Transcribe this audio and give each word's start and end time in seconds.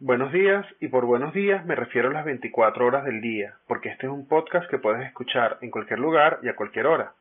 Buenos 0.00 0.32
días 0.32 0.66
y 0.80 0.88
por 0.88 1.06
buenos 1.06 1.32
días 1.32 1.64
me 1.66 1.76
refiero 1.76 2.08
a 2.08 2.12
las 2.12 2.24
24 2.24 2.84
horas 2.84 3.04
del 3.04 3.20
día, 3.20 3.54
porque 3.68 3.90
este 3.90 4.06
es 4.06 4.12
un 4.12 4.26
podcast 4.26 4.68
que 4.68 4.78
puedes 4.78 5.06
escuchar 5.06 5.58
en 5.60 5.70
cualquier 5.70 6.00
lugar 6.00 6.40
y 6.42 6.48
a 6.48 6.56
cualquier 6.56 6.88
hora. 6.88 7.12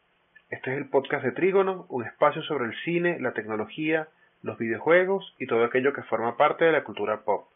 Este 0.50 0.72
es 0.72 0.78
el 0.78 0.90
podcast 0.90 1.24
de 1.24 1.34
Trígono, 1.34 1.86
un 1.90 2.04
espacio 2.04 2.42
sobre 2.42 2.66
el 2.66 2.76
cine, 2.84 3.20
la 3.20 3.34
tecnología, 3.34 4.08
los 4.42 4.58
videojuegos 4.58 5.36
y 5.38 5.46
todo 5.46 5.64
aquello 5.66 5.94
que 5.94 6.02
forma 6.02 6.36
parte 6.36 6.66
de 6.66 6.72
la 6.72 6.84
cultura 6.84 7.22
pop. 7.22 7.48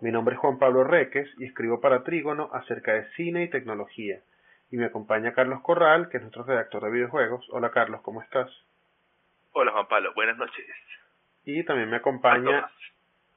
Mi 0.00 0.10
nombre 0.10 0.34
es 0.34 0.40
Juan 0.40 0.58
Pablo 0.58 0.82
Reques 0.82 1.28
y 1.38 1.44
escribo 1.44 1.80
para 1.80 2.02
Trígono 2.02 2.50
acerca 2.52 2.94
de 2.94 3.08
cine 3.12 3.44
y 3.44 3.48
tecnología 3.48 4.18
y 4.70 4.76
me 4.76 4.86
acompaña 4.86 5.34
Carlos 5.34 5.60
Corral, 5.62 6.08
que 6.08 6.16
es 6.16 6.22
nuestro 6.22 6.44
redactor 6.44 6.82
de 6.84 6.90
videojuegos. 6.90 7.46
Hola 7.50 7.70
Carlos, 7.70 8.00
¿cómo 8.02 8.22
estás? 8.22 8.50
Hola 9.52 9.72
Juan 9.72 9.88
Pablo, 9.88 10.12
buenas 10.14 10.36
noches. 10.36 10.66
Y 11.44 11.64
también 11.64 11.90
me 11.90 11.96
acompaña... 11.96 12.68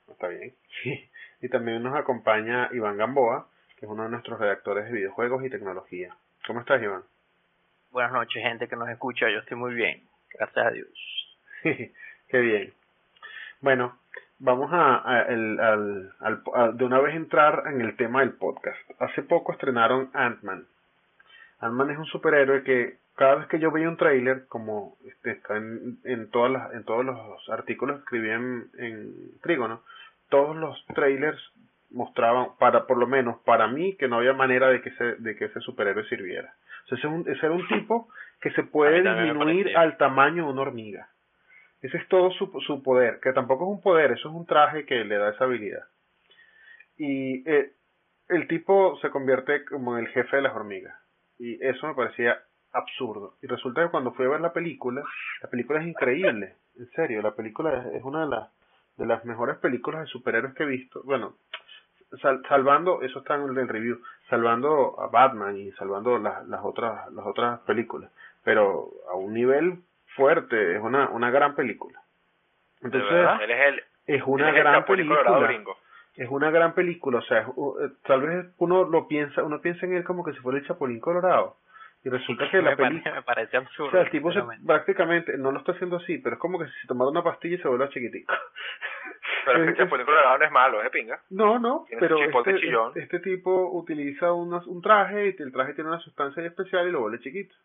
Está 0.08 0.28
bien. 0.28 0.54
y 1.42 1.50
también 1.50 1.84
nos 1.84 1.96
acompaña 1.96 2.70
Iván 2.74 2.98
Gamboa, 2.98 3.48
que 3.78 3.86
es 3.86 3.92
uno 3.92 4.04
de 4.04 4.10
nuestros 4.10 4.40
redactores 4.40 4.86
de 4.86 4.92
videojuegos 4.92 5.46
y 5.46 5.50
tecnología. 5.50 6.16
¿Cómo 6.48 6.62
estás, 6.62 6.82
Iván? 6.82 7.04
Buenas 7.92 8.12
noches, 8.12 8.44
gente 8.44 8.68
que 8.68 8.76
nos 8.76 8.90
escucha. 8.90 9.30
Yo 9.30 9.40
estoy 9.40 9.58
muy 9.58 9.74
bien. 9.74 10.04
Gracias 10.34 10.66
a 10.66 10.72
Dios. 10.72 10.90
Qué 12.28 12.40
bien. 12.40 12.74
Bueno, 13.62 14.00
vamos 14.40 14.70
a, 14.74 15.26
de 16.74 16.86
una 16.86 17.00
vez 17.00 17.16
entrar 17.16 17.64
en 17.68 17.82
el 17.82 17.96
tema 17.96 18.22
del 18.22 18.34
podcast. 18.34 18.80
Hace 19.00 19.24
poco 19.24 19.52
estrenaron 19.52 20.10
Ant-Man, 20.14 20.66
Ant-Man 21.60 21.92
es 21.92 21.98
un 21.98 22.06
superhéroe 22.06 22.64
que 22.64 22.98
cada 23.16 23.36
vez 23.36 23.48
que 23.48 23.60
yo 23.60 23.72
veía 23.72 23.90
un 23.90 23.98
trailer, 23.98 24.48
como 24.48 24.96
este, 25.06 25.32
está 25.32 25.58
en, 25.58 26.00
en, 26.06 26.30
todas 26.32 26.52
las, 26.52 26.74
en 26.74 26.86
todos 26.86 27.04
los 27.04 27.50
artículos 27.50 27.98
que 27.98 28.04
escribí 28.04 28.30
en, 28.30 28.70
en 28.78 29.40
Trígono, 29.42 29.84
todos 30.30 30.56
los 30.56 30.86
trailers 30.96 31.40
mostraban, 31.92 32.56
para 32.60 32.86
por 32.86 32.98
lo 32.98 33.08
menos 33.08 33.40
para 33.40 33.68
mí, 33.68 33.96
que 33.98 34.08
no 34.08 34.18
había 34.18 34.34
manera 34.34 34.70
de 34.70 34.82
que 34.82 34.90
ese, 34.90 35.16
de 35.16 35.36
que 35.36 35.46
ese 35.46 35.60
superhéroe 35.60 36.08
sirviera. 36.08 36.54
O 36.90 36.96
ese, 36.96 37.08
ese 37.32 37.46
era 37.46 37.56
un 37.56 37.68
tipo 37.68 38.10
que 38.40 38.52
se 38.52 38.64
puede 38.64 39.02
disminuir 39.02 39.76
al 39.76 39.98
tamaño 39.98 40.46
de 40.46 40.52
una 40.52 40.62
hormiga. 40.62 41.10
Ese 41.82 41.98
es 41.98 42.08
todo 42.08 42.32
su, 42.32 42.48
su 42.66 42.84
poder, 42.84 43.20
que 43.22 43.34
tampoco 43.34 43.66
es 43.66 43.72
un 43.72 43.82
poder, 43.82 44.12
eso 44.12 44.30
es 44.30 44.36
un 44.36 44.46
traje 44.46 44.86
que 44.86 45.04
le 45.04 45.18
da 45.18 45.32
esa 45.32 45.46
habilidad. 45.46 45.84
Y 46.98 47.50
eh, 47.50 47.72
el 48.28 48.48
tipo 48.48 48.98
se 49.02 49.10
convierte 49.10 49.66
como 49.66 49.98
en 49.98 50.06
el 50.06 50.12
jefe 50.12 50.38
de 50.38 50.42
las 50.42 50.56
hormigas. 50.56 50.96
Y 51.40 51.66
eso 51.66 51.88
me 51.88 51.96
parecía 51.96 52.38
absurdo. 52.74 53.36
Y 53.42 53.48
resulta 53.48 53.84
que 53.84 53.90
cuando 53.90 54.12
fui 54.12 54.26
a 54.26 54.30
ver 54.30 54.42
la 54.42 54.54
película, 54.54 55.02
la 55.42 55.50
película 55.50 55.82
es 55.82 55.88
increíble. 55.88 56.56
En 56.78 56.90
serio, 56.92 57.22
la 57.22 57.32
película 57.32 57.86
es, 57.94 58.04
una 58.04 58.26
de 58.26 58.30
las, 58.30 58.50
de 58.98 59.06
las 59.06 59.26
mejores 59.26 59.58
películas 59.58 60.02
de 60.02 60.08
superhéroes 60.08 60.54
que 60.54 60.64
he 60.64 60.68
visto. 60.68 61.02
Bueno, 61.04 61.36
salvando, 62.48 63.02
eso 63.02 63.20
está 63.20 63.36
en 63.36 63.58
el 63.58 63.68
review, 63.68 64.00
salvando 64.30 65.00
a 65.00 65.08
Batman 65.08 65.58
y 65.58 65.72
salvando 65.74 66.18
las, 66.20 66.48
las, 66.48 66.62
otras, 66.64 67.12
las 67.14 67.26
otras 67.26 67.60
películas. 67.62 68.12
Pero 68.44 68.90
a 69.12 69.16
un 69.16 69.34
nivel 69.34 69.80
fuerte, 70.16 70.76
es 70.76 70.82
una, 70.82 71.10
una 71.10 71.32
gran 71.32 71.56
película. 71.56 72.00
Entonces, 72.82 73.10
es, 74.08 74.24
una 74.26 74.52
gran 74.52 74.86
película 74.86 75.24
es 76.20 76.30
una 76.30 76.52
gran 76.52 76.74
película, 76.74 77.20
o 77.20 77.22
sea, 77.22 77.44
eh, 77.44 77.90
tal 78.06 78.22
vez 78.22 78.48
uno 78.58 78.84
lo 78.84 79.08
piensa, 79.08 79.42
uno 79.42 79.62
piensa 79.62 79.86
en 79.86 79.94
él 79.94 80.04
como 80.04 80.26
que 80.26 80.34
si 80.34 80.40
fuera 80.40 80.60
el 80.60 80.68
Chapulín 80.68 81.00
Colorado. 81.00 81.56
Y 82.04 82.10
resulta 82.10 82.50
que 82.52 82.62
la 82.62 82.76
película... 82.76 83.16
Me 83.16 83.22
parece 83.24 83.56
absurdo. 83.56 83.88
O 83.88 83.92
sea, 83.92 84.02
el 84.02 84.10
tipo 84.10 84.30
prácticamente, 84.66 85.38
no 85.38 85.52
lo 85.52 85.60
está 85.60 85.72
haciendo 85.72 85.96
así, 85.96 86.18
pero 86.18 86.36
es 86.36 86.42
como 86.42 86.60
que 86.60 86.66
si 86.66 86.72
se 86.82 86.88
tomara 86.88 87.10
una 87.10 87.24
pastilla 87.24 87.56
y 87.56 87.60
se 87.60 87.68
vuelve 87.68 87.90
chiquitico. 87.90 88.34
Pero 89.46 89.60
es 89.60 89.64
que 89.64 89.70
el 89.70 89.78
Chapulín 89.90 90.06
Colorado 90.06 90.38
no 90.38 90.46
es 90.46 90.52
malo, 90.52 90.84
es 90.84 90.90
pinga. 90.90 91.22
No, 91.30 91.58
no, 91.60 91.86
pero 91.90 92.18
este, 92.22 93.02
este, 93.02 93.20
tipo 93.20 93.72
utiliza 93.72 94.34
un 94.34 94.82
traje 94.82 95.36
y 95.38 95.42
el 95.42 95.52
traje 95.54 95.74
tiene 95.74 95.90
una 95.90 96.00
sustancia 96.00 96.46
especial 96.46 96.88
y 96.88 96.92
lo 96.92 97.02
vuelve 97.02 97.20
chiquito. 97.20 97.56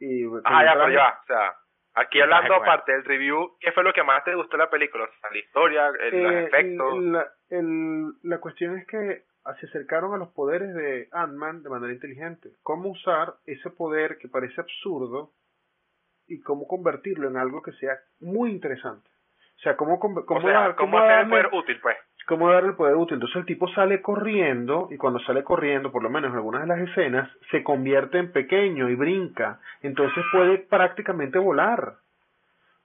Y, 0.00 0.24
ah, 0.44 0.64
ya, 0.64 0.74
pero 0.74 0.90
ya, 0.90 1.18
o 1.22 1.26
sea, 1.26 1.54
Aquí 2.00 2.20
hablando 2.20 2.54
aparte 2.54 2.92
del 2.92 3.04
review, 3.04 3.56
¿qué 3.60 3.72
fue 3.72 3.82
lo 3.82 3.92
que 3.92 4.02
más 4.02 4.22
te 4.24 4.34
gustó 4.34 4.56
de 4.56 4.64
la 4.64 4.70
película? 4.70 5.04
O 5.04 5.32
la 5.32 5.38
historia, 5.38 5.88
el, 6.00 6.22
los 6.22 6.32
eh, 6.32 6.44
efectos. 6.44 7.02
La, 7.02 7.26
el, 7.50 8.12
la 8.22 8.38
cuestión 8.38 8.78
es 8.78 8.86
que 8.86 9.24
se 9.60 9.66
acercaron 9.66 10.14
a 10.14 10.18
los 10.18 10.28
poderes 10.28 10.74
de 10.74 11.08
Ant-Man 11.10 11.62
de 11.62 11.70
manera 11.70 11.92
inteligente. 11.92 12.50
¿Cómo 12.62 12.90
usar 12.90 13.34
ese 13.46 13.70
poder 13.70 14.18
que 14.18 14.28
parece 14.28 14.60
absurdo 14.60 15.32
y 16.26 16.40
cómo 16.40 16.68
convertirlo 16.68 17.28
en 17.28 17.36
algo 17.36 17.62
que 17.62 17.72
sea 17.72 17.98
muy 18.20 18.50
interesante? 18.50 19.08
O 19.56 19.60
sea, 19.60 19.76
cómo, 19.76 19.98
cómo, 19.98 20.24
cómo 20.24 20.48
hacer 20.48 21.20
el 21.20 21.28
poder 21.28 21.48
útil, 21.52 21.80
pues 21.80 21.96
cómo 22.28 22.50
dar 22.50 22.64
el 22.64 22.74
poder 22.74 22.94
útil. 22.94 23.14
Entonces 23.14 23.36
el 23.36 23.46
tipo 23.46 23.66
sale 23.68 24.02
corriendo 24.02 24.88
y 24.90 24.98
cuando 24.98 25.18
sale 25.20 25.42
corriendo, 25.42 25.90
por 25.90 26.02
lo 26.02 26.10
menos 26.10 26.30
en 26.30 26.36
algunas 26.36 26.60
de 26.60 26.68
las 26.68 26.78
escenas, 26.80 27.28
se 27.50 27.64
convierte 27.64 28.18
en 28.18 28.30
pequeño 28.30 28.88
y 28.90 28.94
brinca. 28.94 29.58
Entonces 29.82 30.22
puede 30.30 30.58
prácticamente 30.58 31.38
volar. 31.38 31.94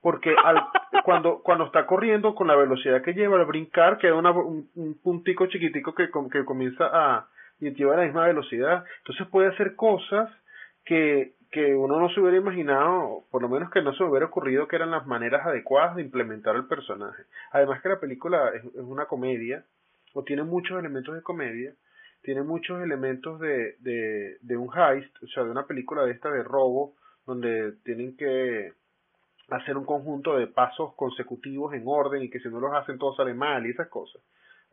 Porque 0.02 0.34
al, 0.44 0.64
cuando, 1.04 1.42
cuando 1.44 1.66
está 1.66 1.86
corriendo 1.86 2.34
con 2.34 2.48
la 2.48 2.56
velocidad 2.56 3.02
que 3.02 3.14
lleva 3.14 3.38
al 3.38 3.46
brincar, 3.46 3.98
queda 3.98 4.16
una, 4.16 4.32
un, 4.32 4.70
un, 4.76 4.98
puntico 5.02 5.46
chiquitico 5.48 5.94
que, 5.94 6.10
que 6.32 6.46
comienza 6.46 6.90
a 6.92 7.28
y 7.60 7.70
lleva 7.74 7.98
la 7.98 8.04
misma 8.04 8.26
velocidad. 8.26 8.86
Entonces 9.00 9.28
puede 9.28 9.50
hacer 9.50 9.76
cosas 9.76 10.30
que, 10.86 11.34
que 11.54 11.76
uno 11.76 12.00
no 12.00 12.10
se 12.10 12.20
hubiera 12.20 12.38
imaginado, 12.38 13.26
por 13.30 13.44
lo 13.44 13.48
menos 13.48 13.70
que 13.70 13.84
no 13.84 13.94
se 13.94 14.04
hubiera 14.04 14.26
ocurrido 14.26 14.68
que 14.68 14.76
eran 14.76 14.90
las 14.90 15.06
maneras 15.06 15.46
adecuadas 15.46 15.96
de 15.96 16.02
implementar 16.02 16.56
el 16.56 16.66
personaje. 16.66 17.24
Además 17.52 17.80
que 17.84 17.90
la 17.90 18.00
película 18.00 18.50
es, 18.56 18.64
una 18.74 19.06
comedia, 19.06 19.64
o 20.16 20.24
tiene 20.24 20.42
muchos 20.42 20.80
elementos 20.80 21.14
de 21.14 21.22
comedia, 21.22 21.72
tiene 22.24 22.42
muchos 22.42 22.82
elementos 22.82 23.40
de, 23.40 23.76
de, 23.82 24.38
de 24.42 24.58
un 24.58 24.72
heist, 24.76 25.16
o 25.22 25.28
sea, 25.28 25.44
de 25.44 25.52
una 25.52 25.68
película 25.68 26.04
de 26.06 26.14
esta 26.14 26.32
de 26.32 26.42
robo, 26.42 26.96
donde 27.28 27.74
tienen 27.84 28.18
que 28.18 28.74
hacer 29.50 29.78
un 29.78 29.86
conjunto 29.86 30.36
de 30.36 30.48
pasos 30.48 30.96
consecutivos 30.96 31.76
en 31.76 31.84
orden 31.86 32.24
y 32.24 32.32
que 32.32 32.40
si 32.40 32.50
no 32.50 32.60
los 32.60 32.74
hacen 32.74 32.98
todos 32.98 33.16
sale 33.16 33.36
mal 33.36 33.64
y 33.68 33.70
esas 33.70 33.90
cosas. 33.90 34.24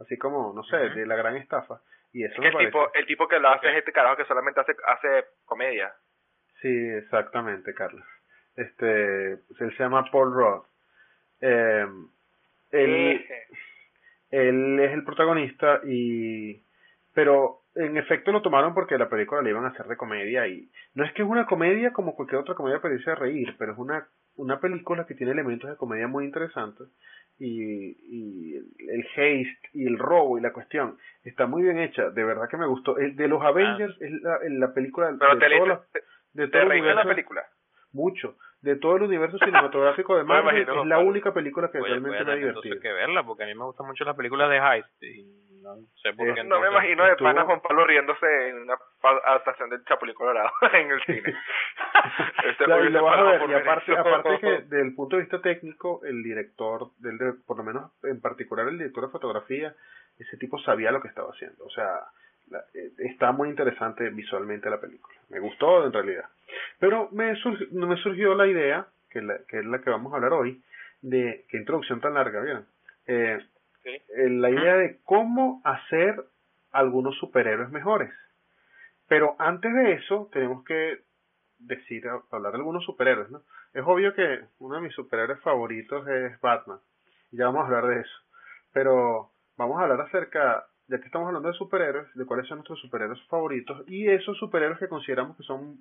Así 0.01 0.17
como, 0.17 0.55
no 0.55 0.65
sé, 0.65 0.79
de 0.79 1.05
la 1.05 1.17
gran 1.17 1.37
estafa. 1.37 1.83
Y 2.11 2.25
eso 2.25 2.41
el, 2.41 2.57
tipo, 2.57 2.91
el 2.95 3.07
tipo 3.07 3.29
que 3.29 3.39
lo 3.39 3.51
hace 3.51 3.71
es 3.71 3.77
este 3.77 3.93
carajo 3.93 4.17
que 4.17 4.25
solamente 4.25 4.61
hace, 4.61 4.73
hace 4.87 5.27
comedia. 5.45 5.93
Sí, 6.61 6.69
exactamente, 6.69 7.75
Carlos. 7.75 8.07
Este, 8.57 9.33
él 9.33 9.77
se 9.77 9.83
llama 9.83 10.11
Paul 10.11 10.35
Roth. 10.35 10.67
Eh, 11.41 11.87
él, 12.73 13.25
él 14.31 14.81
es 14.81 14.93
el 14.93 15.05
protagonista 15.05 15.81
y, 15.85 16.63
pero 17.15 17.61
en 17.75 17.97
efecto 17.97 18.33
lo 18.33 18.43
tomaron 18.43 18.75
porque 18.75 18.99
la 18.99 19.09
película 19.09 19.43
le 19.43 19.51
iban 19.51 19.65
a 19.65 19.69
hacer 19.69 19.87
de 19.87 19.97
comedia 19.97 20.47
y 20.47 20.69
no 20.95 21.05
es 21.05 21.13
que 21.13 21.23
es 21.23 21.29
una 21.29 21.47
comedia 21.47 21.93
como 21.93 22.15
cualquier 22.15 22.41
otra 22.41 22.55
comedia 22.55 22.81
para 22.81 22.95
irse 22.95 23.11
a 23.11 23.15
reír, 23.15 23.55
pero 23.59 23.73
es 23.73 23.79
una, 23.79 24.07
una 24.37 24.61
película 24.61 25.07
que 25.07 25.15
tiene 25.15 25.33
elementos 25.33 25.71
de 25.71 25.77
comedia 25.77 26.09
muy 26.09 26.25
interesantes 26.25 26.89
y, 27.39 27.97
y 28.07 28.57
el, 28.57 29.07
haste 29.07 29.71
y 29.73 29.87
el 29.87 29.99
robo 29.99 30.37
y 30.37 30.43
la 30.43 30.53
cuestión 30.53 30.99
está 31.25 31.47
muy 31.47 31.63
bien 31.63 31.79
hecha, 31.79 32.11
de 32.11 32.25
verdad 32.25 32.49
que 32.49 32.59
me 32.59 32.67
gustó. 32.67 32.99
El 32.99 33.17
de 33.17 33.29
los 33.29 33.43
Avengers 33.43 33.97
es 34.01 34.13
la, 34.21 34.39
la 34.43 34.75
película 34.75 35.13
de 35.13 35.19
de 36.33 36.49
todo 36.49 36.69
¿Te 36.69 36.95
la 36.95 37.05
película? 37.05 37.45
Mucho. 37.93 38.37
De 38.63 38.77
todo 38.77 38.97
el 38.97 39.03
universo 39.05 39.39
cinematográfico 39.45 40.17
de 40.17 40.25
Marvel, 40.25 40.59
es 40.59 40.87
la 40.87 40.99
única 40.99 41.33
película 41.33 41.71
que 41.71 41.81
realmente 41.81 42.25
me 42.25 42.33
ha 42.33 42.37
divertido. 42.37 42.81
que 42.81 42.93
verla, 42.93 43.25
porque 43.25 43.45
a 43.45 43.47
mí 43.47 43.55
me 43.55 43.65
gustan 43.65 43.87
mucho 43.87 44.05
las 44.05 44.17
películas 44.17 44.51
de 44.51 44.59
Heist. 44.59 45.03
Y 45.03 45.51
no 45.63 45.77
sé 46.03 46.13
por 46.15 46.35
qué. 46.35 46.45
No 46.45 46.61
me 46.61 46.69
imagino 46.69 47.05
de 47.05 47.17
pana 47.17 47.45
Juan 47.45 47.61
Pablo 47.61 47.87
riéndose 47.87 48.49
en 48.49 48.63
una 48.63 48.79
adaptación 49.03 49.71
del 49.71 49.85
Chapulín 49.85 50.15
Colorado 50.15 50.51
en 50.73 50.91
el 50.91 51.03
cine. 51.05 51.23
este 52.45 52.65
y 52.65 52.91
lo 52.91 53.05
vas 53.05 53.19
a 53.19 53.23
ver, 53.23 53.51
y 53.51 53.55
aparte, 53.55 53.97
aparte 53.97 54.39
que 54.41 54.51
desde 54.63 54.83
el 54.83 54.95
punto 54.95 55.17
de 55.17 55.23
vista 55.23 55.41
técnico, 55.41 56.01
el 56.05 56.23
director, 56.23 56.91
del, 56.99 57.19
por 57.47 57.57
lo 57.57 57.65
menos 57.65 57.93
en 58.05 58.21
particular 58.21 58.69
el 58.69 58.79
director 58.79 59.07
de 59.07 59.13
fotografía, 59.13 59.75
ese 60.19 60.37
tipo 60.37 60.59
sabía 60.59 60.93
lo 60.93 61.01
que 61.01 61.09
estaba 61.09 61.31
haciendo. 61.31 61.65
O 61.65 61.71
sea, 61.71 62.05
eh, 62.75 62.91
está 62.99 63.33
muy 63.33 63.49
interesante 63.49 64.09
visualmente 64.11 64.71
la 64.71 64.81
película. 64.81 65.15
Me 65.29 65.41
gustó 65.41 65.87
en 65.87 65.93
realidad. 65.93 66.25
Pero 66.79 67.09
me, 67.13 67.35
me 67.73 67.97
surgió 67.97 68.35
la 68.35 68.47
idea, 68.47 68.87
que, 69.11 69.23
la, 69.23 69.39
que 69.49 69.59
es 69.59 69.65
la 69.65 69.81
que 69.81 69.91
vamos 69.91 70.13
a 70.13 70.17
hablar 70.17 70.33
hoy, 70.33 70.63
de 71.03 71.45
qué 71.49 71.57
introducción 71.57 72.01
tan 72.01 72.15
larga, 72.15 72.41
¿vieron? 72.41 72.67
Eh, 73.07 73.39
eh, 73.85 74.29
la 74.31 74.51
idea 74.51 74.77
de 74.77 74.99
cómo 75.05 75.61
hacer 75.65 76.23
algunos 76.73 77.17
superhéroes 77.19 77.71
mejores. 77.71 78.13
Pero 79.09 79.35
antes 79.39 79.73
de 79.75 79.93
eso, 79.93 80.29
tenemos 80.33 80.65
que 80.65 81.01
decir, 81.59 82.05
hablar 82.31 82.53
de 82.53 82.59
algunos 82.59 82.85
superhéroes, 82.85 83.31
¿no? 83.31 83.43
Es 83.73 83.83
obvio 83.85 84.15
que 84.15 84.41
uno 84.59 84.77
de 84.77 84.83
mis 84.83 84.95
superhéroes 84.95 85.41
favoritos 85.41 86.07
es 86.09 86.41
Batman. 86.41 86.79
Y 87.31 87.39
ya 87.39 87.47
vamos 87.47 87.63
a 87.63 87.67
hablar 87.67 87.87
de 87.87 88.01
eso. 88.01 88.19
Pero 88.73 89.31
vamos 89.57 89.79
a 89.79 89.83
hablar 89.83 90.01
acerca, 90.03 90.67
ya 90.91 90.99
que 90.99 91.07
estamos 91.07 91.29
hablando 91.29 91.49
de 91.49 91.55
superhéroes, 91.55 92.13
de 92.15 92.27
cuáles 92.27 92.49
son 92.49 92.59
nuestros 92.59 92.81
superhéroes 92.81 93.23
favoritos 93.29 93.89
y 93.89 94.09
esos 94.09 94.37
superhéroes 94.39 94.79
que 94.79 94.89
consideramos 94.89 95.37
que 95.37 95.45
son 95.45 95.79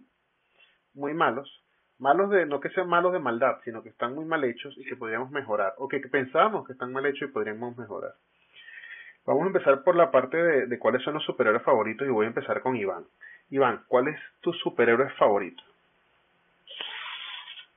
muy 0.94 1.14
malos. 1.14 1.64
Malos 1.98 2.30
de, 2.30 2.46
no 2.46 2.60
que 2.60 2.70
sean 2.70 2.88
malos 2.88 3.12
de 3.12 3.20
maldad, 3.20 3.58
sino 3.66 3.84
que 3.84 3.90
están 3.90 4.16
muy 4.16 4.24
mal 4.24 4.44
hechos 4.44 4.74
y 4.78 4.86
que 4.86 4.96
podríamos 4.96 5.32
mejorar. 5.32 5.74
O 5.78 5.88
que, 5.88 6.00
pensamos 6.00 6.66
que 6.66 6.74
están 6.74 6.94
mal 6.94 7.06
hechos 7.06 7.30
y 7.30 7.34
podríamos 7.34 7.76
mejorar. 7.76 8.14
Vamos 9.26 9.44
a 9.44 9.48
empezar 9.48 9.84
por 9.84 9.96
la 9.96 10.12
parte 10.12 10.38
de, 10.38 10.68
de 10.68 10.80
cuáles 10.80 11.02
son 11.04 11.16
los 11.16 11.26
superhéroes 11.26 11.64
favoritos 11.64 12.08
y 12.08 12.12
voy 12.12 12.26
a 12.26 12.30
empezar 12.30 12.62
con 12.62 12.78
Iván. 12.78 13.06
Iván, 13.50 13.84
¿cuál 13.88 14.08
es 14.10 14.20
tu 14.42 14.54
superhéroe 14.54 15.10
favorito? 15.18 15.62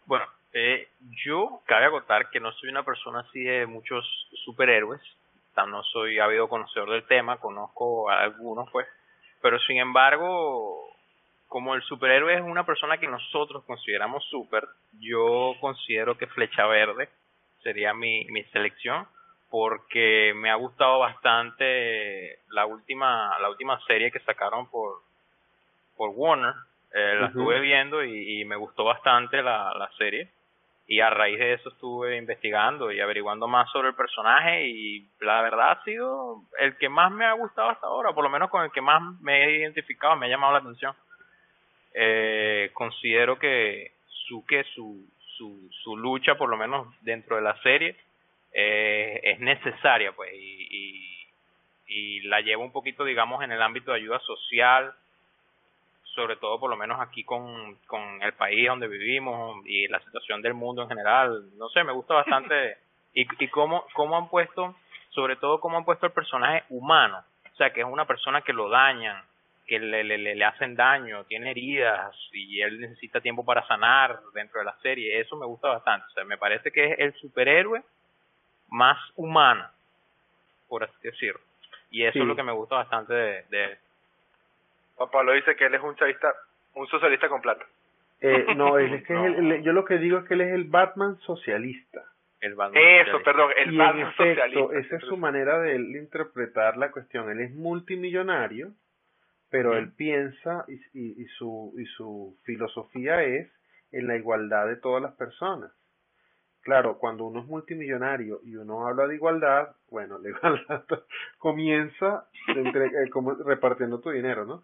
Bueno, 0.07 0.27
eh, 0.53 0.89
yo 1.25 1.63
cabe 1.67 1.87
acotar 1.87 2.29
que 2.31 2.41
no 2.41 2.53
soy 2.53 2.69
una 2.69 2.85
persona 2.85 3.21
así 3.21 3.43
de 3.43 3.67
muchos 3.67 4.05
superhéroes, 4.45 5.01
no 5.67 5.83
soy 5.85 6.19
habido 6.19 6.49
conocedor 6.49 6.91
del 6.91 7.07
tema, 7.07 7.39
conozco 7.39 8.11
a 8.11 8.23
algunos 8.23 8.71
pues, 8.71 8.87
pero 9.41 9.59
sin 9.61 9.79
embargo, 9.79 10.89
como 11.49 11.75
el 11.75 11.83
superhéroe 11.83 12.35
es 12.35 12.43
una 12.43 12.65
persona 12.65 12.99
que 12.99 13.09
nosotros 13.09 13.65
consideramos 13.65 14.25
super, 14.31 14.67
yo 14.99 15.55
considero 15.61 16.17
que 16.17 16.27
Flecha 16.27 16.67
Verde 16.67 17.09
sería 17.63 17.95
mi, 17.95 18.25
mi 18.27 18.43
selección 18.45 19.07
porque 19.51 20.33
me 20.35 20.51
ha 20.51 20.55
gustado 20.55 21.01
bastante 21.01 22.39
la 22.49 22.65
última 22.65 23.39
la 23.39 23.51
última 23.51 23.79
serie 23.87 24.11
que 24.11 24.21
sacaron 24.21 24.69
por 24.71 25.01
por 25.97 26.11
Warner. 26.15 26.55
Eh, 26.95 27.17
la 27.21 27.27
estuve 27.29 27.61
viendo 27.61 28.05
y, 28.05 28.45
me 28.45 28.57
gustó 28.57 28.85
bastante 28.85 29.43
la, 29.43 29.73
la 29.75 29.91
serie 29.97 30.31
y 30.93 31.01
a 31.01 31.09
raíz 31.09 31.39
de 31.39 31.55
eso 31.55 31.71
estuve 31.71 32.19
investigando 32.19 32.93
y 32.93 33.01
averiguando 33.01 33.49
más 33.49 33.67
sobre 33.71 33.89
el 33.89 33.95
personaje 33.95 34.69
y 34.69 35.09
la 35.23 35.41
verdad 35.41 35.71
ha 35.71 35.85
sido 35.85 36.43
el 36.59 36.77
que 36.77 36.91
más 36.91 37.11
me 37.11 37.25
ha 37.25 37.33
gustado 37.33 37.71
hasta 37.71 37.87
ahora, 37.87 38.13
por 38.13 38.23
lo 38.23 38.29
menos 38.29 38.51
con 38.51 38.63
el 38.63 38.71
que 38.73 38.83
más 38.83 39.01
me 39.23 39.43
he 39.43 39.57
identificado, 39.61 40.17
me 40.17 40.27
ha 40.27 40.29
llamado 40.29 40.53
la 40.53 40.59
atención. 40.59 40.95
Eh, 41.95 42.73
considero 42.75 43.39
que 43.39 43.93
su, 44.07 44.45
que 44.45 44.65
su, 44.75 45.03
su, 45.39 45.71
su 45.83 45.97
lucha, 45.97 46.35
por 46.35 46.51
lo 46.51 46.59
menos 46.59 46.87
dentro 47.01 47.37
de 47.37 47.43
la 47.43 47.57
serie, 47.63 47.97
eh, 48.53 49.19
es 49.23 49.41
necesaria 49.41 50.13
pues 50.13 50.31
y, 50.35 50.69
y, 50.71 51.27
y 51.87 52.21
la 52.25 52.43
lleva 52.43 52.63
un 52.63 52.71
poquito 52.71 53.03
digamos 53.03 53.43
en 53.43 53.51
el 53.51 53.63
ámbito 53.63 53.93
de 53.93 53.97
ayuda 53.97 54.19
social 54.19 54.93
sobre 56.15 56.37
todo 56.37 56.59
por 56.61 56.71
lo 56.71 56.77
menos 56.77 57.01
aquí 57.01 57.25
con, 57.25 57.77
con 57.87 58.23
el 58.23 58.33
país 58.35 58.69
donde 58.69 58.89
vivimos 58.89 59.65
y 59.67 59.89
la 59.89 60.01
situación 60.01 60.43
del 60.43 60.55
mundo 60.55 60.83
en 60.83 60.89
general. 60.89 61.45
No 61.57 61.69
sé, 61.71 61.85
me 61.85 61.93
gusta 61.93 62.15
bastante 62.15 62.77
y, 63.15 63.27
y 63.43 63.49
cómo, 63.49 63.85
cómo 63.95 64.17
han 64.17 64.29
puesto, 64.29 64.75
sobre 65.11 65.37
todo 65.37 65.61
cómo 65.61 65.79
han 65.79 65.85
puesto 65.85 66.07
el 66.07 66.13
personaje 66.13 66.65
humano, 66.71 67.23
o 67.53 67.57
sea, 67.57 67.73
que 67.73 67.81
es 67.81 67.87
una 67.87 68.07
persona 68.07 68.43
que 68.43 68.53
lo 68.53 68.69
dañan, 68.69 69.23
que 69.67 69.79
le, 69.79 70.05
le, 70.05 70.19
le 70.19 70.45
hacen 70.45 70.75
daño, 70.75 71.25
tiene 71.25 71.51
heridas 71.51 72.15
y 72.33 72.61
él 72.61 72.81
necesita 72.81 73.21
tiempo 73.21 73.45
para 73.45 73.67
sanar 73.67 74.21
dentro 74.35 74.59
de 74.61 74.67
la 74.67 74.77
serie. 74.83 75.21
Eso 75.21 75.37
me 75.37 75.47
gusta 75.47 75.69
bastante, 75.69 76.07
o 76.09 76.11
sea, 76.11 76.25
me 76.25 76.39
parece 76.39 76.71
que 76.71 76.93
es 76.93 76.99
el 76.99 77.15
superhéroe 77.15 77.83
más 78.69 78.99
humano, 79.17 79.67
por 80.69 80.85
así 80.85 80.97
decirlo. 81.03 81.41
Y 81.91 82.05
eso 82.05 82.19
es 82.19 82.25
lo 82.25 82.35
que 82.35 82.43
me 82.43 82.53
gusta 82.53 82.77
bastante 82.77 83.13
de, 83.13 83.43
de, 83.51 83.79
Pablo 84.97 85.33
dice 85.33 85.57
que 85.57 85.67
él 85.67 85.75
es 85.75 85.83
un 85.83 85.97
chavista, 85.97 86.33
un 86.75 86.87
socialista 86.87 87.29
con 87.29 87.41
plata. 87.41 87.65
Eh, 88.21 88.55
no, 88.55 88.79
es 88.79 89.05
que 89.05 89.15
yo 89.65 89.73
lo 89.73 89.85
que 89.85 89.99
digo 89.99 90.19
es 90.19 90.25
que 90.27 90.35
él 90.35 90.43
es 90.43 90.53
el 90.53 90.65
Batman 90.65 91.19
socialista. 91.21 92.05
El 92.41 92.55
Batman 92.55 92.83
Eso, 92.83 93.23
perdón, 93.23 93.51
el 93.57 93.77
Batman 93.77 94.15
socialista. 94.17 94.79
Esa 94.79 94.97
es 94.97 95.03
su 95.05 95.17
manera 95.17 95.59
de 95.61 95.77
él 95.77 95.97
interpretar 95.97 96.77
la 96.77 96.91
cuestión. 96.91 97.31
Él 97.31 97.41
es 97.41 97.53
multimillonario, 97.53 98.73
pero 99.51 99.77
él 99.77 99.93
piensa 99.93 100.65
y, 100.69 100.75
y, 100.99 101.23
y, 101.23 101.27
su, 101.27 101.75
y 101.79 101.85
su 101.87 102.37
filosofía 102.45 103.23
es 103.23 103.51
en 103.93 104.07
la 104.07 104.17
igualdad 104.17 104.67
de 104.67 104.77
todas 104.77 105.03
las 105.03 105.15
personas. 105.15 105.71
Claro, 106.63 106.99
cuando 106.99 107.25
uno 107.25 107.41
es 107.41 107.47
multimillonario 107.47 108.41
y 108.45 108.55
uno 108.55 108.87
habla 108.87 109.09
de 109.09 109.17
igualdad, 109.17 109.75
bueno, 109.91 110.19
la 110.19 110.29
igualdad 110.29 110.85
comienza 111.39 112.29
eh, 112.49 113.11
como 113.11 113.35
repartiendo 113.35 114.01
tu 114.01 114.11
dinero, 114.11 114.45
¿no? 114.45 114.63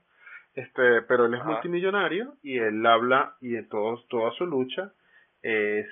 Este, 0.54 1.02
pero 1.02 1.26
él 1.26 1.34
es 1.34 1.44
multimillonario 1.44 2.34
y 2.42 2.58
él 2.58 2.84
habla 2.84 3.36
y 3.40 3.50
de 3.50 3.62
todos, 3.64 4.06
toda 4.08 4.32
su 4.32 4.46
lucha 4.46 4.92
es, 5.42 5.86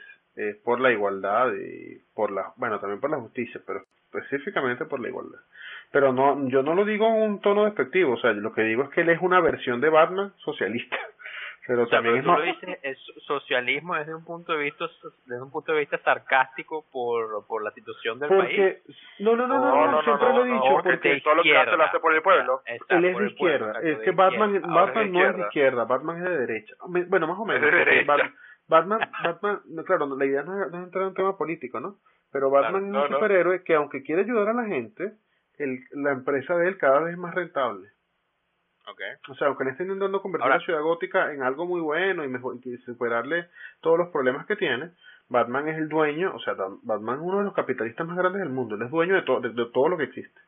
por 0.65 0.81
la 0.81 0.93
igualdad 0.93 1.53
y 1.55 1.99
por 2.15 2.31
la, 2.31 2.53
bueno, 2.57 2.81
también 2.81 3.01
por 3.01 3.11
la 3.11 3.19
justicia, 3.19 3.61
pero 3.67 3.85
específicamente 4.13 4.85
por 4.85 5.01
la 5.01 5.09
igualdad. 5.09 5.39
Pero 5.93 6.13
no, 6.13 6.49
yo 6.49 6.63
no 6.63 6.75
lo 6.75 6.85
digo 6.85 7.07
en 7.07 7.23
un 7.23 7.41
tono 7.41 7.65
despectivo, 7.65 8.15
o 8.15 8.21
sea, 8.21 8.33
lo 8.33 8.53
que 8.53 8.63
digo 8.63 8.83
es 8.85 8.91
que 8.91 9.03
él 9.03 9.11
es 9.11 9.21
una 9.23 9.41
versión 9.41 9.81
de 9.81 9.89
Batman 9.89 10.33
socialista. 10.39 10.97
Pero 11.67 11.89
también 11.89 12.23
tú 12.23 12.31
lo 12.31 12.43
dices, 12.43 12.79
es 12.83 12.99
socialismo 13.27 13.97
desde 13.97 14.15
un 14.15 14.25
punto 14.25 14.53
de 14.53 14.59
vista 14.59 14.87
desde 15.27 15.43
un 15.43 15.51
punto 15.51 15.73
de 15.73 15.81
vista 15.81 15.99
sarcástico 15.99 16.85
por, 16.93 17.45
por 17.47 17.65
la 17.65 17.73
situación 17.73 18.21
del 18.21 18.29
porque, 18.29 18.81
país. 18.85 18.97
No, 19.19 19.35
no, 19.35 19.49
no, 19.49 19.59
no, 19.59 19.91
no, 19.91 20.03
siempre 20.03 20.29
lo 20.29 20.45
he 20.45 20.53
dicho 20.53 20.81
porque 20.85 21.21
todo 21.23 21.35
lo 21.35 21.43
que 21.43 21.57
hace 21.57 21.77
lo 21.77 21.83
hace 21.83 21.99
por 21.99 22.15
el 22.15 22.23
pueblo. 22.23 22.63
él 22.67 23.05
es 23.05 23.19
de 23.19 23.27
izquierda, 23.27 23.81
es 23.83 23.99
que 23.99 24.13
Batman, 24.13 24.63
Batman 24.63 25.13
no 25.13 25.29
es 25.29 25.37
de 25.37 25.43
izquierda, 25.43 25.85
Batman 25.85 26.19
es 26.19 26.25
de 26.25 26.39
derecha. 26.39 26.75
Bueno, 26.87 27.27
más 27.27 27.39
o 27.39 27.45
menos. 27.45 27.71
Batman, 28.69 29.01
Batman, 29.23 29.61
claro, 29.85 30.17
la 30.17 30.25
idea 30.25 30.43
no 30.43 30.63
es, 30.63 30.73
entrar 30.73 31.03
en 31.03 31.09
un 31.09 31.15
tema 31.15 31.37
político, 31.37 31.81
¿no? 31.81 31.99
Pero 32.33 32.51
Batman 32.51 32.95
es 32.95 32.95
un 32.95 33.15
superhéroe 33.15 33.65
que 33.65 33.75
aunque 33.75 34.03
quiere 34.03 34.23
ayudar 34.23 34.49
a 34.49 34.55
la 34.55 34.65
gente, 34.67 35.15
el, 35.59 35.81
la 35.93 36.13
empresa 36.13 36.57
de 36.57 36.69
él 36.69 36.79
cada 36.79 37.01
vez 37.01 37.13
es 37.13 37.19
más 37.19 37.35
rentable. 37.35 37.89
Okay. 38.89 39.15
O 39.29 39.35
sea, 39.35 39.49
aunque 39.49 39.65
le 39.65 39.71
estén 39.71 39.87
intentando 39.87 40.23
convertir 40.23 40.49
la 40.49 40.61
ciudad 40.61 40.81
gótica 40.81 41.33
en 41.33 41.43
algo 41.43 41.67
muy 41.67 41.81
bueno 41.81 42.25
y, 42.25 42.29
mejor, 42.29 42.57
y 42.65 42.77
superarle 42.79 43.49
todos 43.81 43.99
los 43.99 44.09
problemas 44.11 44.47
que 44.47 44.55
tiene, 44.55 44.91
Batman 45.29 45.69
es 45.69 45.79
el 45.79 45.89
dueño, 45.89 46.33
o 46.35 46.39
sea, 46.39 46.55
Batman 46.83 47.17
es 47.17 47.23
uno 47.23 47.39
de 47.39 47.45
los 47.45 47.55
capitalistas 47.55 48.07
más 48.07 48.17
grandes 48.17 48.43
del 48.43 48.51
mundo, 48.51 48.77
él 48.77 48.83
es 48.83 48.91
dueño 48.91 49.15
de, 49.17 49.23
todo 49.23 49.41
de, 49.41 49.67
todo 49.73 49.89
lo 49.89 49.97
que 49.97 50.05
existe, 50.05 50.41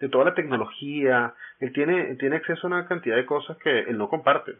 de 0.00 0.08
toda 0.08 0.24
la 0.24 0.34
tecnología, 0.34 1.34
él 1.60 1.72
tiene, 1.72 2.16
tiene 2.16 2.36
acceso 2.36 2.66
a 2.66 2.70
una 2.70 2.88
cantidad 2.88 3.14
de 3.14 3.26
cosas 3.26 3.56
que 3.58 3.80
él 3.80 3.96
no 3.96 4.08
comparte, 4.08 4.56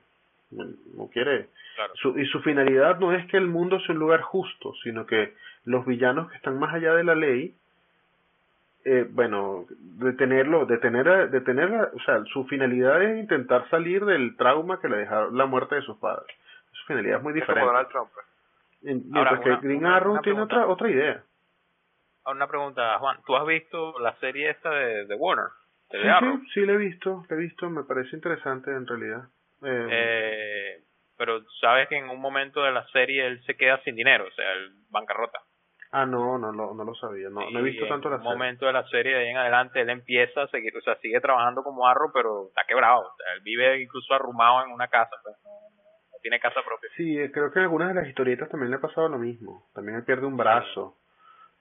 no, 0.50 1.08
quiere. 1.12 1.48
Su, 1.94 2.16
y 2.16 2.26
su 2.26 2.40
finalidad 2.42 3.00
no 3.00 3.12
es 3.12 3.26
que 3.26 3.36
el 3.36 3.48
mundo 3.48 3.80
sea 3.80 3.94
un 3.94 3.98
lugar 3.98 4.20
justo, 4.20 4.74
sino 4.84 5.06
que 5.06 5.34
los 5.64 5.84
villanos 5.84 6.30
que 6.30 6.36
están 6.36 6.58
más 6.60 6.72
allá 6.72 6.94
de 6.94 7.02
la 7.02 7.16
ley 7.16 7.56
eh, 8.84 9.06
bueno, 9.10 9.66
detenerlo, 9.78 10.66
detener, 10.66 11.30
detener, 11.30 11.90
o 11.94 12.00
sea, 12.04 12.22
su 12.32 12.44
finalidad 12.46 13.02
es 13.02 13.18
intentar 13.18 13.68
salir 13.70 14.04
del 14.04 14.36
trauma 14.36 14.80
que 14.80 14.88
le 14.88 14.98
dejó 14.98 15.30
la 15.30 15.46
muerte 15.46 15.76
de 15.76 15.82
sus 15.82 15.96
padres. 15.98 16.36
Su 16.72 16.86
finalidad 16.86 17.18
es 17.18 17.22
muy 17.22 17.32
diferente. 17.32 17.70
Pues. 17.92 18.26
Mientras 18.82 19.40
que 19.40 19.56
Green 19.62 19.86
Arrow 19.86 20.20
tiene 20.20 20.42
otra 20.42 20.66
otra 20.66 20.90
idea. 20.90 21.22
Ahora 22.24 22.36
una 22.36 22.46
pregunta, 22.46 22.98
Juan, 22.98 23.18
¿tú 23.26 23.36
has 23.36 23.46
visto 23.46 23.98
la 24.00 24.14
serie 24.16 24.50
esta 24.50 24.70
de, 24.70 25.06
de 25.06 25.14
Warner? 25.14 25.48
sí, 25.90 25.98
sí, 25.98 26.46
sí, 26.52 26.66
la 26.66 26.72
he 26.72 26.76
visto, 26.76 27.24
la 27.28 27.36
he 27.36 27.38
visto, 27.38 27.70
me 27.70 27.84
parece 27.84 28.16
interesante 28.16 28.70
en 28.70 28.86
realidad. 28.86 29.28
Eh, 29.62 29.88
eh, 29.90 30.82
pero 31.16 31.42
sabes 31.60 31.88
que 31.88 31.96
en 31.96 32.10
un 32.10 32.20
momento 32.20 32.62
de 32.62 32.72
la 32.72 32.86
serie 32.88 33.26
él 33.26 33.42
se 33.44 33.56
queda 33.56 33.80
sin 33.82 33.94
dinero, 33.94 34.26
o 34.26 34.30
sea, 34.32 34.52
el 34.52 34.72
bancarrota. 34.90 35.40
Ah, 35.96 36.06
no, 36.06 36.38
no, 36.38 36.50
no, 36.50 36.74
no 36.74 36.84
lo 36.84 36.94
sabía, 36.96 37.28
no, 37.30 37.48
no 37.48 37.58
he 37.60 37.62
visto 37.62 37.86
tanto 37.86 38.10
la 38.10 38.16
serie. 38.16 38.30
En 38.30 38.32
un 38.32 38.38
momento 38.38 38.66
de 38.66 38.72
la 38.72 38.84
serie 38.88 39.14
de 39.14 39.20
ahí 39.20 39.28
en 39.28 39.36
adelante 39.36 39.80
él 39.80 39.90
empieza 39.90 40.42
a 40.42 40.48
seguir, 40.48 40.76
o 40.76 40.80
sea, 40.80 40.96
sigue 40.96 41.20
trabajando 41.20 41.62
como 41.62 41.86
arro, 41.86 42.10
pero 42.12 42.48
está 42.48 42.62
quebrado, 42.66 43.02
o 43.02 43.16
sea, 43.16 43.32
él 43.36 43.42
vive 43.44 43.80
incluso 43.80 44.12
arrumado 44.12 44.64
en 44.64 44.72
una 44.72 44.88
casa, 44.88 45.14
pues, 45.22 45.36
no, 45.44 45.50
tiene 46.20 46.40
casa 46.40 46.62
propia. 46.66 46.90
Sí, 46.96 47.16
eh, 47.16 47.30
creo 47.30 47.52
que 47.52 47.60
en 47.60 47.66
algunas 47.66 47.88
de 47.88 47.94
las 47.94 48.08
historietas 48.08 48.48
también 48.48 48.70
le 48.70 48.78
ha 48.78 48.80
pasado 48.80 49.08
lo 49.08 49.18
mismo, 49.18 49.68
también 49.72 49.98
él 49.98 50.04
pierde 50.04 50.26
un 50.26 50.36
brazo 50.36 50.96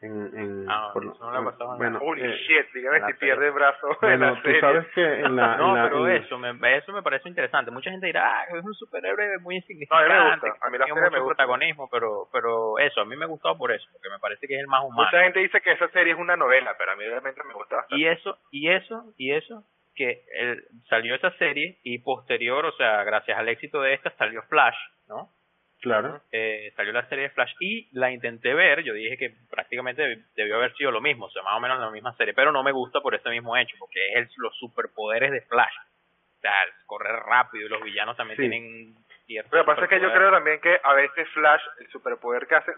en, 0.04 0.38
en 0.38 0.66
ah, 0.70 0.92
por, 0.94 1.04
no 1.06 1.32
le 1.32 1.52
pasado 1.52 1.78
bueno, 1.78 2.00
Holy 2.02 2.22
eh, 2.22 2.38
shit, 2.48 2.74
dígame 2.74 3.06
si 3.08 3.14
pierde 3.14 3.48
el 3.48 3.54
brazo 3.54 3.98
bueno, 4.02 4.14
en 4.14 4.34
la 4.34 4.42
tú 4.42 4.50
sabes 4.60 4.88
que 4.94 5.02
en 5.02 5.36
la 5.36 5.58
no, 5.58 5.78
en 5.78 5.84
pero 5.84 6.08
en... 6.08 6.24
eso 6.24 6.38
me 6.38 6.78
eso 6.78 6.92
me 6.92 7.02
parece 7.02 7.30
interesante. 7.30 7.72
Mucha 7.72 7.92
gente 7.92 8.08
dirá, 8.08 8.26
ah, 8.26 8.46
es 8.58 8.64
un 8.64 8.74
superhéroe 8.74 9.40
muy 9.40 9.56
insignificante, 9.56 10.10
no, 10.10 10.14
a 10.14 10.24
mí 10.24 10.30
me 10.30 10.32
gusta, 10.32 10.66
a 10.66 10.70
mí 10.70 10.78
la 10.78 10.86
tiene 10.86 11.02
mucho 11.02 11.26
protagonismo, 11.26 11.90
pero 11.90 12.28
pero 12.32 12.78
eso, 12.80 13.02
a 13.02 13.06
mí 13.06 13.16
me 13.16 13.26
gustado 13.26 13.58
por 13.58 13.72
eso, 13.72 13.88
porque 13.92 14.10
me 14.10 14.20
parece 14.20 14.48
que 14.48 14.56
es 14.56 14.62
el 14.62 14.68
más 14.68 14.84
humano. 14.84 15.04
Mucha 15.04 15.24
gente 15.24 15.40
dice 15.40 15.62
que 15.62 15.72
esa 15.72 15.88
serie 15.90 16.14
es 16.14 16.20
una 16.20 16.36
novela, 16.36 16.76
pero 16.78 16.92
a 16.92 16.96
mí 16.96 17.04
realmente 17.06 17.42
me 17.44 17.54
gusta 17.54 17.78
bastante. 17.78 18.02
Y 18.02 18.08
eso, 18.08 18.38
y 18.52 18.70
eso, 18.70 19.14
y 19.18 19.32
eso 19.32 19.64
que 19.96 20.24
el, 20.40 20.64
salió 20.90 21.16
esa 21.16 21.32
serie 21.38 21.78
y 21.84 22.00
posterior, 22.00 22.66
o 22.66 22.72
sea, 22.74 23.04
gracias 23.04 23.38
al 23.38 23.48
éxito 23.50 23.82
de 23.82 23.94
esta 23.94 24.10
salió 24.18 24.42
Flash 24.44 24.76
¿no? 25.08 25.30
Claro. 25.84 26.22
Eh, 26.32 26.72
salió 26.78 26.94
la 26.94 27.06
serie 27.10 27.26
de 27.26 27.30
Flash 27.32 27.56
y 27.60 27.90
la 27.92 28.10
intenté 28.10 28.54
ver, 28.54 28.84
yo 28.84 28.94
dije 28.94 29.18
que 29.18 29.34
prácticamente 29.50 30.24
debió 30.34 30.56
haber 30.56 30.74
sido 30.76 30.92
lo 30.92 31.02
mismo, 31.02 31.26
o 31.26 31.30
sea, 31.30 31.44
más 31.44 31.58
o 31.58 31.60
menos 31.60 31.78
la 31.78 31.92
misma 31.92 32.16
serie, 32.16 32.34
pero 32.34 32.54
no 32.54 32.64
me 32.64 32.72
gusta 32.72 33.02
por 33.02 33.14
ese 33.14 33.30
mismo 33.30 33.58
hecho, 33.58 33.76
porque 33.78 34.00
es 34.14 34.30
los 34.38 34.56
superpoderes 34.56 35.30
de 35.30 35.42
Flash. 35.42 35.76
O 36.38 36.40
sea, 36.40 36.54
correr 36.86 37.18
rápido 37.24 37.66
y 37.66 37.70
los 37.70 37.84
villanos 37.84 38.16
también 38.16 38.38
tienen 38.38 38.96
cierto 39.26 39.58
Lo 39.58 39.64
que 39.64 39.66
pasa 39.66 39.84
es 39.84 39.90
que 39.90 40.00
yo 40.00 40.14
creo 40.14 40.32
también 40.32 40.62
que 40.62 40.80
a 40.82 40.94
veces 40.94 41.28
Flash, 41.32 41.62
el 41.82 41.90
superpoder 41.90 42.48
que 42.48 42.56
hace, 42.56 42.72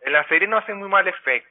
en 0.00 0.12
la 0.14 0.26
serie 0.28 0.48
no 0.48 0.56
hace 0.56 0.72
muy 0.72 0.88
mal 0.88 1.06
efecto, 1.06 1.50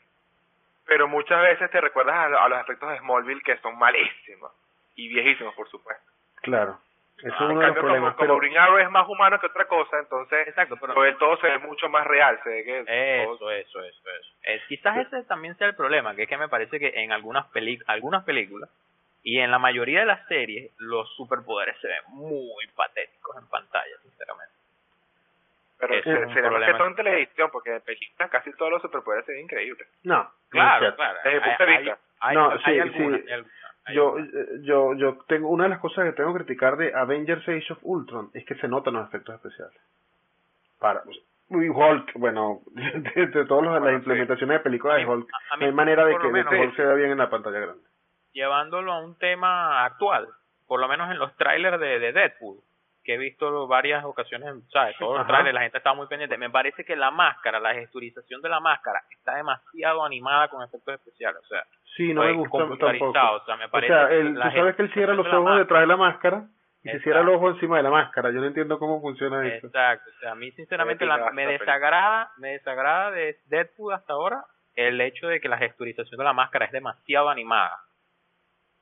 pero 0.87 1.07
muchas 1.07 1.43
veces 1.43 1.69
te 1.69 1.79
recuerdas 1.79 2.33
a 2.35 2.49
los 2.49 2.59
efectos 2.59 2.89
de 2.89 2.97
Smallville 2.97 3.43
que 3.43 3.57
son 3.57 3.77
malísimos 3.77 4.51
y 4.95 5.09
viejísimos, 5.09 5.53
por 5.53 5.69
supuesto. 5.69 6.11
Claro. 6.41 6.79
Eso 7.19 7.27
es 7.27 7.41
uno 7.41 7.59
de 7.59 7.67
los 7.67 7.77
problemas. 7.77 8.15
Como, 8.15 8.27
pero... 8.27 8.37
Green 8.37 8.57
Arrow 8.57 8.77
es 8.77 8.91
más 8.91 9.07
humano 9.07 9.39
que 9.39 9.47
otra 9.47 9.65
cosa, 9.65 9.97
entonces 9.99 10.47
Exacto, 10.47 10.77
pero... 10.79 10.93
todo 11.17 11.37
se 11.37 11.47
ve 11.47 11.57
mucho 11.59 11.89
más 11.89 12.05
real. 12.05 12.39
Se 12.43 12.49
ve 12.49 12.63
que 12.63 12.79
eso, 13.23 13.51
eso, 13.51 13.83
eso, 13.83 14.09
eso. 14.11 14.29
Eh, 14.43 14.61
quizás 14.67 14.97
ese 14.97 15.23
también 15.23 15.57
sea 15.57 15.67
el 15.67 15.75
problema, 15.75 16.15
que 16.15 16.23
es 16.23 16.29
que 16.29 16.37
me 16.37 16.47
parece 16.47 16.79
que 16.79 16.93
en 16.95 17.11
algunas, 17.11 17.47
peli 17.47 17.79
algunas 17.87 18.23
películas 18.23 18.69
y 19.23 19.39
en 19.39 19.49
la 19.49 19.59
mayoría 19.59 20.01
de 20.01 20.05
las 20.05 20.25
series 20.27 20.71
los 20.77 21.11
superpoderes 21.15 21.75
se 21.81 21.87
ven 21.87 22.03
muy 22.09 22.67
patéticos 22.75 23.35
en 23.37 23.47
pantalla, 23.47 23.97
sinceramente. 24.03 24.53
Pero 25.79 25.95
se, 25.95 26.33
se 26.33 26.41
ve 26.41 26.65
que 26.65 26.73
todo 26.73 26.87
en 26.87 26.95
televisión, 26.95 27.49
porque 27.51 27.75
en 27.75 27.81
películas 27.81 28.29
casi 28.29 28.51
todos 28.53 28.71
los 28.71 28.81
superpoderes 28.81 29.25
se 29.25 29.33
ven 29.33 29.41
increíbles. 29.41 29.87
No, 30.03 30.31
claro, 30.49 30.95
claro. 30.95 31.19
Desde 31.23 31.37
el 31.37 31.43
punto 31.43 31.65
de 31.65 31.77
vista. 31.77 31.99
no, 32.33 32.57
sí, 32.59 32.81
sí 32.95 33.45
yo, 33.93 34.15
yo, 34.61 34.93
yo 34.95 35.17
tengo 35.27 35.49
una 35.49 35.65
de 35.65 35.69
las 35.71 35.79
cosas 35.79 36.05
que 36.05 36.13
tengo 36.13 36.33
que 36.33 36.43
criticar 36.43 36.77
de 36.77 36.93
Avengers 36.93 37.47
Age 37.47 37.73
of 37.73 37.79
Ultron 37.81 38.29
es 38.33 38.45
que 38.45 38.55
se 38.55 38.67
notan 38.67 38.95
los 38.95 39.07
efectos 39.07 39.35
especiales. 39.35 39.79
Para 40.79 41.03
Hulk, 41.49 42.13
bueno, 42.15 42.61
de, 42.71 43.27
de 43.27 43.45
todas 43.45 43.81
las 43.81 43.93
implementaciones 43.93 44.57
de 44.57 44.63
películas 44.63 44.97
de 44.97 45.05
Hulk, 45.05 45.29
no 45.59 45.65
hay 45.65 45.71
manera 45.71 46.05
de 46.05 46.17
que, 46.17 46.27
Hulk 46.27 46.75
se 46.75 46.83
vea 46.83 46.95
bien 46.95 47.11
en 47.11 47.17
la 47.17 47.29
pantalla 47.29 47.59
grande. 47.59 47.83
Llevándolo 48.33 48.91
a 48.93 49.03
un 49.03 49.17
tema 49.17 49.85
actual, 49.85 50.27
por 50.67 50.79
lo 50.79 50.87
menos 50.87 51.09
en 51.09 51.17
los 51.17 51.35
trailers 51.37 51.79
de, 51.79 51.99
de 51.99 52.11
Deadpool, 52.11 52.57
que 53.07 53.13
he 53.13 53.17
visto 53.17 53.67
varias 53.67 54.03
ocasiones, 54.03 54.53
¿sabes? 54.69 54.97
Todos 54.99 55.19
los 55.19 55.27
trailers, 55.27 55.53
la 55.53 55.61
gente 55.61 55.77
está 55.77 55.93
muy 55.93 56.07
pendiente. 56.07 56.37
Me 56.37 56.49
parece 56.49 56.83
que 56.83 56.97
la 56.97 57.09
máscara, 57.09 57.57
la 57.57 57.73
gesturización 57.73 58.41
de 58.41 58.49
la 58.49 58.59
máscara, 58.59 59.01
está 59.09 59.35
demasiado 59.35 60.03
animada 60.03 60.49
con 60.49 60.61
efectos 60.61 60.95
especiales. 60.95 61.41
O 61.41 61.47
sea, 61.47 61.63
Sí, 61.95 62.13
no 62.13 62.23
me 62.23 62.33
gusta 62.33 62.57
tampoco. 62.57 63.09
O 63.09 63.45
sea, 63.45 63.55
me 63.55 63.69
parece 63.69 63.93
o 63.93 64.07
sea 64.07 64.15
el, 64.15 64.33
tú 64.33 64.41
sabes 64.41 64.75
que 64.75 64.81
él 64.81 64.93
cierra 64.93 65.13
los 65.13 65.25
ojos 65.25 65.57
detrás 65.57 65.81
de 65.81 65.87
la 65.87 65.95
máscara 65.95 66.47
y 66.83 66.89
se 66.89 66.99
cierra 66.99 67.21
el 67.21 67.29
ojo 67.29 67.49
encima 67.49 67.77
de 67.77 67.83
la 67.83 67.89
máscara. 67.89 68.29
Yo 68.31 68.41
no 68.41 68.47
entiendo 68.47 68.77
cómo 68.77 68.99
funciona 68.99 69.47
eso. 69.47 69.67
Exacto. 69.67 70.09
O 70.15 70.19
sea, 70.19 70.33
a 70.33 70.35
mí 70.35 70.51
sinceramente 70.51 71.05
la, 71.05 71.31
me 71.31 71.47
desagrada, 71.47 72.31
me 72.37 72.49
desagrada 72.49 73.11
de 73.11 73.39
Deadpool 73.45 73.93
hasta 73.93 74.13
ahora 74.13 74.43
el 74.75 74.99
hecho 74.99 75.27
de 75.27 75.39
que 75.39 75.47
la 75.47 75.57
gesturización 75.57 76.17
de 76.17 76.25
la 76.25 76.33
máscara 76.33 76.65
es 76.65 76.73
demasiado 76.73 77.29
animada. 77.29 77.77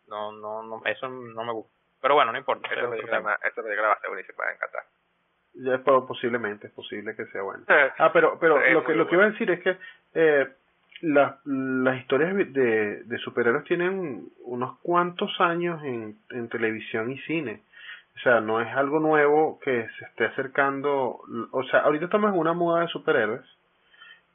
No, 0.08 0.32
no, 0.32 0.64
no, 0.64 0.82
eso 0.86 1.08
no 1.08 1.44
me 1.44 1.54
gusta. 1.54 1.76
Pero 2.06 2.14
bueno, 2.14 2.32
no 2.32 2.38
importa. 2.38 2.70
Esta 2.72 2.88
película, 2.88 3.20
va 3.88 3.94
a 3.94 4.00
ser 4.00 4.10
buenísima, 4.12 4.44
va 4.44 4.52
a 4.52 4.54
encantar. 4.54 4.84
Ya 5.56 5.74
es 5.74 5.82
posiblemente, 5.82 6.68
es 6.68 6.74
posible 6.74 7.16
que 7.16 7.26
sea 7.26 7.42
bueno. 7.42 7.66
Ah, 7.68 8.12
pero, 8.14 8.38
pero 8.40 8.60
lo 8.60 8.84
que, 8.84 8.94
lo 8.94 9.08
que 9.08 9.16
iba 9.16 9.24
a 9.24 9.32
decir 9.32 9.50
es 9.50 9.60
que 9.62 9.76
eh, 10.14 10.48
las 11.02 11.98
historias 11.98 12.36
de, 12.36 13.02
de 13.06 13.18
superhéroes 13.18 13.64
tienen 13.64 14.30
unos 14.44 14.78
cuantos 14.84 15.32
años 15.42 15.84
en, 15.84 16.20
en 16.30 16.48
televisión 16.50 17.10
y 17.12 17.18
cine. 17.22 17.64
O 18.18 18.20
sea, 18.20 18.40
no 18.40 18.62
es 18.62 18.68
algo 18.76 19.00
nuevo 19.00 19.60
que 19.64 19.88
se 19.98 20.06
esté 20.06 20.26
acercando. 20.26 21.22
O 21.50 21.64
sea, 21.64 21.80
ahorita 21.80 22.06
estamos 22.06 22.32
en 22.32 22.40
una 22.40 22.54
moda 22.54 22.82
de 22.82 22.88
superhéroes, 22.90 23.46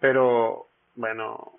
pero 0.00 0.66
bueno, 0.96 1.52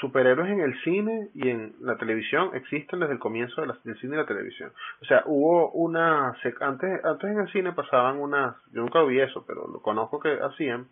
superhéroes 0.00 0.50
en 0.50 0.60
el 0.60 0.80
cine 0.82 1.28
y 1.34 1.48
en 1.48 1.74
la 1.80 1.96
televisión 1.96 2.50
existen 2.54 3.00
desde 3.00 3.14
el 3.14 3.18
comienzo 3.18 3.60
de 3.60 3.68
la, 3.68 3.78
del 3.84 3.98
cine 3.98 4.14
y 4.14 4.18
la 4.18 4.26
televisión. 4.26 4.72
O 5.00 5.04
sea, 5.04 5.22
hubo 5.26 5.70
una. 5.72 6.34
Antes, 6.60 7.04
antes 7.04 7.30
en 7.30 7.40
el 7.40 7.52
cine 7.52 7.72
pasaban 7.72 8.18
unas. 8.18 8.56
Yo 8.72 8.80
nunca 8.80 9.02
vi 9.02 9.20
eso, 9.20 9.44
pero 9.46 9.66
lo 9.68 9.80
conozco 9.80 10.20
que 10.20 10.38
hacían 10.40 10.86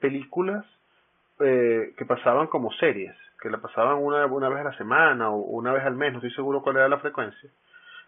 películas 0.00 0.64
eh, 1.40 1.94
que 1.96 2.04
pasaban 2.04 2.48
como 2.48 2.72
series, 2.72 3.14
que 3.40 3.50
la 3.50 3.58
pasaban 3.58 3.96
una, 3.98 4.26
una 4.26 4.48
vez 4.48 4.60
a 4.60 4.70
la 4.70 4.76
semana 4.76 5.30
o 5.30 5.36
una 5.36 5.72
vez 5.72 5.84
al 5.84 5.94
mes, 5.94 6.12
no 6.12 6.18
estoy 6.18 6.32
seguro 6.32 6.62
cuál 6.62 6.76
era 6.76 6.88
la 6.88 6.98
frecuencia. 6.98 7.50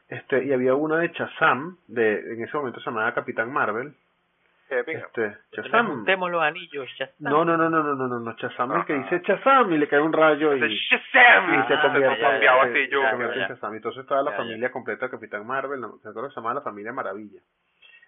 Este, 0.09 0.45
y 0.45 0.53
había 0.53 0.75
una 0.75 0.99
de 0.99 1.13
Chazam, 1.13 1.77
de, 1.87 2.35
en 2.35 2.43
ese 2.43 2.57
momento 2.57 2.81
se 2.81 2.87
llamaba 2.87 3.15
Capitán 3.15 3.53
Marvel. 3.53 3.95
Este, 4.79 5.37
Chazam. 5.53 6.05
los 6.31 6.43
anillos, 6.43 6.89
No, 7.19 7.45
no, 7.45 7.57
no, 7.57 7.69
no, 7.69 7.83
no, 7.83 7.95
no, 7.95 8.07
no, 8.07 8.21
no, 8.21 8.37
Chazam, 8.37 8.73
el 8.73 8.85
que 8.85 8.95
dice 8.95 9.23
Chazam 9.23 9.73
y 9.73 9.79
le 9.79 9.89
cae 9.89 10.01
un 10.01 10.13
rayo 10.13 10.55
y, 10.55 10.61
y 11.55 11.63
se 11.67 11.81
convierte, 13.11 13.41
en 13.41 13.49
Chazam. 13.49 13.75
Entonces 13.75 14.03
estaba 14.03 14.23
la 14.23 14.33
familia 14.33 14.71
completa 14.71 15.07
de 15.07 15.11
Capitán 15.11 15.47
Marvel, 15.47 15.81
no, 15.81 15.99
se 15.99 16.09
acuerda 16.09 16.29
se 16.31 16.37
llamaba 16.37 16.55
la 16.55 16.63
familia 16.63 16.93
Maravilla. 16.93 17.41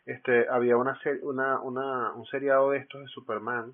Este, 0.07 0.49
había 0.49 0.77
una, 0.77 0.99
una, 1.23 1.61
una, 1.61 2.13
un 2.15 2.27
seriado 2.27 2.71
de 2.71 2.79
estos 2.79 3.01
de 3.03 3.09
Superman, 3.09 3.73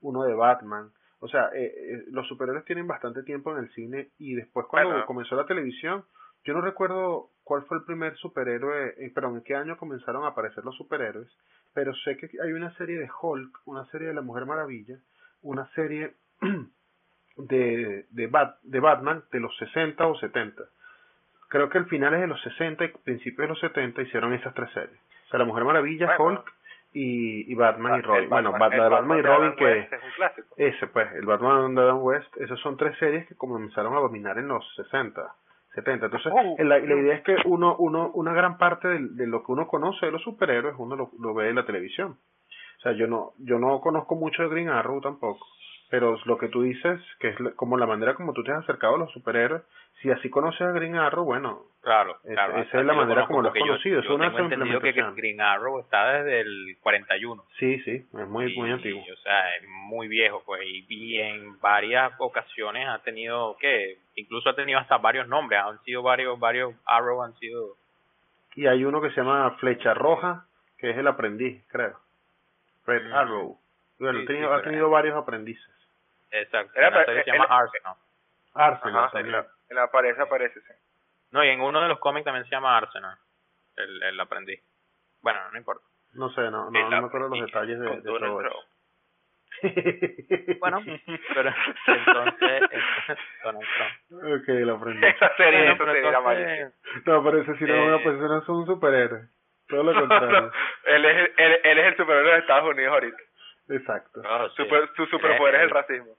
uno 0.00 0.22
de 0.24 0.34
Batman. 0.34 0.90
O 1.20 1.28
sea, 1.28 1.48
eh, 1.54 1.64
eh, 1.64 2.04
los 2.10 2.26
superhéroes 2.28 2.64
tienen 2.66 2.86
bastante 2.86 3.22
tiempo 3.22 3.52
en 3.52 3.64
el 3.64 3.70
cine 3.72 4.08
y 4.18 4.34
después 4.34 4.66
cuando 4.66 5.06
comenzó 5.06 5.36
la 5.36 5.46
televisión, 5.46 6.04
yo 6.44 6.52
no 6.52 6.60
recuerdo 6.60 7.30
cuál 7.44 7.62
fue 7.64 7.76
el 7.76 7.84
primer 7.84 8.16
superhéroe, 8.16 8.94
eh, 8.98 9.12
pero 9.14 9.28
en 9.28 9.42
qué 9.42 9.54
año 9.54 9.76
comenzaron 9.76 10.24
a 10.24 10.28
aparecer 10.28 10.64
los 10.64 10.76
superhéroes, 10.76 11.28
pero 11.74 11.94
sé 11.94 12.16
que 12.16 12.28
hay 12.42 12.52
una 12.52 12.74
serie 12.76 12.98
de 12.98 13.08
Hulk, 13.20 13.60
una 13.66 13.84
serie 13.86 14.08
de 14.08 14.14
la 14.14 14.22
Mujer 14.22 14.46
Maravilla, 14.46 14.96
una 15.42 15.68
serie 15.74 16.14
de, 17.36 18.06
de, 18.10 18.26
Bat, 18.26 18.58
de 18.62 18.80
Batman 18.80 19.22
de 19.30 19.40
los 19.40 19.56
60 19.58 20.06
o 20.06 20.18
70. 20.18 20.62
Creo 21.48 21.68
que 21.68 21.78
al 21.78 21.86
finales 21.86 22.20
de 22.20 22.26
los 22.26 22.40
60 22.42 22.84
y 22.84 22.88
principios 22.88 23.46
de 23.46 23.48
los 23.48 23.60
70 23.60 24.02
hicieron 24.02 24.32
esas 24.32 24.54
tres 24.54 24.70
series. 24.72 24.98
O 25.26 25.30
sea, 25.30 25.38
la 25.38 25.44
Mujer 25.44 25.64
Maravilla, 25.64 26.16
Hulk 26.18 26.52
y, 26.94 27.50
y 27.50 27.54
Batman 27.54 27.98
y 27.98 28.02
Robin. 28.02 28.30
bueno, 28.30 28.52
Batman, 28.52 29.18
y 29.18 29.22
Robin 29.22 29.56
que 29.56 29.80
es 29.80 29.92
un 29.92 30.10
clásico. 30.16 30.54
ese 30.56 30.86
pues, 30.86 31.12
el 31.12 31.26
Batman 31.26 31.74
de 31.74 31.82
Adam 31.82 32.02
West, 32.02 32.36
esas 32.38 32.58
son 32.60 32.76
tres 32.76 32.96
series 32.98 33.26
que 33.26 33.34
comenzaron 33.34 33.94
a 33.94 34.00
dominar 34.00 34.38
en 34.38 34.48
los 34.48 34.64
60, 34.76 35.34
70. 35.74 36.06
Entonces, 36.06 36.32
oh. 36.34 36.62
la, 36.62 36.78
la, 36.78 36.94
idea 36.94 37.16
es 37.16 37.22
que 37.22 37.36
uno, 37.46 37.76
uno, 37.78 38.10
una 38.14 38.32
gran 38.32 38.58
parte 38.58 38.88
de, 38.88 38.98
de, 39.10 39.26
lo 39.26 39.44
que 39.44 39.52
uno 39.52 39.66
conoce 39.66 40.06
de 40.06 40.12
los 40.12 40.22
superhéroes, 40.22 40.76
uno 40.78 40.96
lo, 40.96 41.10
lo 41.18 41.34
ve 41.34 41.48
en 41.48 41.56
la 41.56 41.66
televisión. 41.66 42.18
O 42.78 42.80
sea, 42.82 42.92
yo 42.92 43.06
no, 43.06 43.32
yo 43.38 43.58
no 43.58 43.80
conozco 43.80 44.14
mucho 44.14 44.42
de 44.42 44.48
Green 44.48 44.68
Arrow 44.68 45.00
tampoco. 45.00 45.46
Pero 45.94 46.18
lo 46.24 46.38
que 46.38 46.48
tú 46.48 46.62
dices, 46.62 47.00
que 47.20 47.28
es 47.28 47.36
como 47.54 47.76
la 47.76 47.86
manera 47.86 48.14
como 48.14 48.32
tú 48.32 48.42
te 48.42 48.50
has 48.50 48.64
acercado 48.64 48.96
a 48.96 48.98
los 48.98 49.12
superhéroes, 49.12 49.62
si 50.02 50.10
así 50.10 50.28
conoces 50.28 50.62
a 50.62 50.72
Green 50.72 50.96
Arrow, 50.96 51.24
bueno, 51.24 51.66
claro, 51.82 52.16
claro 52.24 52.58
esa 52.58 52.80
es 52.80 52.84
la 52.84 52.94
manera 52.94 53.28
como 53.28 53.42
lo 53.42 53.50
has 53.50 53.54
conocido. 53.54 54.00
Yo, 54.02 54.18
yo 54.18 54.18
tengo 54.18 54.38
entendido 54.40 54.80
que 54.80 54.90
Green 54.90 55.40
Arrow 55.40 55.78
está 55.78 56.14
desde 56.14 56.40
el 56.40 56.78
41. 56.80 57.44
Sí, 57.60 57.78
sí, 57.82 57.92
es 58.12 58.28
muy, 58.28 58.56
muy 58.56 58.72
antiguo. 58.72 59.02
O 59.02 59.22
sea, 59.22 59.54
es 59.54 59.68
muy 59.68 60.08
viejo, 60.08 60.42
pues, 60.44 60.62
y, 60.64 61.20
en 61.20 61.60
varias 61.60 62.12
ocasiones 62.18 62.88
ha 62.88 62.98
tenido, 62.98 63.56
que 63.60 63.98
Incluso 64.16 64.50
ha 64.50 64.56
tenido 64.56 64.80
hasta 64.80 64.98
varios 64.98 65.28
nombres, 65.28 65.60
han 65.60 65.80
sido 65.84 66.02
varios, 66.02 66.40
varios 66.40 66.74
Arrow 66.86 67.22
han 67.22 67.34
sido... 67.36 67.76
Y 68.56 68.66
hay 68.66 68.84
uno 68.84 69.00
que 69.00 69.10
se 69.10 69.20
llama 69.20 69.48
Flecha 69.60 69.94
Roja, 69.94 70.46
que 70.76 70.90
es 70.90 70.96
el 70.96 71.06
aprendiz, 71.06 71.64
creo. 71.68 72.00
Red 72.84 73.10
mm. 73.10 73.14
Arrow. 73.14 73.58
Bueno, 74.00 74.20
ha 74.52 74.62
tenido 74.62 74.90
varios 74.90 75.16
aprendices. 75.16 75.73
Exacto. 76.34 76.80
la 76.80 77.04
serie 77.04 77.24
se 77.24 77.30
llama 77.32 77.46
Arsenal. 77.48 77.94
Arsenal, 78.54 79.04
Ajá, 79.04 79.18
En 79.70 79.76
la 79.76 79.90
pared 79.90 80.18
aparece, 80.18 80.60
sí. 80.60 80.72
No, 81.30 81.44
y 81.44 81.48
en 81.48 81.60
uno 81.60 81.80
de 81.80 81.88
los 81.88 81.98
cómics 81.98 82.24
también 82.24 82.44
se 82.44 82.50
llama 82.50 82.76
Arsenal, 82.76 83.16
el, 83.76 84.02
el 84.02 84.20
aprendiz. 84.20 84.60
Bueno, 85.22 85.40
no 85.50 85.58
importa. 85.58 85.84
No 86.12 86.30
sé, 86.30 86.42
no, 86.42 86.70
no, 86.70 86.90
no 86.90 87.00
me 87.00 87.06
acuerdo 87.06 87.28
los 87.28 87.40
detalles 87.40 87.78
de, 87.80 87.88
de 87.90 88.02
todo 88.02 88.40
eso. 88.40 88.64
bueno, 90.60 90.82
pero 91.34 91.54
entonces, 91.86 92.62
Donald 93.44 93.66
Trump. 93.76 94.24
Ok, 94.24 94.48
lo 94.48 94.74
aprendí. 94.76 95.06
Esa 95.06 95.36
serie 95.36 95.68
no, 95.68 95.78
pero 95.78 95.92
entonces, 95.94 96.74
no, 97.06 97.24
pero 97.24 97.40
ese 97.40 97.56
sí 97.56 97.64
no 97.64 97.74
es 97.74 97.88
una 97.88 97.98
posición, 98.02 98.28
no 98.28 98.38
es 98.38 98.48
un 98.48 98.66
superhéroe. 98.66 99.28
Todo 99.68 99.82
lo 99.82 99.94
contrario. 99.94 100.52
él, 100.84 101.04
es, 101.04 101.30
él, 101.36 101.60
él 101.64 101.78
es 101.78 101.86
el 101.86 101.96
superhéroe 101.96 102.32
de 102.32 102.38
Estados 102.38 102.70
Unidos 102.70 102.92
ahorita. 102.92 103.18
Exacto. 103.70 104.22
Super, 104.56 104.90
su 104.94 105.06
superpoder 105.06 105.54
es 105.56 105.60
el 105.62 105.70
racismo. 105.70 106.16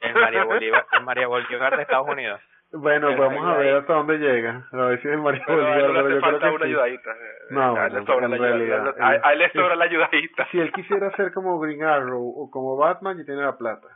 Es 0.00 0.14
María 0.14 0.44
Bolívar, 0.44 0.86
es 0.92 1.02
María 1.02 1.26
Bolívar 1.26 1.76
de 1.76 1.82
Estados 1.82 2.08
Unidos. 2.08 2.40
Bueno, 2.70 3.16
vamos 3.16 3.46
a 3.46 3.56
ver 3.56 3.76
hasta 3.76 3.94
dónde 3.94 4.18
llega. 4.18 4.68
A 4.70 4.76
ver 4.76 5.00
si 5.00 5.08
es 5.08 5.18
María 5.18 5.44
Bolívar. 5.46 5.74
Pero 5.74 6.08
le 6.08 6.20
falta 6.20 6.52
una 6.52 6.64
ayudadita. 6.66 7.16
No, 7.50 7.76
a 7.76 7.86
él 7.86 7.94
le 7.94 8.04
sobra, 8.04 8.28
la, 8.28 8.36
ayudadita. 8.36 9.06
A, 9.06 9.32
él 9.32 9.38
le 9.38 9.52
sobra 9.52 9.76
la 9.76 9.84
ayudadita. 9.84 10.46
Si 10.50 10.60
él 10.60 10.72
quisiera 10.72 11.10
ser 11.16 11.32
como 11.32 11.58
Green 11.58 11.82
Arrow 11.82 12.22
o 12.22 12.50
como 12.50 12.76
Batman, 12.76 13.18
y 13.20 13.24
tiene 13.24 13.42
la 13.42 13.56
plata. 13.56 13.88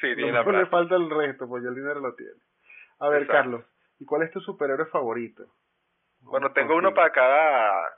Sí, 0.00 0.14
tiene 0.16 0.32
la 0.32 0.42
plata. 0.42 0.58
le 0.58 0.66
falta 0.66 0.96
el 0.96 1.08
resto, 1.08 1.48
porque 1.48 1.68
el 1.68 1.74
dinero 1.74 2.00
lo 2.00 2.14
tiene. 2.14 2.40
A 2.98 3.08
ver, 3.08 3.26
Carlos, 3.26 3.64
¿y 3.98 4.04
cuál 4.04 4.22
es 4.22 4.32
tu 4.32 4.40
superhéroe 4.40 4.86
favorito? 4.86 5.44
Bueno, 6.20 6.52
tengo 6.52 6.76
uno 6.76 6.92
para 6.94 7.10
cada... 7.10 7.88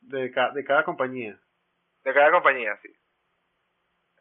De, 0.00 0.30
de 0.54 0.64
cada 0.64 0.84
compañía. 0.84 1.38
de 2.04 2.14
cada 2.14 2.30
compañía, 2.30 2.76
sí. 2.82 2.88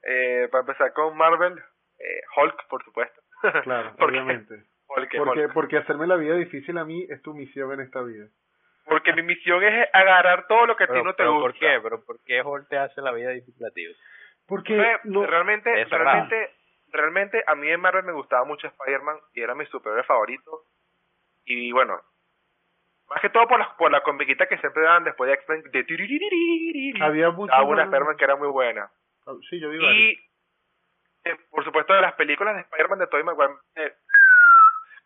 Eh, 0.03 0.47
para 0.51 0.61
empezar 0.61 0.93
con 0.93 1.15
Marvel, 1.17 1.61
eh, 2.05 2.21
Hulk, 2.37 2.67
por 2.67 2.83
supuesto. 2.83 3.21
Claro, 3.63 3.91
Porque- 3.97 4.03
obviamente. 4.05 4.63
Porque, 4.87 5.17
Porque, 5.17 5.41
Hulk. 5.45 5.53
porque 5.53 5.77
hacerme 5.77 6.05
la 6.07 6.15
vida 6.15 6.35
difícil 6.35 6.77
a 6.77 6.85
mí 6.85 7.05
es 7.09 7.21
tu 7.23 7.33
misión 7.33 7.71
en 7.73 7.81
esta 7.81 8.01
vida. 8.03 8.27
Porque 8.85 9.13
mi 9.13 9.23
misión 9.23 9.63
es 9.63 9.89
agarrar 9.93 10.45
todo 10.47 10.67
lo 10.67 10.75
que 10.77 10.83
a 10.83 10.87
ti 10.87 10.93
no 11.03 11.13
te 11.13 11.17
pero 11.17 11.33
gusta. 11.33 11.41
¿por 11.49 11.53
qué? 11.59 11.79
¿Pero 11.81 12.05
por 12.05 12.23
qué 12.23 12.41
Hulk 12.43 12.67
te 12.69 12.77
hace 12.77 13.01
la 13.01 13.11
vida 13.11 13.31
difícil 13.31 13.65
a 13.65 13.71
ti? 13.71 13.83
Porque 14.47 14.79
Eh, 14.79 14.97
no, 15.05 15.25
realmente, 15.25 15.85
realmente, 15.85 16.51
realmente 16.91 17.43
a 17.47 17.55
mí 17.55 17.67
en 17.67 17.81
Marvel 17.81 18.03
me 18.05 18.11
gustaba 18.13 18.45
mucho 18.45 18.67
Spider-Man 18.67 19.17
y 19.33 19.41
era 19.41 19.55
mi 19.55 19.65
superhéroe 19.65 20.03
favorito. 20.03 20.51
Y 21.45 21.71
bueno, 21.71 21.99
más 23.09 23.21
que 23.21 23.29
todo 23.29 23.47
por 23.47 23.57
la, 23.59 23.75
por 23.75 23.91
la 23.91 24.01
comiquita 24.01 24.45
que 24.47 24.59
siempre 24.59 24.83
daban 24.83 25.03
después 25.03 25.27
de 25.29 25.33
X-Men. 25.33 25.63
De 25.71 27.01
había 27.01 27.31
mucho 27.31 27.51
Daba 27.51 27.63
una 27.65 27.83
Spider-Man 27.85 28.17
que 28.17 28.23
era 28.23 28.35
muy 28.35 28.49
buena. 28.49 28.89
Sí, 29.49 29.59
yo 29.59 29.69
vi. 29.71 29.77
Y, 29.83 30.19
eh, 31.25 31.35
por 31.51 31.63
supuesto, 31.63 31.93
de 31.93 32.01
las 32.01 32.13
películas 32.13 32.55
de 32.55 32.61
Spider-Man 32.61 32.99
de 32.99 33.07
Tobey 33.07 33.23
Maguire, 33.23 33.53
eh, 33.75 33.93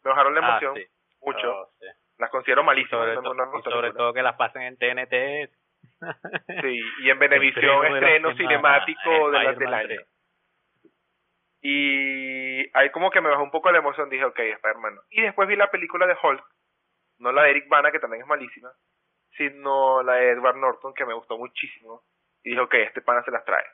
me 0.04 0.10
bajaron 0.12 0.34
la 0.36 0.42
Ah, 0.42 0.50
emoción 0.50 0.76
sí. 0.76 0.86
mucho. 1.22 1.52
Oh, 1.52 1.70
sí. 1.80 1.86
Las 2.18 2.30
considero 2.30 2.64
malísimas. 2.64 3.06
sobre, 3.16 3.16
to- 3.16 3.34
no 3.34 3.94
todo 3.94 4.14
que 4.14 4.22
las 4.22 4.36
pasen 4.36 4.62
en 4.64 4.78
TNT. 4.78 5.52
Sí, 6.62 6.82
y 7.02 7.10
en 7.10 7.20
Venevisión, 7.20 7.86
Estreno 7.86 8.34
cinemático 8.36 9.32
de 9.32 9.44
la, 9.44 9.54
del 9.54 9.74
año. 9.74 9.88
3. 9.88 10.08
Y 11.62 12.70
ahí 12.78 12.90
como 12.92 13.12
que 13.12 13.22
me 13.22 13.30
bajó 13.30 13.44
un 13.44 13.52
poco 13.52 13.72
la 13.72 13.80
emoción, 13.80 14.10
dije, 14.10 14.24
ok, 14.26 14.40
Spider-Man. 14.40 14.96
no. 14.96 15.02
Y 15.10 15.22
después 15.22 15.48
vi 15.48 15.56
la 15.56 15.70
película 15.72 16.08
de 16.08 16.16
Hulk, 16.22 16.44
no 17.20 17.32
la 17.32 17.44
de 17.44 17.52
Eric 17.52 17.68
Bana, 17.68 17.92
que 17.92 18.00
también 18.00 18.22
es 18.24 18.28
malísima, 18.28 18.72
sino 19.32 20.02
la 20.04 20.14
de 20.16 20.30
Edward 20.32 20.56
Norton, 20.58 20.94
que 20.94 21.06
me 21.06 21.14
gustó 21.14 21.38
muchísimo. 21.38 22.02
Y 22.44 22.52
dije, 22.52 22.62
ok, 22.62 22.74
este 22.76 23.02
pana 23.02 23.24
se 23.24 23.32
las 23.32 23.44
trae. 23.44 23.66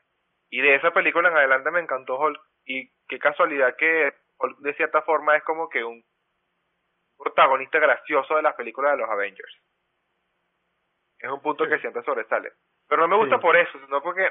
Y 0.49 0.61
de 0.61 0.75
esa 0.75 0.91
película 0.91 1.29
en 1.29 1.37
adelante 1.37 1.71
me 1.71 1.79
encantó 1.79 2.17
Hulk. 2.19 2.39
Y 2.65 2.89
qué 3.07 3.19
casualidad 3.19 3.75
que 3.75 4.13
Hulk 4.39 4.59
de 4.59 4.73
cierta 4.75 5.01
forma 5.03 5.35
es 5.37 5.43
como 5.43 5.69
que 5.69 5.83
un 5.83 6.03
protagonista 7.17 7.79
gracioso 7.79 8.35
de 8.35 8.41
las 8.41 8.55
películas 8.55 8.91
de 8.91 8.97
los 8.97 9.09
Avengers. 9.09 9.61
Es 11.19 11.29
un 11.29 11.41
punto 11.41 11.63
Sí. 11.65 11.69
que 11.71 11.79
siempre 11.79 12.03
sobresale. 12.03 12.51
Pero 12.87 13.01
no 13.01 13.07
me 13.07 13.15
gusta 13.17 13.37
Sí. 13.37 13.41
por 13.41 13.55
eso, 13.55 13.79
sino 13.79 14.01
porque 14.01 14.29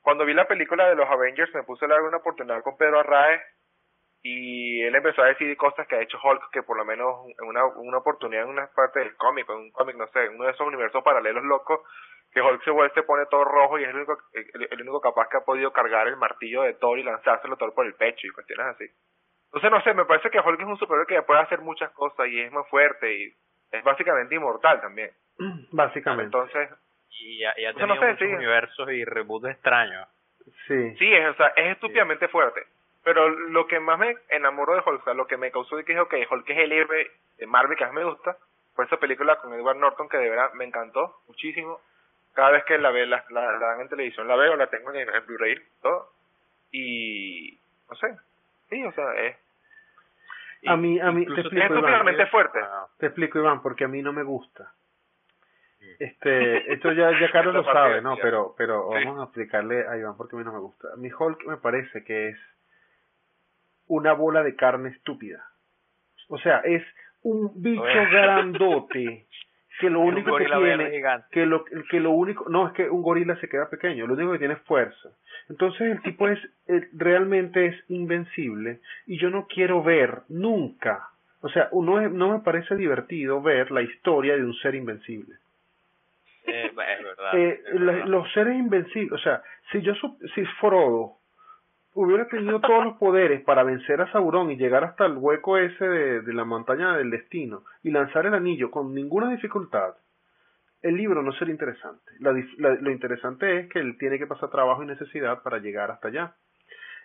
cuando 0.00 0.24
vi 0.24 0.32
la 0.32 0.48
película 0.48 0.88
de 0.88 0.94
los 0.94 1.08
Avengers 1.08 1.54
me 1.54 1.64
puse 1.64 1.84
a 1.84 1.88
dar 1.88 2.02
una 2.02 2.18
oportunidad 2.18 2.62
con 2.62 2.76
Pedro 2.76 3.00
Arraez 3.00 3.42
y 4.22 4.82
él 4.82 4.94
empezó 4.94 5.22
a 5.22 5.26
decir 5.26 5.54
cosas 5.56 5.86
que 5.86 5.96
ha 5.96 6.02
hecho 6.02 6.18
Hulk 6.22 6.50
que 6.52 6.62
por 6.62 6.76
lo 6.76 6.84
menos 6.84 7.26
en 7.38 7.46
una, 7.48 7.64
una 7.66 7.98
oportunidad 7.98 8.44
en 8.44 8.50
una 8.50 8.66
parte 8.68 9.00
del 9.00 9.16
cómic, 9.16 9.48
en 9.48 9.56
un 9.56 9.70
cómic, 9.72 9.96
no 9.96 10.06
sé, 10.08 10.24
en 10.26 10.34
uno 10.36 10.44
de 10.44 10.52
esos 10.52 10.66
universos 10.66 11.02
paralelos 11.02 11.44
locos, 11.44 11.80
que 12.32 12.40
Hulk 12.40 12.62
se 12.62 12.70
vuelve, 12.70 12.94
se 12.94 13.02
pone 13.02 13.26
todo 13.26 13.44
rojo 13.44 13.78
y 13.78 13.82
es 13.84 13.88
el 13.90 13.96
único, 13.96 14.18
el, 14.32 14.68
el 14.70 14.80
único 14.82 15.00
capaz 15.00 15.28
que 15.28 15.38
ha 15.38 15.44
podido 15.44 15.72
cargar 15.72 16.06
el 16.06 16.16
martillo 16.16 16.62
de 16.62 16.74
Thor 16.74 16.98
y 16.98 17.02
lanzárselo 17.02 17.54
a 17.54 17.56
Thor 17.56 17.74
por 17.74 17.86
el 17.86 17.94
pecho 17.94 18.26
y 18.26 18.30
cuestiones 18.30 18.66
así. 18.66 18.84
Entonces, 19.46 19.70
no 19.72 19.82
sé, 19.82 19.94
me 19.94 20.04
parece 20.04 20.30
que 20.30 20.38
Hulk 20.38 20.60
es 20.60 20.66
un 20.66 20.78
superhéroe 20.78 21.06
que 21.06 21.22
puede 21.22 21.40
hacer 21.40 21.60
muchas 21.60 21.90
cosas 21.90 22.28
y 22.28 22.40
es 22.40 22.52
más 22.52 22.68
fuerte 22.68 23.12
y 23.12 23.34
es 23.72 23.82
básicamente 23.84 24.34
inmortal 24.36 24.80
también. 24.80 25.10
Básicamente. 25.72 26.24
Entonces, 26.24 26.68
Y 27.20 27.44
ha, 27.44 27.52
y 27.58 27.64
ha 27.64 27.70
Eso 27.70 27.86
no 27.86 27.94
sé, 27.96 28.06
muchos 28.12 28.18
sí. 28.18 28.34
universos 28.34 28.90
y 28.92 29.04
reboots 29.04 29.48
extraños. 29.50 30.06
sí. 30.68 30.96
Sí, 30.96 31.12
es, 31.12 31.30
o 31.30 31.34
sea, 31.34 31.48
es 31.56 31.72
estúpidamente 31.72 32.28
fuerte. 32.28 32.62
Pero 33.02 33.28
lo 33.28 33.66
que 33.66 33.80
más 33.80 33.98
me 33.98 34.14
enamoró 34.28 34.74
de 34.74 34.82
Hulk, 34.86 35.00
o 35.00 35.04
sea, 35.04 35.14
lo 35.14 35.26
que 35.26 35.36
me 35.38 35.50
causó 35.50 35.76
de 35.76 35.84
que 35.84 35.92
dije, 35.92 36.02
ok, 36.02 36.14
Hulk 36.30 36.48
es 36.50 36.58
el 36.58 36.72
héroe 36.72 37.10
de 37.38 37.46
Marvel 37.46 37.76
que 37.76 37.84
más 37.84 37.94
me 37.94 38.04
gusta, 38.04 38.36
fue 38.74 38.84
esa 38.84 38.98
película 38.98 39.36
con 39.36 39.52
Edward 39.54 39.78
Norton 39.78 40.08
que 40.08 40.18
de 40.18 40.28
verdad 40.30 40.52
me 40.52 40.64
encantó 40.64 41.16
muchísimo. 41.26 41.80
Cada 42.34 42.50
vez 42.52 42.64
que 42.64 42.78
la, 42.78 42.90
ve, 42.90 43.06
la, 43.06 43.24
la, 43.30 43.52
la 43.52 43.58
dan 43.58 43.80
en 43.80 43.88
televisión, 43.88 44.28
la 44.28 44.36
veo, 44.36 44.56
la 44.56 44.68
tengo 44.68 44.92
en, 44.92 45.08
en 45.08 45.26
Blu-ray, 45.26 45.56
todo. 45.82 46.12
Y, 46.72 47.58
no 47.88 47.96
sé, 47.96 48.16
sí, 48.68 48.84
o 48.84 48.92
sea, 48.92 49.12
es, 49.16 49.36
A 50.68 50.76
mí, 50.76 51.00
a 51.00 51.10
mí, 51.10 51.26
te 51.26 51.40
explico, 51.40 51.74
es 51.74 51.80
Iván. 51.80 52.28
fuerte. 52.30 52.58
Ah, 52.62 52.86
Te 52.98 53.06
explico, 53.06 53.38
Iván, 53.38 53.60
porque 53.62 53.84
a 53.84 53.88
mí 53.88 54.00
no 54.02 54.12
me 54.12 54.22
gusta. 54.22 54.72
Este, 55.98 56.72
esto 56.72 56.92
ya, 56.92 57.10
ya 57.18 57.30
Carlos 57.32 57.54
lo 57.54 57.64
sabe, 57.64 58.00
¿no? 58.00 58.16
Pero, 58.18 58.54
pero 58.56 58.90
Sí. 58.96 59.04
vamos 59.04 59.20
a 59.20 59.24
explicarle 59.24 59.86
a 59.88 59.96
Iván 59.96 60.16
porque 60.16 60.36
a 60.36 60.38
mí 60.38 60.44
no 60.44 60.52
me 60.52 60.58
gusta. 60.60 60.88
Mi 60.96 61.10
Hulk 61.10 61.44
me 61.46 61.56
parece 61.56 62.04
que 62.04 62.28
es 62.28 62.38
una 63.86 64.12
bola 64.12 64.42
de 64.42 64.54
carne 64.56 64.90
estúpida. 64.90 65.44
O 66.28 66.38
sea, 66.38 66.58
es 66.58 66.82
un 67.22 67.50
bicho 67.60 67.82
grandote 68.12 69.26
que 69.80 69.90
lo 69.90 70.00
único 70.00 70.30
que 70.36 70.44
tiene 70.76 70.84
que 71.30 71.46
lo 71.46 71.64
que 71.64 72.00
lo 72.00 72.10
único 72.10 72.48
no 72.48 72.66
es 72.68 72.72
que 72.74 72.88
un 72.88 73.02
gorila 73.02 73.36
se 73.36 73.48
queda 73.48 73.68
pequeño 73.70 74.06
lo 74.06 74.14
único 74.14 74.32
que 74.32 74.38
tiene 74.38 74.54
es 74.54 74.60
fuerza 74.62 75.08
entonces 75.48 75.80
el 75.82 76.00
tipo 76.02 76.28
es 76.28 76.38
eh, 76.68 76.88
realmente 76.92 77.66
es 77.66 77.84
invencible 77.90 78.80
y 79.06 79.18
yo 79.18 79.30
no 79.30 79.46
quiero 79.46 79.82
ver 79.82 80.20
nunca 80.28 81.08
o 81.40 81.48
sea 81.48 81.68
no 81.72 82.00
es- 82.00 82.10
no 82.12 82.32
me 82.32 82.40
parece 82.40 82.76
divertido 82.76 83.40
ver 83.42 83.70
la 83.70 83.82
historia 83.82 84.36
de 84.36 84.44
un 84.44 84.54
ser 84.54 84.74
invencible 84.74 85.34
Eh, 86.46 86.66
es 86.66 86.74
verdad. 86.74 87.38
eh, 87.38 87.60
es 87.66 87.80
la- 87.80 87.92
verdad. 87.92 88.06
los 88.08 88.32
seres 88.32 88.56
invencibles, 88.56 89.12
o 89.12 89.18
sea, 89.18 89.42
si 89.70 89.82
yo 89.82 89.92
si 90.34 90.44
Frodo 90.58 91.19
hubiera 91.94 92.26
tenido 92.28 92.60
todos 92.60 92.84
los 92.84 92.96
poderes 92.98 93.42
para 93.42 93.64
vencer 93.64 94.00
a 94.00 94.10
Sauron 94.12 94.50
y 94.50 94.56
llegar 94.56 94.84
hasta 94.84 95.06
el 95.06 95.16
hueco 95.16 95.58
ese 95.58 95.84
de, 95.88 96.20
de 96.22 96.32
la 96.34 96.44
montaña 96.44 96.96
del 96.96 97.10
destino 97.10 97.64
y 97.82 97.90
lanzar 97.90 98.26
el 98.26 98.34
anillo 98.34 98.70
con 98.70 98.94
ninguna 98.94 99.30
dificultad, 99.30 99.94
el 100.82 100.96
libro 100.96 101.22
no 101.22 101.32
sería 101.32 101.52
interesante. 101.52 102.12
La 102.20 102.32
dif- 102.32 102.56
la- 102.58 102.74
lo 102.74 102.90
interesante 102.90 103.58
es 103.58 103.68
que 103.68 103.80
él 103.80 103.98
tiene 103.98 104.18
que 104.18 104.26
pasar 104.26 104.50
trabajo 104.50 104.82
y 104.82 104.86
necesidad 104.86 105.42
para 105.42 105.58
llegar 105.58 105.90
hasta 105.90 106.08
allá. 106.08 106.34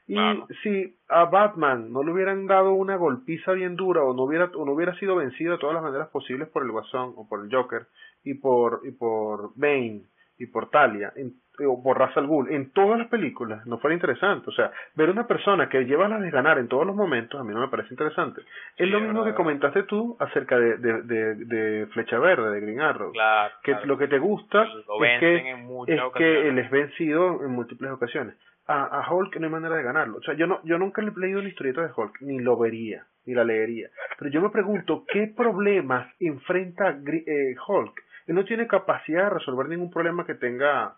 Y 0.07 0.15
si 0.61 0.95
a 1.09 1.25
Batman 1.25 1.91
no 1.91 2.03
le 2.03 2.11
hubieran 2.11 2.45
dado 2.45 2.73
una 2.73 2.95
golpiza 2.95 3.53
bien 3.53 3.75
dura 3.75 4.03
o 4.03 4.13
no 4.13 4.23
hubiera 4.23 4.45
o 4.53 4.63
no 4.63 4.73
hubiera 4.73 4.93
sido 4.99 5.15
vencido 5.15 5.53
de 5.53 5.57
todas 5.57 5.73
las 5.73 5.83
maneras 5.83 6.09
posibles 6.09 6.47
por 6.49 6.63
el 6.63 6.71
Guasón 6.71 7.13
o 7.17 7.27
por 7.27 7.43
el 7.43 7.51
Joker 7.51 7.87
y 8.23 8.35
por 8.35 8.81
y 8.83 8.91
por 8.91 9.49
Bane 9.55 10.03
y 10.37 10.45
por 10.45 10.69
Talia 10.69 11.11
en- 11.15 11.33
o 11.67 11.81
por 11.83 11.97
Ra's 11.99 12.15
al 12.17 12.27
Ghul 12.27 12.51
en 12.51 12.71
todas 12.71 12.97
las 12.99 13.07
películas 13.07 13.65
no 13.65 13.77
fuera 13.77 13.93
interesante 13.93 14.49
o 14.49 14.53
sea 14.53 14.71
ver 14.95 15.09
una 15.09 15.27
persona 15.27 15.69
que 15.69 15.85
lleva 15.85 16.07
la 16.07 16.19
de 16.19 16.29
ganar 16.31 16.57
en 16.57 16.67
todos 16.67 16.85
los 16.85 16.95
momentos 16.95 17.39
a 17.39 17.43
mí 17.43 17.53
no 17.53 17.61
me 17.61 17.67
parece 17.69 17.89
interesante 17.93 18.41
es 18.41 18.47
Sí, 18.77 18.85
lo 18.87 18.99
mismo 18.99 19.19
verdad. 19.21 19.31
que 19.33 19.37
comentaste 19.37 19.83
tú 19.83 20.17
acerca 20.19 20.57
de, 20.57 20.77
de, 20.77 21.01
de, 21.03 21.35
de 21.35 21.85
Flecha 21.87 22.19
Verde 22.19 22.51
de 22.51 22.61
Green 22.61 22.81
Arrow 22.81 23.11
Claro, 23.11 23.53
que 23.63 23.71
claro. 23.73 23.87
lo 23.87 23.97
que 23.97 24.07
te 24.07 24.19
gusta 24.19 24.63
Lo 24.65 25.03
es 25.05 25.19
que 25.19 25.37
en 25.51 25.59
es 25.59 25.67
que 25.87 26.01
ocasiones. 26.01 26.45
él 26.45 26.59
es 26.59 26.71
vencido 26.71 27.43
en 27.45 27.51
múltiples 27.51 27.91
ocasiones. 27.91 28.35
A, 28.67 28.83
a 29.01 29.13
Hulk 29.13 29.35
no 29.37 29.45
hay 29.45 29.51
manera 29.51 29.75
de 29.75 29.83
ganarlo. 29.83 30.17
O 30.17 30.21
sea, 30.23 30.33
yo 30.33 30.47
no, 30.47 30.59
yo 30.63 30.79
nunca 30.79 31.01
le 31.03 31.11
he 31.11 31.19
leído 31.19 31.39
una 31.39 31.49
historieta 31.49 31.81
de 31.85 31.91
Hulk, 31.95 32.21
ni 32.21 32.39
lo 32.39 32.57
vería, 32.57 33.05
ni 33.27 33.35
la 33.35 33.43
leería. 33.43 33.89
Pero 34.17 34.31
yo 34.31 34.41
me 34.41 34.49
pregunto, 34.49 35.03
¿qué 35.07 35.31
problemas 35.37 36.07
enfrenta 36.19 36.97
eh, 37.05 37.55
Hulk? 37.67 37.93
Él 38.25 38.33
no 38.35 38.43
tiene 38.43 38.65
capacidad 38.65 39.25
de 39.25 39.29
resolver 39.29 39.67
ningún 39.69 39.91
problema 39.91 40.25
que 40.25 40.33
tenga 40.33 40.95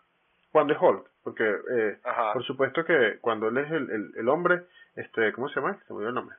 cuando 0.58 0.74
es 0.74 0.82
Hulk. 0.82 1.06
Porque, 1.24 1.43
eh, 1.43 1.98
por 2.34 2.43
supuesto 2.46 2.84
que 2.84 3.20
cuando 3.22 3.50
él 3.50 3.58
es 3.58 3.70
el, 3.70 3.89
el, 3.91 4.12
el 4.17 4.30
hombre, 4.30 4.63
este, 4.96 5.32
¿cómo 5.34 5.50
se 5.50 5.60
llama? 5.60 5.78
Se 5.86 5.93
me 5.93 5.98
olvidó 5.98 6.10
el 6.10 6.15
nombre. 6.15 6.36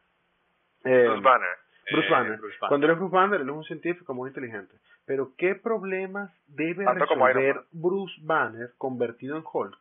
Eh, 0.84 1.04
Bruce 1.06 1.22
Banner. 1.22 1.48
Bruce 1.92 2.08
Eh, 2.08 2.10
Banner. 2.10 2.38
Bruce 2.38 2.56
Banner. 2.60 2.68
Cuando 2.68 2.86
él 2.86 2.92
es 2.92 2.98
Bruce 2.98 3.14
Banner, 3.14 3.40
él 3.40 3.48
es 3.48 3.54
un 3.54 3.64
científico 3.64 4.14
muy 4.14 4.28
inteligente. 4.28 4.74
Pero 5.06 5.32
¿qué 5.38 5.54
problemas 5.54 6.32
debe 6.48 6.84
Tanto 6.84 7.04
resolver. 7.04 7.60
Bruce 7.70 8.14
Banner 8.22 8.70
convertido 8.76 9.36
en 9.36 9.44
Hulk? 9.50 9.78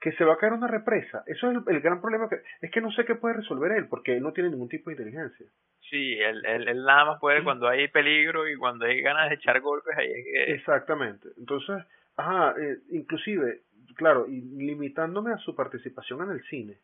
Que 0.00 0.12
se 0.12 0.24
va 0.24 0.34
a 0.34 0.38
caer 0.38 0.52
una 0.52 0.68
represa. 0.68 1.24
Eso 1.26 1.50
es 1.50 1.56
el, 1.56 1.62
el 1.74 1.80
gran 1.80 2.00
problema. 2.00 2.28
que 2.28 2.40
Es 2.60 2.70
que 2.70 2.80
no 2.80 2.90
sé 2.92 3.04
qué 3.04 3.16
puede 3.16 3.34
resolver 3.36 3.72
él, 3.72 3.88
porque 3.88 4.16
él 4.16 4.22
no 4.22 4.32
tiene 4.32 4.50
ningún 4.50 4.68
tipo 4.68 4.90
de 4.90 4.94
inteligencia. 4.94 5.46
Sí, 5.90 6.18
él, 6.20 6.42
él, 6.46 6.68
él 6.68 6.84
nada 6.84 7.04
más 7.04 7.20
puede 7.20 7.42
cuando 7.42 7.68
hay 7.68 7.88
peligro 7.88 8.46
y 8.48 8.56
cuando 8.56 8.86
hay 8.86 9.02
ganas 9.02 9.28
de 9.28 9.34
echar 9.34 9.60
golpes 9.60 9.96
ahí 9.96 10.10
es 10.10 10.24
que... 10.24 10.52
Exactamente. 10.54 11.28
Entonces, 11.36 11.84
ajá, 12.20 12.54
eh, 12.60 12.78
inclusive, 12.90 13.60
claro, 13.96 14.26
y 14.28 14.40
limitándome 14.40 15.32
a 15.32 15.38
su 15.38 15.54
participación 15.54 16.22
en 16.22 16.30
el 16.30 16.42
cine, 16.44 16.76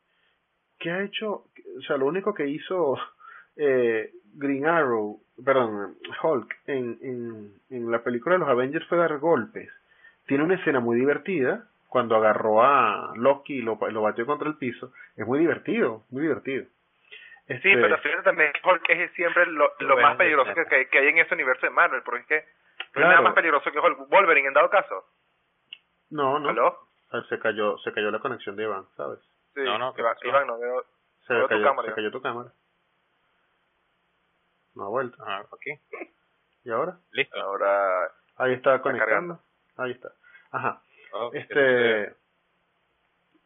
¿qué 0.78 0.90
ha 0.90 1.02
hecho? 1.02 1.44
O 1.78 1.80
sea, 1.86 1.96
lo 1.96 2.06
único 2.06 2.34
que 2.34 2.46
hizo 2.46 2.98
eh, 3.56 4.10
Green 4.34 4.66
Arrow, 4.66 5.20
perdón, 5.44 5.96
Hulk 6.22 6.56
en, 6.66 6.98
en, 7.02 7.52
en 7.70 7.90
la 7.90 8.02
película 8.02 8.34
de 8.34 8.40
los 8.40 8.48
Avengers 8.48 8.86
fue 8.86 8.98
dar 8.98 9.18
golpes. 9.18 9.70
Tiene 10.26 10.44
una 10.44 10.54
escena 10.56 10.80
muy 10.80 10.98
divertida 10.98 11.68
cuando 11.88 12.16
agarró 12.16 12.62
a 12.62 13.12
Loki 13.16 13.58
y 13.58 13.62
lo, 13.62 13.78
lo 13.90 14.02
batió 14.02 14.26
contra 14.26 14.48
el 14.48 14.56
piso. 14.56 14.92
Es 15.16 15.26
muy 15.26 15.38
divertido, 15.38 16.02
muy 16.10 16.22
divertido. 16.22 16.64
Sí, 17.46 17.52
Este, 17.54 17.76
pero 17.76 17.96
fíjate 17.98 18.22
también 18.24 18.52
Hulk 18.64 18.82
es 18.90 19.12
siempre 19.12 19.46
lo, 19.46 19.70
lo 19.78 19.96
más 19.98 20.16
peligroso 20.16 20.52
que, 20.68 20.88
que, 20.88 20.98
hay 20.98 21.08
en 21.08 21.18
ese 21.18 21.32
universo 21.34 21.64
de 21.64 21.70
Marvel, 21.70 22.02
porque 22.04 22.20
es 22.22 22.26
que 22.26 22.40
no 22.40 22.92
Claro. 22.92 23.08
nada 23.10 23.20
más 23.22 23.34
peligroso 23.34 23.70
que 23.70 23.78
Hulk. 23.78 24.08
Wolverine, 24.08 24.48
en 24.48 24.54
dado 24.54 24.68
caso. 24.68 25.04
No, 26.10 26.38
no, 26.38 26.48
¿Aló? 26.50 26.78
Ah, 27.12 27.22
se 27.28 27.38
cayó, 27.38 27.78
se 27.78 27.92
cayó 27.92 28.10
la 28.10 28.18
conexión 28.18 28.56
de 28.56 28.64
Iván, 28.64 28.86
¿sabes? 28.96 29.20
Sí, 29.54 29.62
No, 29.62 29.78
no, 29.78 29.94
¿qué 29.94 30.02
Iván? 30.02 30.16
Iván, 30.22 30.46
no 30.46 30.58
veo. 30.58 30.84
Se, 31.26 31.32
Veo 31.34 31.42
tu 31.44 31.48
cayó, 31.48 31.64
cámara, 31.64 31.88
se 31.88 31.94
cayó 31.94 32.10
tu 32.10 32.22
cámara. 32.22 32.50
No 34.74 34.84
ha 34.84 34.88
vuelto. 34.88 35.16
Ah, 35.26 35.42
aquí, 35.52 35.80
¿Y 36.64 36.70
ahora? 36.70 36.98
listo. 37.12 37.40
Ahora, 37.40 38.10
Ahí 38.36 38.52
está 38.52 38.82
cargando. 38.82 38.82
conectando. 38.82 39.40
Ahí 39.76 39.92
está. 39.92 40.10
Ajá. 40.50 40.82
Oh, 41.12 41.30
¿qué 41.30 41.38
Este, 41.38 42.16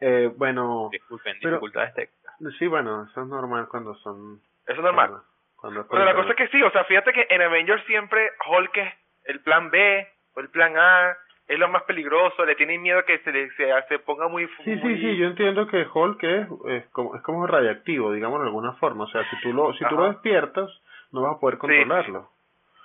eh, 0.00 0.32
bueno, 0.36 0.88
Disculpen, 0.90 1.38
dificultades 1.38 1.94
técnicas. 1.94 2.34
sí, 2.58 2.66
bueno, 2.66 3.06
eso 3.10 3.20
es 3.22 3.26
normal 3.28 3.68
cuando 3.68 3.94
son... 3.96 4.40
Eso 4.66 4.78
es 4.78 4.82
normal. 4.82 5.22
Cuando, 5.56 5.86
cuando 5.86 5.88
Bueno, 5.88 6.04
la 6.06 6.14
cosa 6.14 6.30
es 6.30 6.36
que 6.36 6.48
sí, 6.48 6.62
o 6.62 6.70
sea, 6.70 6.84
fíjate 6.84 7.12
que 7.12 7.26
en 7.30 7.42
Avengers 7.42 7.84
siempre 7.84 8.30
Hulk 8.48 8.76
es 8.78 8.94
el 9.24 9.40
plan 9.42 9.70
B 9.70 10.08
o 10.34 10.40
el 10.40 10.48
plan 10.48 10.76
A, 10.76 11.16
es 11.50 11.58
lo 11.58 11.68
más 11.68 11.82
peligroso, 11.82 12.44
le 12.44 12.54
tienen 12.54 12.80
miedo 12.80 13.04
que 13.04 13.18
se 13.18 13.32
le 13.32 13.50
se, 13.56 13.68
se 13.88 13.98
ponga 13.98 14.28
muy... 14.28 14.46
Sí, 14.64 14.70
muy- 14.76 14.94
sí, 14.96 15.00
sí, 15.00 15.16
yo 15.16 15.26
entiendo 15.26 15.66
que 15.66 15.86
Hulk 15.92 16.22
es, 16.22 16.48
es 16.68 16.86
como 16.90 17.16
es 17.16 17.22
como 17.22 17.46
radiactivo, 17.46 18.12
digamos 18.12 18.40
de 18.40 18.46
alguna 18.46 18.72
forma, 18.74 19.04
o 19.04 19.08
sea, 19.08 19.28
si 19.28 19.40
tú 19.42 19.52
lo 19.52 19.72
si 19.74 19.84
tú 19.88 19.96
lo 19.96 20.04
despiertas 20.06 20.70
no 21.12 21.22
vas 21.22 21.36
a 21.36 21.40
poder 21.40 21.56
Sí, 21.56 21.60
controlarlo. 21.60 22.28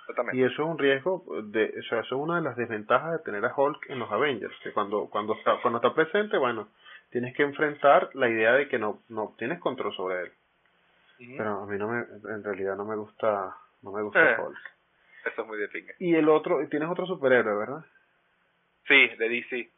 Exactamente. 0.00 0.36
Y 0.36 0.42
eso 0.44 0.62
es 0.62 0.68
un 0.68 0.78
riesgo 0.78 1.24
de, 1.44 1.74
o 1.78 1.82
sea, 1.88 2.00
eso 2.00 2.14
es 2.16 2.20
una 2.20 2.36
de 2.36 2.42
las 2.42 2.56
desventajas 2.56 3.12
de 3.12 3.18
tener 3.20 3.44
a 3.44 3.54
Hulk 3.56 3.88
en 3.90 3.98
los 3.98 4.10
Avengers, 4.10 4.54
que 4.62 4.72
cuando 4.72 5.08
cuando 5.10 5.34
está 5.34 5.58
cuando 5.62 5.78
está 5.78 5.94
presente, 5.94 6.36
bueno, 6.36 6.68
tienes 7.10 7.34
que 7.36 7.42
enfrentar 7.44 8.10
la 8.14 8.28
idea 8.28 8.52
de 8.52 8.68
que 8.68 8.78
no 8.78 8.98
no 9.08 9.34
tienes 9.38 9.58
control 9.60 9.94
sobre 9.94 10.22
él. 10.22 10.32
Pero 11.38 11.62
a 11.62 11.66
mí 11.66 11.78
no 11.78 11.88
me 11.88 12.00
en 12.34 12.44
realidad 12.44 12.76
no 12.76 12.84
me 12.84 12.96
gusta 12.96 13.54
no 13.82 13.92
me 13.92 14.02
gusta 14.02 14.32
Eh. 14.32 14.36
Hulk. 14.40 14.58
Eso 15.32 15.42
es 15.42 15.48
muy 15.48 15.58
de 15.58 15.68
pinga. 15.68 15.92
Y 15.98 16.14
el 16.14 16.28
otro, 16.28 16.58
tienes 16.68 16.88
otro 16.88 17.04
superhéroe, 17.06 17.56
¿verdad? 17.58 17.84
Sí, 18.88 19.08
de 19.16 19.28
DC. 19.28 19.70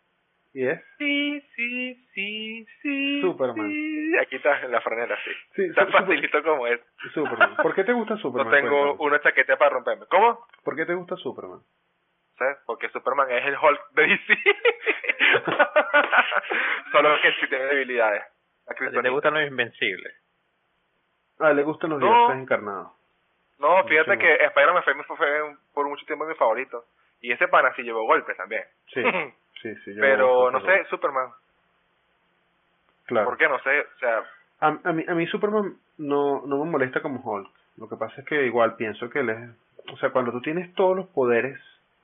Y 0.55 0.66
es 0.66 0.81
Sí, 0.99 1.40
sí, 1.55 1.94
sí, 2.14 2.66
sí. 2.83 3.21
Superman. 3.21 3.71
sí. 3.71 4.12
Aquí 4.21 4.37
está 4.37 4.61
en 4.62 4.73
la 4.73 4.81
franela, 4.81 5.16
sí. 5.25 5.31
Sí, 5.55 5.75
Tan 5.75 5.90
facilito 5.92 6.42
como 6.42 6.66
es. 6.66 6.81
Superman. 7.12 7.57
¿Por 7.57 7.75
qué 7.75 7.85
te 7.85 7.92
gusta 7.92 8.14
No 8.14 8.21
Superman? 8.21 8.53
tengo 8.53 8.71
Cuéntame. 8.97 9.09
una 9.09 9.21
chaqueta 9.21 9.57
para 9.59 9.71
romperme. 9.71 10.07
¿Cómo? 10.07 10.47
¿Por 10.64 10.75
qué 10.77 10.87
te 10.87 10.94
gusta 10.94 11.16
Superman? 11.16 11.61
¿Sabes? 12.38 12.57
Porque 12.66 12.88
Superman 12.90 13.31
es 13.31 13.44
el 13.47 13.57
Hulk 13.57 13.90
de 13.92 14.07
DC. 14.07 14.38
Solo 16.92 17.21
que 17.23 17.33
sí 17.40 17.49
tiene 17.49 17.64
debilidades. 17.66 18.23
¿A 18.23 18.27
ti 18.27 18.33
¿Te 18.68 18.75
kriptonita. 18.77 19.11
gustan 19.11 19.35
los 19.35 19.47
invencibles? 19.47 20.14
Ah, 21.40 21.53
le 21.53 21.62
gustan 21.62 21.90
los 21.90 22.01
No. 22.01 22.07
dioses 22.07 22.42
encarnados. 22.42 22.92
No, 23.59 23.85
fíjate 23.85 24.11
Mucho 24.11 24.21
que 24.21 24.44
Spider-Man 24.44 24.83
fue, 25.07 25.57
por 25.75 25.88
mucho 25.88 26.05
tiempo 26.07 26.27
mi 26.27 26.35
favorito. 26.35 26.85
Y 27.20 27.33
ese 27.33 27.48
pana 27.48 27.72
sí 27.74 27.83
llevó 27.83 28.04
golpes 28.04 28.37
también. 28.37 28.62
Sí, 28.92 29.02
sí, 29.62 29.74
sí. 29.85 29.94
Pero 29.98 30.50
no 30.50 30.61
sé, 30.61 30.85
Superman. 30.90 31.31
Claro. 33.07 33.26
¿Por 33.28 33.38
qué? 33.38 33.48
No 33.48 33.59
sé. 33.61 33.81
O 33.81 33.98
sea, 33.98 34.22
A, 34.61 34.78
a, 34.85 34.92
mí, 34.92 35.04
a 35.09 35.14
mí 35.14 35.26
Superman 35.26 35.74
no, 35.98 36.42
no 36.46 36.64
me 36.64 36.70
molesta 36.70 37.00
como 37.00 37.20
Hulk. 37.20 37.48
Lo 37.78 37.88
que 37.88 37.96
pasa 37.96 38.20
es 38.20 38.26
que 38.26 38.44
igual 38.46 38.76
pienso 38.76 39.09
que 39.09 39.20
él 39.20 39.31
es... 39.31 39.38
O 39.92 39.96
sea, 39.98 40.11
cuando 40.11 40.33
tú 40.33 40.40
tienes 40.42 40.74
todos 40.74 40.96
los 40.96 41.07
poderes 41.07 41.59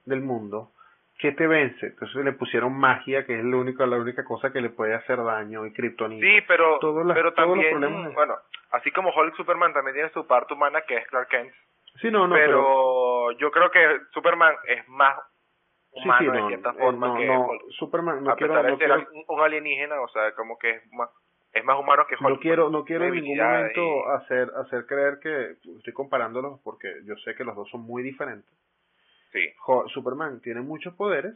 del 0.06 0.20
mundo, 0.22 0.70
¿qué 1.18 1.32
te 1.32 1.46
vence? 1.46 1.86
Entonces 1.86 2.24
le 2.24 2.32
pusieron 2.32 2.72
magia, 2.72 3.26
que 3.26 3.38
es 3.38 3.44
la 3.44 3.56
única, 3.56 3.84
la 3.86 3.96
única 3.98 4.24
cosa 4.24 4.52
que 4.52 4.60
le 4.62 4.70
puede 4.70 4.94
hacer 4.94 5.22
daño, 5.22 5.66
y 5.66 5.72
Kryptonita. 5.72 6.24
sí, 6.24 6.40
pero, 6.48 6.78
las- 7.04 7.14
pero 7.16 7.34
también, 7.34 7.80
de- 7.80 8.08
bueno, 8.14 8.36
así 8.70 8.90
como 8.92 9.10
Hulk, 9.14 9.34
Superman 9.36 9.72
también 9.74 9.94
tiene 9.94 10.08
su 10.10 10.26
parte 10.26 10.54
humana 10.54 10.80
que 10.82 10.96
es 10.96 11.06
Clark 11.08 11.28
Kent. 11.28 11.52
Sí, 12.00 12.10
no, 12.10 12.26
no, 12.26 12.34
pero, 12.34 12.46
pero... 12.46 13.13
yo 13.32 13.50
creo 13.50 13.70
que 13.70 14.00
Superman 14.12 14.54
es 14.66 14.86
más 14.88 15.18
humano 15.92 16.18
sí, 16.18 16.26
no, 16.26 16.32
de 16.32 16.48
cierta 16.48 16.70
eh, 16.70 16.74
forma 16.78 17.06
no, 17.08 17.16
que 17.16 17.26
no, 17.26 17.46
Hulk. 17.46 17.62
Superman, 17.78 18.24
no 18.24 18.30
a 18.30 18.36
quiero, 18.36 18.52
pesar 18.54 18.64
de 18.66 18.70
no 18.72 18.78
ser 18.78 18.86
quiero, 18.88 19.10
un- 19.28 19.40
alienígena, 19.40 20.00
o 20.00 20.08
sea, 20.08 20.32
como 20.34 20.58
que 20.58 20.70
es 20.70 20.92
más, 20.92 21.08
es 21.52 21.64
más 21.64 21.78
humano 21.78 22.04
que 22.08 22.14
Hulk. 22.16 22.28
no 22.28 22.38
quiero, 22.40 22.70
no 22.70 22.84
quiero 22.84 23.04
en 23.04 23.14
ningún 23.14 23.38
momento 23.38 23.80
y- 23.80 24.02
hacer, 24.16 24.50
hacer 24.56 24.86
creer 24.86 25.18
que 25.20 25.56
estoy 25.78 25.92
comparándolos 25.92 26.60
porque 26.64 26.92
yo 27.04 27.14
sé 27.18 27.34
que 27.34 27.44
los 27.44 27.54
dos 27.54 27.68
son 27.70 27.82
muy 27.82 28.02
diferentes. 28.02 28.52
Sí. 29.32 29.52
Superman 29.92 30.40
tiene 30.40 30.60
muchos 30.60 30.94
poderes, 30.94 31.34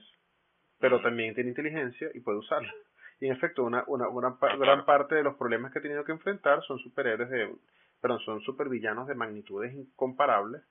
pero 0.81 1.01
también 1.03 1.35
tiene 1.35 1.51
inteligencia 1.51 2.09
y 2.15 2.21
puede 2.21 2.39
usarla. 2.39 2.73
Y 3.21 3.27
en 3.27 3.33
efecto, 3.33 3.65
una, 3.65 3.83
una, 3.89 4.09
una 4.09 4.39
pa- 4.39 4.55
gran 4.57 4.85
parte 4.85 5.17
de 5.17 5.25
los 5.25 5.35
problemas 5.37 5.73
que 5.73 5.81
ha 5.81 5.83
tenido 5.83 6.05
que 6.05 6.13
enfrentar 6.13 6.63
son 6.63 6.79
superhéroes 6.79 7.29
de, 7.31 7.53
perdón, 8.01 8.21
son 8.21 8.41
supervillanos 8.43 9.09
de 9.09 9.17
magnitudes 9.17 9.75
incomparables, 9.75 10.63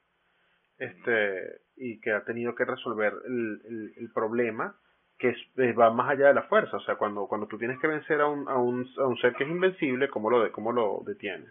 este, 0.80 1.60
y 1.78 2.00
que 2.00 2.12
ha 2.12 2.24
tenido 2.24 2.56
que 2.56 2.66
resolver 2.66 3.14
el, 3.26 3.62
el, 3.66 3.94
el 3.98 4.12
problema 4.12 4.76
que 5.20 5.30
es- 5.30 5.48
eh, 5.58 5.74
va 5.74 5.90
más 5.92 6.10
allá 6.10 6.28
de 6.28 6.34
la 6.36 6.44
fuerza. 6.44 6.78
O 6.78 6.82
sea, 6.82 6.96
cuando, 6.96 7.26
cuando 7.28 7.48
tú 7.48 7.58
tienes 7.58 7.80
que 7.80 7.88
vencer 7.88 8.22
a 8.22 8.28
un, 8.28 8.48
a 8.48 8.56
un, 8.58 8.88
a 9.00 9.06
un 9.08 9.18
ser 9.18 9.34
que 9.34 9.44
es 9.46 9.50
invencible, 9.50 10.10
¿cómo 10.10 10.30
lo, 10.30 10.44
de, 10.44 10.52
cómo 10.52 10.72
lo 10.72 11.02
detienes? 11.06 11.50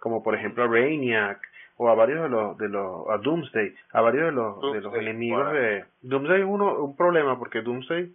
Como 0.00 0.22
por 0.22 0.34
ejemplo 0.34 0.64
a 0.64 0.66
Brainiac, 0.66 1.40
o 1.76 1.88
a 1.90 1.94
varios 1.94 2.22
de 2.22 2.28
los, 2.28 2.56
de 2.58 2.68
los, 2.68 3.08
a 3.08 3.18
Doomsday, 3.18 3.74
a 3.92 4.00
varios 4.02 4.26
de 4.26 4.32
los, 4.32 4.60
de 4.72 4.80
los 4.80 4.92
enemigos 5.02 5.40
de, 5.52 5.84
Doomsday 6.02 6.40
es 6.40 6.46
uno, 6.46 6.78
un 6.78 6.96
problema 6.96 7.38
porque 7.38 7.60
Doomsday, 7.62 8.14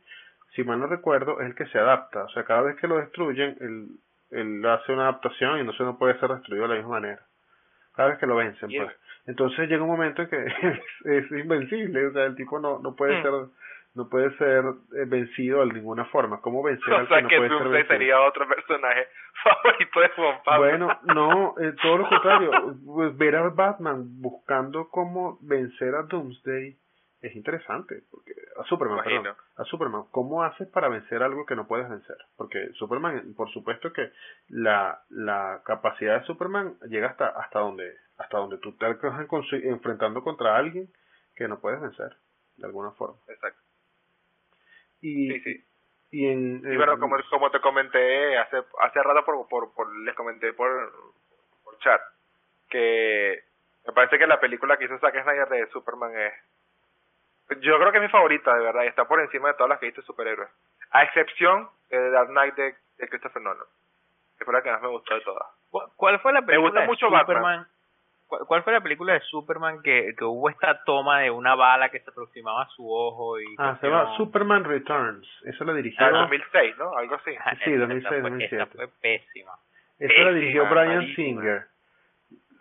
si 0.55 0.63
mal 0.63 0.79
no 0.79 0.87
recuerdo, 0.87 1.39
es 1.41 1.47
el 1.47 1.55
que 1.55 1.65
se 1.67 1.77
adapta. 1.77 2.23
O 2.23 2.29
sea, 2.29 2.43
cada 2.45 2.61
vez 2.61 2.75
que 2.77 2.87
lo 2.87 2.97
destruyen, 2.97 3.55
él, 3.59 3.87
él 4.31 4.65
hace 4.65 4.93
una 4.93 5.03
adaptación 5.03 5.59
y 5.59 5.63
no 5.63 5.73
se 5.73 5.83
no 5.83 5.97
puede 5.97 6.19
ser 6.19 6.29
destruido 6.29 6.63
de 6.67 6.69
la 6.75 6.79
misma 6.79 6.99
manera. 6.99 7.21
Cada 7.95 8.09
vez 8.09 8.19
que 8.19 8.27
lo 8.27 8.35
vencen, 8.35 8.69
pues. 8.85 8.95
Entonces 9.27 9.69
llega 9.69 9.83
un 9.83 9.89
momento 9.89 10.21
en 10.23 10.29
que 10.29 10.45
es, 10.63 10.79
es 11.05 11.31
invencible, 11.31 12.07
o 12.07 12.11
sea, 12.13 12.25
el 12.25 12.35
tipo 12.35 12.59
no, 12.59 12.79
no 12.79 12.95
puede 12.95 13.19
Mm. 13.19 13.21
ser, 13.23 13.31
no 13.95 14.09
puede 14.09 14.31
ser 14.37 14.63
eh, 14.95 15.05
vencido 15.07 15.65
de 15.65 15.73
ninguna 15.73 16.05
forma. 16.05 16.39
¿Cómo 16.41 16.63
vencer 16.63 16.93
O 16.93 16.97
al 16.97 17.07
sea 17.07 17.17
que 17.17 17.23
no 17.23 17.29
que 17.29 17.37
puede 17.37 17.49
ser 17.49 17.57
Doomsday 17.59 17.81
vencido? 17.83 17.97
sería 17.97 18.21
otro 18.21 18.47
personaje 18.47 19.07
favorito 19.43 19.99
de 19.99 20.09
Juan 20.09 20.37
Pablo. 20.45 20.65
Bueno, 20.67 20.99
no, 21.13 21.55
eh, 21.59 21.73
todo 21.81 21.97
lo 21.97 22.09
contrario. 22.09 22.51
Pues 22.85 23.17
ver 23.17 23.35
a 23.35 23.49
Batman 23.49 24.03
buscando 24.21 24.89
cómo 24.89 25.37
vencer 25.41 25.93
a 25.95 26.03
Doomsday 26.03 26.77
es 27.21 27.35
interesante. 27.35 28.03
porque 28.11 28.31
A 28.59 28.63
Superman, 28.65 29.03
perdón. 29.03 29.35
A 29.57 29.63
Superman, 29.63 30.03
¿cómo 30.11 30.43
haces 30.43 30.67
para 30.69 30.87
vencer 30.87 31.23
algo 31.23 31.45
que 31.47 31.55
no 31.55 31.67
puedes 31.67 31.89
vencer? 31.89 32.15
Porque 32.37 32.69
Superman, 32.73 33.33
por 33.35 33.49
supuesto 33.51 33.91
que 33.91 34.11
la, 34.49 35.01
la 35.09 35.61
capacidad 35.65 36.19
de 36.19 36.25
Superman 36.27 36.75
llega 36.87 37.07
hasta 37.07 37.27
hasta 37.29 37.59
donde 37.59 37.91
hasta 38.17 38.37
donde 38.37 38.57
tú 38.57 38.75
te 38.77 38.85
consi- 39.27 39.63
enfrentando 39.65 40.23
contra 40.23 40.55
alguien 40.55 40.87
que 41.35 41.47
no 41.47 41.59
puedes 41.59 41.79
vencer, 41.81 42.15
de 42.57 42.65
alguna 42.65 42.91
forma. 42.91 43.17
Exacto. 43.27 43.59
Y, 45.01 45.31
Sí, 45.31 45.39
sí. 45.41 45.65
y 46.11 46.27
en... 46.27 46.61
Y 46.65 46.73
eh, 46.73 46.77
bueno, 46.77 46.97
como, 46.99 47.17
como 47.29 47.51
te 47.51 47.61
comenté 47.61 48.37
hace 48.37 48.57
hace 48.81 49.03
rato, 49.03 49.23
por, 49.25 49.47
por, 49.47 49.73
por- 49.73 49.95
les 49.99 50.15
comenté 50.15 50.53
por, 50.53 50.69
por 51.63 51.77
chat, 51.79 52.01
que 52.69 53.43
me 53.85 53.93
parece 53.93 54.17
que 54.17 54.27
la 54.27 54.39
película 54.39 54.77
que 54.77 54.85
hizo 54.85 54.97
Zack 54.99 55.21
Snyder 55.23 55.47
de 55.49 55.67
Superman 55.67 56.17
es... 56.17 56.33
Yo 57.61 57.77
creo 57.79 57.91
que 57.91 57.97
es 57.99 58.03
mi 58.03 58.09
favorita, 58.09 58.53
de 58.55 58.63
verdad, 58.63 58.83
y 58.83 58.87
está 58.87 59.07
por 59.07 59.21
encima 59.21 59.49
de 59.49 59.53
todas 59.53 59.69
las 59.69 59.79
que 59.79 59.87
hice 59.87 60.01
superhéroes. 60.01 60.49
A 60.91 61.03
excepción 61.03 61.69
de 61.89 62.09
Dark 62.09 62.27
Knight 62.29 62.55
de, 62.55 62.75
de 62.97 63.07
Christopher 63.09 63.41
Nolan, 63.41 63.63
que 64.37 64.43
fue 64.43 64.53
la 64.53 64.61
que 64.61 64.71
más 64.71 64.81
me 64.81 64.89
gustó 64.89 65.13
de 65.13 65.21
todas. 65.21 65.47
¿Cu- 65.69 65.93
¿Cuál 65.95 66.19
fue 66.19 66.33
la 66.33 66.41
película 66.41 66.67
gusta 66.67 66.81
de 66.81 66.87
mucho 66.87 67.05
Superman? 67.07 67.63
¿Cuál, 67.63 67.76
cuál 68.27 68.63
fue 68.63 68.73
la 68.73 68.81
película 68.81 69.13
de 69.13 69.21
Superman 69.21 69.81
que, 69.81 70.13
que 70.17 70.23
hubo 70.25 70.49
esta 70.49 70.83
toma 70.83 71.21
de 71.21 71.31
una 71.31 71.55
bala 71.55 71.89
que 71.89 71.99
se 72.01 72.09
aproximaba 72.09 72.63
a 72.63 72.67
su 72.69 72.89
ojo 72.91 73.39
y 73.39 73.45
Ah, 73.57 73.77
se 73.79 73.87
llama 73.87 74.15
Superman 74.17 74.63
Returns. 74.65 75.27
Eso 75.45 75.63
la 75.63 75.73
dirigió... 75.73 76.05
Ah, 76.05 76.11
2006, 76.11 76.77
¿no? 76.77 76.97
Algo 76.97 77.15
así. 77.15 77.35
Ajá, 77.35 77.55
Sí, 77.63 77.71
esa 77.71 77.79
2006, 77.79 78.07
fue- 78.09 78.21
2007. 78.21 78.55
Esa 78.55 78.65
fue 78.67 78.87
pésima. 79.01 79.51
Esa 79.99 80.21
la 80.21 80.31
dirigió 80.31 80.69
Brian. 80.69 81.15
Singer. 81.15 81.67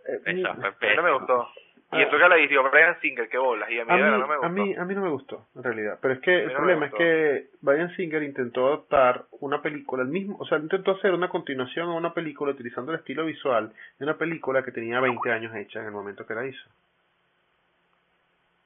Eh, 0.09 0.21
Esa 0.27 0.55
fue 0.55 0.69
A 0.69 0.71
mí 0.71 0.77
pésima. 0.79 0.97
no 0.97 1.03
me 1.03 1.13
gustó. 1.19 1.49
Y 1.93 2.03
Ah. 2.03 2.11
que 2.11 2.19
la 2.19 2.35
dirigió 2.35 2.69
Brian 2.69 2.99
Singer, 3.01 3.29
qué 3.29 3.39
bolas. 3.39 3.71
Y 3.71 3.79
a 3.79 3.85
mí, 3.85 3.93
A 3.93 3.97
mí, 3.97 4.03
no 4.03 4.27
me 4.27 4.35
a, 4.35 4.37
gustó. 4.39 4.49
mí, 4.51 4.75
a 4.75 4.85
mí 4.85 4.95
no 4.95 5.01
me 5.03 5.09
gustó, 5.09 5.47
en 5.55 5.63
realidad. 5.63 5.99
Pero 6.03 6.15
es 6.15 6.21
que 6.21 6.31
A 6.33 6.39
el 6.41 6.49
no 6.49 6.55
problema 6.55 6.87
es 6.87 6.95
que 6.95 7.47
Brian 7.61 7.95
Singer 7.95 8.23
intentó 8.25 8.67
adaptar 8.67 9.25
una 9.41 9.63
película, 9.63 10.03
el 10.03 10.09
mismo, 10.09 10.37
o 10.41 10.45
sea, 10.47 10.59
intentó 10.59 10.93
hacer 10.93 11.13
una 11.13 11.29
continuación 11.29 11.89
a 11.89 11.95
una 11.95 12.13
película 12.13 12.51
utilizando 12.53 12.91
el 12.93 12.99
estilo 12.99 13.25
visual 13.25 13.73
de 13.99 14.05
una 14.05 14.15
película 14.17 14.65
que 14.65 14.73
tenía 14.73 14.99
20 15.01 15.31
años 15.31 15.55
hecha 15.55 15.79
en 15.81 15.87
el 15.87 15.93
momento 15.93 16.27
que 16.27 16.35
la 16.35 16.45
hizo. 16.47 16.69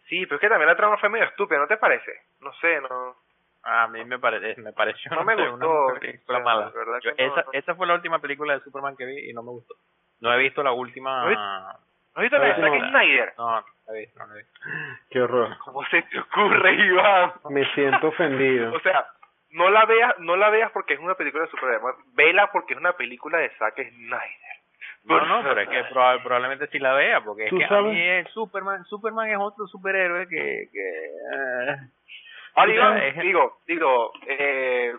Sí, 0.09 0.24
pero 0.26 0.37
es 0.37 0.40
que 0.40 0.48
también 0.48 0.68
la 0.68 0.76
trama 0.76 0.96
fue 0.96 1.09
medio 1.09 1.26
estúpida, 1.26 1.59
¿no 1.59 1.66
te 1.66 1.76
parece? 1.76 2.12
No 2.40 2.52
sé, 2.54 2.80
no... 2.80 3.14
A 3.62 3.87
mí 3.88 4.02
me, 4.06 4.18
pare, 4.18 4.56
me 4.56 4.72
pareció 4.72 5.11
No 5.14 5.22
me 5.22 5.35
gustó, 5.37 5.87
una 5.88 6.00
película 6.00 6.38
o 6.38 6.42
sea, 6.42 6.44
mala. 6.44 6.72
Yo- 7.02 7.14
que 7.14 7.26
no, 7.26 7.33
esa, 7.35 7.42
no. 7.42 7.52
esa 7.52 7.74
fue 7.74 7.87
la 7.87 7.94
última 7.94 8.18
película 8.18 8.54
de 8.54 8.61
Superman 8.64 8.96
que 8.96 9.04
vi 9.04 9.28
y 9.28 9.35
no 9.35 9.42
me 9.42 9.50
gustó. 9.50 9.74
No 10.20 10.33
he 10.33 10.38
visto 10.38 10.62
la 10.62 10.72
última. 10.72 11.28
¿No? 11.30 11.89
¿No 12.14 12.23
has 12.23 12.23
visto 12.23 12.38
la 12.38 12.44
de 12.44 12.55
Zack. 12.81 12.90
Snyder? 12.90 13.33
No, 13.38 13.61
no 13.61 13.64
la 13.87 13.94
he 13.94 14.01
visto, 14.01 14.18
no 14.18 14.27
la 14.27 14.35
he 14.35 14.38
visto. 14.38 14.61
Qué 15.11 15.20
horror. 15.20 15.59
¿Cómo 15.64 15.85
se 15.87 16.03
te 16.03 16.18
ocurre, 16.18 16.75
Iván? 16.75 17.33
Me 17.51 17.64
siento 17.75 18.09
ofendido. 18.09 18.73
O 18.77 18.81
sea, 18.81 19.07
no 19.51 19.68
la 19.70 19.85
veas, 19.85 20.18
no 20.20 20.37
la 20.37 20.49
veas 20.51 20.70
porque 20.73 20.94
es 20.94 21.01
una 21.01 21.14
película 21.14 21.44
de 21.44 21.51
superhéroes, 21.51 21.96
vela 22.14 22.51
porque 22.53 22.75
es 22.75 22.79
una 22.81 22.92
película 22.92 23.38
de 23.38 23.51
Zack 23.51 23.75
Snyder. 23.77 24.51
No, 25.05 25.25
no, 25.25 25.42
pero 25.42 25.61
es 25.62 25.68
que 25.68 25.85
proba- 25.87 26.23
probablemente 26.23 26.66
sí 26.68 26.79
la 26.79 26.92
vea, 26.92 27.20
porque 27.23 27.44
es 27.44 27.51
¿Tú 27.51 27.57
que 27.59 27.64
a 27.64 27.68
sabes? 27.68 27.92
mí 27.92 28.01
es 28.01 28.29
Superman, 28.33 28.85
Superman 28.85 29.31
es 29.31 29.38
otro 29.40 29.66
superhéroe 29.66 30.29
que... 30.29 30.68
que 30.70 31.07
eh, 31.35 31.77
Ahora, 32.55 32.73
Iván, 32.75 32.99
es- 32.99 33.16
digo, 33.18 33.59
digo, 33.66 34.12
eh, 34.27 34.94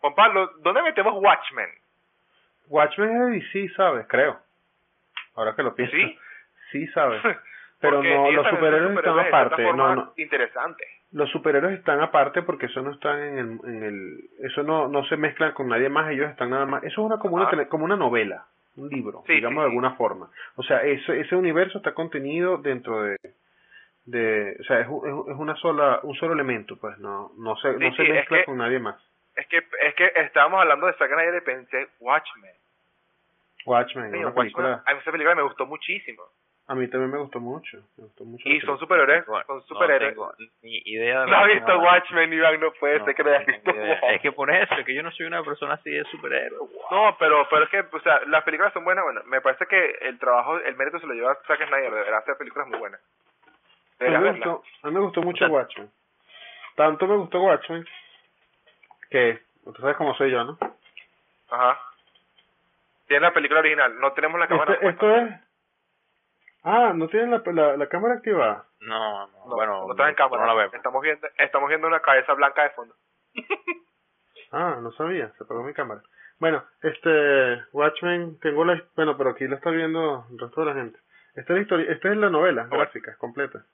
Juan 0.00 0.14
Pablo, 0.14 0.50
¿dónde 0.60 0.82
metemos 0.82 1.12
Watchmen? 1.22 1.68
Watchmen 2.68 3.10
es 3.10 3.18
de 3.52 3.60
DC, 3.60 3.74
¿sabes? 3.76 4.06
Creo. 4.08 4.40
Ahora 5.36 5.54
que 5.54 5.62
lo 5.62 5.74
pienso. 5.74 5.96
¿Sí? 5.96 6.18
Sí, 6.72 6.86
¿sabes? 6.88 7.20
Pero 7.80 8.00
no, 8.02 8.30
los 8.30 8.46
superhéroes 8.46 8.96
están 8.96 9.16
de 9.16 9.22
aparte. 9.22 9.62
No, 9.72 9.94
no. 9.96 10.12
Interesante. 10.18 10.84
Los 11.12 11.28
superhéroes 11.30 11.78
están 11.78 12.00
aparte 12.00 12.42
porque 12.42 12.66
eso 12.66 12.80
no 12.82 12.92
están 12.92 13.18
en 13.20 13.38
el, 13.38 13.58
en 13.64 13.82
el 13.82 14.20
eso 14.44 14.62
no, 14.62 14.86
no 14.86 15.02
se 15.06 15.16
mezclan 15.16 15.50
con 15.52 15.66
nadie 15.68 15.88
más, 15.88 16.10
ellos 16.12 16.30
están 16.30 16.50
nada 16.50 16.66
más. 16.66 16.84
Eso 16.84 17.00
es 17.00 17.06
una 17.06 17.18
como 17.18 17.36
una, 17.36 17.48
Ah. 17.50 17.64
como 17.68 17.84
una 17.86 17.96
novela, 17.96 18.44
un 18.76 18.88
libro, 18.88 19.24
Sí, 19.26 19.32
digamos 19.32 19.56
sí, 19.56 19.62
de 19.62 19.66
sí. 19.66 19.70
alguna 19.70 19.96
forma. 19.96 20.30
O 20.56 20.62
sea, 20.62 20.82
ese, 20.84 21.18
ese 21.20 21.34
universo 21.34 21.78
está 21.78 21.92
contenido 21.92 22.58
dentro 22.58 23.02
de, 23.02 23.16
de 24.04 24.56
o 24.60 24.64
sea, 24.64 24.80
es, 24.80 24.86
un- 24.88 25.08
es 25.08 25.12
un- 25.12 25.32
es 25.32 25.36
una 25.38 25.56
sola, 25.56 26.00
un 26.04 26.14
solo 26.16 26.34
elemento, 26.34 26.76
pues 26.76 26.98
no, 26.98 27.32
no 27.38 27.56
se, 27.56 27.72
no 27.72 27.94
se 27.96 28.02
mezcla 28.04 28.38
que- 28.38 28.44
con 28.44 28.58
nadie 28.58 28.78
más. 28.78 28.96
Es 29.34 29.46
que, 29.48 29.56
es 29.58 29.94
que 29.96 30.12
estábamos 30.16 30.60
hablando 30.60 30.86
de 30.86 30.92
Zack 30.94 31.10
Snyder 31.12 31.34
y 31.42 31.44
pensé, 31.44 31.88
Watchmen. 31.98 32.52
Watchmen, 33.70 34.10
Coño, 34.10 34.18
una 34.20 34.26
Watchmen, 34.28 34.42
película, 34.44 34.82
a 34.86 34.92
mí 34.94 35.00
esa 35.00 35.12
película 35.12 35.34
me 35.36 35.42
gustó 35.42 35.66
muchísimo. 35.66 36.22
a 36.66 36.74
mí 36.74 36.88
también 36.88 37.10
me 37.10 37.18
gustó 37.18 37.40
mucho, 37.40 37.78
me 37.96 38.04
gustó 38.04 38.24
mucho. 38.24 38.48
Y 38.48 38.60
son 38.60 38.78
superhéroes, 38.78 39.24
son 39.24 39.42
no 39.48 39.60
superhéroes. 39.62 40.14
tengo 40.14 40.32
ni 40.62 40.78
idea 40.84 41.20
de 41.22 41.26
No 41.30 41.36
has 41.36 41.46
visto. 41.48 41.78
Watchmen, 41.78 42.32
Iván, 42.32 42.60
no 42.60 42.72
puede 42.78 42.98
No, 42.98 43.04
ser 43.06 43.14
que 43.14 43.24
no 43.24 43.30
hayas 43.30 43.46
no 43.46 43.52
visto. 43.72 44.06
Es 44.10 44.20
que 44.22 44.32
por 44.32 44.50
eso, 44.50 44.74
es 44.74 44.84
que 44.86 44.94
yo 44.94 45.02
no 45.02 45.10
soy 45.12 45.26
una 45.26 45.42
persona 45.42 45.74
así 45.74 45.90
de 45.90 46.04
superhéroe. 46.04 46.68
No, 46.90 47.16
pero, 47.18 47.46
pero 47.50 47.64
es 47.64 47.70
que, 47.70 47.80
o 47.80 48.00
sea, 48.00 48.20
las 48.26 48.44
películas 48.44 48.72
son 48.72 48.84
buenas, 48.84 49.04
bueno, 49.04 49.20
me 49.26 49.40
parece 49.40 49.66
que 49.66 49.98
el 50.02 50.18
trabajo, 50.18 50.58
el 50.58 50.76
mérito 50.76 50.98
se 51.00 51.06
lo 51.06 51.14
lleva 51.14 51.34
Zack 51.46 51.66
Snyder, 51.66 51.90
de 51.92 52.00
verdad, 52.00 52.18
hacer 52.18 52.36
películas 52.38 52.68
muy 52.68 52.78
buenas. 52.78 53.00
A 54.00 54.04
mí, 54.04 54.18
me 54.18 54.30
gustó, 54.32 54.62
a 54.82 54.86
mí 54.88 54.94
me 54.94 55.00
gustó 55.00 55.22
mucho 55.22 55.44
O 55.44 55.48
sea- 55.48 55.54
Watchmen. 55.56 55.90
Tanto 56.76 57.06
me 57.06 57.16
gustó 57.16 57.40
Watchmen 57.42 57.84
que, 59.10 59.40
tú 59.64 59.74
sabes 59.80 59.96
cómo 59.96 60.14
soy 60.14 60.30
yo, 60.30 60.44
¿no? 60.44 60.56
Ajá. 61.50 61.78
Tiene 63.10 63.26
la 63.26 63.34
película 63.34 63.58
original, 63.58 63.98
no 63.98 64.12
tenemos 64.12 64.38
la 64.38 64.46
cámara. 64.46 64.74
Este- 64.74 64.88
esto 64.88 65.16
es... 65.16 65.30
Ah, 66.62 66.92
¿no 66.94 67.08
tienen 67.08 67.32
la, 67.32 67.42
la, 67.44 67.76
la 67.76 67.88
cámara 67.88 68.14
activada? 68.14 68.66
No, 68.78 69.26
no, 69.26 69.46
No, 69.48 69.54
bueno, 69.56 69.84
no 69.88 69.96
cámara. 70.14 70.42
no 70.42 70.46
la 70.46 70.54
veo. 70.54 70.70
Estamos 70.72 71.02
viendo, 71.02 71.26
estamos 71.38 71.68
viendo 71.68 71.88
una 71.88 71.98
cabeza 71.98 72.32
blanca 72.34 72.62
de 72.62 72.70
fondo. 72.70 72.94
Ah, 74.52 74.78
no 74.82 74.90
sabía, 74.92 75.28
se 75.38 75.44
apagó 75.44 75.62
mi 75.62 75.72
cámara. 75.72 76.02
Bueno, 76.40 76.64
este, 76.82 77.62
Watchmen, 77.72 78.38
tengo 78.40 78.64
la, 78.64 78.82
bueno, 78.96 79.16
pero 79.16 79.30
aquí 79.30 79.46
lo 79.46 79.54
está 79.56 79.70
viendo 79.70 80.26
el 80.30 80.38
resto 80.40 80.60
de 80.62 80.66
la 80.66 80.74
gente. 80.74 80.98
Esta 81.36 81.52
es 81.52 81.56
la 81.56 81.60
historia, 81.62 81.92
esta 81.92 82.08
es 82.10 82.16
la 82.16 82.30
novela 82.30 82.66
gráfica, 82.68 83.16
completa. 83.18 83.64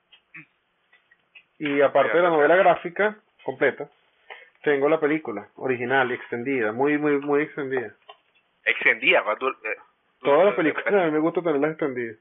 Y 1.58 1.80
aparte 1.80 2.16
de 2.18 2.22
la 2.22 2.28
novela 2.28 2.56
gráfica, 2.56 3.16
completa, 3.42 3.88
tengo 4.64 4.90
la 4.90 5.00
película, 5.00 5.48
original, 5.56 6.12
extendida, 6.12 6.72
muy, 6.72 6.98
muy, 6.98 7.18
muy 7.20 7.42
extendida. 7.44 7.94
Extendida, 8.66 9.22
¿cuánto, 9.24 9.48
eh, 9.48 9.76
Todas 10.20 10.46
las 10.46 10.54
películas, 10.54 10.86
a 10.86 11.04
mí 11.06 11.10
me 11.12 11.18
gusta 11.20 11.40
tenerlas 11.42 11.70
extendidas. 11.70 12.18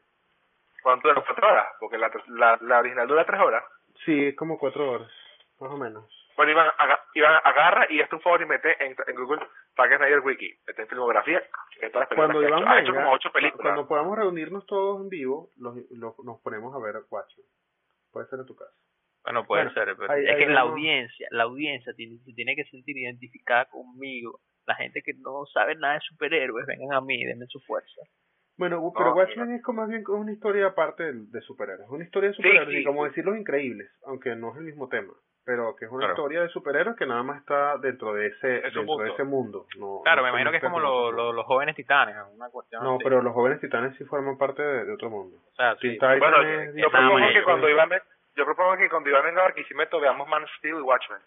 ¿cuánto 0.84 1.08
dura? 1.10 1.24
¿Cuatro 1.26 1.48
horas? 1.48 1.68
Porque 1.80 1.98
la, 1.98 2.12
la, 2.28 2.58
la 2.62 2.80
original 2.80 3.08
dura 3.08 3.26
tres 3.26 3.42
horas. 3.42 3.64
Sí, 4.06 4.28
es 4.28 4.36
como 4.36 4.58
cuatro 4.60 4.92
horas, 4.92 5.12
más 5.60 5.72
o 5.72 5.78
menos. 5.78 6.06
Bueno, 6.38 6.52
Iván, 6.52 6.68
aga- 6.78 7.02
Iván 7.14 7.40
agarra 7.46 7.88
y 7.90 8.02
hazte 8.02 8.16
un 8.16 8.22
favor 8.22 8.42
y 8.42 8.46
mete 8.46 8.76
en, 8.86 8.94
en 9.08 9.16
Google 9.16 9.42
Zack 9.76 9.96
Snyder 9.98 10.20
Wiki, 10.20 10.54
mete 10.68 10.82
en 10.82 10.88
filmografía, 10.90 11.42
todas 11.92 12.10
las 12.10 12.10
Cuando 12.10 12.40
que 12.42 12.46
ha 12.46 12.50
Iván 12.50 12.62
hecho. 12.62 12.70
Ha 12.70 12.80
hecho 12.82 12.92
venga, 12.92 13.04
como 13.06 13.16
ocho 13.16 13.32
películas. 13.32 13.62
cuando 13.64 13.88
podamos 13.88 14.18
reunirnos 14.18 14.66
todos 14.66 15.02
en 15.02 15.10
vivo, 15.10 15.50
los, 15.58 15.76
los- 15.92 16.20
nos 16.26 16.42
ponemos 16.42 16.76
a 16.76 16.80
ver 16.80 16.96
Watchmen. 17.10 17.48
Puede 18.12 18.28
ser 18.28 18.40
en 18.40 18.46
tu 18.46 18.56
casa. 18.56 18.72
Bueno, 19.24 19.46
puede 19.46 19.64
Bueno, 19.64 19.74
ser, 19.74 19.96
pero 19.98 20.14
es 20.14 20.36
que 20.38 20.46
la 20.48 20.62
audiencia, 20.62 21.28
la 21.32 21.44
audiencia 21.44 21.94
tiene, 21.94 22.18
se 22.26 22.34
tiene 22.34 22.56
que 22.56 22.66
sentir 22.66 22.98
identificada 22.98 23.66
conmigo. 23.66 24.40
La 24.66 24.76
gente 24.76 25.02
que 25.02 25.14
no 25.14 25.46
sabe 25.54 25.76
nada 25.76 25.96
de 25.96 26.00
superhéroes, 26.02 26.66
vengan 26.66 26.94
a 26.94 27.02
mí, 27.02 27.24
denme 27.24 27.46
su 27.48 27.60
fuerza. 27.62 28.02
Bueno, 28.58 28.82
pero 28.96 29.10
No, 29.10 29.16
Watchmen 29.16 29.52
es 29.54 29.62
como 29.64 29.82
más 29.82 29.90
bien 29.90 30.04
como 30.04 30.20
una 30.22 30.32
historia 30.32 30.68
aparte 30.68 31.04
de, 31.04 31.14
de 31.28 31.42
superhéroes. 31.42 31.90
Una 31.90 32.04
historia 32.06 32.30
de 32.30 32.36
Sí, 32.36 32.42
superhéroes 32.42 32.70
sí, 32.70 32.78
y 32.82 32.84
como 32.86 33.04
sí. 33.04 33.10
decir 33.10 33.26
los 33.26 33.38
increíbles, 33.38 33.92
aunque 34.06 34.36
no 34.36 34.52
es 34.52 34.58
el 34.58 34.64
mismo 34.64 34.88
tema. 34.88 35.14
Pero 35.44 35.76
que 35.76 35.86
es 35.86 35.92
una 35.92 36.00
Claro. 36.08 36.14
historia 36.14 36.42
de 36.42 36.50
superhéroes 36.50 36.98
que 36.98 37.06
nada 37.06 37.22
más 37.22 37.42
está 37.42 37.78
dentro 37.78 38.14
de 38.16 38.28
ese, 38.28 38.58
Es 38.58 38.64
dentro 38.74 38.82
de 38.82 38.86
mundo. 38.88 39.06
ese 39.14 39.24
mundo. 39.24 39.66
No, 39.78 40.02
Claro, 40.04 40.22
no 40.22 40.24
me 40.24 40.30
imagino 40.30 40.50
que 40.52 40.58
es 40.58 40.64
como 40.64 40.78
dentro 40.80 41.06
de 41.12 41.18
lo- 41.18 41.34
los 41.34 41.46
jóvenes 41.46 41.76
titanes, 41.76 42.16
una 42.34 42.50
cuestión 42.50 42.82
No, 42.84 42.96
así. 42.96 43.04
pero 43.04 43.22
los 43.22 43.34
jóvenes 43.34 43.60
titanes 43.60 43.96
sí 43.98 44.06
forman 44.06 44.38
parte 44.40 44.64
de, 44.64 44.86
de 44.86 44.92
otro 44.94 45.10
mundo. 45.12 45.38
O 45.52 45.56
sea, 45.56 45.76
Teen 45.76 45.94
sí. 45.94 46.00
Titans 46.00 46.20
Bueno, 46.20 46.42
es- 46.42 46.76
yo, 46.76 46.90
propongo 46.90 47.28
que 47.32 47.44
cuando 47.44 47.70
Iván 47.70 47.90
ve- 47.90 48.02
yo 48.36 48.46
propongo 48.46 48.78
que 48.78 48.90
cuando 48.90 49.10
Iván 49.10 49.24
venga 49.26 49.42
a 49.42 49.44
Barquisimeto 49.44 50.00
veamos 50.00 50.28
Man 50.28 50.44
of 50.44 50.50
Steel 50.58 50.78
y 50.78 50.82
Watchmen. 50.82 51.20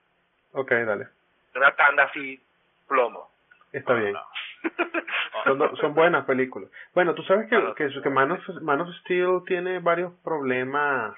Ok, 0.53 0.71
dale. 0.73 1.07
Una 1.55 1.77
tanda 1.77 2.05
así, 2.05 2.41
plomo. 2.89 3.31
Está 3.73 3.95
bien. 3.95 4.15
Son, 5.81 5.95
buenas 5.95 6.25
películas. 6.25 6.71
Bueno, 6.95 7.15
tú 7.15 7.23
sabes 7.23 7.49
que, 7.49 7.75
que, 7.77 8.01
que 8.03 8.11
Man, 8.11 8.33
of, 8.33 8.41
Man 8.63 8.81
of 8.81 8.89
Steel 9.03 9.43
tiene 9.47 9.79
varios 9.79 10.13
problemas. 10.25 11.15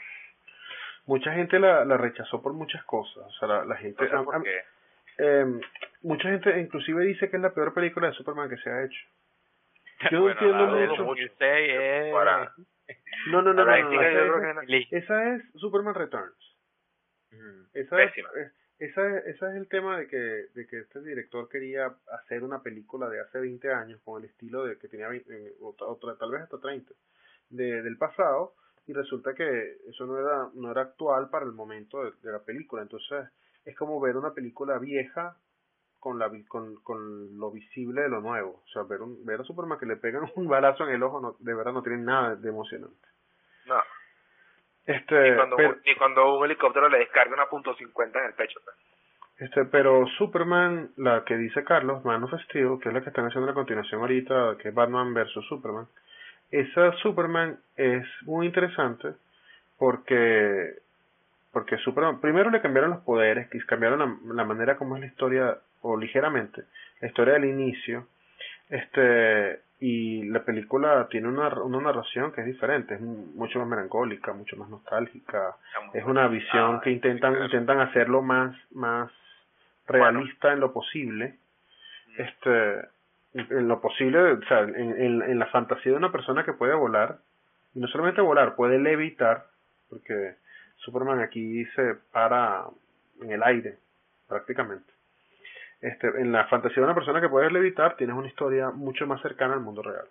Mucha 1.07 1.33
gente 1.33 1.59
la, 1.59 1.85
la 1.85 1.97
rechazó 1.97 2.43
por 2.43 2.53
muchas 2.53 2.85
cosas. 2.85 3.25
O 3.25 3.31
sea, 3.33 3.49
la, 3.49 3.65
la 3.65 3.77
gente. 3.77 4.05
No 4.05 4.11
sé 4.11 4.17
a- 4.17 4.23
por 4.23 4.37
a- 4.37 4.43
qué. 4.43 4.61
eh, 5.19 5.61
mucha 6.03 6.29
gente 6.29 6.61
inclusive 6.61 7.05
dice 7.05 7.31
que 7.31 7.37
es 7.37 7.43
la 7.43 7.55
peor 7.55 7.73
película 7.73 8.09
de 8.09 8.15
Superman 8.15 8.49
que 8.51 8.57
se 8.59 8.71
ha 8.71 8.85
hecho. 8.85 9.01
Yo 10.11 10.19
no 10.19 10.21
Bueno, 10.23 10.41
entiendo 10.41 10.87
mucho. 10.89 11.05
2006 11.05 11.71
es... 11.81 12.13
Para- 12.13 12.53
No, 13.27 13.43
no, 13.43 13.53
no, 13.53 13.65
no, 13.65 13.65
no, 13.65 14.63
esa, 14.91 15.35
es 15.35 15.43
Superman 15.57 15.95
Returns. 15.95 16.57
Esa 17.75 18.03
es, 18.03 18.11
Pésima. 18.13 18.29
Eh, 18.81 18.87
esa, 19.27 19.49
es, 19.51 19.57
el 19.57 19.69
tema 19.69 19.99
de 19.99 20.07
que, 20.09 20.17
de 20.17 20.67
que 20.67 20.81
este 20.81 21.01
director 21.03 21.49
quería 21.49 21.95
hacer 22.13 22.43
una 22.43 22.63
película 22.63 23.09
de 23.09 23.21
hace 23.21 23.39
20 23.41 23.73
años 23.73 24.01
con 24.05 24.23
el 24.23 24.29
estilo 24.31 24.65
de 24.65 24.79
que 24.79 24.89
tenía 24.89 25.09
20, 25.09 25.57
otra, 25.63 25.87
otra- 25.87 26.17
tal 26.17 26.31
vez 26.33 26.43
hasta 26.43 26.59
30 26.59 26.93
de, 27.51 27.83
del 27.83 27.97
pasado 27.99 28.55
y 28.87 28.93
resulta 28.93 29.35
que 29.35 29.79
eso 29.89 30.07
no 30.07 30.19
era 30.19 30.51
no 30.55 30.71
era 30.71 30.83
actual 30.83 31.31
para 31.31 31.45
el 31.47 31.53
momento 31.53 32.05
de, 32.05 32.33
la 32.33 32.41
película. 32.41 32.83
Entonces 32.83 33.29
es 33.65 33.77
como 33.77 34.01
ver 34.01 34.17
una 34.17 34.35
película 34.35 34.79
vieja 34.79 35.37
con 36.01 36.19
la 36.19 36.31
con, 36.49 36.77
con 36.83 37.39
lo 37.39 37.51
visible 37.51 38.03
de 38.03 38.09
lo 38.09 38.21
nuevo. 38.21 38.63
O 38.65 38.69
sea 38.73 38.83
ver 38.85 39.03
un, 39.03 39.25
ver 39.27 39.41
a 39.41 39.45
Superman 39.45 39.79
que 39.79 39.87
le 39.87 39.97
pegan 39.97 40.25
un 40.37 40.49
balazo 40.49 40.85
en 40.89 40.95
el 40.95 41.03
ojo 41.03 41.37
de 41.41 41.55
verdad 41.55 41.73
no 41.73 41.83
tiene 41.83 42.03
nada 42.03 42.37
de 42.37 42.49
emocionante 42.49 43.09
este 44.95 45.31
ni, 45.31 45.37
cuando, 45.37 45.57
pero- 45.57 45.77
ni 45.85 45.95
cuando 45.97 46.39
un 46.39 46.45
helicóptero 46.45 46.89
le 46.89 46.99
descarga 46.99 47.35
una 47.35 47.47
punto 47.47 47.75
.50 47.77 48.19
en 48.19 48.27
el 48.27 48.35
pecho. 48.35 48.61
pues. 48.65 48.77
Este, 49.39 49.65
pero 49.65 50.07
Superman, 50.19 50.91
la 50.97 51.25
que 51.25 51.37
dice 51.37 51.65
Carlos, 51.65 52.05
Man 52.05 52.25
of 52.25 52.33
Steel, 52.45 52.79
que 52.83 52.91
es 52.91 52.95
la 52.95 53.01
que 53.01 53.09
están 53.09 53.25
haciendo 53.27 53.47
la 53.47 53.55
continuación 53.55 54.03
ahorita, 54.03 54.57
que 54.59 54.69
es 54.69 54.75
Batman 54.75 55.15
versus 55.15 55.47
Superman, 55.49 55.87
esa 56.51 56.93
Superman 56.99 57.59
es 57.77 58.07
muy 58.23 58.47
interesante 58.47 59.15
porque 59.79 60.75
porque 61.53 61.79
Superman, 61.79 62.21
primero 62.21 62.51
le 62.51 62.61
cambiaron 62.61 62.91
los 62.91 63.01
poderes, 63.01 63.49
cambiaron 63.67 63.99
la, 63.99 64.35
la 64.35 64.45
manera 64.45 64.77
como 64.77 64.95
es 64.97 65.01
la 65.01 65.07
historia, 65.09 65.59
o 65.83 65.97
ligeramente, 65.97 66.63
la 67.01 67.09
historia 67.09 67.35
del 67.35 67.47
inicio, 67.47 68.07
este, 68.69 69.59
y 69.83 70.25
la 70.29 70.45
película 70.45 71.09
tiene 71.09 71.29
una, 71.29 71.49
una 71.63 71.81
narración 71.81 72.33
que 72.33 72.43
es 72.43 72.47
diferente, 72.47 72.95
es 72.95 73.01
mucho 73.01 73.59
más 73.59 73.67
melancólica, 73.69 74.33
mucho 74.35 74.57
más 74.57 74.69
nostálgica, 74.69 75.57
es 75.95 76.05
una 76.05 76.29
visión 76.29 76.77
Ah, 76.77 76.81
que 76.85 76.91
intentan 76.91 77.33
claro. 77.33 77.47
intentan 77.47 77.81
hacerlo 77.81 78.21
más 78.23 78.55
más 78.73 79.11
realista 79.87 80.53
en 80.53 80.61
lo 80.61 80.73
posible 80.73 81.37
este 82.19 82.89
en 83.35 83.69
lo 83.69 83.81
posible 83.81 84.21
o 84.33 84.43
sea 84.43 84.61
en, 84.61 84.75
en, 84.77 85.23
en 85.23 85.39
la 85.39 85.47
fantasía 85.47 85.93
de 85.93 85.99
una 85.99 86.13
persona 86.13 86.45
que 86.45 86.53
puede 86.53 86.75
volar 86.75 87.19
y 87.75 87.81
no 87.81 87.87
solamente 87.89 88.21
volar 88.21 88.57
puede 88.57 88.79
levitar 88.79 89.47
porque 89.89 90.35
Superman 90.79 91.21
aquí 91.21 91.65
se 91.77 91.95
para 92.13 92.65
en 93.23 93.31
el 93.33 93.43
aire 93.43 93.79
prácticamente 94.29 94.93
este 95.81 96.09
en 96.21 96.33
la 96.33 96.47
fantasía 96.47 96.77
de 96.77 96.85
una 96.85 96.95
persona 96.95 97.21
que 97.21 97.29
puede 97.29 97.51
levitar 97.51 97.97
tienes 97.97 98.17
una 98.17 98.29
historia 98.29 98.71
mucho 98.71 99.07
más 99.07 99.21
cercana 99.23 99.55
al 99.55 99.61
mundo 99.61 99.83
real 99.83 100.07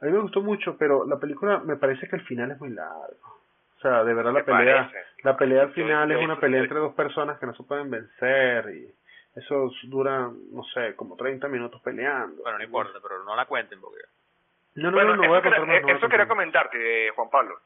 a 0.00 0.04
mí 0.06 0.12
me 0.12 0.18
gustó 0.20 0.40
mucho 0.42 0.76
pero 0.78 1.06
la 1.06 1.18
película 1.18 1.58
me 1.58 1.76
parece 1.76 2.08
que 2.08 2.16
el 2.16 2.22
final 2.22 2.50
es 2.52 2.60
muy 2.60 2.70
largo 2.70 3.38
o 3.78 3.80
sea, 3.80 4.02
de 4.02 4.12
verdad 4.12 4.32
la 4.32 4.40
¿Te 4.40 4.52
pelea, 4.52 4.88
parece? 4.90 5.06
la 5.22 5.36
pelea 5.36 5.62
al 5.62 5.72
final 5.72 6.10
es 6.10 6.18
una 6.24 6.40
pelea 6.40 6.62
entre 6.62 6.78
dos 6.80 6.94
personas 6.94 7.38
que 7.38 7.46
no 7.46 7.54
se 7.54 7.62
pueden 7.62 7.88
vencer 7.90 8.70
y 8.74 8.92
eso 9.36 9.70
dura, 9.84 10.28
no 10.50 10.64
sé, 10.74 10.96
como 10.96 11.14
30 11.14 11.46
minutos 11.46 11.80
peleando. 11.82 12.42
Bueno, 12.42 12.58
no 12.58 12.64
importa, 12.64 12.98
pero 13.00 13.22
no 13.22 13.36
la 13.36 13.46
cuenten 13.46 13.80
porque... 13.80 14.00
No, 14.74 14.90
no, 14.90 14.96
Bueno, 14.96 15.14
no, 15.14 15.22
no 15.22 15.28
voy 15.28 15.36
a 15.36 15.40
eso, 15.40 15.42
contar 15.44 15.60
quería, 15.60 15.80
más. 15.80 16.00
no 16.02 16.08
eso 16.08 16.28
comentarte, 16.28 17.06
eh, 17.06 17.10
Juan 17.10 17.30
Pablo. 17.30 17.60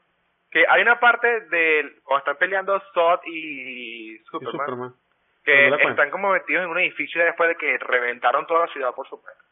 Que 0.51 0.65
hay 0.69 0.83
una 0.83 0.99
parte 0.99 1.27
del 1.47 1.99
cuando 2.03 2.19
están 2.19 2.37
peleando 2.37 2.79
Zod 2.93 3.21
y 3.25 4.19
Superman. 4.29 4.93
Que 5.43 5.69
No 5.69 5.77
están 5.77 6.09
como 6.09 6.31
metidos 6.31 6.63
en 6.63 6.69
un 6.69 6.79
edificio 6.79 7.23
después 7.23 7.49
de 7.49 7.55
que 7.55 7.77
reventaron 7.77 8.47
toda 8.47 8.65
la 8.65 8.73
ciudad 8.73 8.93
por 8.93 9.07
Superman. 9.07 9.43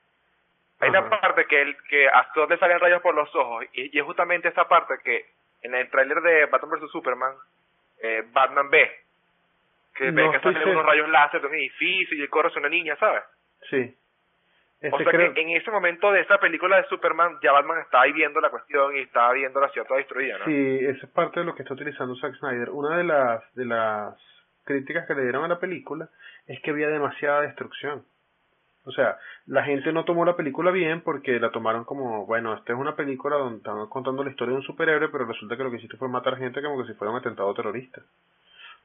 Hay 0.80 0.90
una 0.90 1.00
Ajá. 1.00 1.22
parte 1.22 1.46
que, 1.46 1.62
el, 1.62 1.78
que 1.84 2.08
a 2.08 2.32
Zod 2.34 2.50
le 2.50 2.58
salen 2.58 2.80
rayos 2.80 3.02
por 3.02 3.14
los 3.14 3.34
ojos 3.36 3.66
y, 3.74 3.96
y 3.96 4.00
es 4.00 4.06
justamente 4.06 4.48
esa 4.48 4.68
parte 4.68 4.96
que 5.04 5.26
en 5.62 5.76
el 5.76 5.90
tráiler 5.90 6.22
de 6.22 6.46
Batman 6.48 6.80
vs 6.80 6.92
Superman, 6.92 7.34
eh, 8.02 8.24
Batman 8.32 8.70
ve 8.70 8.92
que 9.96 10.12
ve 10.12 10.24
No 10.24 10.32
que 10.32 10.38
estoy 10.38 10.54
salen 10.54 10.70
unos 10.70 10.86
rayos 10.86 11.10
láser 11.10 11.42
de 11.42 11.48
un 11.48 11.56
edificio 11.56 12.18
y 12.18 12.22
él 12.22 12.30
corre 12.30 12.48
hacia 12.48 12.60
una 12.60 12.70
niña, 12.70 12.96
¿sabes? 12.96 13.24
Sí. 13.70 13.96
o 14.92 14.98
sea 14.98 15.12
que 15.12 15.42
en 15.42 15.50
ese 15.50 15.70
momento 15.70 16.12
de 16.12 16.22
esa 16.22 16.40
película 16.40 16.78
de 16.78 16.88
Superman, 16.88 17.38
ya 17.44 17.52
Batman 17.52 17.80
estaba 17.80 18.04
ahí 18.04 18.14
viendo 18.14 18.40
la 18.42 18.50
cuestión 18.50 18.96
y 18.96 19.02
estaba 19.02 19.34
viendo 19.34 19.60
la 19.60 19.70
ciudad 19.70 19.88
toda 19.88 20.00
destruida, 20.00 20.40
¿no? 20.40 20.46
Sí, 20.46 20.80
esa 20.82 21.06
es 21.06 21.12
parte 21.12 21.42
de 21.42 21.46
lo 21.46 21.54
que 21.54 21.62
está 21.62 21.74
utilizando 21.74 22.16
Zack 22.16 22.36
Snyder. 22.36 22.70
Una 22.70 22.98
de 22.98 23.04
las, 23.04 23.56
de 23.56 23.66
las 23.66 24.16
críticas 24.64 25.08
que 25.08 25.16
le 25.16 25.24
dieron 25.24 25.44
a 25.44 25.48
la 25.48 25.60
película 25.60 26.10
es 26.48 26.62
que 26.62 26.72
había 26.72 26.90
demasiada 26.90 27.42
destrucción. 27.42 28.04
O 28.86 28.92
sea, 28.92 29.18
la 29.46 29.64
gente 29.64 29.94
no 29.94 30.06
tomó 30.06 30.26
la 30.26 30.36
película 30.36 30.72
bien 30.72 31.02
porque 31.02 31.40
la 31.40 31.52
tomaron 31.52 31.84
como, 31.84 32.26
bueno, 32.26 32.54
esta 32.56 32.74
es 32.74 32.80
una 32.80 32.96
película 32.96 33.38
donde 33.38 33.58
están 33.58 33.86
contando 33.88 34.24
la 34.24 34.32
historia 34.32 34.54
de 34.54 34.60
un 34.60 34.66
superhéroe, 34.66 35.10
pero 35.10 35.26
resulta 35.26 35.56
que 35.56 35.64
lo 35.64 35.70
que 35.70 35.78
hiciste 35.78 35.98
fue 35.98 36.10
matar 36.10 36.38
gente 36.38 36.62
como 36.62 36.82
que 36.82 36.88
si 36.88 36.98
fuera 36.98 37.12
un 37.12 37.20
atentado 37.20 37.54
terrorista. 37.54 38.02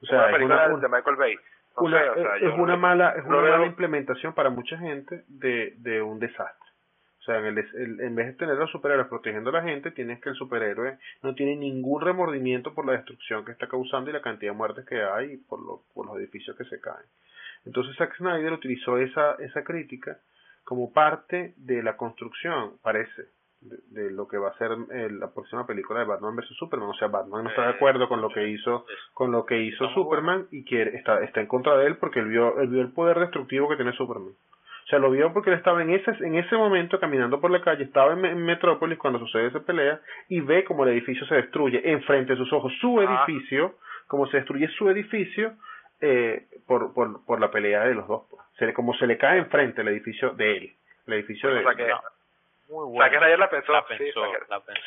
O 0.01 0.05
sea, 0.05 0.29
es 0.29 0.43
una, 0.43 0.67
de 0.67 0.87
Michael 0.87 1.15
Bay. 1.15 1.33
es 1.33 2.53
una 2.59 2.75
mala, 2.75 3.11
es 3.11 3.25
una 3.25 3.41
mala 3.41 3.65
implementación 3.65 4.33
para 4.33 4.51
mucha 4.51 4.77
gente 4.77 5.23
de, 5.27 5.73
de 5.77 6.01
un 6.01 6.19
desastre. 6.19 6.69
O 7.27 7.29
sea, 7.29 7.39
en, 7.39 7.57
el, 7.57 7.99
en 7.99 8.15
vez 8.15 8.27
de 8.27 8.33
tener 8.33 8.55
a 8.55 8.59
los 8.59 8.71
superhéroes 8.71 9.09
protegiendo 9.09 9.49
a 9.49 9.53
la 9.53 9.61
gente, 9.61 9.91
tienes 9.91 10.21
que 10.21 10.29
el 10.29 10.35
superhéroe 10.35 10.97
no 11.23 11.35
tiene 11.35 11.57
ningún 11.57 12.01
remordimiento 12.01 12.73
por 12.73 12.85
la 12.85 12.93
destrucción 12.93 13.43
que 13.43 13.51
está 13.51 13.67
causando 13.67 14.09
y 14.09 14.13
la 14.13 14.21
cantidad 14.21 14.53
de 14.53 14.57
muertes 14.57 14.85
que 14.85 15.03
hay 15.03 15.35
por, 15.35 15.59
lo, 15.59 15.81
por 15.93 16.05
los 16.05 16.17
edificios 16.19 16.55
que 16.55 16.63
se 16.63 16.79
caen. 16.79 17.05
Entonces 17.65 17.97
Zack 17.97 18.15
Snyder 18.15 18.53
utilizó 18.53 18.97
esa, 18.97 19.33
esa 19.39 19.65
crítica 19.65 20.19
como 20.63 20.93
parte 20.93 21.53
de 21.57 21.83
la 21.83 21.97
construcción, 21.97 22.77
parece, 22.81 23.25
de, 23.59 24.09
lo 24.11 24.25
que 24.29 24.37
va 24.37 24.51
a 24.51 24.57
ser 24.57 24.71
eh, 24.93 25.09
la 25.11 25.29
próxima 25.33 25.67
película 25.67 25.99
de 25.99 26.05
Batman 26.05 26.37
vs 26.37 26.55
Superman. 26.57 26.87
O 26.87 26.93
sea, 26.93 27.09
Batman 27.09 27.43
no 27.43 27.49
está 27.49 27.63
de 27.63 27.73
acuerdo 27.73 28.07
con 28.07 28.21
lo 28.21 28.29
que 28.29 28.47
hizo, 28.47 28.85
con 29.13 29.33
lo 29.33 29.45
que 29.45 29.61
hizo 29.63 29.89
Superman 29.89 30.47
y 30.49 30.63
quiere, 30.63 30.95
está, 30.95 31.21
está 31.25 31.41
en 31.41 31.47
contra 31.47 31.75
de 31.75 31.87
él 31.87 31.97
porque 31.97 32.19
él 32.19 32.29
vio, 32.29 32.57
él 32.61 32.69
vio 32.69 32.81
el 32.81 32.93
poder 32.93 33.19
destructivo 33.19 33.67
que 33.67 33.75
tiene 33.75 33.91
Superman. 33.91 34.31
O 34.87 34.89
sea, 34.89 34.99
lo 34.99 35.11
vio 35.11 35.33
porque 35.33 35.49
él 35.49 35.57
estaba 35.57 35.81
en 35.81 35.89
ese, 35.89 36.11
en 36.21 36.35
ese 36.35 36.55
momento 36.55 36.97
caminando 36.97 37.41
por 37.41 37.51
la 37.51 37.61
calle, 37.61 37.83
estaba 37.83 38.13
en, 38.13 38.45
Metrópolis 38.45 38.97
cuando 38.97 39.19
sucede 39.19 39.47
esa 39.47 39.59
pelea 39.59 39.99
y 40.29 40.39
ve 40.39 40.63
como 40.63 40.85
el 40.85 40.91
edificio 40.91 41.27
se 41.27 41.35
destruye 41.35 41.91
enfrente 41.91 42.31
de 42.31 42.37
sus 42.37 42.53
ojos, 42.53 42.71
su 42.79 43.01
edificio, 43.01 43.75
como 44.07 44.27
se 44.27 44.37
destruye 44.37 44.69
su 44.69 44.89
edificio 44.89 45.55
eh, 45.99 46.45
por, 46.65 46.93
por, 46.93 47.25
por 47.25 47.41
la 47.41 47.51
pelea 47.51 47.83
de 47.83 47.95
los 47.95 48.07
dos. 48.07 48.27
Pues. 48.29 48.41
Se 48.59 48.73
como 48.73 48.93
se 48.93 49.07
le 49.07 49.17
cae 49.17 49.39
enfrente 49.39 49.81
el 49.81 49.89
edificio 49.89 50.29
de 50.35 50.55
él, 50.55 50.73
el 51.05 51.13
edificio 51.15 51.53
de... 51.53 51.65
Muy 52.69 52.85
bueno. 52.85 53.37
la 53.37 53.49
pensó. 53.49 53.71
La 53.71 53.85
pensó, 53.85 54.03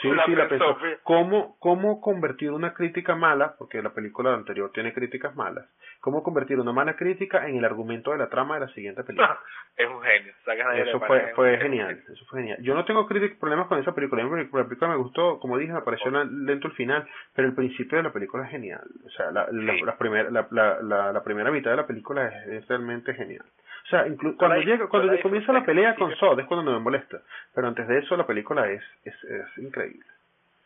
sí, 0.03 0.11
sí, 0.27 0.35
la 0.35 0.49
pensó. 0.49 0.77
¿Cómo, 1.03 1.57
¿Cómo 1.59 2.01
convertir 2.01 2.51
una 2.51 2.75
crítica 2.75 3.15
mala, 3.15 3.55
porque 3.59 3.83
la 3.83 3.91
película 3.91 4.35
anterior 4.35 4.71
tiene 4.73 4.93
críticas 4.93 5.35
malas, 5.35 5.67
cómo 6.01 6.23
convertir 6.23 6.61
una 6.61 6.73
mala 6.73 6.95
crítica 6.97 7.49
en 7.49 7.57
el 7.57 7.65
argumento 7.65 8.13
de 8.13 8.19
la 8.19 8.29
trama 8.29 8.55
de 8.55 8.67
la 8.67 8.73
siguiente 8.73 9.03
película? 9.03 9.39
es 9.77 9.89
un 9.89 10.03
genio. 10.03 10.33
Eso 10.75 11.01
fue, 11.01 11.33
fue 11.35 11.59
genial, 11.59 12.03
eso 12.13 12.25
fue 12.27 12.41
genial. 12.41 12.59
Yo 12.61 12.75
no 12.75 12.85
tengo 12.85 13.07
problemas 13.07 13.67
con 13.67 13.79
esa 13.79 13.95
película. 13.95 14.25
La 14.25 14.65
película 14.65 14.91
me 14.91 14.97
gustó, 14.97 15.39
como 15.41 15.57
dije, 15.57 15.73
me 15.73 15.83
pareció 15.83 16.11
lento 16.11 16.69
el 16.69 16.75
final, 16.75 17.09
pero 17.35 17.49
el 17.49 17.55
principio 17.55 17.97
de 17.97 18.05
la 18.05 18.13
película 18.13 18.45
es 18.45 18.51
genial. 18.51 18.85
O 19.07 19.11
sea, 19.11 19.31
la, 19.31 19.49
la, 19.51 20.47
la, 20.51 20.79
la, 20.83 21.13
la 21.13 21.25
primera 21.25 21.51
mitad 21.51 21.71
de 21.71 21.79
la 21.79 21.87
película 21.87 22.27
es 22.27 22.69
realmente 22.69 23.15
genial. 23.15 23.45
O 23.91 23.97
sea, 23.97 24.05
cuando 24.37 24.57
llega, 24.59 24.87
cuando 24.87 25.21
comienza 25.21 25.53
la 25.53 25.65
pelea 25.65 25.97
con 25.97 26.15
Sod 26.15 26.39
es 26.39 26.47
cuando 26.47 26.71
me 26.71 26.79
molesta. 26.79 27.21
Pero 27.53 27.67
antes 27.67 27.89
de 27.89 27.99
eso 27.99 28.17
la 28.17 28.25
película 28.25 28.71
es, 28.71 28.83
es, 29.05 29.25
es 29.25 29.59
increíble. 29.59 30.07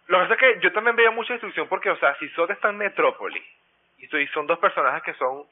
Lo 0.08 0.18
que 0.18 0.24
pasa 0.24 0.34
es 0.34 0.40
que 0.40 0.60
yo 0.60 0.72
también 0.74 0.94
veo 0.94 1.10
mucha 1.12 1.32
destrucción 1.32 1.66
porque, 1.68 1.88
o 1.88 1.96
sea, 1.96 2.14
si 2.16 2.28
Sod 2.28 2.50
está 2.50 2.68
en 2.68 2.76
Metrópoli 2.76 3.42
y 3.98 4.26
son 4.28 4.46
dos 4.46 4.58
personajes 4.58 5.02
que 5.02 5.14
son 5.14 5.44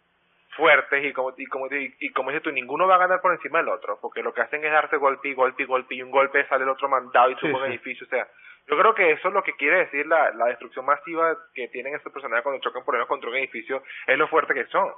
fuertes 0.50 1.02
y 1.02 1.12
como 1.14 1.32
y 1.34 1.46
como 1.46 1.66
y, 1.70 2.10
como 2.10 2.30
dices 2.30 2.42
tú 2.42 2.52
ninguno 2.52 2.86
va 2.86 2.96
a 2.96 2.98
ganar 2.98 3.22
por 3.22 3.32
encima 3.32 3.60
del 3.60 3.68
otro 3.68 3.98
porque 4.02 4.22
lo 4.22 4.34
que 4.34 4.42
hacen 4.42 4.62
es 4.62 4.70
darse 4.70 4.98
golpe 4.98 5.30
y 5.30 5.34
golpe 5.34 5.62
y 5.62 5.66
golpe 5.66 5.94
y 5.94 6.02
un 6.02 6.10
golpe 6.10 6.46
sale 6.46 6.64
el 6.64 6.68
otro 6.68 6.90
mandado 6.90 7.30
y 7.30 7.36
sube 7.36 7.54
un 7.54 7.64
edificio 7.64 8.06
o 8.06 8.10
sea 8.10 8.28
yo 8.68 8.78
creo 8.78 8.94
que 8.94 9.12
eso 9.12 9.28
es 9.28 9.34
lo 9.34 9.42
que 9.42 9.54
quiere 9.54 9.78
decir 9.78 10.06
la, 10.06 10.30
la 10.32 10.46
destrucción 10.46 10.84
masiva 10.84 11.38
que 11.54 11.68
tienen 11.68 11.94
estos 11.94 12.12
personajes 12.12 12.42
cuando 12.42 12.60
chocan 12.60 12.84
por 12.84 12.94
ejemplo 12.94 13.08
contra 13.08 13.30
un 13.30 13.36
edificio 13.36 13.82
es 14.06 14.18
lo 14.18 14.28
fuerte 14.28 14.52
que 14.52 14.66
son 14.66 14.92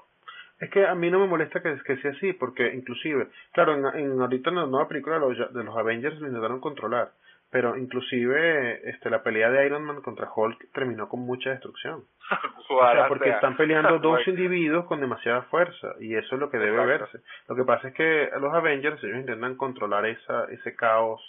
es 0.61 0.71
que 0.71 0.87
a 0.87 0.95
mí 0.95 1.11
no 1.11 1.19
me 1.19 1.27
molesta 1.27 1.61
que, 1.61 1.77
que 1.85 1.97
sea 1.99 2.13
así, 2.13 2.33
porque 2.33 2.73
inclusive, 2.75 3.29
claro, 3.53 3.75
en, 3.75 4.01
en 4.01 4.21
ahorita 4.21 4.51
en 4.51 4.57
la 4.57 4.67
nueva 4.67 4.89
película 4.89 5.19
de 5.19 5.21
los, 5.21 5.55
de 5.55 5.65
los 5.65 5.77
Avengers 5.77 6.19
lo 6.21 6.29
intentaron 6.29 6.61
controlar, 6.61 7.11
pero 7.51 7.77
inclusive 7.77 8.89
este 8.89 9.11
la 9.11 9.23
pelea 9.23 9.51
de 9.51 9.67
Iron 9.67 9.85
Man 9.85 10.01
contra 10.01 10.29
Hulk 10.35 10.73
terminó 10.73 11.09
con 11.09 11.21
mucha 11.21 11.51
destrucción. 11.51 12.05
o 12.69 12.79
sea, 12.81 13.09
porque 13.09 13.31
están 13.31 13.57
peleando 13.57 13.99
dos 14.01 14.27
individuos 14.27 14.87
con 14.87 15.01
demasiada 15.01 15.43
fuerza 15.43 15.95
y 16.01 16.15
eso 16.15 16.35
es 16.35 16.41
lo 16.41 16.51
que 16.51 16.59
debe 16.59 16.85
verse. 16.85 17.21
Lo 17.49 17.55
que 17.55 17.65
pasa 17.65 17.89
es 17.89 17.95
que 17.95 18.31
los 18.41 18.53
Avengers 18.53 19.03
ellos 19.05 19.19
intentan 19.19 19.57
controlar 19.57 20.07
esa 20.07 20.47
ese 20.47 20.75
caos 20.75 21.21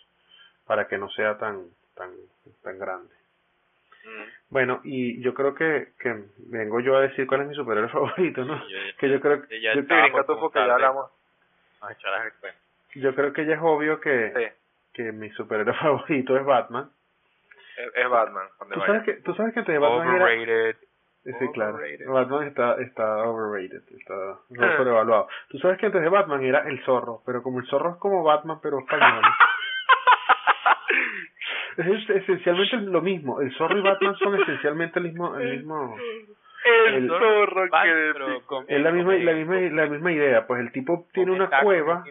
para 0.65 0.87
que 0.87 0.97
no 0.97 1.09
sea 1.09 1.37
tan 1.37 1.65
tan 1.95 2.09
tan 2.63 2.79
grande. 2.79 3.13
Bueno, 4.49 4.81
y 4.83 5.21
yo 5.21 5.33
creo 5.33 5.55
que, 5.55 5.89
que 5.99 6.25
vengo 6.49 6.79
yo 6.79 6.95
a 6.95 7.01
decir 7.01 7.27
cuál 7.27 7.41
es 7.41 7.47
mi 7.47 7.55
superhéroe 7.55 7.89
favorito, 7.91 8.43
¿no? 8.45 8.61
que 8.97 9.09
yo 9.09 9.19
creo 9.19 9.41
que... 9.41 9.61
Ya 9.61 9.73
yo, 9.73 9.81
ya 9.81 10.73
hablamos. 10.73 11.11
Yo 12.95 13.13
creo 13.13 13.33
que 13.33 13.45
ya 13.45 13.55
es 13.55 13.61
obvio 13.61 13.99
que, 13.99 14.53
que 14.93 15.11
mi 15.11 15.29
superhéroe 15.31 15.73
favorito 15.79 16.37
es 16.37 16.45
Batman. 16.45 16.89
Es, 17.93 18.09
Batman. 18.09 18.47
¿Tú 18.73 18.79
sabes, 18.79 19.03
que, 19.03 19.13
¿Tú 19.15 19.33
sabes 19.35 19.53
que 19.53 19.59
antes 19.59 19.73
de 19.73 19.79
Batman 19.79 20.21
overrated. 20.21 20.77
Sí, 21.25 21.47
claro. 21.53 21.79
Batman 22.07 22.47
está, 22.47 22.75
está 22.81 23.23
overrated, 23.23 23.81
está 23.97 24.37
sobrevaluado. 24.77 25.27
Tú 25.49 25.57
sabes 25.57 25.79
que 25.79 25.87
antes 25.87 26.01
de 26.01 26.09
Batman 26.09 26.43
era 26.43 26.69
el 26.69 26.83
zorro, 26.85 27.21
pero 27.25 27.41
como 27.41 27.59
el 27.59 27.67
zorro 27.67 27.91
es 27.91 27.97
como 27.97 28.23
Batman, 28.23 28.59
pero 28.61 28.79
español. 28.79 29.23
Es 31.77 32.09
esencialmente 32.09 32.77
lo 32.77 33.01
mismo. 33.01 33.41
El 33.41 33.53
zorro 33.55 33.77
y 33.77 33.81
Batman 33.81 34.15
son 34.15 34.41
esencialmente 34.41 34.99
el 34.99 35.05
mismo, 35.05 35.35
el 35.37 35.57
mismo. 35.57 35.95
El, 36.87 37.07
zorro 37.07 37.69
que 37.69 38.75
es 38.75 38.81
la 38.81 38.91
misma, 38.91 39.13
la 39.15 39.33
misma, 39.33 39.55
la 39.55 39.85
misma 39.87 40.11
idea. 40.11 40.47
Pues 40.47 40.61
el 40.61 40.71
tipo 40.71 41.07
tiene 41.13 41.31
una 41.31 41.49
cueva. 41.61 42.03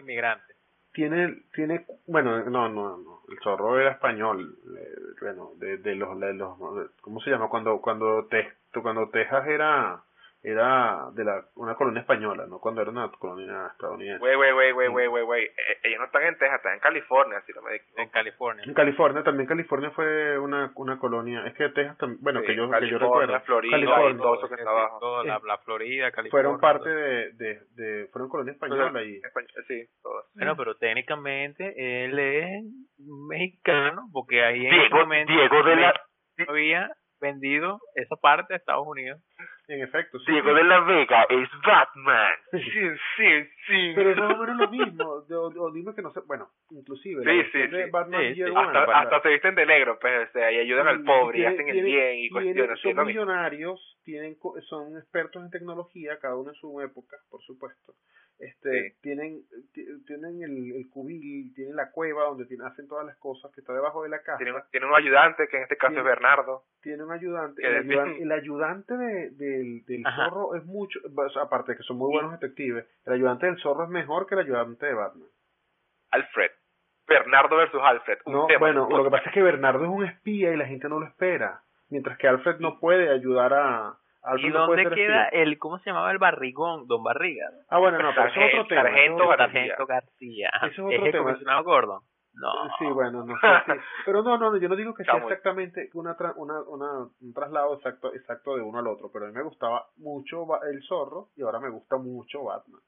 Tiene, 0.93 1.43
tiene, 1.53 1.85
bueno, 2.07 2.41
no, 2.45 2.69
no, 2.69 2.97
no. 2.97 3.19
El 3.29 3.37
zorro 3.39 3.77
era 3.77 3.91
español. 3.91 4.55
Eh, 4.77 4.95
bueno, 5.19 5.51
de, 5.57 5.77
de 5.77 5.95
los, 5.95 6.17
de 6.19 6.33
los, 6.33 6.57
¿cómo 7.01 7.19
se 7.19 7.31
llama? 7.31 7.49
Cuando, 7.49 7.81
cuando 7.81 8.27
te, 8.27 8.47
cuando 8.81 9.09
Texas 9.09 9.45
era 9.47 10.01
era 10.45 11.09
de 11.13 11.23
la 11.23 11.43
una 11.55 11.73
colonia 11.75 12.01
española, 12.01 12.45
no 12.47 12.59
cuando 12.59 12.81
era 12.81 12.91
una 12.91 13.09
colonia 13.11 13.67
estadounidense. 13.71 14.19
Güey, 14.19 14.35
güey, 14.35 14.51
güey, 14.53 14.71
güey, 14.73 14.87
güey, 14.89 15.07
güey, 15.07 15.23
güey. 15.23 15.51
Ellos 15.81 15.99
no 15.99 16.05
están 16.05 16.23
en 16.23 16.37
Texas, 16.37 16.57
están 16.57 16.73
en 16.73 16.79
California, 16.79 17.41
si 17.45 17.53
lo 17.53 17.63
me 17.63 17.81
En 17.97 18.09
California. 18.09 18.63
En 18.65 18.73
California, 18.73 19.23
también 19.23 19.47
California 19.47 19.89
fue 19.91 20.37
una, 20.37 20.71
una 20.75 20.99
colonia. 20.99 21.47
Es 21.47 21.55
que 21.55 21.69
Texas 21.69 21.97
también, 21.97 22.21
bueno, 22.21 22.41
que 22.43 22.55
yo, 22.55 22.69
que 22.69 22.87
yo 22.87 22.99
recuerdo. 22.99 23.39
Florida, 23.41 23.71
California, 23.71 24.17
todo 24.21 24.35
eso 24.35 24.47
que 24.47 24.55
está 24.55 24.69
abajo. 24.69 24.99
Todo, 24.99 25.23
la, 25.23 25.41
la, 25.43 25.57
Florida, 25.59 26.11
California. 26.11 26.31
Fueron 26.31 26.59
parte 26.59 26.89
de, 26.89 27.31
de, 27.33 27.59
de 27.71 28.07
fueron 28.07 28.29
colonia 28.29 28.53
española 28.53 29.03
y... 29.03 29.19
Sí, 29.67 29.83
todos. 30.03 30.25
Bueno, 30.35 30.55
pero 30.55 30.75
técnicamente 30.75 32.05
él 32.05 32.19
es 32.19 32.63
mexicano, 33.29 34.09
porque 34.13 34.43
ahí 34.43 34.65
en 34.65 34.71
Diego, 34.71 34.85
ese 34.85 34.95
momento 34.95 35.33
Diego 35.33 35.63
de 35.63 35.75
la... 35.75 35.93
había 36.47 36.91
vendido 37.19 37.79
esa 37.95 38.15
parte 38.15 38.53
de 38.53 38.57
Estados 38.57 38.85
Unidos. 38.87 39.21
En 39.67 39.81
efecto. 39.81 40.19
Sí, 40.19 40.31
Diego 40.31 40.53
de 40.53 40.63
la 40.63 40.81
Vega 40.81 41.23
es 41.29 41.49
Batman. 41.65 42.33
Sí, 42.51 42.59
sí, 43.17 43.49
sí. 43.67 43.93
Pero 43.95 44.11
es 44.11 44.17
más 44.17 44.33
o 44.33 44.37
menos 44.37 44.57
lo 44.57 44.69
mismo. 44.69 45.03
O, 45.29 45.71
dime 45.71 45.95
que 45.95 46.01
no 46.01 46.11
sé. 46.11 46.21
Bueno, 46.27 46.49
inclusive. 46.69 47.23
Sí, 47.23 47.49
sí, 47.51 47.67
sí. 47.69 48.51
hasta, 48.55 48.99
hasta 48.99 49.21
se 49.21 49.29
visten 49.29 49.55
de 49.55 49.65
negro, 49.65 49.97
pues, 49.99 50.29
y 50.35 50.39
ayudan 50.39 50.87
al 50.87 51.03
pobre 51.03 51.39
y, 51.39 51.45
hacen 51.45 51.67
el 51.67 51.83
bien 51.83 52.19
y 52.19 52.29
cuestiones. 52.29 52.79
Son 52.79 53.05
millonarios, 53.05 53.97
tienen, 54.03 54.37
son 54.67 54.97
expertos 54.97 55.43
en 55.43 55.49
tecnología, 55.49 56.19
cada 56.19 56.35
uno 56.35 56.51
en 56.51 56.55
su 56.55 56.79
época, 56.81 57.17
por 57.29 57.41
supuesto 57.41 57.93
este 58.39 58.95
tienen 59.01 59.43
tienen 60.05 60.43
el, 60.43 60.75
el 60.75 60.89
cubil 60.89 61.53
tienen 61.53 61.75
la 61.75 61.91
cueva 61.91 62.25
donde 62.25 62.45
tienen, 62.45 62.67
hacen 62.67 62.87
todas 62.87 63.05
las 63.05 63.15
cosas 63.17 63.51
que 63.53 63.61
está 63.61 63.73
debajo 63.73 64.03
de 64.03 64.09
la 64.09 64.21
casa. 64.21 64.37
Tienen, 64.37 64.89
un 64.89 64.95
ayudante 64.95 65.47
que 65.47 65.57
en 65.57 65.63
este 65.63 65.77
caso 65.77 65.97
es 65.97 66.03
Bernardo. 66.03 66.63
Tiene 66.81 67.03
un 67.03 67.11
ayudante. 67.11 67.65
El, 67.65 67.75
ayudante, 67.77 68.21
el 68.21 68.31
ayudante 68.31 68.97
de, 68.97 69.29
del, 69.31 69.85
del 69.85 70.03
zorro 70.15 70.55
es 70.55 70.65
mucho 70.65 70.99
aparte 71.41 71.71
de 71.71 71.77
que 71.77 71.83
son 71.83 71.97
muy 71.97 72.11
buenos 72.11 72.31
detectives 72.31 72.85
el 73.05 73.13
ayudante 73.13 73.45
del 73.45 73.57
zorro 73.59 73.83
es 73.83 73.89
mejor 73.89 74.27
que 74.27 74.35
el 74.35 74.41
ayudante 74.41 74.85
de 74.85 74.93
Batman. 74.93 75.29
Alfred. 76.11 76.51
Bernardo 77.07 77.55
versus 77.57 77.81
Alfred. 77.83 78.17
No 78.25 78.47
bueno 78.59 78.89
lo 78.89 79.03
que 79.03 79.11
pasa 79.11 79.29
es 79.29 79.33
que 79.33 79.43
Bernardo 79.43 79.83
es 79.83 79.89
un 79.89 80.05
espía 80.05 80.51
y 80.51 80.57
la 80.57 80.65
gente 80.65 80.89
no 80.89 80.99
lo 80.99 81.05
espera. 81.05 81.61
Mientras 81.89 82.17
que 82.17 82.27
Alfred 82.27 82.57
no 82.59 82.79
puede 82.79 83.11
ayudar 83.11 83.53
a 83.53 83.97
¿Y 84.37 84.49
dónde 84.49 84.89
queda 84.89 85.27
el, 85.29 85.57
cómo 85.59 85.79
se 85.79 85.89
llamaba 85.89 86.11
el 86.11 86.17
barrigón, 86.17 86.87
Don 86.87 87.03
Barriga? 87.03 87.47
Ah, 87.69 87.79
bueno, 87.79 87.99
no, 87.99 88.09
pero 88.15 88.27
eso 88.27 88.39
es 88.39 88.53
otro 88.53 88.67
tema. 88.67 88.81
Sargento 88.83 89.27
García. 89.27 89.47
Sargento 89.47 89.85
García. 89.85 90.49
Eso 90.63 90.89
es 90.89 90.99
otro 90.99 91.11
tema. 91.11 91.23
comisionado 91.23 91.63
gordo? 91.63 92.01
No. 92.33 92.51
Sí, 92.77 92.85
bueno, 92.85 93.23
no 93.23 93.33
sé. 93.39 93.47
Pero 94.05 94.21
no, 94.21 94.37
no, 94.37 94.57
yo 94.57 94.67
no 94.67 94.75
digo 94.75 94.93
que 94.93 95.05
sea 95.05 95.15
exactamente 95.15 95.89
una, 95.93 96.17
una, 96.35 96.61
una, 96.63 97.07
un 97.21 97.33
traslado 97.33 97.75
exacto, 97.75 98.13
exacto 98.13 98.55
de 98.57 98.61
uno 98.61 98.79
al 98.79 98.87
otro, 98.87 99.09
pero 99.11 99.25
a 99.25 99.29
mí 99.29 99.33
me 99.33 99.43
gustaba 99.43 99.85
mucho 99.97 100.45
el 100.69 100.83
zorro 100.83 101.29
y 101.37 101.43
ahora 101.43 101.61
me 101.61 101.69
gusta 101.69 101.95
mucho 101.97 102.43
Batman. 102.43 102.81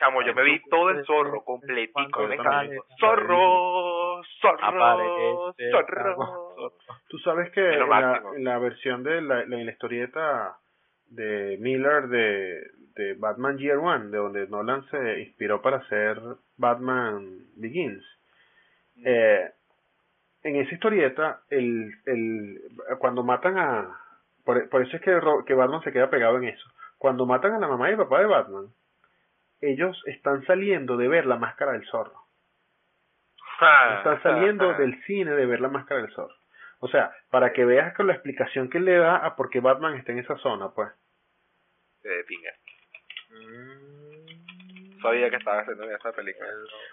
Chamo, 0.00 0.22
yo 0.22 0.34
me 0.34 0.42
vi 0.42 0.60
todo 0.68 0.90
el 0.90 1.04
zorro 1.04 1.44
completico. 1.44 2.00
Zorro, 2.98 4.22
zorro, 4.40 4.64
Aparece, 4.64 5.70
zorro. 5.70 6.72
Tú 7.08 7.18
sabes 7.18 7.52
que 7.52 7.60
Es 7.60 7.80
en 7.80 7.88
la, 7.88 8.22
en 8.34 8.44
la 8.44 8.58
versión 8.58 9.02
de 9.04 9.20
la, 9.20 9.42
en 9.42 9.66
la 9.66 9.70
historieta 9.70 10.58
de 11.10 11.58
Miller 11.60 12.08
de, 12.08 12.70
de 12.94 13.14
Batman 13.14 13.58
Year 13.58 13.78
One, 13.78 14.10
de 14.10 14.18
donde 14.18 14.46
Nolan 14.48 14.84
se 14.90 15.20
inspiró 15.20 15.60
para 15.60 15.78
hacer 15.78 16.20
Batman 16.56 17.46
Begins, 17.56 18.04
eh, 19.04 19.50
en 20.42 20.56
esa 20.56 20.74
historieta, 20.74 21.40
el, 21.50 21.92
el, 22.06 22.60
cuando 22.98 23.22
matan 23.22 23.58
a... 23.58 24.00
Por, 24.44 24.68
por 24.70 24.82
eso 24.82 24.96
es 24.96 25.02
que, 25.02 25.20
que 25.46 25.54
Batman 25.54 25.82
se 25.82 25.92
queda 25.92 26.08
pegado 26.08 26.38
en 26.38 26.44
eso. 26.44 26.66
Cuando 26.96 27.26
matan 27.26 27.52
a 27.52 27.58
la 27.58 27.68
mamá 27.68 27.88
y 27.88 27.92
el 27.92 27.98
papá 27.98 28.20
de 28.20 28.26
Batman, 28.26 28.66
ellos 29.60 30.02
están 30.06 30.44
saliendo 30.46 30.96
de 30.96 31.08
ver 31.08 31.26
la 31.26 31.36
máscara 31.36 31.72
del 31.72 31.84
zorro. 31.86 32.14
Ah, 33.60 33.96
Están 33.98 34.22
saliendo 34.22 34.72
del 34.74 35.02
cine 35.04 35.32
de 35.32 35.44
ver 35.44 35.60
la 35.60 35.68
máscara 35.68 36.00
del 36.00 36.10
zorro. 36.12 36.34
O 36.80 36.88
sea, 36.88 37.14
para 37.30 37.52
que 37.52 37.64
veas 37.64 37.94
con 37.94 38.06
la 38.06 38.14
explicación 38.14 38.68
que 38.68 38.80
le 38.80 38.96
da 38.96 39.16
a 39.16 39.36
por 39.36 39.50
qué 39.50 39.60
Batman 39.60 39.96
está 39.96 40.12
en 40.12 40.18
esa 40.18 40.36
zona, 40.38 40.70
pues. 40.70 40.88
De 42.02 42.24
pinga. 42.24 42.50
Mm, 43.30 43.80
Sabía 45.02 45.30
que 45.30 45.36
estaba 45.36 45.60
haciendo 45.60 45.84
esa 45.90 46.12
película. 46.12 46.48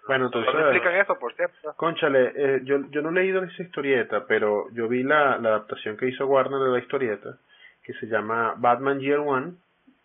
Bueno, 0.07 0.25
entonces, 0.27 0.53
¿Dónde 0.53 0.69
explican 0.69 0.95
eso, 0.95 1.19
por 1.19 1.33
cierto? 1.35 1.73
conchale, 1.75 2.31
eh, 2.35 2.61
yo, 2.63 2.89
yo 2.89 3.01
no 3.01 3.09
he 3.09 3.13
leído 3.13 3.43
esa 3.43 3.63
historieta, 3.63 4.25
pero 4.27 4.69
yo 4.71 4.87
vi 4.87 5.03
la, 5.03 5.37
la 5.37 5.49
adaptación 5.49 5.97
que 5.97 6.07
hizo 6.07 6.25
Warner 6.25 6.59
de 6.59 6.69
la 6.69 6.79
historieta, 6.79 7.37
que 7.83 7.93
se 7.93 8.07
llama 8.07 8.55
Batman 8.57 8.99
Year 8.99 9.19
One, 9.19 9.53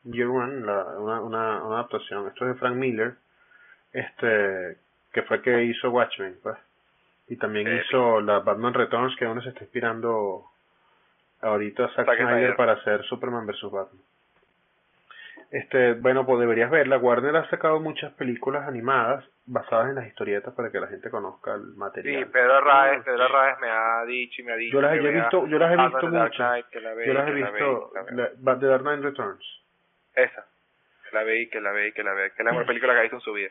Year 0.05 0.28
One, 0.28 0.66
la, 0.66 0.85
una, 0.99 1.20
una, 1.20 1.64
una 1.64 1.76
adaptación, 1.76 2.26
esto 2.26 2.45
es 2.47 2.55
de 2.55 2.61
Frank 2.61 2.76
Miller, 2.76 3.14
este, 3.93 4.78
que 5.12 5.22
fue 5.22 5.41
que 5.43 5.64
hizo 5.64 5.91
Watchmen, 5.91 6.39
pues. 6.43 6.57
Y 7.33 7.37
también 7.37 7.66
Eh, 7.66 7.83
hizo 7.83 8.20
la 8.20 8.41
Batman 8.41 8.74
Returns, 8.74 9.16
que 9.16 9.24
donde 9.24 9.43
se 9.43 9.49
está 9.49 9.62
inspirando 9.64 10.45
ahorita 11.41 11.89
Zack 11.95 12.05
Zack 12.07 12.16
Snyder 12.18 12.28
Snyder. 12.28 12.57
para 12.57 12.72
hacer 12.72 13.03
Superman 13.05 13.47
vs. 13.47 13.70
Batman. 13.70 14.03
Este, 15.51 15.95
bueno, 15.95 16.26
pues 16.26 16.41
deberías 16.41 16.70
verla. 16.70 16.99
Warner 16.99 17.37
ha 17.37 17.49
sacado 17.49 17.80
muchas 17.80 18.12
películas 18.14 18.68
animadas 18.68 19.24
basadas 19.47 19.89
en 19.89 19.95
las 19.97 20.07
historietas 20.07 20.53
para 20.55 20.70
que 20.70 20.78
la 20.80 20.89
gente 20.89 21.09
conozca 21.11 21.55
el 21.55 21.72
Sí, 21.72 21.78
material. 21.78 22.26
Pedro 22.28 22.61
Raez, 22.61 23.05
Pedro 23.05 23.28
Raez 23.28 23.59
me 23.61 23.68
ha 23.70 24.05
dicho 24.05 24.43
y 24.43 24.45
me 24.45 24.53
ha 24.53 24.57
dicho. 24.57 24.74
Yo 24.74 24.83
las 24.83 24.93
que 24.93 24.99
he 24.99 25.01
vea 25.01 25.22
visto, 25.22 25.47
yo 25.47 25.59
las 25.59 25.72
he 25.72 25.76
ve, 26.95 27.07
Yo 27.07 27.12
las 27.14 27.28
he 27.28 27.33
visto, 27.33 27.93
The 28.61 28.66
Dark 28.66 28.83
Knight 28.83 29.03
Returns. 29.03 29.61
Esa. 30.14 30.45
Que 31.09 31.16
la 31.16 31.22
ve 31.22 31.41
y 31.41 31.49
que 31.49 31.61
la 31.62 31.72
ve 31.72 31.89
y 31.89 31.93
que 31.93 32.03
la 32.03 32.12
ve. 32.12 32.30
Que 32.30 32.43
es 32.43 32.45
la 32.45 32.53
mejor 32.53 32.66
película 32.66 32.93
que 32.93 32.99
ha 32.99 33.03
visto 33.03 33.16
en 33.16 33.22
su 33.22 33.33
vida. 33.33 33.51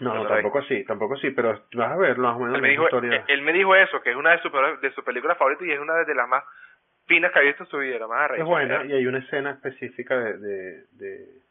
No, 0.00 0.26
tampoco 0.26 0.58
así, 0.58 0.84
tampoco 0.84 1.14
así, 1.14 1.30
pero 1.30 1.60
vas 1.74 1.92
a 1.92 1.96
verlo 1.96 2.28
más 2.28 2.36
o 2.36 2.40
menos 2.40 2.56
Él 2.56 2.62
me, 2.62 2.68
dijo, 2.70 2.84
historia. 2.84 3.24
él 3.28 3.42
me 3.42 3.52
dijo 3.52 3.74
eso, 3.74 4.00
que 4.02 4.10
es 4.10 4.16
una 4.16 4.32
de 4.32 4.40
sus, 4.42 4.52
de 4.80 4.92
sus 4.92 5.04
películas 5.04 5.38
favoritas 5.38 5.66
y 5.66 5.72
es 5.72 5.80
una 5.80 5.94
de 6.04 6.14
las 6.14 6.28
más 6.28 6.44
finas 7.06 7.32
que 7.32 7.38
ha 7.38 7.42
visto 7.42 7.62
en 7.64 7.68
su 7.70 7.78
vida, 7.78 7.98
la 7.98 8.06
más 8.08 8.30
es 8.32 8.44
buena 8.44 8.84
y 8.84 8.92
hay 8.92 9.06
una 9.06 9.18
escena 9.18 9.50
específica 9.52 10.16
de, 10.18 10.38
de, 10.38 10.84
de 10.92 11.42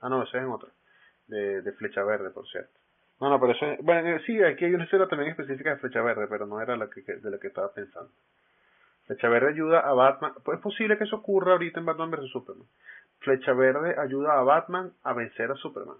ah 0.00 0.08
no, 0.08 0.22
esa 0.24 0.38
es 0.38 0.44
en 0.44 0.50
otra, 0.50 0.68
de, 1.28 1.62
de 1.62 1.72
Flecha 1.72 2.02
Verde, 2.04 2.30
por 2.30 2.46
cierto. 2.48 2.70
No, 3.20 3.30
no, 3.30 3.40
pero 3.40 3.52
eso 3.52 3.64
es, 3.72 3.78
bueno, 3.82 4.08
eh, 4.08 4.20
sí, 4.26 4.42
aquí 4.42 4.66
hay 4.66 4.74
una 4.74 4.84
escena 4.84 5.08
también 5.08 5.30
específica 5.30 5.70
de 5.70 5.76
Flecha 5.76 6.02
Verde, 6.02 6.26
pero 6.28 6.44
no 6.46 6.60
era 6.60 6.76
la 6.76 6.90
que- 6.90 7.00
de 7.00 7.30
la 7.30 7.38
que 7.38 7.46
estaba 7.46 7.72
pensando. 7.72 8.10
Flecha 9.06 9.28
Verde 9.28 9.50
ayuda 9.50 9.80
a 9.80 9.92
Batman, 9.94 10.32
pues 10.44 10.58
es 10.58 10.62
posible 10.62 10.98
que 10.98 11.04
eso 11.04 11.16
ocurra 11.16 11.52
ahorita 11.52 11.78
en 11.80 11.86
Batman 11.86 12.10
vs 12.10 12.28
Superman. 12.30 12.66
Flecha 13.20 13.52
Verde 13.52 13.94
ayuda 13.98 14.38
a 14.38 14.42
Batman 14.42 14.92
a 15.04 15.12
vencer 15.14 15.50
a 15.50 15.54
Superman. 15.54 15.96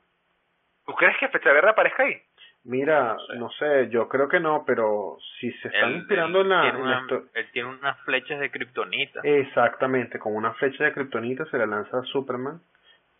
¿Tú 0.86 0.94
crees 0.94 1.16
que 1.18 1.28
Fecha 1.28 1.52
Verde 1.52 1.70
aparezca 1.70 2.02
ahí? 2.04 2.20
Mira, 2.64 3.14
No 3.14 3.18
sé. 3.26 3.36
no 3.38 3.50
sé, 3.50 3.88
yo 3.90 4.08
creo 4.08 4.28
que 4.28 4.40
no, 4.40 4.64
pero 4.66 5.18
si 5.38 5.52
se 5.52 5.68
están 5.68 5.90
él- 5.90 5.96
inspirando 5.98 6.40
él 6.40 6.46
en 6.46 6.50
la, 6.50 6.60
tiene 6.62 6.78
en 6.80 6.90
la 6.90 7.06
Él 7.34 7.50
tiene 7.52 7.68
unas 7.68 8.00
flechas 8.00 8.40
de 8.40 8.50
kriptonita. 8.50 9.20
Exactamente, 9.22 10.18
con 10.18 10.34
una 10.34 10.52
flecha 10.54 10.82
de 10.84 10.92
kriptonita 10.92 11.44
se 11.46 11.58
le 11.58 11.66
lanza 11.66 11.98
a 11.98 12.02
Superman 12.04 12.60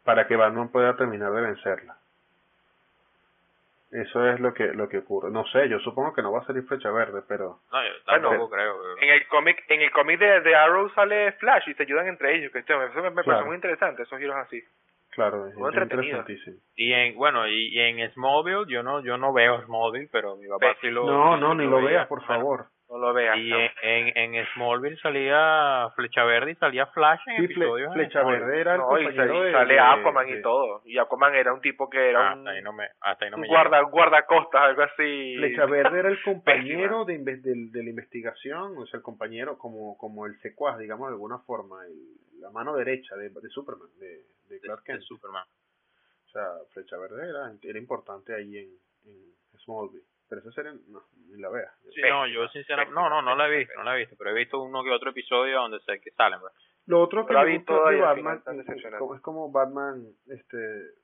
para 0.04 0.26
que 0.26 0.34
Batman 0.36 0.68
pueda 0.70 0.96
terminar 0.96 1.32
de 1.32 1.42
vencerla. 1.42 1.96
Eso 3.92 4.28
es 4.28 4.40
lo 4.40 4.52
que 4.52 4.64
lo 4.74 4.88
que 4.88 4.98
ocurre. 4.98 5.30
No 5.30 5.46
sé, 5.46 5.68
yo 5.68 5.78
supongo 5.78 6.12
que 6.12 6.20
no 6.22 6.32
va 6.32 6.40
a 6.40 6.44
salir 6.46 6.64
flecha 6.64 6.90
verde, 6.90 7.22
pero 7.28 7.60
No, 7.72 7.82
yo 7.84 7.92
Bueno, 8.06 8.28
tampoco 8.30 8.50
creo. 8.50 8.76
pero- 8.82 8.98
En 8.98 9.10
el 9.10 9.26
cómic 9.28 9.64
en 9.68 9.80
el 9.80 9.90
cómic 9.92 10.18
de, 10.18 10.40
de 10.40 10.56
Arrow 10.56 10.90
sale 10.90 11.32
Flash 11.32 11.68
y 11.68 11.74
se 11.74 11.84
ayudan 11.84 12.08
entre 12.08 12.34
ellos. 12.34 12.52
Que 12.52 12.58
esto 12.58 12.76
me, 12.78 12.86
eso 12.86 12.96
me, 13.00 13.10
me 13.10 13.22
Claro. 13.22 13.24
parece 13.26 13.44
muy 13.46 13.54
interesante, 13.54 14.02
esos 14.02 14.18
giros 14.18 14.36
así. 14.36 14.62
Claro, 15.16 15.48
es 15.48 15.54
interesantísimo. 15.56 16.56
Y 16.76 16.92
en, 16.92 17.16
bueno, 17.16 17.48
y, 17.48 17.74
y 17.74 17.80
en 17.80 18.08
Smallville, 18.12 18.66
yo 18.68 18.82
no 18.84 19.00
yo 19.00 19.16
no 19.18 19.32
veo 19.32 19.62
Smallville, 19.64 20.08
pero 20.12 20.36
mi 20.36 20.46
papá 20.46 20.76
sí 20.80 20.90
lo 20.90 21.04
No, 21.06 21.36
no, 21.36 21.54
ni 21.54 21.64
lo 21.64 21.82
veas, 21.82 22.06
por 22.06 22.20
Bueno, 22.20 22.34
favor. 22.34 22.66
No 22.88 22.98
lo 22.98 23.12
veas. 23.12 23.36
Y 23.36 23.52
en, 23.52 23.70
en, 23.82 24.34
en 24.34 24.46
Smallville 24.54 24.96
salía 24.98 25.90
Flecha 25.96 26.22
Verde 26.24 26.52
y 26.52 26.54
salía 26.54 26.86
Flash 26.86 27.20
en 27.26 27.38
Sí, 27.38 27.44
episodios. 27.52 27.92
flecha 27.92 28.22
verde 28.22 28.60
era 28.60 28.74
el 28.76 28.80
No, 28.80 28.96
y, 29.00 29.12
sale 29.52 29.78
Aquaman 29.80 30.26
de- 30.26 30.38
y 30.38 30.42
todo. 30.42 30.82
Y 30.84 30.96
Aquaman 30.98 31.34
era 31.34 31.52
un 31.52 31.60
tipo 31.60 31.90
que 31.90 32.10
era 32.10 32.30
Ah, 32.30 32.34
un, 32.34 32.38
hasta 32.46 32.50
ahí 32.52 32.62
no 32.62 32.72
me, 32.72 32.88
hasta 33.00 33.24
ahí 33.24 33.30
no 33.32 33.38
un 33.38 33.40
me 33.40 33.48
guarda, 33.48 33.80
guardacostas, 33.82 34.60
algo 34.62 34.82
así. 34.82 35.34
Flecha 35.36 35.66
Verde 35.66 35.98
era 35.98 36.08
el 36.08 36.22
compañero 36.22 37.04
de, 37.04 37.18
de 37.18 37.82
la 37.82 37.90
investigación, 37.90 38.78
o 38.78 38.86
sea, 38.86 38.98
el 38.98 39.02
compañero 39.02 39.58
como, 39.58 39.98
como 39.98 40.26
el 40.26 40.38
secuaz, 40.40 40.78
digamos 40.78 41.08
de 41.08 41.14
alguna 41.14 41.38
forma, 41.40 41.84
el- 41.86 42.40
la 42.40 42.50
mano 42.50 42.74
derecha 42.76 43.16
de, 43.16 43.30
de 43.30 43.48
Superman, 43.48 43.88
de, 43.98 44.22
de 44.48 44.60
Clark 44.60 44.84
de 44.84 44.92
Kent. 44.92 45.02
Superman. 45.02 45.44
O 46.26 46.28
sea, 46.28 46.44
Flecha 46.72 46.96
Verde 46.98 47.28
era, 47.28 47.52
era 47.62 47.78
importante 47.78 48.32
ahí 48.32 48.58
en, 48.58 48.68
en 49.10 49.58
Smallville. 49.64 50.04
Pero 50.28 50.40
esa 50.40 50.50
serie, 50.52 50.72
no, 50.88 51.02
ni 51.28 51.40
la 51.40 51.48
veas. 51.50 51.72
Sí, 51.94 52.00
no, 52.08 52.26
yo 52.26 52.48
sinceramente, 52.48 52.94
no, 52.94 53.08
no, 53.08 53.22
no 53.22 53.36
la 53.36 53.46
he 53.46 53.58
visto, 53.58 53.74
no 53.76 53.84
la 53.84 53.94
he 53.94 54.00
visto, 54.00 54.16
pero 54.18 54.30
he 54.30 54.34
visto 54.34 54.60
uno 54.60 54.82
que 54.82 54.90
otro 54.90 55.10
episodio 55.10 55.58
donde 55.58 55.80
sé 55.80 56.00
que 56.00 56.10
salen. 56.12 56.40
pues. 56.40 56.52
Lo 56.86 57.02
otro 57.02 57.22
que 57.22 57.28
Pero 57.28 57.40
la 57.40 57.44
me 57.44 57.50
vi 57.52 57.56
gusta 57.58 57.74
toda 57.74 57.90
de 57.90 58.00
Batman 58.00 58.42
es 59.14 59.20
como, 59.22 59.50
Batman 59.50 60.06
este 60.26 60.94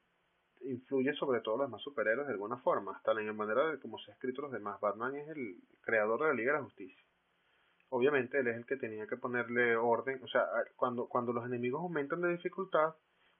influye 0.64 1.12
sobre 1.14 1.40
todo 1.40 1.56
los 1.56 1.66
demás 1.66 1.82
superhéroes 1.82 2.26
de 2.28 2.34
alguna 2.34 2.56
forma, 2.58 2.96
hasta 2.96 3.10
en 3.12 3.26
la 3.26 3.32
manera 3.32 3.66
de 3.68 3.80
cómo 3.80 3.98
se 3.98 4.10
ha 4.10 4.14
escrito 4.14 4.42
los 4.42 4.52
demás. 4.52 4.80
Batman 4.80 5.16
es 5.16 5.28
el 5.28 5.56
creador 5.80 6.20
de 6.20 6.28
la 6.28 6.34
Liga 6.34 6.52
de 6.52 6.58
la 6.58 6.64
Justicia. 6.64 7.02
Obviamente 7.88 8.38
él 8.38 8.46
es 8.46 8.56
el 8.56 8.66
que 8.66 8.76
tenía 8.76 9.06
que 9.06 9.16
ponerle 9.16 9.76
orden, 9.76 10.20
o 10.22 10.28
sea, 10.28 10.46
cuando 10.76 11.08
cuando 11.08 11.32
los 11.32 11.44
enemigos 11.44 11.80
aumentan 11.80 12.22
de 12.22 12.30
dificultad, 12.30 12.94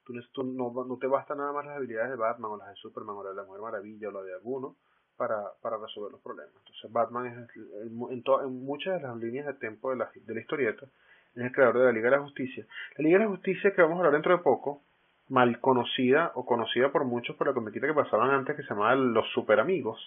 tú, 0.04 0.12
no, 0.42 0.72
no, 0.72 0.84
no 0.84 0.98
te 0.98 1.06
basta 1.06 1.34
nada 1.34 1.52
más 1.52 1.64
las 1.64 1.76
habilidades 1.76 2.10
de 2.10 2.16
Batman 2.16 2.50
o 2.52 2.56
las 2.56 2.68
de 2.70 2.76
Superman 2.76 3.16
o 3.16 3.24
las 3.24 3.34
de 3.34 3.40
la 3.40 3.46
Mujer 3.46 3.62
Maravilla 3.62 4.08
o 4.08 4.12
la 4.12 4.22
de 4.22 4.34
alguno 4.34 4.76
para, 5.16 5.42
para 5.62 5.76
resolver 5.78 6.12
los 6.12 6.20
problemas. 6.20 6.54
Entonces 6.58 6.92
Batman 6.92 7.26
es 7.26 7.56
el- 7.56 7.70
el- 7.82 8.12
en, 8.12 8.22
to- 8.22 8.42
en 8.42 8.64
muchas 8.64 9.00
de 9.00 9.06
las 9.08 9.16
líneas 9.16 9.46
de 9.46 9.54
tiempo 9.54 9.90
de 9.90 9.96
la, 9.96 10.10
de 10.14 10.34
la 10.34 10.40
historieta 10.40 10.86
es 11.34 11.42
el 11.44 11.52
creador 11.52 11.78
de 11.78 11.84
la 11.86 11.92
Liga 11.92 12.10
de 12.10 12.16
la 12.16 12.22
Justicia. 12.22 12.66
La 12.98 13.04
Liga 13.04 13.18
de 13.18 13.24
la 13.24 13.30
Justicia 13.30 13.72
que 13.74 13.80
vamos 13.82 13.96
a 13.96 13.98
hablar 14.00 14.12
dentro 14.12 14.36
de 14.36 14.42
poco, 14.42 14.82
mal 15.28 15.60
conocida 15.60 16.32
o 16.34 16.44
conocida 16.44 16.90
por 16.90 17.04
muchos 17.06 17.36
por 17.36 17.46
la 17.46 17.54
comiquita 17.54 17.86
que 17.86 17.94
pasaban 17.94 18.30
antes 18.30 18.54
que 18.56 18.62
se 18.62 18.68
llamaba 18.68 18.94
Los 18.96 19.26
Super 19.32 19.58
Amigos, 19.60 19.98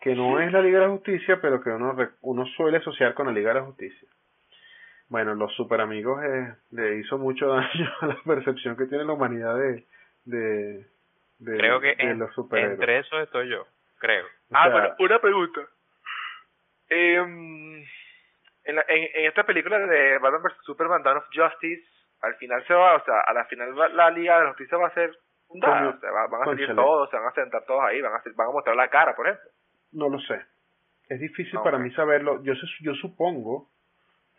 que 0.00 0.14
no 0.14 0.40
es 0.40 0.52
la 0.52 0.60
Liga 0.60 0.80
de 0.80 0.86
la 0.88 0.92
Justicia, 0.92 1.40
pero 1.40 1.62
que 1.62 1.70
uno, 1.70 1.96
uno 2.22 2.44
suele 2.56 2.78
asociar 2.78 3.14
con 3.14 3.26
la 3.28 3.32
Liga 3.32 3.54
de 3.54 3.60
la 3.60 3.66
Justicia. 3.66 4.08
Bueno, 5.08 5.34
los 5.34 5.54
Super 5.54 5.80
Amigos 5.80 6.22
eh, 6.24 6.54
le 6.72 6.98
hizo 6.98 7.18
mucho 7.18 7.48
daño 7.48 7.90
a 8.00 8.06
la 8.08 8.16
percepción 8.24 8.76
que 8.76 8.86
tiene 8.86 9.04
la 9.04 9.12
humanidad 9.12 9.56
de, 9.56 9.84
de, 10.24 10.86
de, 11.38 11.56
Creo 11.56 11.80
que 11.80 11.94
de 11.96 12.02
en- 12.10 12.18
los 12.18 12.32
superhéroes. 12.34 12.74
entre 12.78 12.98
esos 12.98 13.20
estoy 13.22 13.48
yo, 13.48 13.66
creo. 14.02 14.26
O 14.26 14.28
Ah, 14.56 14.64
sea, 14.64 14.72
bueno, 14.72 14.94
una 14.98 15.18
pregunta. 15.20 15.60
Em, 16.88 17.82
en, 18.64 18.76
la- 18.76 18.84
en, 18.88 19.08
en 19.14 19.26
esta 19.26 19.44
película 19.44 19.78
de 19.78 20.18
Batman 20.18 20.42
vs 20.42 20.56
Superman 20.64 21.02
Dawn 21.02 21.18
of 21.18 21.24
Justice, 21.32 21.82
al 22.20 22.34
final 22.36 22.64
se 22.66 22.74
va, 22.74 22.96
o 22.96 23.04
sea, 23.04 23.20
a 23.20 23.32
la 23.32 23.44
final 23.46 23.78
va- 23.78 23.88
la 23.88 24.10
Liga 24.10 24.36
de 24.38 24.44
la 24.44 24.48
Justicia 24.50 24.76
va 24.78 24.88
a 24.88 24.94
ser 24.94 25.16
fundada, 25.48 25.88
o 25.88 25.98
sea, 26.00 26.10
va- 26.10 26.26
van 26.26 26.42
a 26.42 26.44
salir 26.44 26.74
todos, 26.74 27.10
se 27.10 27.16
van 27.16 27.26
a 27.28 27.32
sentar 27.32 27.64
todos 27.64 27.82
ahí, 27.84 28.00
van 28.00 28.12
a, 28.14 28.22
van 28.36 28.48
a 28.48 28.52
mostrar 28.52 28.76
la 28.76 28.88
cara, 28.88 29.16
por 29.16 29.26
ejemplo. 29.26 29.50
No 29.92 30.08
lo 30.08 30.18
sé. 30.20 30.40
Es 31.08 31.18
difícil 31.20 31.58
Ah, 31.58 31.62
para 31.62 31.78
mí 31.78 31.90
saberlo. 31.92 32.42
Yo, 32.42 32.52
yo 32.80 32.94
supongo 32.94 33.70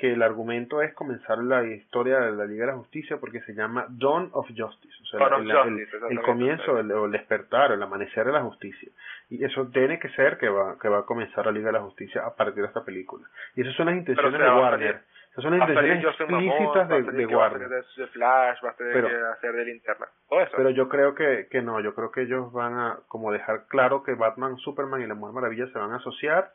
que 0.04 0.12
el 0.12 0.22
argumento 0.22 0.82
es 0.82 0.93
comenzar 0.93 1.38
la 1.38 1.64
historia 1.64 2.20
de 2.20 2.34
la 2.34 2.43
Liga 2.43 2.66
de 2.66 2.72
la 2.74 2.78
Justicia 2.78 3.16
porque 3.22 3.39
se 3.43 3.54
llama 3.54 3.86
Dawn 3.88 4.32
of 4.34 4.47
Justice. 4.54 4.93
O 5.01 5.06
sea, 5.06 5.28
el, 5.38 5.49
el- 5.49 5.56
Justice, 5.56 5.64
el 5.64 5.78
exactamente, 5.93 6.22
comienzo, 6.26 6.78
el, 6.78 6.91
el 6.91 7.12
despertar, 7.12 7.72
el 7.72 7.82
amanecer 7.82 8.26
de 8.26 8.34
la 8.34 8.41
justicia. 8.41 8.91
Y 9.30 9.45
eso 9.45 9.68
tiene 9.72 9.99
que 9.99 10.10
ser 10.10 10.38
que 10.38 10.49
va, 10.49 10.78
que 10.78 10.89
va 10.89 10.99
a 10.99 11.06
comenzar 11.06 11.45
la 11.45 11.54
Liga 11.54 11.68
de 11.68 11.74
la 11.74 11.82
Justicia 11.84 12.26
a 12.26 12.36
partir 12.36 12.62
de 12.64 12.68
esta 12.68 12.84
película. 12.84 13.26
Y 13.56 13.62
esas 13.62 13.76
son 13.76 13.86
las 13.86 13.95
intenciones 13.95 14.39
de 14.41 14.49
Warner. 14.49 15.01
Esas 15.32 15.43
son 15.45 15.58
las 15.58 15.70
intenciones 15.70 16.06
explícitas 16.20 16.89
de, 16.89 17.01
de 17.04 17.28
que 17.28 17.34
va 17.36 17.45
a 17.45 17.49
Warner. 17.49 17.70
salir 17.70 17.86
de, 17.95 18.01
de 18.04 18.08
Flash, 18.10 18.58
va 18.66 18.70
a 18.72 18.76
tener 18.76 18.93
Pero- 18.93 19.08
que 19.08 19.16
hacer 19.16 19.54
de 19.54 19.66
linterna, 19.66 20.06
todo 20.30 20.41
eso. 20.41 20.51
Pero 20.58 20.70
yo 20.72 20.89
creo 20.89 21.16
que, 21.16 21.47
que 21.49 21.62
no, 21.62 21.80
yo 21.80 21.95
creo 21.95 22.12
que 22.12 22.24
ellos 22.24 22.51
van 22.51 22.78
a 22.78 22.97
como 23.08 23.32
dejar 23.32 23.68
claro 23.70 24.04
que 24.04 24.16
Batman, 24.16 24.58
Superman 24.58 25.01
y 25.01 25.08
la 25.08 25.16
Mujer 25.16 25.34
Maravilla 25.34 25.68
se 25.68 25.80
van 25.80 25.91
a 25.93 25.95
asociar 25.95 26.51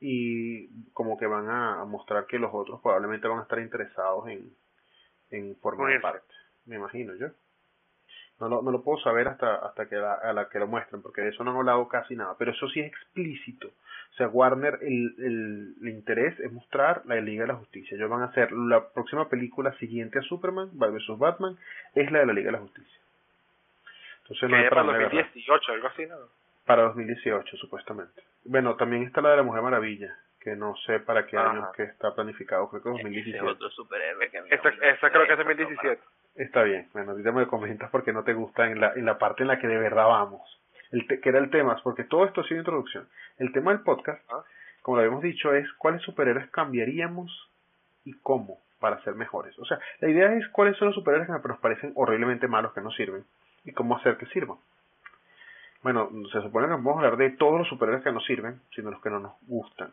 y 0.00 0.68
como 0.92 1.18
que 1.18 1.26
van 1.26 1.48
a, 1.50 1.84
mostrar 1.84 2.26
que 2.26 2.38
los 2.38 2.50
otros 2.52 2.80
probablemente 2.80 3.28
van 3.28 3.40
a 3.40 3.42
estar 3.42 3.58
interesados 3.58 4.28
en, 4.28 4.50
en 5.30 5.56
formar 5.56 5.86
Unirse. 5.86 6.02
parte, 6.02 6.34
me 6.64 6.76
imagino 6.76 7.14
yo. 7.14 7.28
No 8.40 8.48
lo, 8.48 8.62
no 8.62 8.70
lo 8.70 8.82
puedo 8.82 8.98
saber 9.00 9.28
hasta, 9.28 9.56
hasta 9.56 9.86
que 9.86 9.96
la, 9.96 10.14
a 10.14 10.32
la 10.32 10.48
que 10.48 10.58
lo 10.58 10.66
muestren, 10.66 11.02
porque 11.02 11.20
de 11.20 11.28
eso 11.28 11.44
no 11.44 11.50
han 11.50 11.58
hablado 11.58 11.86
casi 11.88 12.16
nada. 12.16 12.36
Pero 12.38 12.52
eso 12.52 12.68
sí 12.70 12.80
es 12.80 12.86
explícito. 12.86 13.68
O 13.68 14.14
sea, 14.16 14.28
Warner, 14.28 14.78
el, 14.80 15.14
el, 15.18 15.74
el 15.82 15.88
interés 15.88 16.40
es 16.40 16.50
mostrar 16.50 17.02
la 17.04 17.16
Liga 17.16 17.42
de 17.42 17.48
la 17.48 17.56
Justicia. 17.56 17.94
Ellos 17.94 18.08
van 18.08 18.22
a 18.22 18.26
hacer 18.26 18.50
la 18.52 18.88
próxima 18.94 19.28
película 19.28 19.76
siguiente 19.78 20.18
a 20.18 20.22
Superman, 20.22 20.70
vs. 20.72 21.18
Batman, 21.18 21.58
es 21.94 22.10
la 22.10 22.20
de 22.20 22.26
la 22.26 22.32
Liga 22.32 22.46
de 22.46 22.52
la 22.52 22.62
Justicia. 22.62 22.98
Entonces 24.22 24.48
no 24.48 24.56
hay 24.56 24.68
para 24.70 24.84
2018, 24.84 25.72
algo 25.72 25.88
así, 25.88 26.06
¿no? 26.06 26.39
Para 26.70 26.82
2018, 26.88 27.56
supuestamente. 27.56 28.22
Bueno, 28.44 28.76
también 28.76 29.02
está 29.02 29.20
la 29.20 29.30
de 29.30 29.36
la 29.38 29.42
Mujer 29.42 29.62
Maravilla, 29.62 30.14
que 30.40 30.54
no 30.56 30.76
sé 30.86 31.00
para 31.00 31.26
qué 31.26 31.36
año 31.36 31.70
que 31.76 31.82
está 31.82 32.14
planificado, 32.14 32.68
creo 32.70 32.82
que 32.82 32.88
2017. 32.90 33.40
otro 33.44 33.70
superhéroe 33.70 34.30
que 34.30 34.38
esa, 34.54 34.68
esa 34.68 35.10
creo 35.10 35.26
que 35.26 35.32
es 35.32 35.38
2017. 35.38 36.02
Está 36.36 36.62
bien, 36.62 36.88
bueno, 36.92 37.10
ahorita 37.10 37.32
me 37.32 37.46
comentas 37.46 37.90
porque 37.90 38.12
no 38.12 38.22
te 38.22 38.32
gusta 38.34 38.66
en 38.70 38.80
la, 38.80 38.92
en 38.94 39.04
la 39.04 39.18
parte 39.18 39.42
en 39.42 39.48
la 39.48 39.58
que 39.58 39.66
de 39.66 39.78
verdad 39.78 40.06
vamos. 40.06 40.40
El 40.92 41.06
que 41.06 41.28
era 41.28 41.38
el 41.38 41.50
tema, 41.50 41.76
porque 41.82 42.04
todo 42.04 42.24
esto 42.24 42.40
ha 42.40 42.44
sido 42.44 42.60
introducción. 42.60 43.08
El 43.38 43.52
tema 43.52 43.72
del 43.72 43.82
podcast, 43.82 44.22
Ah. 44.30 44.42
como 44.82 44.96
lo 44.96 45.02
habíamos 45.02 45.22
dicho, 45.22 45.52
es 45.54 45.70
cuáles 45.74 46.02
superhéroes 46.02 46.48
cambiaríamos 46.50 47.30
y 48.04 48.12
cómo 48.22 48.58
para 48.80 49.02
ser 49.02 49.14
mejores. 49.14 49.58
O 49.58 49.64
sea, 49.66 49.78
la 50.00 50.08
idea 50.08 50.32
es 50.34 50.48
cuáles 50.48 50.76
son 50.78 50.86
los 50.86 50.94
superhéroes 50.94 51.28
que 51.28 51.48
nos 51.48 51.58
parecen 51.58 51.92
horriblemente 51.96 52.48
malos, 52.48 52.72
que 52.72 52.80
no 52.80 52.90
sirven, 52.92 53.24
y 53.64 53.72
cómo 53.72 53.96
hacer 53.96 54.16
que 54.16 54.26
sirvan. 54.26 54.56
Bueno, 55.82 56.10
se 56.30 56.42
supone 56.42 56.66
que 56.66 56.72
vamos 56.72 56.96
a 56.96 56.98
hablar 56.98 57.16
de 57.16 57.30
todos 57.30 57.58
los 57.58 57.68
superhéroes 57.68 58.04
que 58.04 58.12
nos 58.12 58.24
sirven, 58.26 58.60
sino 58.74 58.90
los 58.90 59.00
que 59.00 59.10
no 59.10 59.20
nos 59.20 59.32
gustan. 59.46 59.90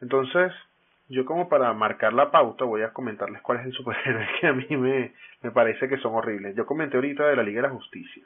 Entonces, 0.00 0.52
yo 1.08 1.24
como 1.24 1.48
para 1.48 1.72
marcar 1.72 2.12
la 2.12 2.30
pauta 2.30 2.64
voy 2.64 2.82
a 2.82 2.92
comentarles 2.92 3.42
cuál 3.42 3.60
es 3.60 3.66
el 3.66 3.72
superhéroe 3.72 4.26
que 4.40 4.46
a 4.46 4.52
mí 4.52 4.66
me, 4.76 5.12
me 5.42 5.50
parece 5.50 5.88
que 5.88 5.98
son 5.98 6.14
horribles. 6.14 6.56
Yo 6.56 6.66
comenté 6.66 6.96
ahorita 6.96 7.26
de 7.26 7.36
la 7.36 7.42
Liga 7.42 7.62
de 7.62 7.68
la 7.68 7.74
Justicia. 7.74 8.24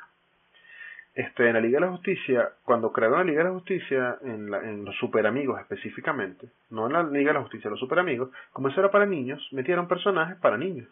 Este, 1.13 1.49
en 1.49 1.55
la 1.55 1.61
Liga 1.61 1.81
de 1.81 1.87
la 1.87 1.93
Justicia, 1.93 2.51
cuando 2.65 2.93
crearon 2.93 3.19
la 3.19 3.25
Liga 3.25 3.39
de 3.39 3.49
la 3.49 3.55
Justicia, 3.55 4.19
en, 4.23 4.51
la, 4.51 4.59
en 4.59 4.85
los 4.85 4.97
Super 4.97 5.27
Amigos 5.27 5.61
específicamente, 5.61 6.49
no 6.71 6.87
en 6.87 6.93
la 6.93 7.03
Liga 7.03 7.31
de 7.31 7.35
la 7.35 7.43
Justicia, 7.43 7.69
los 7.69 7.81
Super 7.81 7.99
Amigos, 7.99 8.31
como 8.53 8.69
eso 8.69 8.79
era 8.79 8.93
para 8.93 9.07
niños, 9.07 9.47
metieron 9.51 9.89
personajes 9.89 10.37
para 10.37 10.57
niños. 10.57 10.89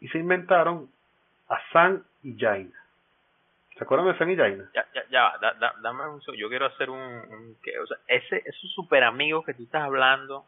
Y 0.00 0.08
se 0.08 0.18
inventaron 0.18 0.88
a 1.48 2.00
y 2.22 2.38
Jaina. 2.38 2.83
¿Se 3.76 3.82
acuerdan 3.82 4.16
de 4.16 4.32
y 4.32 4.36
Jaina? 4.36 4.70
Ya, 4.72 4.86
ya, 4.94 5.02
ya, 5.10 5.32
da, 5.40 5.54
da, 5.54 5.74
dame 5.82 6.08
un 6.08 6.20
segundo. 6.22 6.40
Yo 6.40 6.48
quiero 6.48 6.66
hacer 6.66 6.90
un, 6.90 7.00
un 7.00 7.56
que, 7.62 7.76
o 7.78 7.86
sea, 7.86 7.96
ese, 8.06 8.42
esos 8.44 8.70
super 8.72 9.02
amigos 9.02 9.44
que 9.44 9.54
tú 9.54 9.64
estás 9.64 9.82
hablando, 9.82 10.46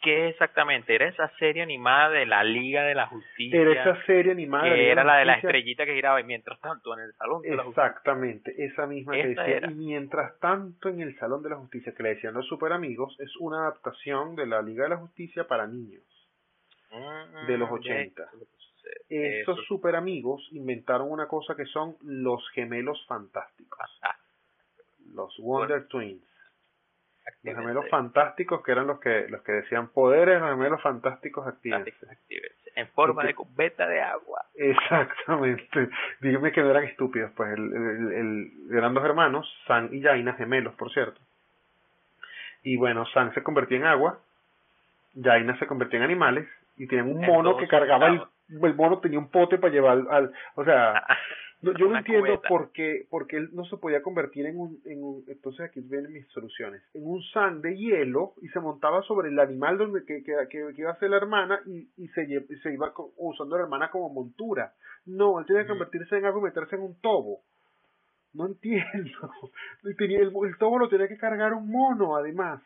¿qué 0.00 0.28
exactamente? 0.28 0.94
¿Era 0.94 1.08
esa 1.08 1.28
serie 1.38 1.62
animada 1.62 2.08
de 2.08 2.24
la 2.24 2.42
Liga 2.42 2.84
de 2.84 2.94
la 2.94 3.06
Justicia? 3.06 3.60
Era 3.60 3.82
esa 3.82 4.06
serie 4.06 4.32
animada. 4.32 4.64
que 4.64 4.70
de 4.70 4.90
era 4.90 5.04
la 5.04 5.16
de 5.16 5.26
la 5.26 5.34
estrellita 5.34 5.84
que 5.84 5.94
giraba 5.94 6.20
y 6.22 6.24
mientras 6.24 6.58
tanto 6.60 6.94
en 6.94 7.00
el 7.00 7.12
salón 7.14 7.42
de 7.42 7.54
la 7.54 7.64
justicia. 7.64 7.86
Exactamente, 7.86 8.54
esa 8.64 8.86
misma 8.86 9.12
que 9.12 9.26
decía. 9.26 9.44
era. 9.44 9.70
Y 9.70 9.74
mientras 9.74 10.38
tanto, 10.40 10.88
en 10.88 11.02
el 11.02 11.18
Salón 11.18 11.42
de 11.42 11.50
la 11.50 11.56
Justicia, 11.56 11.92
que 11.94 12.02
le 12.02 12.14
decían 12.14 12.32
los 12.32 12.46
super 12.46 12.72
amigos, 12.72 13.14
es 13.20 13.36
una 13.40 13.58
adaptación 13.62 14.36
de 14.36 14.46
la 14.46 14.62
Liga 14.62 14.84
de 14.84 14.90
la 14.90 14.96
Justicia 14.96 15.46
para 15.46 15.66
niños. 15.66 16.02
Mm, 16.90 17.46
de 17.46 17.58
los 17.58 17.68
ya, 17.68 17.74
80. 17.74 18.22
eso 18.22 18.53
es 18.84 18.96
lo 18.96 19.00
que 19.00 19.02
sucede. 19.08 19.40
Estos 19.40 19.58
Eso- 19.58 19.66
super 19.66 19.96
amigos 19.96 20.46
inventaron 20.52 21.10
una 21.10 21.26
cosa 21.28 21.54
que 21.56 21.66
son 21.66 21.96
los 22.02 22.48
gemelos 22.50 23.04
fantásticos, 23.06 23.78
los 25.14 25.36
Wonder 25.38 25.86
Twins. 25.88 26.22
Los 27.42 27.56
gemelos 27.56 27.88
fantásticos 27.88 28.62
que 28.62 28.72
eran 28.72 28.86
los 28.86 29.00
que 29.00 29.26
los 29.28 29.40
que 29.42 29.52
decían 29.52 29.88
poderes, 29.88 30.40
los 30.40 30.50
gemelos 30.50 30.82
fantásticos 30.82 31.46
activos. 31.46 31.80
actívense. 31.80 32.70
En 32.76 32.88
forma 32.88 33.14
Porque- 33.14 33.28
de 33.28 33.34
cubeta 33.34 33.86
de 33.86 34.00
agua. 34.02 34.44
Exactamente. 34.54 35.88
Dígame 36.20 36.52
que 36.52 36.60
no 36.62 36.70
eran 36.70 36.84
estúpidos, 36.84 37.30
pues 37.36 37.52
el, 37.56 37.72
el, 37.72 38.12
el- 38.12 38.76
eran 38.76 38.92
dos 38.94 39.04
hermanos, 39.04 39.50
San 39.66 39.88
y 39.94 40.02
Jaina, 40.02 40.34
gemelos, 40.34 40.74
por 40.74 40.92
cierto. 40.92 41.18
Y 42.62 42.76
bueno, 42.76 43.06
San 43.06 43.32
se 43.34 43.42
convertía 43.42 43.78
en 43.78 43.84
agua, 43.84 44.18
Jaina 45.22 45.58
se 45.58 45.66
convertía 45.66 45.98
en 45.98 46.04
animales 46.04 46.48
y 46.76 46.86
tenían 46.86 47.08
un 47.12 47.20
mono 47.26 47.56
que 47.56 47.68
cargaba 47.68 48.08
el, 48.08 48.20
el 48.62 48.74
mono 48.74 48.98
tenía 49.00 49.18
un 49.18 49.30
pote 49.30 49.58
para 49.58 49.72
llevar 49.72 49.98
al, 49.98 50.08
al- 50.10 50.32
o 50.56 50.64
sea, 50.64 51.04
no, 51.62 51.72
yo 51.72 51.88
no 51.88 51.96
entiendo 51.98 52.24
cubeta. 52.26 52.48
por 52.48 52.72
qué, 52.72 53.06
porque 53.10 53.36
él 53.36 53.50
no 53.52 53.64
se 53.64 53.76
podía 53.78 54.02
convertir 54.02 54.44
en 54.46 54.58
un, 54.58 54.80
en 54.84 55.02
un, 55.02 55.24
entonces 55.28 55.60
aquí 55.66 55.80
vienen 55.80 56.12
mis 56.12 56.26
soluciones, 56.28 56.82
en 56.94 57.06
un 57.06 57.22
san 57.32 57.62
de 57.62 57.76
hielo 57.76 58.34
y 58.42 58.48
se 58.48 58.60
montaba 58.60 59.02
sobre 59.02 59.28
el 59.28 59.38
animal 59.38 59.78
donde 59.78 60.04
que, 60.04 60.22
que, 60.22 60.34
que- 60.50 60.74
iba 60.76 60.90
a 60.90 60.98
ser 60.98 61.10
la 61.10 61.16
hermana 61.16 61.60
y, 61.66 61.88
y 61.96 62.08
se, 62.08 62.24
y 62.24 62.56
se 62.58 62.72
iba 62.74 62.92
usando 63.16 63.54
a 63.54 63.58
la 63.58 63.64
hermana 63.64 63.90
como 63.90 64.08
montura. 64.10 64.72
No, 65.06 65.38
él 65.38 65.46
tenía 65.46 65.62
que 65.62 65.68
convertirse 65.68 66.16
en 66.18 66.24
algo 66.24 66.40
y 66.40 66.44
meterse 66.44 66.76
en 66.76 66.82
un 66.82 67.00
tobo. 67.00 67.40
No 68.32 68.46
entiendo. 68.46 69.30
Tenía, 69.96 70.18
el, 70.18 70.32
el 70.34 70.58
tobo 70.58 70.78
lo 70.78 70.88
tenía 70.88 71.06
que 71.08 71.16
cargar 71.18 71.52
un 71.54 71.70
mono, 71.70 72.16
además. 72.16 72.60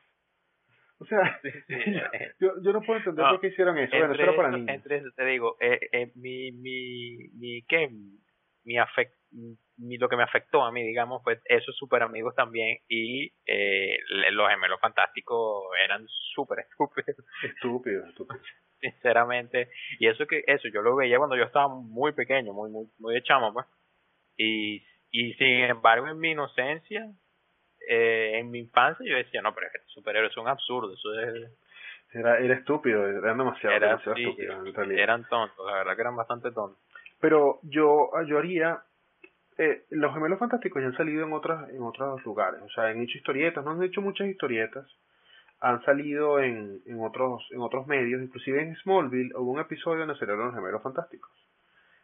O 1.01 1.05
sea, 1.07 1.40
Sí, 1.42 1.51
sí, 1.66 1.74
yo, 2.40 2.53
yo 2.62 2.72
no 2.72 2.80
puedo 2.82 2.99
entender 2.99 3.24
No, 3.24 3.30
por 3.32 3.40
qué 3.40 3.49
hicieron 3.49 3.78
eso. 3.78 3.96
Bueno, 3.96 4.14
eso 4.14 4.22
era 4.22 4.36
para 4.36 4.51
niños. 4.51 4.68
entre 4.68 4.96
eso 4.96 5.09
te 5.16 5.24
digo, 5.24 5.57
eh, 5.61 5.78
eh, 5.92 6.12
mi, 6.16 6.53
mi, 6.53 7.28
mi, 7.38 7.62
¿qué? 7.62 7.88
Mi 8.64 8.76
afect, 8.78 9.14
mi, 9.78 9.96
lo 9.96 10.09
que 10.09 10.16
me 10.16 10.24
afectó 10.24 10.62
a 10.62 10.72
mí, 10.72 10.82
digamos, 10.82 11.22
pues 11.24 11.40
esos 11.46 11.74
super 11.76 12.03
amigos 12.03 12.34
también 12.34 12.78
y 12.88 13.32
eh, 13.46 13.96
los 14.32 14.49
gemelos 14.51 14.80
fantásticos 14.80 15.64
eran 15.84 16.05
súper 16.34 16.59
estúpidos, 16.61 17.16
Estúpido, 17.44 18.05
estúpido. 18.07 18.40
sinceramente. 18.80 19.70
Y 19.99 20.09
eso 20.09 20.26
que, 20.26 20.42
eso 20.46 20.68
yo 20.68 20.82
lo 20.82 20.96
veía 20.96 21.16
cuando 21.18 21.36
yo 21.36 21.44
estaba 21.44 21.68
muy 21.68 22.12
pequeño, 22.12 22.53
muy, 22.53 22.70
muy, 22.70 22.86
muy 22.99 23.14
de 23.14 23.22
chamo, 23.22 23.53
pues. 23.55 23.66
Y, 24.36 24.84
y 25.11 25.32
sin 25.34 25.64
embargo, 25.64 26.09
en 26.09 26.18
mi 26.18 26.32
inocencia, 26.32 27.07
eh, 27.89 28.39
en 28.39 28.51
mi 28.51 28.59
infancia, 28.61 29.05
yo 29.05 29.16
decía, 29.16 29.41
no, 29.43 29.55
pero 29.55 29.66
es 29.66 29.72
que 29.72 29.78
estos 29.78 29.95
superhéroes 29.95 30.32
son 30.32 30.47
absurdos, 30.47 30.99
eso 30.99 31.18
es, 31.20 31.51
Era, 32.12 32.39
era 32.39 32.55
estúpido, 32.55 33.07
eran 33.07 33.39
demasiado, 33.39 33.76
era, 33.76 33.89
demasiado 33.89 34.16
sí, 34.16 34.22
estúpidos 34.24 34.66
en 34.66 34.74
realidad. 34.74 35.03
eran 35.03 35.28
tontos, 35.28 35.66
la 35.66 35.74
verdad 35.78 35.95
que 35.95 36.01
eran 36.01 36.16
bastante 36.16 36.51
tontos. 36.53 36.78
Pero 37.20 37.59
yo, 37.62 38.11
yo 38.26 38.39
haría, 38.39 38.80
eh, 39.59 39.84
los 39.91 40.14
gemelos 40.14 40.39
fantásticos 40.39 40.80
ya 40.80 40.89
han 40.89 40.97
salido 40.97 41.26
en 41.26 41.32
otras, 41.32 41.68
en 41.70 41.82
otros 41.82 42.24
lugares, 42.24 42.62
o 42.62 42.68
sea, 42.70 42.84
han 42.84 43.03
hecho 43.03 43.18
historietas, 43.18 43.64
no 43.64 43.72
han 43.72 43.82
hecho 43.82 44.01
muchas 44.01 44.28
historietas, 44.28 44.86
han 45.61 45.84
salido 45.84 46.39
en, 46.41 46.80
en 46.86 47.01
otros, 47.01 47.47
en 47.51 47.61
otros 47.61 47.86
medios, 47.86 48.22
inclusive 48.22 48.62
en 48.62 48.76
Smallville 48.76 49.34
hubo 49.34 49.51
un 49.51 49.61
episodio 49.61 50.01
donde 50.07 50.18
salieron 50.18 50.47
los 50.47 50.55
gemelos 50.55 50.82
fantásticos. 50.82 51.30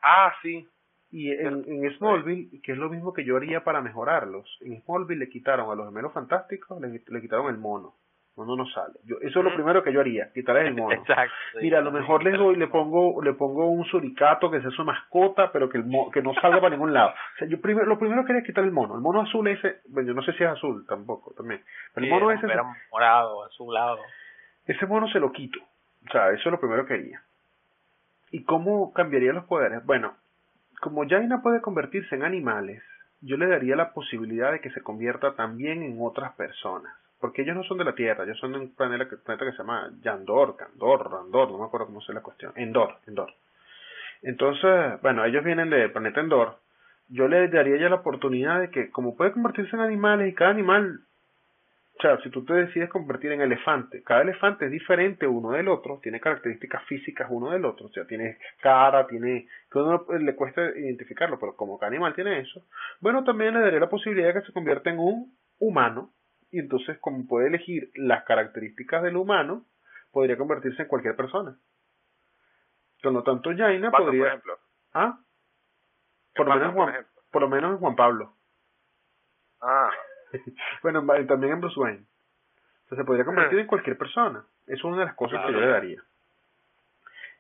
Ah, 0.03 0.35
sí. 0.43 0.69
Y 1.17 1.31
en, 1.31 1.63
en 1.69 1.97
Smallville, 1.97 2.61
que 2.61 2.73
es 2.73 2.79
lo 2.79 2.89
mismo 2.91 3.13
que 3.13 3.23
yo 3.25 3.37
haría 3.37 3.63
para 3.63 3.81
mejorarlos, 3.81 4.59
en 4.63 4.83
Smallville 4.83 5.21
le 5.21 5.29
quitaron 5.29 5.71
a 5.71 5.77
los 5.77 5.87
gemelos 5.87 6.13
fantásticos, 6.13 6.81
le, 6.81 7.01
le 7.07 7.21
quitaron 7.21 7.47
el 7.51 7.57
mono. 7.59 7.95
El 8.37 8.39
mono 8.47 8.57
no 8.65 8.67
sale. 8.71 8.95
Yo, 9.05 9.15
eso 9.21 9.39
es 9.39 9.45
lo 9.45 9.55
primero 9.55 9.85
que 9.85 9.93
yo 9.93 10.01
haría, 10.01 10.33
quitarles 10.33 10.67
el 10.67 10.75
mono. 10.75 10.93
Exacto. 10.93 11.33
Mira, 11.63 11.79
a 11.79 11.83
lo 11.83 11.93
mejor 11.93 12.25
les 12.25 12.37
doy, 12.37 12.57
le 12.57 12.67
pongo, 12.67 13.23
le 13.23 13.33
pongo 13.35 13.71
un 13.71 13.85
suricato 13.85 14.51
que 14.51 14.61
sea 14.61 14.71
su 14.73 14.83
mascota, 14.85 15.53
pero 15.53 15.69
que 15.69 15.79
el 15.79 15.85
mo- 15.85 16.11
que 16.11 16.21
no 16.21 16.35
salga 16.35 16.57
para 16.61 16.71
ningún 16.75 16.93
lado. 16.93 17.11
O 17.11 17.39
sea, 17.39 17.47
yo 17.47 17.61
primero, 17.61 17.87
lo 17.87 17.97
primero 17.97 18.25
que 18.25 18.33
haría 18.33 18.41
es 18.41 18.47
quitar 18.49 18.65
el 18.65 18.73
mono. 18.73 18.97
El 18.97 19.01
mono 19.03 19.21
azul 19.21 19.47
ese, 19.47 19.77
bueno, 19.87 20.09
yo 20.09 20.15
no 20.15 20.23
sé 20.23 20.33
si 20.33 20.43
es 20.43 20.51
azul 20.51 20.85
tampoco, 20.89 21.33
también. 21.37 21.63
Pero 21.95 22.07
el 22.07 22.11
mono 22.13 22.33
ese, 22.33 22.45
era 22.47 22.65
morado, 22.91 23.45
azulado. 23.45 23.99
ese 24.67 24.85
mono 24.87 25.07
se 25.11 25.21
lo 25.21 25.31
quito. 25.31 25.61
O 26.09 26.11
sea, 26.11 26.31
eso 26.33 26.49
es 26.49 26.53
lo 26.53 26.59
primero 26.59 26.85
que 26.87 26.95
haría. 26.95 27.23
¿Y 28.33 28.43
cómo 28.43 28.93
cambiaría 28.93 29.33
los 29.33 29.45
poderes? 29.45 29.87
Bueno, 29.87 30.15
como 30.85 31.09
Jaina 31.09 31.41
puede 31.41 31.63
convertirse 31.63 32.15
en 32.15 32.25
animales, 32.25 32.83
yo 33.23 33.39
le 33.39 33.47
daría 33.47 33.75
la 33.75 33.95
posibilidad 33.95 34.53
de 34.53 34.61
que 34.61 34.69
se 34.69 34.83
convierta 34.83 35.35
también 35.35 35.83
en 35.83 35.97
otras 35.99 36.35
personas. 36.35 36.95
Porque 37.19 37.41
ellos 37.41 37.57
no 37.57 37.65
son 37.65 37.79
de 37.79 37.85
la 37.85 37.95
Tierra, 37.95 38.25
ellos 38.25 38.39
son 38.39 38.53
de 38.53 38.59
un 38.59 38.75
planeta 38.75 39.09
que, 39.09 39.17
se 39.17 39.57
llama 39.57 39.91
Yandor, 40.03 40.57
Candor, 40.57 41.11
Randor, 41.11 41.51
no 41.51 41.59
me 41.59 41.65
acuerdo 41.65 41.87
cómo 41.87 42.03
se 42.03 42.13
la 42.13 42.21
cuestión. 42.21 42.53
Endor, 42.57 42.99
Endor. 43.07 43.33
Entonces, 44.21 45.01
bueno, 45.01 45.25
ellos 45.25 45.43
vienen 45.43 45.71
del 45.71 45.91
planeta 45.91 46.21
Endor. 46.21 46.59
Yo 47.09 47.29
le 47.29 47.49
daría 47.49 47.79
ya 47.79 47.89
la 47.89 47.97
oportunidad 47.97 48.61
de 48.61 48.69
que, 48.69 48.91
como 48.91 49.17
puede 49.17 49.33
convertirse 49.33 49.75
en 49.77 49.81
animales 49.81 50.29
y 50.29 50.35
cada 50.35 50.51
animal 50.51 51.01
o 51.97 52.03
sea, 52.03 52.21
si 52.23 52.31
tú 52.31 52.45
te 52.45 52.55
decides 52.55 52.91
convertir 52.91 53.31
en 53.33 53.41
elefante, 53.41 54.03
cada 54.03 54.23
elefante 54.23 54.65
es 54.67 54.71
diferente 54.71 55.29
uno 55.29 55.53
del 55.53 55.69
otro, 55.69 56.01
tiene 56.03 56.21
características 56.21 56.85
físicas 56.87 57.29
uno 57.31 57.51
del 57.51 57.65
otro, 57.65 57.87
o 57.87 57.91
sea, 57.91 58.05
tiene 58.05 58.39
cara, 58.61 59.07
tiene, 59.07 59.47
que 59.71 59.79
uno 59.79 60.05
le 60.19 60.35
cuesta 60.35 60.61
identificarlo, 60.77 61.39
pero 61.39 61.55
como 61.55 61.79
cada 61.79 61.91
animal 61.91 62.15
tiene 62.15 62.41
eso, 62.41 62.67
bueno, 63.01 63.23
también 63.23 63.55
le 63.55 63.61
daría 63.61 63.79
la 63.79 63.89
posibilidad 63.89 64.35
de 64.35 64.41
que 64.41 64.47
se 64.47 64.53
convierta 64.53 64.91
en 64.91 64.99
un 64.99 65.37
humano, 65.61 66.13
y 66.51 66.59
entonces 66.59 66.99
como 66.99 67.27
puede 67.29 67.47
elegir 67.47 67.91
las 67.95 68.25
características 68.25 69.03
del 69.05 69.17
humano, 69.17 69.65
podría 70.11 70.37
convertirse 70.37 70.83
en 70.83 70.89
cualquier 70.89 71.15
persona. 71.15 71.57
Por 73.03 73.13
lo 73.13 73.23
tanto, 73.23 73.51
Jaina 73.57 73.91
Pato, 73.91 74.05
por 74.05 74.13
podría... 74.13 74.29
ejemplo. 74.29 74.59
¿Ah? 74.95 75.19
Por 76.35 76.47
lo, 76.47 76.53
Pato, 76.53 76.61
menos 76.61 76.75
por 76.75 76.83
Juan, 76.83 76.95
ejemplo. 76.95 77.23
por 77.31 77.43
lo 77.43 77.49
menos 77.49 77.73
en 77.73 77.79
Juan 77.79 77.97
Pablo. 77.97 78.37
Ah, 79.61 79.91
bueno, 80.83 81.01
en- 81.15 81.27
también 81.27 81.55
en 81.55 81.61
Bruce 81.61 81.79
Wayne. 81.79 82.05
O 82.85 82.89
sea, 82.89 82.99
se 82.99 83.05
podría 83.05 83.25
convertir 83.25 83.59
en 83.59 83.67
cualquier 83.67 83.97
persona. 83.97 84.45
Eso 84.67 84.77
es 84.77 84.85
una 84.85 84.99
de 84.99 85.05
las 85.07 85.15
cosas 85.15 85.45
que 85.47 85.53
yo 85.53 85.61
le 85.61 85.67
daría. 85.69 86.03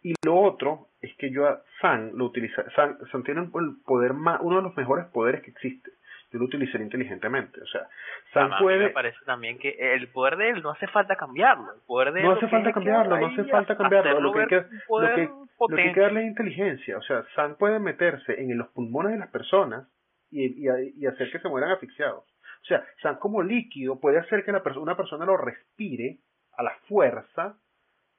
Y 0.02 0.14
lo 0.24 0.36
otro 0.36 0.88
es 1.00 1.14
que 1.16 1.30
yo 1.30 1.46
a 1.48 1.62
San 1.80 2.16
lo 2.16 2.26
utiliza, 2.26 2.62
San, 2.76 2.98
San 3.10 3.22
tiene 3.22 3.40
el 3.42 3.76
poder 3.86 4.12
más, 4.12 4.38
uno 4.42 4.56
de 4.56 4.62
los 4.62 4.76
mejores 4.76 5.06
poderes 5.06 5.42
que 5.42 5.50
existe. 5.50 5.90
Yo 6.30 6.38
lo 6.40 6.46
utilizaría 6.46 6.84
inteligentemente. 6.84 7.60
O 7.62 7.66
sea, 7.66 7.88
San 8.32 8.50
puede. 8.58 8.86
me 8.86 8.90
parece 8.90 9.18
también 9.24 9.58
que 9.58 9.70
el 9.94 10.08
poder 10.08 10.36
de 10.36 10.50
él 10.50 10.62
no 10.62 10.70
hace 10.70 10.88
falta 10.88 11.16
cambiarlo. 11.16 11.72
El 11.74 11.80
poder 11.86 12.12
de 12.12 12.22
No 12.22 12.32
hace 12.32 12.48
falta 12.48 12.72
cambiarlo, 12.72 13.18
no 13.18 13.26
hace 13.28 13.44
falta 13.44 13.76
cambiarlo. 13.76 14.20
Lo 14.20 14.32
que, 14.32 14.40
hay 14.40 14.46
que, 14.48 14.56
lo, 14.56 14.64
que, 14.64 14.68
lo 14.98 15.14
que 15.14 15.20
hay 15.20 15.28
potente. 15.56 15.92
que 15.92 16.00
darle 16.00 16.20
es 16.22 16.26
inteligencia. 16.26 16.98
O 16.98 17.02
sea, 17.02 17.24
San 17.34 17.54
puede 17.54 17.78
meterse 17.78 18.40
en 18.40 18.58
los 18.58 18.68
pulmones 18.68 19.12
de 19.12 19.18
las 19.18 19.30
personas 19.30 19.86
y, 20.30 20.68
y, 20.68 20.94
y 20.98 21.06
hacer 21.06 21.30
que 21.30 21.38
se 21.38 21.48
mueran 21.48 21.70
asfixiados. 21.70 22.24
O 22.64 22.66
sea, 22.66 22.84
San 23.02 23.16
como 23.16 23.42
líquido 23.42 24.00
puede 24.00 24.18
hacer 24.18 24.44
que 24.44 24.50
la 24.52 24.62
perso- 24.62 24.80
una 24.80 24.96
persona 24.96 25.24
lo 25.26 25.36
respire 25.36 26.16
a 26.56 26.62
la 26.62 26.74
fuerza 26.88 27.56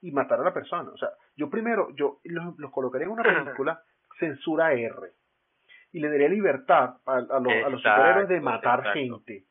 y 0.01 0.11
matar 0.11 0.39
a 0.39 0.43
la 0.43 0.53
persona. 0.53 0.89
O 0.91 0.97
sea, 0.97 1.09
yo 1.35 1.49
primero, 1.49 1.89
yo 1.95 2.19
los, 2.23 2.57
los 2.59 2.71
colocaría 2.71 3.05
en 3.07 3.13
una 3.13 3.23
película 3.23 3.81
censura 4.19 4.71
R 4.73 4.93
y 5.91 5.99
le 5.99 6.09
daría 6.09 6.29
libertad 6.29 6.97
a, 7.05 7.15
a 7.15 7.39
los, 7.39 7.53
a 7.53 7.69
los 7.69 7.81
superhéroes 7.81 8.27
de 8.29 8.39
matar 8.41 8.79
exacto. 8.79 8.99
gente. 8.99 9.43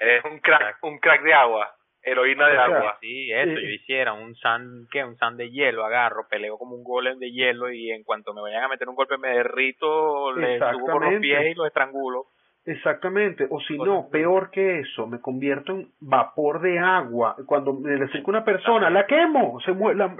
Eres 0.00 0.24
un 0.24 0.40
crack, 0.40 0.60
Exacto. 0.60 0.86
un 0.88 0.98
crack 0.98 1.22
de 1.22 1.34
agua. 1.34 1.74
Heroína 2.04 2.48
de 2.48 2.52
O 2.58 2.66
sea, 2.66 2.76
agua. 2.78 2.98
Sí, 3.00 3.30
eso, 3.30 3.50
Eh, 3.52 3.62
yo 3.62 3.68
hiciera 3.70 4.12
un 4.12 4.34
sand, 4.34 4.88
¿qué? 4.90 5.04
Un 5.04 5.16
sand 5.18 5.38
de 5.38 5.50
hielo, 5.52 5.84
agarro, 5.84 6.26
peleo 6.28 6.58
como 6.58 6.74
un 6.74 6.82
golem 6.82 7.16
de 7.20 7.30
hielo 7.30 7.70
y 7.70 7.92
en 7.92 8.02
cuanto 8.02 8.34
me 8.34 8.40
vayan 8.40 8.64
a 8.64 8.68
meter 8.68 8.88
un 8.88 8.96
golpe 8.96 9.18
me 9.18 9.28
derrito, 9.28 10.32
le 10.32 10.58
subo 10.58 10.86
por 10.86 11.04
los 11.12 11.20
pies 11.20 11.52
y 11.52 11.54
los 11.54 11.68
estrangulo. 11.68 12.26
Exactamente, 12.64 13.48
o 13.50 13.60
si 13.60 13.76
no, 13.76 14.08
peor 14.08 14.50
que 14.50 14.78
eso, 14.78 15.08
me 15.08 15.20
convierto 15.20 15.72
en 15.72 15.88
vapor 16.00 16.60
de 16.60 16.78
agua. 16.78 17.34
Cuando 17.44 17.72
me 17.72 17.96
le 17.96 18.04
acerco 18.04 18.30
a 18.30 18.34
una 18.36 18.44
persona, 18.44 18.88
la 18.88 19.04
quemo, 19.04 19.58
se 19.62 19.72
mue- 19.72 19.94
la, 19.94 20.14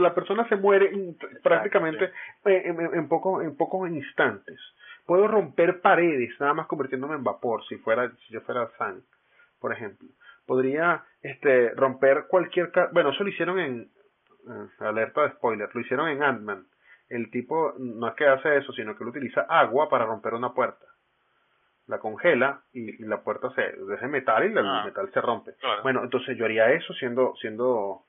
la 0.00 0.12
persona 0.12 0.44
se 0.48 0.56
muere 0.56 0.90
prácticamente 1.40 2.06
eh, 2.46 2.62
en, 2.64 2.80
en, 2.80 2.94
en 2.96 3.08
pocos 3.08 3.44
en 3.44 3.56
pocos 3.56 3.88
instantes. 3.88 4.58
Puedo 5.06 5.28
romper 5.28 5.80
paredes, 5.82 6.34
nada 6.40 6.52
más 6.54 6.66
convirtiéndome 6.66 7.14
en 7.14 7.22
vapor, 7.22 7.64
si 7.68 7.76
fuera 7.76 8.10
si 8.26 8.32
yo 8.34 8.40
fuera 8.40 8.68
San, 8.76 9.02
por 9.60 9.72
ejemplo. 9.72 10.08
Podría 10.46 11.04
este 11.22 11.70
romper 11.76 12.24
cualquier, 12.28 12.72
bueno, 12.92 13.10
eso 13.10 13.22
lo 13.22 13.30
hicieron 13.30 13.60
en 13.60 13.82
eh, 13.82 14.66
alerta 14.80 15.22
de 15.22 15.30
spoiler, 15.30 15.68
lo 15.72 15.80
hicieron 15.80 16.08
en 16.08 16.24
Ant-Man. 16.24 16.64
El 17.08 17.30
tipo 17.30 17.74
no 17.78 18.08
es 18.08 18.14
que 18.14 18.26
hace 18.26 18.56
eso, 18.56 18.72
sino 18.72 18.96
que 18.96 19.04
él 19.04 19.10
utiliza 19.10 19.42
agua 19.42 19.88
para 19.88 20.06
romper 20.06 20.34
una 20.34 20.52
puerta 20.52 20.84
la 21.86 21.98
congela 21.98 22.60
y, 22.72 23.02
y 23.02 23.06
la 23.06 23.18
puerta 23.22 23.50
se 23.54 23.66
es 23.66 24.00
de 24.00 24.08
metal 24.08 24.44
y 24.44 24.52
la- 24.54 24.60
Ah. 24.62 24.78
el 24.80 24.84
metal 24.86 25.10
se 25.12 25.20
rompe. 25.20 25.52
Claro. 25.60 25.82
Bueno, 25.82 26.02
entonces 26.02 26.36
yo 26.36 26.44
haría 26.44 26.70
eso 26.72 26.92
siendo 26.94 27.34
siendo 27.40 28.02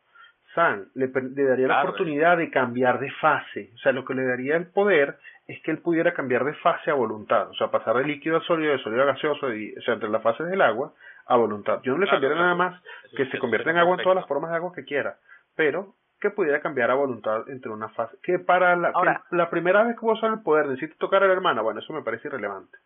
San, 0.53 0.88
le, 0.93 1.07
daría 1.09 1.67
la 1.67 1.82
oportunidad 1.82 2.38
de 2.38 2.49
cambiar 2.49 2.99
de 2.99 3.11
fase. 3.11 3.71
O 3.76 3.78
sea, 3.80 3.91
lo 3.91 4.05
que 4.05 4.13
le 4.13 4.23
daría 4.26 4.55
el 4.55 4.67
poder 4.67 5.17
es 5.47 5.61
que 5.63 5.71
él 5.71 5.80
pudiera 5.80 6.13
cambiar 6.13 6.45
de 6.45 6.53
fase 6.53 6.89
a 6.89 6.93
voluntad, 6.93 7.49
o 7.49 7.53
sea, 7.55 7.67
pasar 7.69 7.97
de 7.97 8.05
líquido 8.05 8.38
a 8.38 8.41
sólido, 8.41 8.71
de 8.71 8.80
sólido 8.80 9.03
a 9.03 9.07
gaseoso, 9.07 9.53
y, 9.53 9.76
o 9.78 9.82
sea, 9.82 9.95
entre 9.95 10.07
las 10.09 10.23
fases 10.23 10.47
del 10.47 10.61
agua 10.61 10.93
a 11.28 11.36
voluntad. 11.36 11.82
Yo 11.84 11.91
no 11.91 11.97
le 11.97 12.05
Claro, 12.05 12.21
cambiaría 12.21 12.38
claro. 12.38 12.55
nada 12.55 12.69
más 12.71 12.82
Eso- 13.03 13.17
que 13.17 13.26
se 13.32 13.38
convierta 13.39 13.69
en 13.69 13.78
agua 13.78 13.97
en 13.97 14.03
todas 14.03 14.15
las 14.15 14.28
formas 14.28 14.49
de 14.51 14.55
agua 14.55 14.71
que 14.73 14.86
quiera, 14.86 15.17
pero 15.57 15.93
que 16.21 16.30
pudiera 16.30 16.61
cambiar 16.61 16.89
a 16.89 16.93
voluntad 16.95 17.49
entre 17.49 17.69
una 17.71 17.89
fase. 17.89 18.15
Que 18.23 18.39
para 18.39 18.78
la, 18.78 18.91
que 18.91 18.97
Ahora- 18.97 19.23
la 19.32 19.49
primera 19.49 19.84
vez 19.84 19.95
que 19.99 20.05
vos 20.05 20.17
usar 20.19 20.32
el 20.32 20.41
poder 20.41 20.67
necesito 20.67 20.95
tocar 20.99 21.21
a 21.21 21.28
la 21.28 21.34
hermana, 21.34 21.61
bueno, 21.61 21.82
eso 21.82 21.91
me 21.91 22.01
parece 22.01 22.30
irrelevante. 22.30 22.78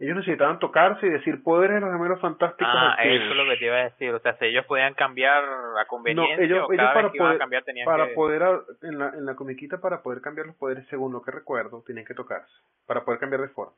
Ellos 0.00 0.16
necesitaban 0.16 0.60
tocarse 0.60 1.06
y 1.06 1.10
decir 1.10 1.42
poderes 1.42 1.76
de 1.76 1.80
los 1.80 1.92
gemelos 1.92 2.20
fantásticos. 2.20 2.72
Ah, 2.72 2.92
activos. 2.92 3.16
eso 3.16 3.30
es 3.30 3.36
lo 3.36 3.44
que 3.44 3.56
te 3.56 3.64
iba 3.66 3.76
a 3.76 3.84
decir. 3.84 4.14
O 4.14 4.20
sea, 4.20 4.38
si 4.38 4.44
ellos 4.44 4.64
podían 4.66 4.94
cambiar 4.94 5.42
a 5.42 5.86
conveniencia 5.86 6.36
No, 6.36 6.42
ellos, 6.42 6.68
o 6.68 6.72
ellos 6.72 6.84
cada 6.84 6.94
para 6.94 7.02
vez 7.02 7.12
que 7.12 7.18
iban 7.18 7.26
poder, 7.26 7.36
a 7.36 7.38
cambiar 7.38 7.64
tenían 7.64 7.84
para 7.84 8.08
que... 8.08 8.14
poder 8.14 8.42
en 8.82 8.98
la, 8.98 9.08
en 9.08 9.26
la 9.26 9.34
comiquita 9.34 9.80
para 9.80 10.02
poder 10.02 10.20
cambiar 10.20 10.46
los 10.46 10.56
poderes 10.56 10.86
según 10.88 11.12
lo 11.12 11.22
que 11.22 11.32
recuerdo 11.32 11.82
tenían 11.84 12.06
que 12.06 12.14
tocarse 12.14 12.52
para 12.86 13.04
poder 13.04 13.18
cambiar 13.18 13.42
de 13.42 13.48
forma 13.48 13.76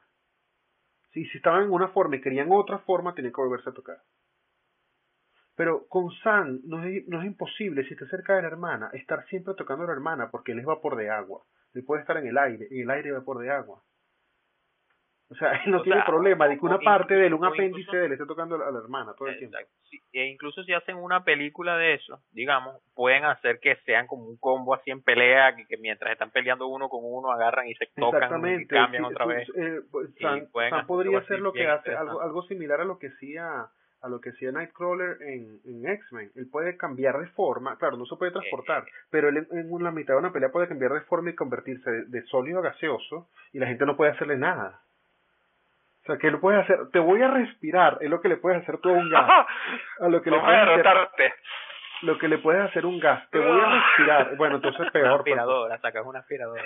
si, 1.13 1.25
si 1.27 1.39
estaban 1.39 1.65
en 1.65 1.71
una 1.71 1.89
forma 1.89 2.17
y 2.17 2.21
querían 2.21 2.49
otra 2.51 2.79
forma 2.81 3.15
tenían 3.15 3.33
que 3.33 3.41
volverse 3.41 3.71
a 3.71 3.75
tocar 3.75 3.99
pero 5.57 5.87
con 5.89 6.11
San 6.23 6.61
no 6.65 6.85
es, 6.85 7.07
no 7.09 7.21
es 7.21 7.27
imposible 7.27 7.85
si 7.85 7.95
está 7.95 8.07
cerca 8.07 8.37
de 8.37 8.43
la 8.43 8.49
hermana 8.49 8.91
estar 8.93 9.25
siempre 9.27 9.55
tocando 9.55 9.85
a 9.85 9.89
la 9.89 9.95
hermana 9.95 10.31
porque 10.31 10.53
él 10.53 10.59
es 10.59 10.67
vapor 10.67 10.97
de 10.97 11.11
agua 11.11 11.43
él 11.75 11.85
puede 11.85 12.03
estar 12.03 12.17
en 12.19 12.27
el 12.27 12.39
aire 12.39 12.67
en 12.71 12.83
el 12.83 12.91
aire 12.91 13.13
vapor 13.13 13.39
de 13.39 13.51
agua 13.51 13.83
o 15.31 15.35
sea 15.37 15.53
él 15.53 15.61
no 15.71 15.79
O 15.79 15.83
tiene 15.83 15.99
sea, 15.99 16.07
problema 16.07 16.49
de 16.49 16.59
que 16.59 16.65
una 16.67 16.79
parte 16.79 17.15
de 17.15 17.27
él 17.27 17.35
un 17.35 17.45
apéndice 17.45 17.81
incluso- 17.81 17.97
de 17.97 18.07
él 18.07 18.13
esté 18.13 18.27
tocando 18.27 18.57
a 18.57 18.71
la 18.71 18.79
hermana 18.79 19.15
todo 19.17 19.29
el 19.29 19.39
tiempo 19.39 19.57
E 20.13 20.27
incluso 20.27 20.63
si 20.65 20.73
hacen 20.73 20.97
una 20.97 21.23
película 21.25 21.77
de 21.77 21.95
eso, 21.95 22.19
digamos, 22.33 22.83
pueden 22.95 23.25
hacer 23.25 23.61
que 23.61 23.77
sean 23.87 24.07
como 24.09 24.25
un 24.25 24.37
combo 24.39 24.75
así 24.75 24.91
en 24.91 25.03
pelea, 25.03 25.55
que, 25.55 25.67
que 25.67 25.77
mientras 25.77 26.13
están 26.13 26.31
peleando 26.31 26.67
uno 26.67 26.89
con 26.89 27.01
uno 27.05 27.31
agarran 27.31 27.69
y 27.69 27.75
se 27.75 27.87
tocan 27.87 28.23
y 28.23 28.25
Exactamente. 28.25 28.75
cambian 28.75 29.05
sí, 29.05 29.11
otra 29.13 29.27
vez. 29.27 29.49
eh, 29.57 29.81
pues, 29.91 30.11
Y 30.19 30.87
podría 30.87 31.19
hacer 31.19 31.35
así 31.37 31.43
lo 31.43 31.53
que 31.53 31.61
bien 31.61 31.71
hace, 31.71 31.95
algo, 31.95 32.43
similar 32.43 32.81
a 32.81 32.85
lo 32.85 32.99
que 32.99 33.07
hacía 33.09 33.67
a 34.03 34.09
lo 34.09 34.19
que 34.21 34.31
hacía 34.31 34.51
Nightcrawler 34.51 35.21
en, 35.21 35.61
en 35.67 35.87
X-Men. 35.87 36.31
Él 36.35 36.49
puede 36.51 36.77
cambiar 36.79 37.19
de 37.19 37.27
forma, 37.29 37.77
claro, 37.77 37.99
no 37.99 38.07
se 38.07 38.17
puede 38.17 38.33
transportar, 38.33 38.85
Eh. 38.85 38.91
pero 39.11 39.29
él 39.29 39.47
en, 39.51 39.59
en 39.71 39.85
la 39.85 39.91
mitad 39.91 40.15
de 40.15 40.21
una 40.21 40.33
pelea 40.33 40.49
puede 40.51 40.69
cambiar 40.69 40.93
de 40.95 41.03
forma 41.03 41.29
y 41.31 41.35
convertirse 41.35 41.91
de, 41.91 42.05
de 42.07 42.23
sólido 42.23 42.61
a 42.61 42.63
gaseoso 42.63 43.29
y 43.53 43.59
la 43.59 43.67
gente 43.67 43.85
no 43.85 43.97
puede 43.99 44.13
hacerle 44.13 44.39
nada. 44.39 44.81
O 46.03 46.07
sea, 46.07 46.19
que 46.19 46.31
lo 46.31 46.41
puedes 46.41 46.61
hacer, 46.63 46.79
te 46.93 46.99
voy 46.99 47.21
a 47.23 47.29
respirar, 47.31 47.99
es 48.01 48.09
lo 48.11 48.21
que 48.21 48.29
le 48.29 48.37
puedes 48.39 48.63
hacer 48.63 48.79
tú 48.79 48.89
a 48.89 48.93
un 48.93 49.11
gas. 49.11 49.29
A 50.01 50.09
lo 50.09 50.23
que 50.23 50.31
le 50.31 50.37
Vamos 50.39 50.51
a 50.51 50.57
puedes 50.57 50.63
hacer, 50.63 50.77
derrotarte. 50.85 51.35
lo 52.03 52.19
que 52.19 52.29
le 52.29 52.39
puedes 52.39 52.63
hacer 52.63 52.87
un 52.87 52.99
gas, 52.99 53.29
te 53.31 53.39
voy 53.39 53.61
a 53.61 53.67
respirar. 53.99 54.37
Bueno, 54.39 54.57
entonces 54.57 54.81
Una 54.81 54.91
peor. 54.93 55.09
pues. 55.09 55.19
aspiradora, 55.21 55.79
sacas 55.79 56.07
una 56.07 56.21
aspiradora. 56.21 56.63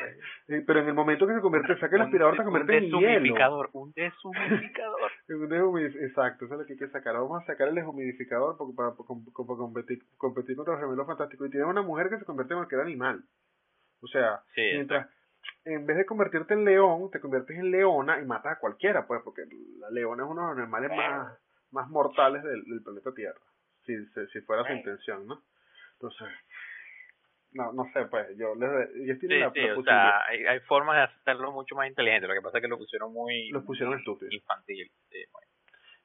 Eh, 0.48 0.62
Pero 0.64 0.80
en 0.80 0.86
el 0.86 0.94
momento 0.94 1.26
que 1.26 1.34
se 1.34 1.40
convierte, 1.40 1.76
saca 1.80 1.96
el 1.96 2.02
aspirador, 2.02 2.36
te 2.36 2.44
convierte 2.44 2.76
en 2.76 2.84
un 2.84 2.90
hielo. 3.00 3.00
deshumidificador, 3.10 3.70
un 3.72 3.92
deshumidificador. 3.92 5.10
Un 5.28 5.48
deshumid- 5.50 5.96
Exacto, 6.06 6.44
eso 6.44 6.54
es 6.54 6.60
lo 6.60 6.66
que 6.66 6.72
hay 6.74 6.78
que 6.78 6.88
sacar. 6.88 7.14
Vamos 7.14 7.42
a 7.42 7.46
sacar 7.46 7.66
el 7.68 7.74
deshumidificador 7.74 8.56
porque 8.56 8.74
para, 8.76 8.90
para, 8.90 9.02
para 9.08 9.58
competir, 9.58 9.98
competir 10.16 10.54
contra 10.56 10.74
los 10.74 10.82
gemelos 10.82 11.06
fantásticos. 11.08 11.48
Y 11.48 11.50
tiene 11.50 11.66
una 11.66 11.82
mujer 11.82 12.08
que 12.08 12.18
se 12.18 12.24
convierte 12.24 12.54
en 12.54 12.60
cualquier 12.60 12.80
animal. 12.82 13.24
O 14.00 14.06
sea, 14.06 14.40
Sí, 14.54 14.62
mientras 14.74 15.08
en 15.64 15.86
vez 15.86 15.96
de 15.96 16.06
convertirte 16.06 16.54
en 16.54 16.64
león, 16.64 17.10
te 17.10 17.20
conviertes 17.20 17.56
en 17.58 17.70
leona 17.70 18.20
y 18.20 18.24
matas 18.24 18.52
a 18.52 18.58
cualquiera, 18.58 19.06
pues, 19.06 19.22
porque 19.22 19.42
la 19.78 19.90
leona 19.90 20.24
es 20.24 20.30
uno 20.30 20.42
de 20.42 20.54
los 20.54 20.58
animales 20.62 20.90
más, 20.96 21.38
más 21.70 21.88
mortales 21.88 22.42
del, 22.42 22.64
del 22.64 22.82
planeta 22.82 23.12
Tierra. 23.14 23.40
Si, 23.86 23.96
si, 24.06 24.26
si 24.32 24.40
fuera 24.42 24.66
su 24.66 24.72
intención, 24.72 25.26
¿no? 25.26 25.42
Entonces, 25.94 26.28
no, 27.52 27.72
no 27.72 27.84
sé, 27.92 28.06
pues, 28.06 28.36
yo 28.36 28.54
les, 28.54 28.90
ellos 28.96 29.18
Sí, 29.20 29.28
la, 29.28 29.50
sí, 29.52 29.60
la 29.60 29.78
o 29.78 29.82
sea, 29.82 30.26
hay, 30.26 30.44
hay 30.44 30.60
formas 30.60 30.96
de 30.96 31.02
hacerlo 31.02 31.52
mucho 31.52 31.74
más 31.76 31.88
inteligente. 31.88 32.26
Lo 32.26 32.34
que 32.34 32.42
pasa 32.42 32.58
es 32.58 32.62
que 32.62 32.68
lo 32.68 32.78
pusieron 32.78 33.12
muy 33.12 33.50
Los 33.50 33.64
pusieron 33.64 33.98
estúpidos. 33.98 34.32
infantil. 34.34 34.90
sí. 35.10 35.24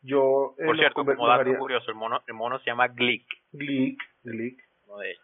Yo, 0.01 0.55
eh, 0.57 0.65
Por 0.65 0.77
cierto, 0.77 1.03
como 1.03 1.27
dato 1.27 1.57
curioso, 1.57 1.91
el 1.91 1.97
mono, 1.97 2.21
el 2.25 2.33
mono 2.33 2.57
se 2.59 2.67
llama 2.67 2.87
Glick. 2.87 3.27
Glick, 3.51 4.01
Glick, 4.23 4.63
uno 4.87 4.97
de 4.99 5.11
ellos. 5.11 5.23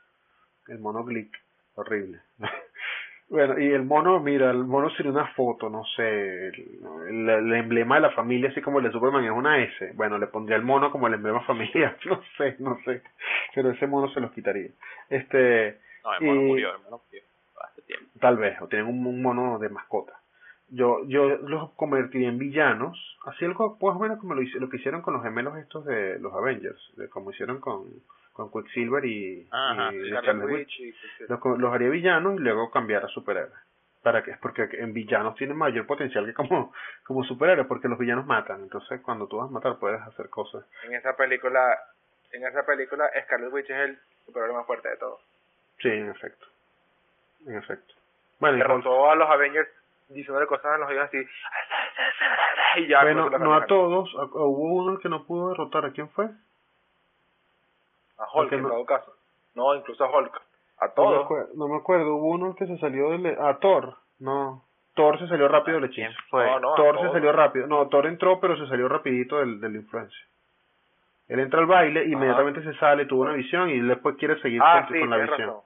el 0.67 0.79
mono 0.79 1.05
Glick, 1.05 1.33
horrible. 1.75 2.19
bueno, 3.29 3.59
y 3.59 3.67
el 3.71 3.83
mono, 3.83 4.19
mira, 4.19 4.51
el 4.51 4.63
mono 4.65 4.89
sería 4.91 5.11
una 5.11 5.27
foto, 5.33 5.69
no 5.69 5.83
sé, 5.95 6.47
el, 6.47 6.79
el- 7.09 7.29
el 7.29 7.53
emblema 7.53 7.95
de 7.95 8.01
la 8.01 8.11
familia, 8.11 8.49
así 8.49 8.61
como 8.61 8.79
el 8.79 8.85
de 8.85 8.91
Superman 8.91 9.23
es 9.25 9.31
una 9.31 9.59
S. 9.63 9.91
Bueno, 9.95 10.17
le 10.17 10.27
pondría 10.27 10.57
el 10.57 10.63
mono 10.63 10.91
como 10.91 11.07
el 11.07 11.15
emblema 11.15 11.41
familiar, 11.47 11.97
no 12.05 12.21
sé, 12.37 12.55
no 12.59 12.77
sé, 12.85 13.01
pero 13.53 13.71
ese 13.71 13.87
mono 13.87 14.09
se 14.09 14.19
los 14.21 14.31
quitaría. 14.31 14.69
Este, 15.09 15.79
No, 16.03 16.13
el 16.15 16.25
mono 16.25 16.41
Y- 16.41 16.45
murió, 16.45 16.75
el 16.75 16.81
mono 16.83 17.01
murió 17.05 17.21
hace 17.63 17.81
tiempo. 17.81 18.05
tal 18.19 18.37
vez, 18.37 18.61
o 18.61 18.67
tienen 18.67 18.87
un, 18.87 19.05
un 19.05 19.21
mono 19.21 19.57
de 19.59 19.69
mascota. 19.69 20.13
Yo, 20.69 21.05
yo 21.07 21.27
los 21.37 21.71
convertiría 21.73 22.29
en 22.29 22.39
villanos, 22.39 22.97
así 23.27 23.45
algo 23.45 23.77
más 23.81 23.95
o 23.95 23.99
menos 23.99 24.19
como 24.19 24.33
lo, 24.33 24.41
hice- 24.41 24.59
lo 24.59 24.67
que 24.69 24.77
hicieron 24.77 25.01
con 25.03 25.13
los 25.13 25.23
gemelos 25.23 25.57
estos 25.57 25.85
de 25.85 26.17
los 26.19 26.33
Avengers, 26.33 26.79
de 26.97 27.07
como 27.09 27.29
hicieron 27.31 27.59
con, 27.59 27.83
con 28.35 28.51
Quicksilver 28.51 29.03
y, 29.05 29.47
Ajá, 29.49 29.93
y 29.93 30.11
Witch. 30.43 30.79
Y- 30.81 30.93
Los, 31.29 31.73
haría 31.73 31.89
villanos 31.89 32.35
y 32.35 32.39
luego 32.39 32.69
cambiar 32.69 33.05
a 33.05 33.07
superhéroes. 33.07 33.53
¿Para 34.03 34.21
qué? 34.23 34.35
Porque 34.41 34.67
en 34.73 34.93
villanos 34.93 35.35
tienen 35.35 35.57
mayor 35.57 35.87
potencial 35.87 36.25
que 36.25 36.33
como, 36.33 36.73
como 37.05 37.23
superhéroes, 37.23 37.65
porque 37.67 37.87
los 37.87 37.97
villanos 37.97 38.25
matan. 38.25 38.61
Entonces, 38.61 39.01
cuando 39.01 39.27
tú 39.27 39.37
vas 39.37 39.49
a 39.49 39.53
matar, 39.53 39.77
puedes 39.79 40.01
hacer 40.01 40.29
cosas. 40.29 40.63
En 40.83 40.93
esa 40.93 41.15
película, 41.15 41.61
en 42.31 42.45
esa 42.45 42.65
película, 42.65 43.09
Scarlet 43.23 43.51
Witch 43.53 43.69
es 43.69 43.77
el 43.89 43.99
superhéroe 44.25 44.55
más 44.57 44.65
fuerte 44.67 44.89
de 44.89 44.97
todos. 44.97 45.21
Sí, 45.79 45.87
en 45.89 46.09
efecto. 46.09 46.45
En 47.47 47.55
efecto. 47.57 47.93
Bueno, 48.39 48.57
Derrotó 48.57 49.09
a 49.09 49.15
los 49.15 49.29
Avengers 49.29 49.69
diciéndole 50.09 50.45
cosas 50.45 50.75
en 50.75 50.81
los 50.81 50.89
oídos 50.89 51.05
así. 51.05 51.25
Y 52.77 52.87
ya, 52.87 53.01
bueno, 53.03 53.29
no 53.29 53.53
a 53.55 53.65
todos. 53.65 54.13
a- 54.17 54.21
a- 54.23 54.25
hubo 54.25 54.83
uno 54.83 54.99
que 54.99 55.07
no 55.09 55.23
pudo 55.25 55.49
derrotar. 55.49 55.85
¿A 55.85 55.91
quién 55.91 56.09
fue? 56.09 56.27
A 58.17 58.25
Hulk, 58.33 58.51
en 58.53 58.61
no- 58.63 58.69
todo 58.69 58.85
caso. 58.85 59.13
No, 59.55 59.73
incluso 59.75 60.03
a 60.03 60.09
Hulk. 60.17 60.35
A 60.79 60.85
No 60.85 60.87
me, 60.87 60.93
todos. 60.95 61.25
acuer- 61.27 61.47
no 61.55 61.67
me 61.67 61.77
acuerdo. 61.77 62.15
Hubo 62.15 62.27
uno 62.29 62.55
que 62.55 62.67
se 62.67 62.77
salió 62.77 63.09
del... 63.11 63.25
A 63.39 63.57
Thor. 63.59 63.95
No. 64.19 64.61
Thor 64.93 65.19
se 65.19 65.27
salió 65.27 65.47
rápido 65.47 65.79
del 65.79 65.89
¿Quién 65.91 66.07
hechizo. 66.07 66.21
fue? 66.29 66.45
No, 66.45 66.59
no, 66.59 66.75
Thor 66.75 66.99
se 67.01 67.11
salió 67.11 67.31
rápido. 67.31 67.67
No, 67.67 67.87
Thor 67.87 68.05
entró, 68.07 68.39
pero 68.39 68.55
se 68.57 68.67
salió 68.67 68.87
rapidito 68.87 69.37
del, 69.39 69.59
del 69.59 69.75
influencia. 69.75 70.19
Él 71.27 71.39
entra 71.39 71.59
al 71.59 71.65
baile, 71.65 72.05
inmediatamente 72.05 72.61
se 72.61 72.73
sale, 72.75 73.05
tuvo 73.05 73.23
una 73.23 73.33
visión 73.33 73.69
y 73.69 73.79
después 73.79 74.15
quiere 74.17 74.39
seguir 74.41 74.61
Ah, 74.63 74.85
con, 74.87 74.93
sí, 74.93 74.99
con 75.01 75.09
la 75.09 75.17
visión. 75.17 75.39
razón. 75.39 75.61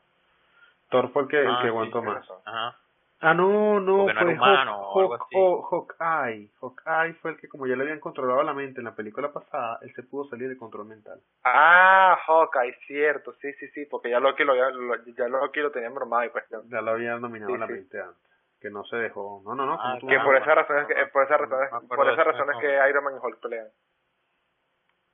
Thor 0.89 1.09
fue 1.11 1.21
el 1.23 1.27
que, 1.27 1.39
el 1.41 1.47
Ah, 1.49 1.59
que 1.61 1.67
aguantó 1.67 2.01
más. 2.01 2.27
Ajá. 2.45 2.75
Ah, 3.21 3.33
no, 3.33 3.81
no, 3.81 4.05
Porque 4.05 4.13
fue 4.15 4.33
humano 4.33 4.91
Hawk-. 4.93 5.27
Hawk- 5.31 5.91
Hawkeye. 5.99 6.49
Hawkeye 6.61 7.13
fue 7.15 7.31
el 7.31 7.37
que, 7.37 7.49
como 7.49 7.67
ya 7.67 7.75
le 7.75 7.83
habían 7.83 7.99
controlado 7.99 8.41
la 8.43 8.53
mente 8.53 8.79
en 8.79 8.85
la 8.85 8.95
película 8.95 9.33
pasada, 9.33 9.77
él 9.81 9.93
se 9.93 10.03
pudo 10.03 10.29
salir 10.29 10.47
de 10.47 10.57
control 10.57 10.85
mental. 10.87 11.19
Ah, 11.43 12.17
Hawkeye, 12.25 12.73
cierto, 12.87 13.33
sí, 13.41 13.51
sí, 13.59 13.67
sí, 13.69 13.85
porque 13.87 14.09
ya 14.09 14.21
Loki 14.21 14.45
lo, 14.45 14.55
ya, 14.55 14.69
lo, 14.69 14.95
ya 15.05 15.27
Loki 15.27 15.59
lo 15.59 15.71
tenía 15.71 15.89
normado 15.89 16.23
y 16.23 16.29
cuestión. 16.29 16.61
Ya 16.69 16.79
lo 16.81 16.91
habían 16.91 17.19
dominado 17.21 17.51
Sí, 17.51 17.57
la 17.57 17.67
sí. 17.67 17.73
mente 17.73 17.99
antes. 18.01 18.29
Que 18.61 18.69
no 18.69 18.83
se 18.85 18.95
dejó. 18.97 19.41
No, 19.45 19.53
no, 19.55 19.65
no. 19.65 19.77
Ah, 19.81 19.97
Que 19.99 20.17
por 20.19 20.33
dices. 20.33 20.41
esa 20.43 20.55
razón 20.55 20.77
es 20.79 20.87
que, 20.87 21.05
por 21.11 21.23
esa 21.25 21.37
razón 21.37 21.63
es, 21.63 21.71
Me 21.71 21.77
acuerdo 21.77 22.15
por 22.15 22.59
que 22.61 22.89
Iron 22.89 23.03
Man 23.03 23.13
y 23.15 23.25
Hulk 23.25 23.39
pelean. 23.41 23.67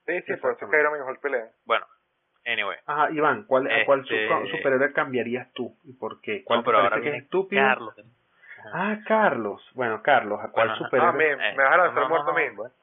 Sí, 0.05 0.21
sí, 0.21 0.35
por 0.37 0.51
eso 0.53 0.65
es 0.65 0.71
que 0.71 0.79
Iron 0.79 0.91
Man 0.93 1.01
y 1.05 1.09
Hulk 1.09 1.19
pelean. 1.21 1.49
Bueno, 1.65 1.85
anyway. 2.45 2.77
Ajá, 2.85 3.11
Iván, 3.11 3.43
¿cuál, 3.45 3.69
¿a 3.71 3.85
cuál 3.85 4.05
su- 4.05 4.13
Este- 4.13 4.47
superhéroe 4.57 4.93
cambiarías 4.93 5.51
tú? 5.53 5.75
¿Y 5.83 5.93
por 5.93 6.21
qué? 6.21 6.43
¿Cuál 6.43 6.59
No, 6.59 6.63
te 6.63 6.65
pero 6.67 6.79
ahora 6.79 7.01
que 7.01 7.09
es 7.09 7.23
estúpido? 7.23 7.61
Carlos. 7.61 7.95
Ah, 8.73 8.97
Carlos. 9.07 9.71
Bueno, 9.75 10.01
Carlos, 10.01 10.39
¿a 10.43 10.49
cuál 10.51 10.69
Bueno, 10.69 10.73
ajá. 10.73 10.83
Ah, 10.83 10.87
superhéroe? 11.11 11.35
me, 11.37 11.55
me 11.55 11.63
vas 11.63 11.73
a 11.73 11.77
lanzar 11.77 12.03
no, 12.03 12.09
muerto 12.09 12.31
no, 12.31 12.37
a 12.37 12.41
mí. 12.41 12.55
bueno. 12.55 12.73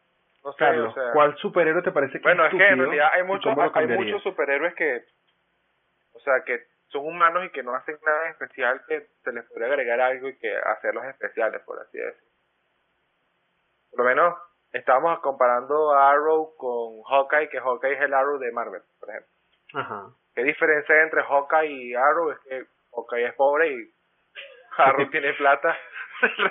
No 0.45 0.53
sé, 0.53 0.59
Carlos, 0.59 0.91
o 0.91 0.95
sea. 0.95 1.13
¿cuál 1.13 1.37
superhéroe 1.37 1.83
te 1.83 1.93
parece 1.93 2.19
que 2.19 2.23
Bueno, 2.23 2.45
es 2.47 2.53
es 2.53 2.59
que 2.59 2.65
en 2.65 2.71
estúpido? 2.81 2.85
realidad 2.91 3.11
hay 3.15 3.23
muchos, 3.25 3.57
hay 3.75 3.87
muchos 3.89 4.23
superhéroes 4.23 4.75
que, 4.75 5.05
o 6.15 6.21
sea, 6.21 6.43
que 6.45 6.61
son 6.89 7.07
humanos 7.07 7.45
y 7.47 7.51
que 7.51 7.63
no 7.63 7.75
hacen 7.75 7.97
nada 8.05 8.29
especial 8.31 8.83
que 8.87 9.07
se 9.25 9.33
les 9.33 9.45
puede 9.51 9.65
agregar 9.67 10.01
algo 10.01 10.29
y 10.29 10.37
que 10.39 10.55
hacerlos 10.57 11.05
especiales, 11.07 11.63
por 11.63 11.79
así 11.81 11.97
decirlo. 11.99 12.29
Por 13.91 14.01
lo 14.01 14.05
menos 14.07 14.35
estábamos 14.73 15.21
comparando 15.21 15.93
a 15.93 16.11
Arrow 16.11 16.55
con 16.57 17.03
Hawkeye, 17.09 17.49
que 17.49 17.61
Hawkeye 17.61 17.95
es 17.95 18.01
el 18.03 18.15
Arrow 18.15 18.39
de 18.39 18.51
Marvel, 18.53 18.83
por 19.01 19.11
ejemplo. 19.11 19.32
Ajá. 19.75 20.11
¿Qué 20.35 20.45
diferencia 20.45 20.95
hay 20.95 21.03
entre 21.03 21.23
Hawkeye 21.23 21.70
y 21.70 21.95
Arrow? 21.95 22.31
Es 22.31 22.39
que 22.41 22.66
Hawkeye 22.93 23.27
es 23.27 23.35
pobre 23.35 23.73
y 23.73 23.95
Arrow 24.77 25.09
tiene 25.11 25.33
plata. 25.35 25.77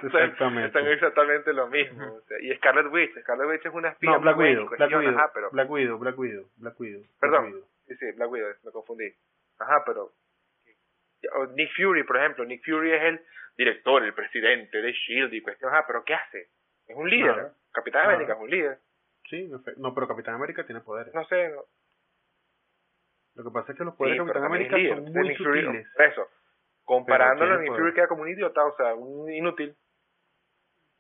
Exactamente. 0.04 0.68
Están 0.68 0.88
exactamente 0.88 1.54
lo 1.54 1.68
mismo. 1.68 2.16
o 2.16 2.22
sea, 2.22 2.38
y 2.42 2.54
Scarlet 2.58 2.92
Witch. 2.92 3.18
Scarlet 3.22 3.48
Witch 3.48 3.66
es 3.66 3.74
una 3.74 3.90
espía 3.90 4.12
No, 4.12 4.20
Black 4.20 4.38
Widow, 4.38 4.68
Black 4.70 4.92
Widow, 4.92 5.32
pero... 5.34 5.50
Black 5.52 5.70
Widow, 5.70 5.98
Black 5.98 6.20
Widow, 6.20 6.50
Black 6.58 6.80
Widow. 6.80 7.02
Black 7.02 7.20
Perdón. 7.20 7.46
Widow. 7.46 7.66
Sí, 7.88 7.96
sí, 7.96 8.12
Black 8.12 8.30
Widow, 8.32 8.50
me 8.64 8.72
confundí. 8.72 9.14
Ajá, 9.60 9.84
pero... 9.86 10.12
Nick 11.56 11.70
Fury, 11.76 12.04
por 12.04 12.18
ejemplo. 12.18 12.44
Nick 12.46 12.66
Fury 12.66 12.92
es 12.94 13.02
el 13.04 13.22
director, 13.58 14.04
el 14.04 14.14
presidente 14.14 14.82
de 14.82 14.90
S.H.I.E.L.D. 14.90 15.38
y 15.38 15.42
cuestión. 15.42 15.72
Ajá, 15.72 15.86
pero 15.88 16.04
¿qué 16.04 16.16
hace? 16.16 16.50
Es 16.88 16.96
un 16.96 17.10
líder. 17.10 17.52
Capitán. 17.72 18.10
América 18.10 18.34
es 18.34 18.40
un 18.40 18.50
líder. 18.50 18.80
Sí, 19.30 19.50
no, 19.78 19.94
pero 19.94 20.08
Capitán 20.08 20.36
América 20.36 20.66
tiene 20.66 20.82
poderes. 20.82 21.14
No 21.14 21.24
sé, 21.26 21.50
no, 21.50 21.64
Lo 23.36 23.44
que 23.46 23.52
pasa 23.52 23.72
es 23.72 23.78
que 23.78 23.84
los 23.86 23.94
Sí, 23.94 23.98
poderes 23.98 24.18
de 24.20 24.34
pero 24.34 24.42
Capitán 24.42 24.46
América 24.52 24.78
líder. 24.78 24.96
son 24.96 25.14
muy 25.14 25.36
sutiles. 25.36 25.88
eso, 26.00 26.28
comparándolo, 26.84 27.60
Nick. 27.60 27.72
Fury 27.76 27.94
queda 27.94 28.08
como 28.08 28.24
un 28.24 28.30
idiota, 28.30 28.66
o 28.66 28.76
sea, 28.76 28.94
un 28.96 29.32
inútil. 29.32 29.76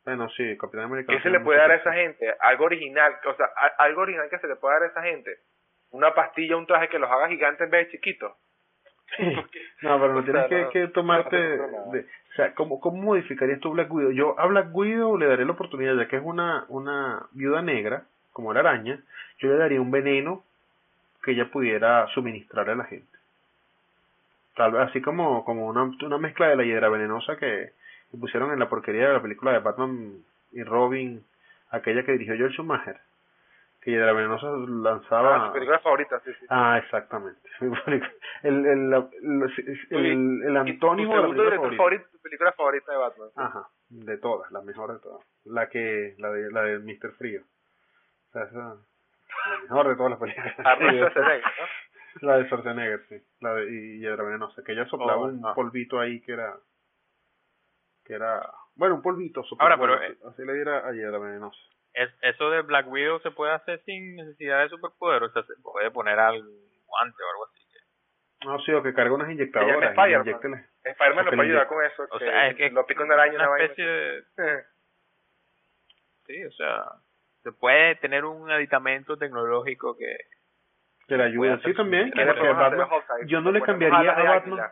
Bueno, 0.05 0.29
sí, 0.29 0.57
Capitán 0.57 0.85
América. 0.85 1.13
¿Qué 1.13 1.21
se 1.21 1.29
le 1.29 1.39
puede 1.41 1.59
dar 1.59 1.71
a 1.71 1.75
esa 1.75 1.93
gente? 1.93 2.33
Algo 2.39 2.65
original, 2.65 3.13
o 3.25 3.33
sea, 3.35 3.47
algo 3.77 4.01
original 4.01 4.29
que 4.29 4.39
se 4.39 4.47
le 4.47 4.55
puede 4.55 4.73
dar 4.75 4.83
a 4.83 4.87
esa 4.87 5.03
gente. 5.03 5.37
Una 5.91 6.13
pastilla, 6.15 6.55
un 6.57 6.65
traje 6.65 6.87
que 6.89 6.97
los 6.99 7.09
haga 7.11 7.27
gigantes 7.27 7.61
en 7.65 7.69
vez 7.69 7.85
de 7.87 7.91
chiquitos. 7.91 8.33
No, 9.81 9.99
pero 9.99 10.13
no 10.13 10.23
tienes 10.23 10.47
que, 10.47 10.69
que 10.71 10.87
tomarte... 10.89 11.35
de, 11.35 11.99
o 11.99 12.33
sea, 12.35 12.53
¿cómo, 12.53 12.79
¿cómo 12.79 13.01
modificarías 13.01 13.59
tú 13.59 13.71
Black 13.71 13.91
Widow? 13.91 14.11
Yo 14.11 14.39
a 14.39 14.45
Black 14.47 14.67
Widow 14.73 15.17
le 15.17 15.25
daré 15.27 15.43
la 15.43 15.51
oportunidad, 15.51 15.95
ya 15.95 16.07
que 16.07 16.15
es 16.15 16.23
una, 16.23 16.65
una 16.69 17.27
viuda 17.33 17.61
negra, 17.61 18.05
como 18.31 18.53
la 18.53 18.61
araña, 18.61 19.03
yo 19.39 19.49
le 19.49 19.57
daría 19.57 19.81
un 19.81 19.91
veneno 19.91 20.45
que 21.23 21.31
ella 21.31 21.49
pudiera 21.51 22.07
suministrarle 22.13 22.73
a 22.73 22.77
la 22.77 22.85
gente. 22.85 23.17
Tal 24.55 24.71
vez 24.71 24.89
así 24.89 25.01
como, 25.01 25.45
como 25.45 25.67
una, 25.67 25.83
una 25.83 26.17
mezcla 26.17 26.47
de 26.47 26.55
la 26.55 26.63
hiedra 26.63 26.89
venenosa 26.89 27.37
que, 27.37 27.71
que 28.11 28.17
pusieron 28.17 28.51
en 28.51 28.59
la 28.59 28.69
porquería 28.69 29.07
de 29.07 29.13
la 29.13 29.21
película 29.21 29.51
de 29.53 29.59
Batman 29.59 30.23
y 30.51 30.63
Robin, 30.63 31.23
aquella 31.69 32.03
que 32.03 32.11
dirigió 32.13 32.35
George 32.35 32.55
Schumacher, 32.55 32.97
que 33.81 33.91
hiedra 33.91 34.11
venenosa 34.13 34.47
lanzaba... 34.67 35.35
Ah, 35.35 35.47
su 35.47 35.53
película 35.53 35.79
favorita, 35.79 36.19
sí, 36.25 36.31
sí. 36.39 36.45
Ah, 36.49 36.79
exactamente. 36.83 37.39
El, 38.43 38.65
el, 38.65 38.93
el, 38.93 39.51
el, 39.91 40.43
el 40.43 40.57
antónimo 40.57 41.15
de 41.15 41.21
la 41.21 41.27
película 41.27 41.55
favorita. 41.55 41.77
favorito, 41.77 42.05
tu 42.11 42.19
película 42.19 42.51
favorita 42.53 42.91
de 42.91 42.97
Batman. 42.97 43.27
sí. 43.29 43.33
Ajá, 43.37 43.67
de 43.89 44.17
todas, 44.17 44.51
la 44.51 44.61
mejor 44.61 44.93
de 44.93 44.99
todas. 44.99 45.25
La 45.45 45.69
que, 45.69 46.15
la 46.17 46.31
de, 46.31 46.51
la 46.51 46.61
de 46.63 46.79
Mr. 46.79 47.11
Frío. 47.17 47.41
O 47.41 48.31
sea, 48.33 48.43
esa, 48.43 48.75
la 49.49 49.57
mejor 49.63 49.87
de 49.89 49.95
todas 49.95 50.09
las 50.11 50.19
películas. 50.19 50.55
Arnold 50.59 50.91
Sí, 50.91 50.97
Schwarzenegger, 50.97 51.51
¿no? 51.59 52.27
La 52.27 52.37
de 52.37 52.45
Schwarzenegger, 52.45 53.05
sí. 53.07 53.15
La 53.39 53.53
de, 53.53 53.71
y, 53.71 54.05
y 54.05 54.07
Venenosa, 54.07 54.63
que 54.63 54.71
ella 54.73 54.85
soplaba 54.87 55.21
Oh, 55.21 55.25
un 55.25 55.45
ah. 55.45 55.53
polvito 55.55 55.99
ahí 55.99 56.21
que 56.21 56.33
era, 56.33 56.55
que 58.05 58.13
era, 58.13 58.41
bueno, 58.75 58.95
un 58.95 59.01
polvito. 59.01 59.43
Ahora, 59.59 59.75
bueno, 59.75 59.95
pero, 59.97 60.13
así, 60.13 60.21
así 60.27 60.45
le 60.45 60.53
diera 60.53 60.87
a 60.87 60.91
Hiedra 60.91 61.19
Venenosa. 61.19 61.59
Es, 61.93 62.09
eso 62.21 62.49
de 62.51 62.61
Black 62.61 62.87
Widow 62.87 63.19
se 63.19 63.31
puede 63.31 63.53
hacer 63.53 63.81
sin 63.83 64.15
necesidad 64.15 64.61
de 64.61 64.69
superpoder, 64.69 65.23
o 65.23 65.31
sea, 65.31 65.43
se 65.43 65.53
puede 65.61 65.91
poner 65.91 66.19
al 66.19 66.41
guante 66.41 67.23
o 67.23 67.29
algo 67.31 67.45
así. 67.45 67.61
No, 68.43 68.59
sí, 68.61 68.71
o 68.71 68.81
que 68.81 68.93
carga 68.93 69.13
unas 69.13 69.29
inyectadoras. 69.29 69.91
Spider-Man. 69.91 70.67
Spider-Man 70.83 71.25
nos 71.25 71.35
puede 71.35 71.49
ayudar 71.49 71.67
con 71.67 71.85
eso. 71.85 72.03
O 72.09 72.17
que 72.17 72.25
sea, 72.25 72.47
es 72.47 72.55
que 72.55 72.69
lo 72.71 72.85
pica 72.87 73.03
una 73.03 73.13
araña, 73.13 73.35
una 73.35 73.43
una 73.43 73.49
vaina. 73.51 73.65
especie 73.65 73.85
de, 73.85 74.23
sí, 76.25 76.45
o 76.45 76.51
sea, 76.53 76.85
se 77.43 77.51
puede 77.51 77.95
tener 77.95 78.25
un 78.25 78.49
aditamento 78.51 79.17
tecnológico 79.17 79.97
que 79.97 80.17
Que 81.07 81.17
le 81.17 81.23
ayuda. 81.23 81.55
hacer 81.55 81.71
Sí, 81.71 81.77
también. 81.77 82.11
Yo 83.27 83.41
no 83.41 83.51
le 83.51 83.59
Ponemos 83.59 83.65
cambiaría 83.65 84.11
a 84.11 84.23
Batman. 84.23 84.71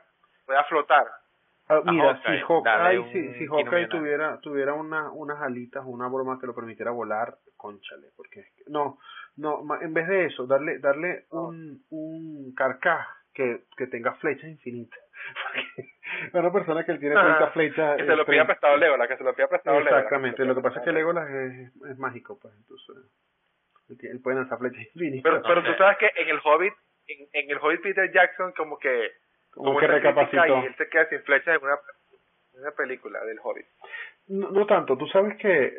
flotar. 0.68 1.08
Ah, 1.72 1.82
mira, 1.86 2.16
Hawkeye, 2.16 2.40
si 2.40 2.44
Hawkeye, 2.46 3.00
un 3.00 3.12
si, 3.12 3.34
si 3.36 3.46
Hawkeye 3.46 3.88
tuviera, 3.88 4.40
tuviera 4.42 4.74
una, 4.74 5.12
unas 5.12 5.40
alitas, 5.40 5.84
una 5.86 6.08
broma 6.08 6.40
que 6.40 6.48
lo 6.48 6.56
permitiera 6.56 6.90
volar, 6.90 7.38
conchale, 7.56 8.08
porque 8.18 8.44
no, 8.66 8.98
no, 9.38 9.62
en 9.80 9.94
vez 9.94 10.08
de 10.08 10.26
eso, 10.26 10.48
darle, 10.48 10.80
darle 10.80 11.28
un, 11.30 11.84
un 11.92 12.56
carcaj 12.56 13.06
que, 13.36 13.66
que 13.78 13.86
tenga 13.86 14.16
flechas 14.16 14.50
infinitas. 14.50 15.00
Una 16.34 16.52
persona 16.52 16.86
que 16.86 16.94
tiene 16.96 17.16
30 17.16 17.48
flechas. 17.52 17.98
Que 17.98 18.06
se 18.06 18.16
lo 18.16 18.26
pida 18.26 18.46
30 18.46 18.48
prestado 18.48 18.78
Legolas, 18.78 19.08
que 19.08 19.18
se 19.18 19.24
lo 19.24 19.34
pida 19.34 19.48
prestado 19.48 19.80
Legolas. 19.80 20.04
Exactamente, 20.04 20.46
lo 20.46 20.56
que 20.56 20.62
pasa 20.62 20.80
es 20.80 20.86
que 20.86 20.92
Legolas 20.92 21.30
es, 21.30 21.72
es 21.90 21.98
mágico, 21.98 22.38
pues, 22.42 22.54
entonces, 22.56 22.96
él 23.90 23.98
él 24.12 24.22
puede 24.22 24.38
lanzar 24.38 24.60
flechas 24.60 24.82
infinitas. 24.94 25.24
Pero, 25.24 25.42
pero 25.44 25.64
tú 25.64 25.74
sabes 25.78 25.98
que 25.98 26.12
en 26.16 26.30
el 26.30 26.40
Hobbit, 26.44 26.74
en, 27.08 27.28
en 27.34 27.52
el 27.52 27.58
Hobbit 27.58 27.82
Peter 27.82 28.12
Jackson 28.12 28.54
como 28.56 28.78
que... 28.78 29.12
como 29.52 29.78
que 29.80 29.88
recapacitó. 29.88 30.46
Y 30.46 30.66
él 30.66 30.76
se 30.78 30.90
queda 30.90 31.08
sin 31.10 31.22
flechas 31.22 31.58
en 31.58 31.64
una, 31.64 31.76
en 32.54 32.62
una 32.62 32.72
película 32.72 33.24
del 33.26 33.40
Hobbit. 33.42 33.66
No, 34.28 34.52
no 34.52 34.66
tanto, 34.66 34.98
tú 34.98 35.08
sabes 35.08 35.38
que 35.38 35.78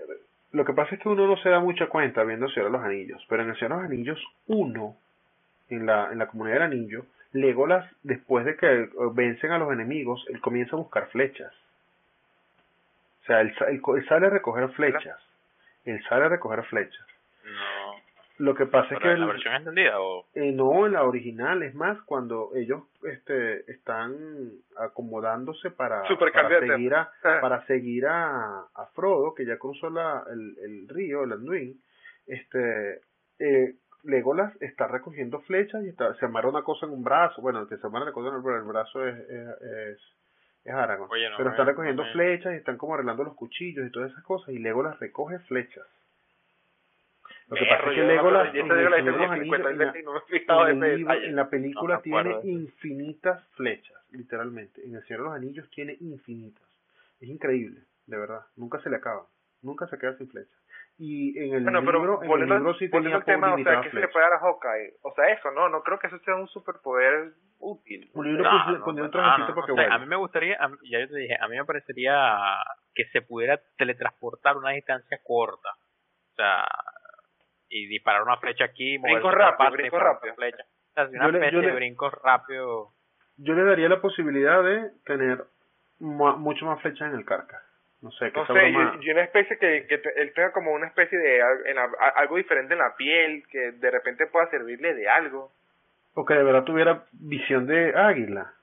lo 0.53 0.65
que 0.65 0.73
pasa 0.73 0.95
es 0.95 1.01
que 1.01 1.09
uno 1.09 1.27
no 1.27 1.37
se 1.37 1.49
da 1.49 1.61
mucha 1.61 1.87
cuenta 1.87 2.25
viendo 2.25 2.47
el 2.47 2.53
Señor 2.53 2.71
de 2.71 2.79
los 2.79 2.85
Anillos, 2.85 3.25
pero 3.29 3.43
en 3.43 3.51
el 3.51 3.57
Señor 3.57 3.71
de 3.71 3.77
los 3.77 3.85
Anillos 3.85 4.25
uno, 4.47 4.97
en 5.69 5.87
la, 5.87 6.11
en 6.11 6.19
la 6.19 6.27
comunidad 6.27 6.57
del 6.57 6.65
anillo, 6.65 7.05
Legolas, 7.33 7.89
después 8.03 8.45
de 8.45 8.57
que 8.57 8.89
vencen 9.13 9.53
a 9.53 9.59
los 9.59 9.73
enemigos, 9.73 10.25
él 10.29 10.41
comienza 10.41 10.77
a 10.77 10.81
buscar 10.81 11.09
flechas. 11.09 11.53
O 13.23 13.27
sea, 13.27 13.41
él, 13.41 13.55
sale 14.09 14.27
a 14.27 14.31
recoger 14.31 14.69
flechas. 14.71 15.19
Él 15.85 16.03
sale 16.09 16.25
a 16.25 16.29
recoger 16.29 16.65
flechas. 16.65 17.07
no, 17.45 17.95
Lo 18.39 18.55
que 18.55 18.67
pasa 18.67 18.95
es 18.95 19.01
que 19.01 19.13
en 19.13 19.21
la 19.21 19.27
versión 19.27 19.55
extendida 19.55 20.01
o 20.01 20.27
eh, 20.35 20.51
no, 20.53 20.87
en 20.87 20.95
la 20.95 21.05
original, 21.05 21.63
es 21.63 21.75
más, 21.75 22.01
cuando 22.03 22.51
ellos 22.57 22.83
este, 23.05 23.71
están 23.71 24.51
acomodándose 24.77 25.71
para, 25.71 26.03
seguir, 26.09 26.95
a, 26.95 27.13
tema. 27.23 27.41
para 27.41 27.67
seguir 27.67 28.07
a, 28.07 28.65
a 28.75 28.87
Frodo, 28.95 29.35
que 29.35 29.47
ya 29.47 29.59
cruzó 29.59 29.89
la, 29.91 30.25
el, 30.33 30.57
el 30.65 30.89
río, 30.89 31.23
el 31.23 31.33
Anduin, 31.33 31.81
este, 32.27 33.01
eh, 33.39 33.75
Legolas 34.05 34.53
está 34.63 34.87
recogiendo 34.89 35.41
flechas 35.41 35.85
y 35.85 35.89
está, 35.89 36.15
se 36.15 36.25
amarra 36.27 36.49
una 36.49 36.63
cosa 36.63 36.87
en 36.87 36.93
un 36.93 37.05
brazo, 37.05 37.41
bueno, 37.43 37.61
el 37.63 37.69
que 37.69 37.77
se 37.77 37.87
amarra 37.87 38.07
la 38.07 38.13
cosa 38.13 38.29
en 38.31 38.35
el, 38.37 38.41
bra- 38.43 38.57
el 38.59 38.65
brazo 38.65 39.07
es, 39.07 39.19
es, 39.29 39.99
es, 40.65 40.73
Aragorn, 40.73 41.11
Oye, 41.11 41.29
no 41.31 41.37
pero 41.37 41.51
están 41.51 41.67
recogiendo 41.67 42.03
no 42.05 42.13
flechas 42.13 42.53
y 42.55 42.57
están 42.57 42.77
como 42.77 42.95
arreglando 42.95 43.25
los 43.25 43.35
cuchillos 43.35 43.87
y 43.87 43.91
todas 43.91 44.11
esas 44.13 44.25
cosas, 44.25 44.51
y 44.55 44.59
Legolas 44.59 44.99
recoge 45.01 45.39
flechas. 45.41 45.87
Lo 47.49 47.57
que 47.57 47.65
pasa 47.65 47.91
es 47.91 47.95
que 47.97 48.03
Legolas, 48.05 48.55
en 48.55 48.61
ese 48.61 48.73
el 48.73 48.79
Legolas 48.79 48.99
Señor 49.01 49.15
de 49.15 49.19
los 49.21 49.31
tenía 49.31 49.43
50 49.43 49.69
Anillos, 49.69 49.95
en 51.25 51.35
la- 51.37 51.51
película 51.51 51.95
No 51.97 52.01
tiene 52.03 52.21
infinitas 52.53 53.45
flechas, 53.57 53.97
literalmente. 54.13 54.85
En 54.87 54.95
el 54.95 55.03
Señor 55.05 55.21
de 55.23 55.25
los 55.27 55.35
Anillos 55.35 55.71
tiene 55.71 55.97
infinitas. 56.01 56.63
Es 57.21 57.29
increíble, 57.29 57.81
de 58.07 58.17
verdad. 58.19 58.43
Nunca 58.57 58.79
se 58.81 58.89
le 58.91 58.97
acaba. 58.97 59.27
Nunca 59.63 59.87
se 59.89 59.99
queda 59.99 60.17
sin 60.17 60.29
flechas. 60.29 60.60
Y 61.03 61.39
en 61.39 61.55
el 61.55 61.63
Bueno, 61.63 61.81
pero 61.83 61.99
libro, 61.99 62.23
en 62.23 62.43
el 62.43 62.49
libro 62.51 62.75
sí 62.75 62.89
volviendo 62.89 62.93
tenía 62.93 63.17
al 63.17 63.25
tema, 63.25 63.55
o 63.55 63.59
sea, 63.65 63.81
¿qué 63.81 63.91
se 63.91 64.01
le 64.01 64.09
puede 64.09 64.23
dar 64.27 64.35
a 64.35 64.39
Hawkeye? 64.41 64.97
O 65.01 65.15
sea, 65.15 65.31
eso, 65.33 65.51
no, 65.51 65.71
no 65.71 65.83
creo 65.83 65.99
que 65.99 66.09
eso 66.09 66.19
sea 66.19 66.35
un 66.35 66.47
superpoder 66.49 67.33
útil. 67.59 68.11
Un 68.13 68.27
libro 68.29 68.45
No, 68.45 68.51
puse- 68.51 68.79
no, 68.79 68.85
ponía 68.85 69.03
un 69.05 69.07
no, 69.07 69.11
trajecito 69.11 69.49
no, 69.49 69.55
para 69.55 69.67
que 69.67 69.73
o 69.73 69.75
sea, 69.77 69.85
vuele. 69.85 69.95
a 69.95 69.99
mí 69.99 70.07
me 70.07 70.17
gustaría, 70.17 70.57
a 70.61 70.69
ya 70.91 71.01
yo 71.01 71.09
te 71.09 71.17
dije, 71.17 71.37
a 71.41 71.49
mí 71.49 71.57
me 71.57 71.65
parecería 71.65 72.39
que 72.95 73.07
se 73.07 73.23
pudiera 73.23 73.59
teletransportar 73.79 74.59
una 74.59 74.71
distancia 74.73 75.19
corta. 75.25 75.71
O 75.71 76.35
sea, 76.37 76.65
y 77.71 77.87
disparar 77.87 78.23
una 78.23 78.37
flecha 78.37 78.65
aquí, 78.65 78.99
moverse 78.99 79.21
Brinco 79.21 79.31
rápido, 79.31 79.57
parte, 79.59 79.73
brinco 79.77 79.97
disparar 79.97 80.15
rápido. 80.17 80.33
otra 80.35 80.45
flecha. 80.51 80.65
O 80.65 80.93
sea, 80.95 81.09
si 81.09 81.17
una 81.17 81.51
Yo 81.51 81.61
le- 81.63 81.67
de 81.69 81.73
brinco 81.77 82.11
rápido. 82.11 82.93
yo 83.39 83.55
le 83.55 83.65
daría 83.65 83.89
la 83.89 84.03
posibilidad 84.03 84.63
de 84.63 84.91
tener 85.07 85.45
mucho 85.99 86.67
más 86.67 86.83
flechas 86.83 87.09
en 87.11 87.19
el 87.19 87.25
carcas. 87.25 87.63
No 88.03 88.11
sé, 88.13 88.33
que 88.33 88.41
no 88.41 88.47
sé, 88.47 88.71
y, 89.03 89.11
una 89.11 89.23
especie 89.23 89.59
que, 89.59 89.87
que 89.87 90.01
él 90.17 90.33
tenga 90.33 90.53
como 90.53 90.73
una 90.73 90.87
especie 90.87 91.19
de 91.19 91.43
algo 92.17 92.37
diferente 92.37 92.73
en 92.73 92.79
la 92.79 92.97
piel, 92.97 93.45
que 93.51 93.73
de 93.73 93.91
repente 93.91 94.27
pueda 94.27 94.49
servirle 94.49 94.95
de 94.95 95.07
algo. 95.07 95.53
O 96.15 96.25
que 96.25 96.35
de 96.35 96.43
verdad 96.43 96.65
tuviera 96.65 97.05
visión 97.13 97.67
de 97.67 97.93
águila. 97.95 98.55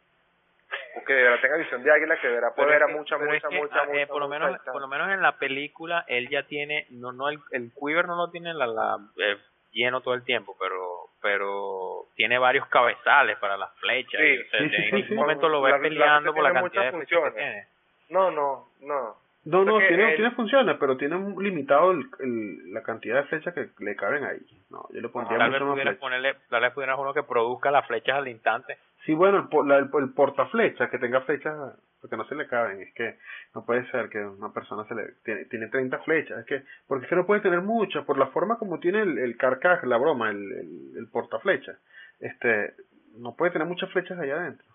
O 0.96 1.06
que 1.06 1.14
de 1.14 1.22
verdad 1.22 1.40
tenga 1.42 1.58
visión 1.58 1.84
de 1.84 1.92
águila, 1.92 2.20
que 2.20 2.28
de 2.28 2.34
verdad 2.34 2.56
puede 2.56 2.70
ver 2.70 2.84
a 2.84 2.88
mucha, 2.88 3.20
mucha, 3.20 3.50
mucha, 3.52 3.80
ah, 3.80 3.88
eh, 3.94 4.08
por 4.08 4.20
lo 4.20 4.28
menos 4.28 4.58
Por 4.60 4.82
lo 4.82 4.88
menos 4.88 5.12
en 5.12 5.22
la 5.22 5.38
película, 5.38 6.04
él 6.08 6.30
ya 6.30 6.44
tiene, 6.44 6.88
no 6.90 7.12
no 7.12 7.30
el, 7.30 7.40
el 7.52 7.72
quiver 7.74 8.08
no 8.08 8.16
lo 8.16 8.32
tiene 8.32 8.56
la, 8.56 8.66
la 8.66 8.98
eh, 9.18 9.38
lleno 9.72 10.02
todo 10.02 10.16
el 10.16 10.24
tiempo, 10.24 10.56
pero 10.60 11.10
pero 11.22 12.06
tiene 12.16 12.40
varios 12.40 12.68
cabezales 12.70 13.38
para 13.38 13.56
las 13.56 13.72
flechas. 13.76 14.20
Sí, 14.20 14.40
en 14.54 14.96
ningún 14.96 15.16
momento 15.16 15.48
lo 15.48 15.62
ves 15.62 15.76
peleando 15.80 16.34
por 16.34 16.44
la 16.44 16.54
cantidad 16.54 16.86
de 16.86 16.92
flechas 16.92 17.24
que 17.26 17.40
tiene. 17.40 17.68
No, 18.10 18.32
no, 18.32 18.70
no. 18.82 19.27
No, 19.48 19.64
no, 19.64 19.78
tiene, 19.80 20.14
tiene 20.16 20.32
funciones, 20.32 20.76
pero 20.78 20.98
tiene 20.98 21.18
limitado 21.40 21.92
el, 21.92 22.06
el, 22.20 22.74
la 22.74 22.84
cantidad 22.84 23.16
de 23.16 23.30
flechas 23.30 23.54
que 23.54 23.70
le 23.80 23.96
caben 23.96 24.26
ahí. 24.26 24.40
No, 24.70 24.86
yo 24.92 25.00
le 25.00 25.08
pondría 25.08 25.48
vez 25.48 25.62
pudieras 25.62 25.96
ponerle, 25.96 26.36
tal 26.50 26.62
vez 26.62 26.74
pudieras 26.74 27.00
uno 27.00 27.14
que 27.14 27.24
produzca 27.24 27.72
las 27.72 27.88
flechas 27.88 28.18
al 28.18 28.28
instante. 28.28 28.78
Sí, 29.06 29.14
bueno, 29.14 29.48
el, 29.50 29.68
la, 29.70 29.78
el, 29.78 29.90
el 30.02 30.14
portaflechas, 30.14 30.90
que 30.90 31.00
tenga 31.00 31.22
flechas, 31.22 31.56
porque 32.02 32.18
no 32.18 32.26
se 32.28 32.36
le 32.36 32.46
caben, 32.48 32.82
es 32.82 32.94
que 32.94 33.20
no 33.56 33.66
puede 33.66 33.90
ser 33.90 34.10
que 34.10 34.20
una 34.20 34.52
persona 34.52 34.84
se 34.86 34.96
le 34.96 35.14
tiene, 35.24 35.46
tiene 35.46 35.68
30 35.68 35.98
flechas, 36.00 36.40
es 36.40 36.46
que, 36.46 36.64
porque 36.86 37.06
es 37.06 37.10
que 37.10 37.16
no 37.16 37.26
puede 37.26 37.40
tener 37.40 37.62
muchas, 37.62 38.04
por 38.04 38.18
la 38.18 38.28
forma 38.28 38.58
como 38.58 38.80
tiene 38.80 39.02
el, 39.02 39.18
el 39.18 39.38
carcaj, 39.38 39.86
la 39.86 39.98
broma, 39.98 40.30
el, 40.30 40.44
el, 40.52 40.98
el 40.98 41.08
portaflechas, 41.08 41.78
este, 42.20 42.74
no 43.18 43.34
puede 43.38 43.54
tener 43.54 43.68
muchas 43.68 43.90
flechas 43.92 44.20
allá 44.20 44.42
adentro. 44.42 44.68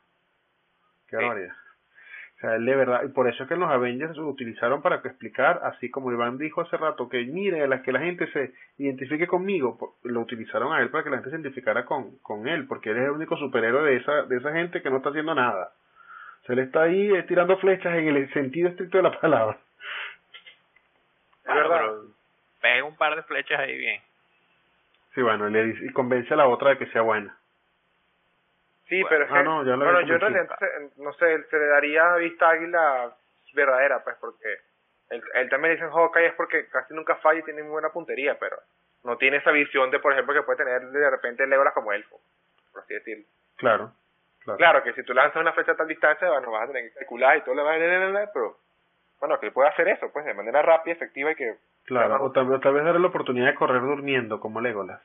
Qué 1.09 1.17
barbaridad 1.17 1.62
sea, 2.43 2.57
él 2.57 2.65
de 2.65 2.75
verdad, 2.75 3.05
y 3.05 3.09
por 3.09 3.29
eso 3.29 3.45
es 3.45 3.49
que 3.49 3.55
los 3.55 3.71
Avengers 3.71 4.17
lo 4.17 4.27
utilizaron 4.27 4.83
para 4.83 4.97
explicar, 4.97 5.61
así 5.63 5.91
como 5.91 6.11
Iván 6.11 6.39
dijo 6.39 6.61
hace 6.61 6.77
rato, 6.77 7.09
que 7.09 7.25
mire, 7.25 7.69
las 7.69 7.83
que 7.83 7.93
la 7.93 8.01
gente 8.01 8.27
se 8.33 8.53
identifique 8.79 9.29
conmigo, 9.29 9.97
lo 10.03 10.21
utilizaron 10.21 10.73
a 10.73 10.81
él 10.81 10.91
para 10.91 11.05
que 11.05 11.11
la 11.11 11.19
gente 11.19 11.31
se 11.31 11.37
identificara 11.37 11.85
con, 11.85 12.19
con 12.19 12.49
él, 12.49 12.67
porque 12.67 12.91
él 12.91 12.99
es 12.99 13.05
el 13.05 13.11
único 13.13 13.37
superhéroe 13.37 13.89
de 13.89 13.97
esa, 13.97 14.23
de 14.23 14.37
esa 14.37 14.53
gente 14.53 14.83
que 14.83 14.91
no 14.91 14.97
está 14.97 15.11
haciendo 15.11 15.37
nada. 15.37 15.71
O 16.43 16.47
sea, 16.47 16.55
él 16.55 16.59
está 16.59 16.83
ahí 16.83 17.15
eh, 17.15 17.23
tirando 17.23 17.57
flechas 17.59 17.95
en 17.95 18.09
el 18.09 18.33
sentido 18.33 18.71
estricto 18.71 18.97
de 18.97 19.05
la 19.05 19.21
palabra. 19.21 19.57
Es 21.47 21.55
verdad. 21.55 21.93
Pega 22.61 22.85
un 22.85 22.97
par 22.97 23.15
de 23.15 23.23
flechas 23.23 23.61
ahí 23.61 23.79
bien. 23.79 24.01
Sí, 25.15 25.23
bueno, 25.23 25.49
le 25.49 25.65
dice, 25.65 25.87
y 25.87 25.93
convence 25.93 26.35
a 26.35 26.39
la 26.39 26.49
otra 26.49 26.71
de 26.71 26.79
que 26.79 26.87
sea 26.87 27.03
buena. 27.03 27.37
Sí, 28.93 29.03
pero 29.09 29.27
ah, 29.31 29.43
no, 29.43 29.65
bueno, 29.65 30.03
yo 30.03 30.17
en 30.17 30.21
realidad, 30.21 30.49
no 30.99 31.15
sé, 31.15 31.45
se 31.45 31.59
le 31.59 31.67
daría 31.67 32.15
vista 32.17 32.51
águila 32.51 33.11
verdadera, 33.55 34.05
pues, 34.05 34.17
porque 34.21 34.59
él, 35.09 35.23
él 35.33 35.49
también 35.49 35.73
dice 35.73 35.87
en 35.87 35.93
Hawkeye 35.93 36.27
es 36.27 36.35
porque 36.35 36.69
casi 36.69 36.93
nunca 36.93 37.17
falla 37.17 37.41
y 37.41 37.43
tiene 37.43 37.63
muy 37.63 37.71
buena 37.71 37.89
puntería, 37.89 38.39
pero 38.39 38.59
no 39.05 39.17
tiene 39.17 39.39
esa 39.39 39.51
visión 39.51 39.91
de, 39.91 39.99
por 39.99 40.13
ejemplo, 40.13 40.35
que 40.35 40.43
puede 40.43 40.63
tener 40.63 40.83
de 40.83 41.11
repente 41.11 41.47
Legolas 41.47 41.73
como 41.73 41.91
elfo, 41.95 42.21
por 42.71 42.83
así 42.83 42.93
decirlo. 42.93 43.25
Claro, 43.57 43.93
claro. 44.45 44.59
Claro, 44.59 44.83
que 44.83 44.93
si 44.93 45.03
tú 45.05 45.15
lanzas 45.15 45.41
una 45.41 45.55
flecha 45.55 45.73
a 45.73 45.77
tal 45.77 45.89
distancia, 45.89 46.29
bueno, 46.29 46.51
vas 46.51 46.65
a 46.65 46.73
tener 46.73 46.93
que 46.93 46.99
calcular 46.99 47.39
y 47.39 47.41
todo 47.45 47.55
le 47.55 47.63
va 47.63 47.73
a... 47.73 48.31
Pero, 48.31 48.59
bueno, 49.21 49.41
que 49.41 49.47
él 49.47 49.53
puede 49.53 49.71
hacer 49.71 49.89
eso, 49.89 50.13
pues, 50.13 50.27
de 50.27 50.35
manera 50.35 50.61
rápida, 50.61 50.93
efectiva 50.93 51.33
y 51.33 51.37
que... 51.37 51.57
Claro, 51.87 52.23
o 52.23 52.31
tal, 52.31 52.47
vez 52.47 52.61
darle 52.61 53.01
la 53.01 53.09
oportunidad 53.09 53.47
de 53.47 53.55
correr 53.55 53.81
durmiendo, 53.81 54.39
como 54.39 54.61
Legolas. 54.61 55.01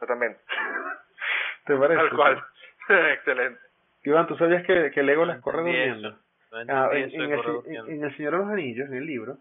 Totalmente. 0.00 0.40
¿Te 1.66 1.76
parece? 1.76 2.00
Tal 2.00 2.16
cual. 2.16 2.44
Excelente. 3.14 3.60
Iván, 4.04 4.26
¿tú 4.26 4.36
sabías 4.36 4.64
que, 4.66 4.90
que 4.90 5.02
Legolas 5.02 5.40
corre 5.40 5.58
durmiendo? 5.58 6.18
Ah, 6.68 6.88
en, 6.92 7.04
el, 7.04 7.10
Señor 8.16 8.32
de 8.32 8.38
los 8.38 8.48
Anillos, 8.48 8.88
en 8.88 8.94
el 8.94 9.06
libro, 9.06 9.38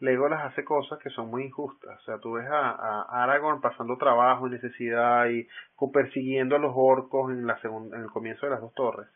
Legolas 0.00 0.42
hace 0.42 0.64
cosas 0.64 0.98
que 0.98 1.10
son 1.10 1.28
muy 1.28 1.44
injustas. 1.44 2.00
O 2.00 2.04
sea, 2.04 2.18
tú 2.18 2.32
ves 2.32 2.46
a, 2.48 2.70
a 2.70 3.22
Aragorn 3.22 3.60
pasando 3.60 3.96
trabajo 3.96 4.48
y 4.48 4.50
necesidad 4.50 5.28
y 5.28 5.46
persiguiendo 5.92 6.56
a 6.56 6.58
los 6.58 6.72
orcos 6.74 7.30
en, 7.30 7.46
la 7.46 7.60
segunda, 7.60 7.96
en 7.96 8.02
el 8.02 8.10
comienzo 8.10 8.46
de 8.46 8.52
las 8.52 8.60
dos 8.60 8.74
torres. 8.74 9.08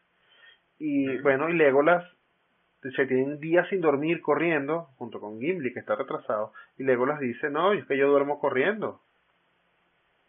Y 0.78 1.18
bueno, 1.18 1.48
y 1.48 1.54
Legolas 1.54 2.04
se 2.82 3.06
tienen 3.06 3.40
días 3.40 3.68
sin 3.68 3.80
dormir 3.80 4.22
corriendo, 4.22 4.90
junto 4.96 5.18
con 5.18 5.40
Gimli, 5.40 5.72
que 5.72 5.80
está 5.80 5.96
retrasado. 5.96 6.52
Y 6.76 6.84
Legolas 6.84 7.18
dice, 7.18 7.50
no, 7.50 7.72
es 7.72 7.84
que 7.86 7.96
yo 7.96 8.08
duermo 8.08 8.38
corriendo. 8.38 9.00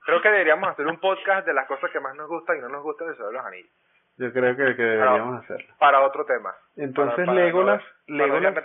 Creo 0.10 0.22
que 0.24 0.30
deberíamos 0.30 0.70
hacer 0.70 0.88
un 0.88 0.99
podcast 0.99 1.45
de 1.45 1.53
las 1.53 1.68
cosas 1.68 1.91
que 1.91 1.99
más 1.99 2.16
nos 2.16 2.28
gustan 2.28 2.57
y 2.57 2.62
no 2.62 2.70
nos 2.70 2.82
gustan 2.82 3.10
de 3.10 3.16
sobre 3.16 3.38
los 3.38 3.45
anillos. 3.45 3.70
Yo 4.18 4.34
creo 4.34 4.55
que, 4.55 4.76
que 4.76 4.82
deberíamos 4.82 5.43
hacerlo. 5.43 5.72
Para 5.78 6.01
otro 6.01 6.26
tema. 6.26 6.51
Entonces 6.76 7.28
Legolas, 7.28 7.84
Legolas 8.07 8.55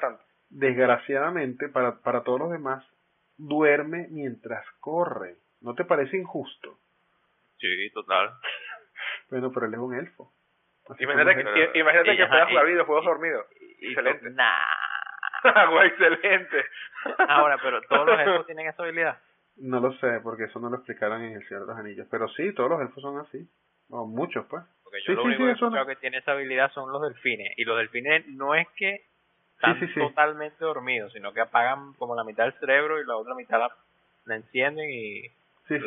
desgraciadamente, 0.48 1.68
para, 1.68 2.00
para 2.00 2.22
todos 2.22 2.40
los 2.40 2.50
demás, 2.50 2.82
duerme 3.36 4.08
mientras 4.10 4.64
corre. 4.80 5.36
¿No 5.60 5.74
te 5.74 5.84
parece 5.84 6.16
injusto? 6.16 6.78
Sí, 7.58 7.90
total. 7.92 8.30
Bueno, 9.28 9.50
pero 9.52 9.66
él 9.66 9.74
es 9.74 9.80
un 9.80 9.94
elfo. 9.94 10.32
imagínate 10.98 11.44
que, 11.44 11.78
imagínate 11.78 12.16
que 12.16 12.26
puedas 12.26 12.48
jugar 12.48 12.66
videojuegos 12.66 13.04
dormidos. 13.04 13.46
Excelente. 13.80 14.30
Nah. 14.30 15.84
excelente. 15.84 16.64
Ahora, 17.28 17.58
pero 17.62 17.82
todos 17.82 18.06
los 18.06 18.20
elfos 18.20 18.46
tienen 18.46 18.68
esa 18.68 18.82
habilidad. 18.82 19.18
No 19.56 19.80
lo 19.80 19.92
sé, 19.94 20.20
porque 20.22 20.44
eso 20.44 20.58
no 20.58 20.68
lo 20.68 20.76
explicaron 20.76 21.22
en 21.22 21.34
El 21.34 21.48
Señor 21.48 21.62
de 21.62 21.68
los 21.68 21.78
Anillos. 21.78 22.06
Pero 22.10 22.28
sí, 22.28 22.52
todos 22.54 22.70
los 22.70 22.80
elfos 22.80 23.02
son 23.02 23.18
así. 23.18 23.48
O 23.90 24.06
muchos, 24.06 24.46
pues. 24.46 24.64
Porque 24.82 24.98
yo 25.06 25.14
lo 25.14 25.24
único 25.24 25.44
que, 25.70 25.86
que 25.86 25.96
tiene 25.96 26.18
esa 26.18 26.32
habilidad 26.32 26.70
son 26.72 26.90
los 26.90 27.02
delfines. 27.02 27.52
Y 27.56 27.64
los 27.64 27.76
delfines 27.76 28.26
no 28.28 28.54
es 28.54 28.66
que 28.76 29.04
están 29.54 29.94
totalmente 29.94 30.64
dormidos, 30.64 31.12
sino 31.12 31.32
que 31.32 31.40
apagan 31.40 31.94
como 31.94 32.14
la 32.14 32.24
mitad 32.24 32.44
del 32.44 32.54
cerebro 32.54 33.00
y 33.00 33.06
la 33.06 33.16
otra 33.16 33.34
mitad 33.34 33.58
la, 34.26 34.34
encienden 34.34 34.90
y... 34.90 35.22
Sí, 35.68 35.78
sí, 35.80 35.86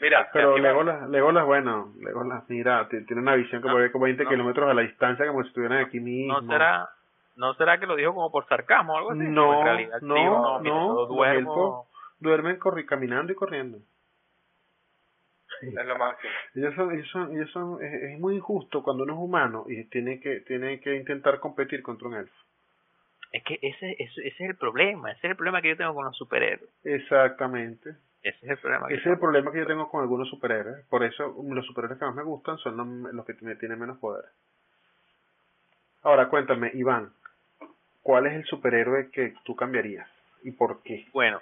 Mira, 0.00 0.28
pero 0.32 0.58
Legolas, 0.58 1.08
Legolas, 1.08 1.46
bueno, 1.46 1.92
Legolas, 2.00 2.42
mira, 2.48 2.88
tiene 2.88 3.22
una 3.22 3.36
visión 3.36 3.62
que 3.62 3.68
puede 3.68 3.92
como 3.92 4.06
20 4.06 4.26
kilómetros 4.26 4.68
a 4.68 4.74
la 4.74 4.82
distancia 4.82 5.28
como 5.28 5.42
si 5.42 5.48
estuvieran 5.48 5.78
aquí 5.78 6.00
mismo. 6.00 6.40
No 6.40 6.48
será, 6.48 6.88
no 7.36 7.54
será 7.54 7.78
que 7.78 7.86
lo 7.86 7.94
dijo 7.94 8.14
como 8.14 8.32
por 8.32 8.48
sarcasmo 8.48 8.94
o 8.94 8.96
algo 8.96 9.10
así. 9.12 9.20
No, 9.20 9.60
en 9.60 9.64
realidad, 9.64 10.00
no, 10.00 10.58
no, 10.60 11.06
duermo, 11.06 11.86
duermen 12.22 12.58
corri 12.58 12.86
caminando 12.86 13.32
y 13.32 13.36
corriendo. 13.36 13.78
Es 15.60 15.86
lo 15.86 15.98
máximo. 15.98 16.32
Ellos 16.54 16.74
son, 16.74 16.92
ellos 16.92 17.08
son, 17.10 17.36
ellos 17.36 17.50
son, 17.50 17.84
es, 17.84 18.18
muy 18.18 18.36
injusto 18.36 18.82
cuando 18.82 19.04
uno 19.04 19.12
es 19.12 19.18
humano 19.18 19.64
y 19.68 19.84
tiene 19.84 20.18
que, 20.20 20.40
tiene 20.40 20.80
que 20.80 20.96
intentar 20.96 21.38
competir 21.38 21.82
contra 21.82 22.08
un 22.08 22.14
elfo. 22.14 22.34
Es 23.30 23.44
que 23.44 23.58
ese, 23.62 23.96
ese, 23.98 24.28
es 24.28 24.40
el 24.40 24.56
problema, 24.56 25.10
ese 25.12 25.26
es 25.26 25.30
el 25.30 25.36
problema 25.36 25.62
que 25.62 25.68
yo 25.68 25.76
tengo 25.76 25.94
con 25.94 26.04
los 26.04 26.16
superhéroes. 26.16 26.70
Exactamente. 26.84 27.90
Ese 28.22 28.38
es 28.42 28.50
el 28.50 28.58
problema. 28.58 28.86
ese 28.88 29.00
es 29.00 29.06
el 29.06 29.18
problema 29.18 29.52
que 29.52 29.58
yo 29.58 29.66
tengo 29.66 29.88
con 29.88 30.02
algunos 30.02 30.28
superhéroes. 30.28 30.84
Por 30.86 31.04
eso 31.04 31.34
los 31.48 31.66
superhéroes 31.66 31.98
que 31.98 32.06
más 32.06 32.14
me 32.14 32.22
gustan 32.22 32.58
son 32.58 32.76
los, 32.76 33.14
los 33.14 33.24
que 33.24 33.34
tienen 33.34 33.78
menos 33.78 33.98
poder. 33.98 34.24
Ahora 36.02 36.28
cuéntame, 36.28 36.70
Iván, 36.74 37.12
¿cuál 38.02 38.26
es 38.26 38.34
el 38.34 38.44
superhéroe 38.44 39.10
que 39.10 39.34
tú 39.44 39.54
cambiarías 39.54 40.08
y 40.42 40.50
por 40.50 40.82
qué? 40.82 41.06
Bueno, 41.12 41.40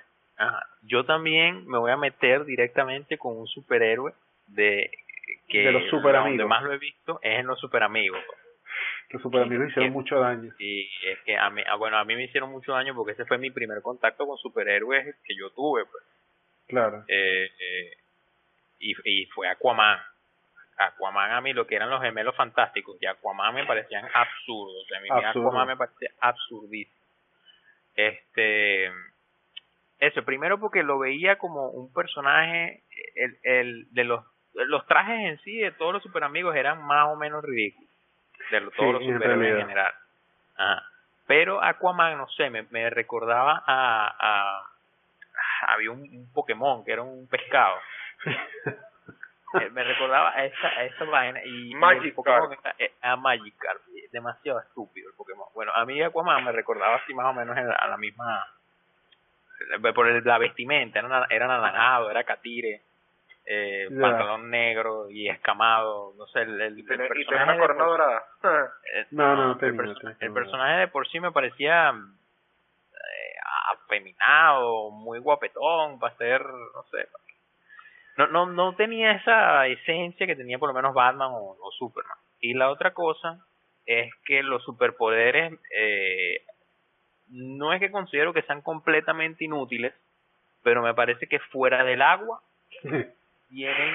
yo 0.82 1.05
también 1.05 1.66
me 1.66 1.78
voy 1.78 1.91
a 1.91 1.97
meter 1.97 2.45
directamente 2.45 3.18
con 3.18 3.36
un 3.36 3.47
superhéroe 3.47 4.12
de 4.49 4.91
que 5.49 5.64
de 5.64 5.72
los 5.72 5.88
superamigos. 5.91 6.38
donde 6.38 6.45
más 6.49 6.62
lo 6.62 6.72
he 6.72 6.78
visto 6.78 7.20
es 7.22 7.41
en 7.41 7.47
los 7.47 7.59
superamigos. 7.61 8.20
Los 9.11 9.22
superamigos 9.22 9.68
hicieron 9.68 9.93
mucho 9.93 10.20
daño. 10.20 10.53
Y 10.59 10.88
es 11.05 11.18
que 11.24 11.36
a 11.36 11.51
mí, 11.51 11.62
ah, 11.66 11.74
bueno, 11.76 11.99
a 11.99 12.05
mí 12.05 12.14
me 12.14 12.24
hicieron 12.24 12.51
mucho 12.51 12.72
daño 12.72 12.95
porque 12.95 13.12
ese 13.12 13.24
fue 13.24 13.38
mi 13.38 13.51
primer 13.51 13.82
contacto 13.82 14.26
con 14.26 14.38
superhéroes 14.38 15.16
que 15.24 15.34
yo 15.34 15.51
tuve, 15.51 15.84
pues. 15.86 16.05
Claro. 16.68 17.05
Eh, 17.09 17.51
eh, 17.59 17.91
y, 18.78 18.95
y 19.05 19.26
fue 19.26 19.49
Aquaman. 19.49 19.99
Aquaman 20.78 21.32
a 21.32 21.41
mí 21.41 21.53
lo 21.53 21.66
que 21.66 21.74
eran 21.74 21.91
los 21.91 22.01
gemelos 22.01 22.36
fantásticos 22.36 22.97
y 23.03 23.07
Aquaman 23.07 23.55
me 23.55 23.66
parecían 23.66 24.07
absurdos. 24.14 24.86
a 24.97 25.01
mí 25.01 25.09
Aquaman 25.11 25.66
me 25.66 25.76
parecía 25.76 26.11
absurdísimo. 26.20 26.95
Este 27.97 28.91
eso, 30.01 30.24
primero 30.24 30.59
porque 30.59 30.82
lo 30.82 30.98
veía 30.98 31.36
como 31.36 31.68
un 31.68 31.92
personaje, 31.92 32.82
el, 33.14 33.38
el, 33.42 33.86
de 33.92 34.05
los, 34.05 34.24
los 34.55 34.86
trajes 34.86 35.18
en 35.18 35.38
sí 35.40 35.59
de 35.59 35.72
todos 35.72 35.92
los 35.92 36.03
super 36.03 36.24
amigos 36.24 36.57
eran 36.57 36.82
más 36.86 37.09
o 37.09 37.16
menos 37.16 37.44
ridículos, 37.44 37.90
de 38.51 38.61
todos 38.76 38.94
los 38.94 39.05
superhéroes 39.05 39.53
en, 39.53 39.61
general. 39.61 39.92
Pero 41.26 41.62
Aquaman, 41.62 42.16
no 42.16 42.28
sé, 42.28 42.48
me, 42.48 42.62
me 42.70 42.88
recordaba 42.88 43.62
a, 43.66 44.16
a, 44.18 44.64
había 45.68 45.90
un, 45.90 46.30
Pokémon 46.32 46.82
que 46.82 46.92
era 46.92 47.03
un 47.03 47.28
pescado. 47.28 47.76
Eh, 49.53 49.68
me 49.70 49.82
recordaba 49.82 50.30
a 50.30 50.44
esa, 50.44 50.68
a 50.68 50.84
esa 50.84 51.05
vaina 51.07 51.40
y 51.44 51.74
Magikarp. 51.74 52.53
Eh, 52.78 52.92
a 53.03 53.16
Magikarp, 53.16 53.80
demasiado 54.12 54.61
estúpido 54.61 55.09
el 55.09 55.16
Pokémon. 55.16 55.48
Bueno, 55.57 55.72
a 55.74 55.84
mí 55.84 56.01
Aquaman 56.01 56.44
me 56.44 56.53
recordaba 56.53 56.94
así 56.98 57.12
más 57.14 57.26
o 57.26 57.32
menos 57.32 57.57
a 57.57 57.88
la 57.88 57.96
misma 57.96 58.46
por 59.95 60.27
la 60.27 60.39
vestimenta, 60.39 60.99
era, 61.01 61.27
era 61.31 61.45
anaranjado, 61.47 62.11
era 62.11 62.25
catire. 62.25 62.83
eh, 63.47 63.89
pantalón 64.01 64.49
negro 64.51 65.11
y 65.11 65.29
escamado, 65.29 66.13
no 66.17 66.27
sé, 66.29 66.43
el, 66.43 66.61
el, 66.61 66.79
y 66.79 66.83
personaje 66.85 67.59
corona 67.59 67.85
dorada. 67.85 68.25
Eh, 68.93 69.07
no, 69.13 69.37
no, 69.37 69.59
el, 69.61 70.17
el 70.21 70.33
personaje 70.33 70.81
de 70.81 70.89
por 70.89 71.07
sí 71.09 71.21
me 71.21 71.33
parecía 71.33 71.91
eh, 71.91 73.35
afeminado, 73.73 74.91
muy 74.91 75.19
guapetón, 75.21 75.99
para 75.99 76.17
ser, 76.17 76.45
no 76.45 76.83
sé, 76.91 77.09
no, 78.17 78.27
no, 78.29 78.47
no 78.47 78.75
tenía 78.77 79.13
esa 79.13 79.67
esencia 79.67 80.27
que 80.27 80.37
tenía 80.37 80.59
por 80.59 80.69
lo 80.69 80.75
menos 80.75 80.95
Batman 80.95 81.31
o, 81.33 81.57
o 81.61 81.71
Superman. 81.73 82.17
Y 82.41 82.55
la 82.55 82.71
otra 82.71 82.93
cosa 82.93 83.39
es 83.87 84.13
que 84.25 84.43
los 84.43 84.63
superpoderes 84.65 85.55
eh, 85.75 86.43
no 87.31 87.72
es 87.72 87.81
que 87.81 87.91
considero 87.91 88.33
que 88.33 88.43
sean 88.43 88.61
completamente 88.61 89.45
inútiles, 89.45 89.95
pero 90.62 90.83
me 90.83 90.95
parece 90.95 91.26
que 91.26 91.39
fuera 91.39 91.85
del 91.85 92.03
agua 92.03 92.41
tienen 93.49 93.95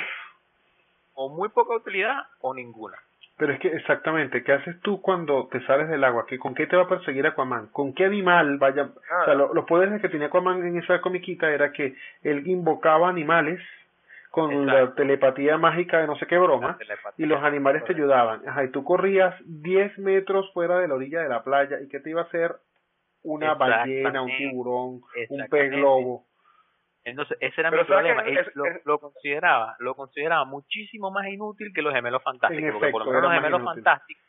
o 1.15 1.29
muy 1.29 1.49
poca 1.49 1.75
utilidad 1.75 2.23
o 2.41 2.53
ninguna. 2.53 2.97
Pero 3.37 3.51
es 3.51 3.59
que 3.59 3.67
exactamente, 3.67 4.43
¿qué 4.43 4.53
haces 4.53 4.79
tú 4.79 5.01
cuando 5.01 5.47
te 5.51 5.59
sales 5.65 5.89
del 5.89 6.05
agua? 6.05 6.25
¿Qué, 6.25 6.39
¿Con 6.39 6.55
qué 6.55 6.67
te 6.67 6.77
va 6.77 6.83
a 6.83 6.89
perseguir 6.89 7.27
Aquaman? 7.27 7.67
¿Con 7.67 7.93
qué 7.93 8.05
animal 8.05 8.57
vaya? 8.57 8.83
O 8.83 9.25
sea, 9.25 9.33
los 9.33 9.65
poderes 9.65 10.01
que 10.01 10.07
tenía 10.07 10.27
Aquaman 10.27 10.65
en 10.65 10.77
esa 10.77 11.01
comiquita 11.01 11.51
era 11.51 11.73
que 11.73 11.95
él 12.23 12.47
invocaba 12.47 13.09
animales 13.09 13.59
con 14.31 14.65
la 14.65 14.93
telepatía 14.95 15.57
mágica 15.57 15.99
de 15.99 16.07
no 16.07 16.17
sé 16.17 16.27
qué 16.27 16.37
broma, 16.37 16.77
y 17.17 17.25
los 17.25 17.41
animales 17.41 17.85
te 17.85 17.93
ayudaban. 17.93 18.45
Ajá, 18.47 18.65
y 18.65 18.69
tú 18.69 18.83
corrías 18.83 19.33
10 19.45 19.97
metros 19.99 20.51
fuera 20.53 20.79
de 20.79 20.89
la 20.89 20.95
orilla 20.95 21.21
de 21.21 21.29
la 21.29 21.41
playa, 21.41 21.79
¿y 21.79 21.87
qué 21.87 22.01
te 22.01 22.09
iba 22.09 22.21
a 22.21 22.25
hacer? 22.25 22.55
Una 23.25 23.55
ballena, 23.55 24.21
un 24.21 24.37
tiburón, 24.37 25.01
un 25.29 25.47
pez 25.49 25.71
globo. 25.71 26.25
Entonces, 27.03 27.37
ese 27.39 27.61
era 27.61 27.69
mi 27.69 27.83
problema. 27.83 28.23
lo, 28.83 28.99
consideraba, 28.99 29.75
lo 29.79 29.95
consideraba 29.95 30.45
muchísimo 30.45 31.11
más 31.11 31.27
inútil 31.27 31.71
que 31.73 31.83
los 31.83 31.93
gemelos 31.93 32.23
fantásticos, 32.23 32.73
porque 32.73 32.91
por 32.91 33.05
lo 33.05 33.11
menos 33.11 33.23
los 33.23 33.33
gemelos 33.33 33.63
fantásticos 33.63 34.25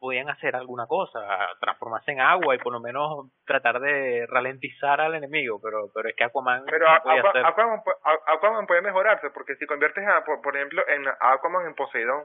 podían 0.00 0.30
hacer 0.30 0.56
alguna 0.56 0.86
cosa, 0.86 1.20
transformarse 1.60 2.12
en 2.12 2.20
agua 2.20 2.54
y 2.54 2.58
por 2.58 2.72
lo 2.72 2.80
menos 2.80 3.30
tratar 3.44 3.80
de 3.80 4.26
ralentizar 4.26 5.00
al 5.00 5.14
enemigo, 5.14 5.60
pero 5.62 5.90
pero 5.94 6.08
es 6.08 6.16
que 6.16 6.24
Aquaman 6.24 6.64
pero 6.64 6.88
Aquaman, 6.88 8.66
puede 8.66 8.80
mejorarse 8.80 9.30
porque 9.30 9.54
si 9.56 9.66
conviertes 9.66 10.04
a, 10.08 10.24
por, 10.24 10.56
ejemplo 10.56 10.82
en 10.88 11.04
Aquaman 11.20 11.66
en 11.66 11.74
Poseidón 11.74 12.24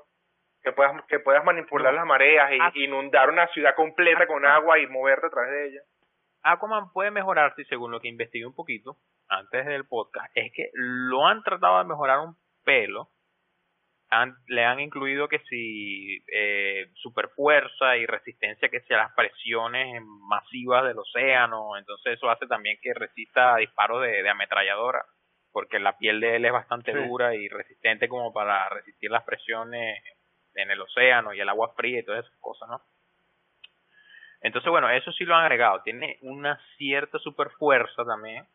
que 0.64 0.72
puedas 0.72 1.04
que 1.08 1.20
puedas 1.20 1.44
manipular 1.44 1.94
las 1.94 2.06
mareas 2.06 2.50
y 2.74 2.86
inundar 2.86 3.30
una 3.30 3.48
ciudad 3.48 3.76
completa 3.76 4.26
con 4.26 4.46
agua 4.46 4.80
y 4.80 4.88
moverte 4.88 5.28
a 5.28 5.30
través 5.30 5.52
de 5.52 5.68
ella. 5.68 5.82
Aquaman 6.46 6.92
puede 6.94 7.10
mejorarse 7.10 7.64
y 7.64 7.66
según 7.66 7.92
lo 7.92 8.00
que 8.00 8.08
investigué 8.08 8.46
un 8.46 8.54
poquito 8.54 8.98
antes 9.28 9.66
del 9.66 9.88
podcast 9.88 10.32
es 10.36 10.54
que 10.54 10.70
lo 10.74 11.26
han 11.26 11.42
tratado 11.42 11.80
de 11.80 11.86
mejorar 11.86 12.20
un 12.20 12.38
pelo. 12.64 13.10
Le 14.48 14.64
han 14.64 14.80
incluido 14.80 15.28
que 15.28 15.40
si 15.50 16.24
eh, 16.32 16.92
superfuerza 16.94 17.98
y 17.98 18.06
resistencia 18.06 18.70
que 18.70 18.82
sea 18.82 18.98
las 18.98 19.14
presiones 19.14 20.02
masivas 20.06 20.86
del 20.86 21.00
océano, 21.00 21.78
entonces 21.78 22.14
eso 22.14 22.30
hace 22.30 22.46
también 22.46 22.78
que 22.80 22.94
resista 22.94 23.58
disparos 23.58 24.04
de, 24.04 24.22
de 24.22 24.30
ametralladora, 24.30 25.04
porque 25.52 25.80
la 25.80 25.98
piel 25.98 26.20
de 26.20 26.36
él 26.36 26.46
es 26.46 26.52
bastante 26.52 26.94
dura 26.94 27.36
y 27.36 27.50
resistente 27.50 28.08
como 28.08 28.32
para 28.32 28.70
resistir 28.70 29.10
las 29.10 29.24
presiones 29.24 30.02
en 30.54 30.70
el 30.70 30.80
océano 30.80 31.34
y 31.34 31.40
el 31.40 31.50
agua 31.50 31.74
fría 31.76 32.00
y 32.00 32.06
todas 32.06 32.24
esas 32.24 32.40
cosas, 32.40 32.70
¿no? 32.70 32.82
Entonces, 34.42 34.70
bueno, 34.70 34.90
eso 34.90 35.12
sí 35.12 35.26
lo 35.26 35.36
han 35.36 35.44
agregado. 35.44 35.82
Tiene 35.82 36.18
una 36.22 36.60
cierta 36.78 37.18
superfuerza 37.20 38.06
también, 38.06 38.46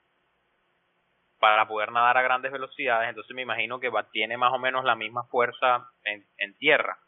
para 1.41 1.67
poder 1.67 1.91
nadar 1.91 2.19
a 2.19 2.23
grandes 2.23 2.53
velocidades, 2.53 3.09
entonces 3.09 3.35
me 3.35 3.43
imagino 3.43 3.81
que 3.81 3.89
va, 3.89 4.05
tiene 4.11 4.37
más 4.37 4.53
o 4.53 4.59
menos 4.59 4.85
la 4.85 4.95
misma 4.95 5.25
fuerza 5.25 5.89
en, 6.05 6.23
en 6.37 6.55
tierra, 6.59 6.99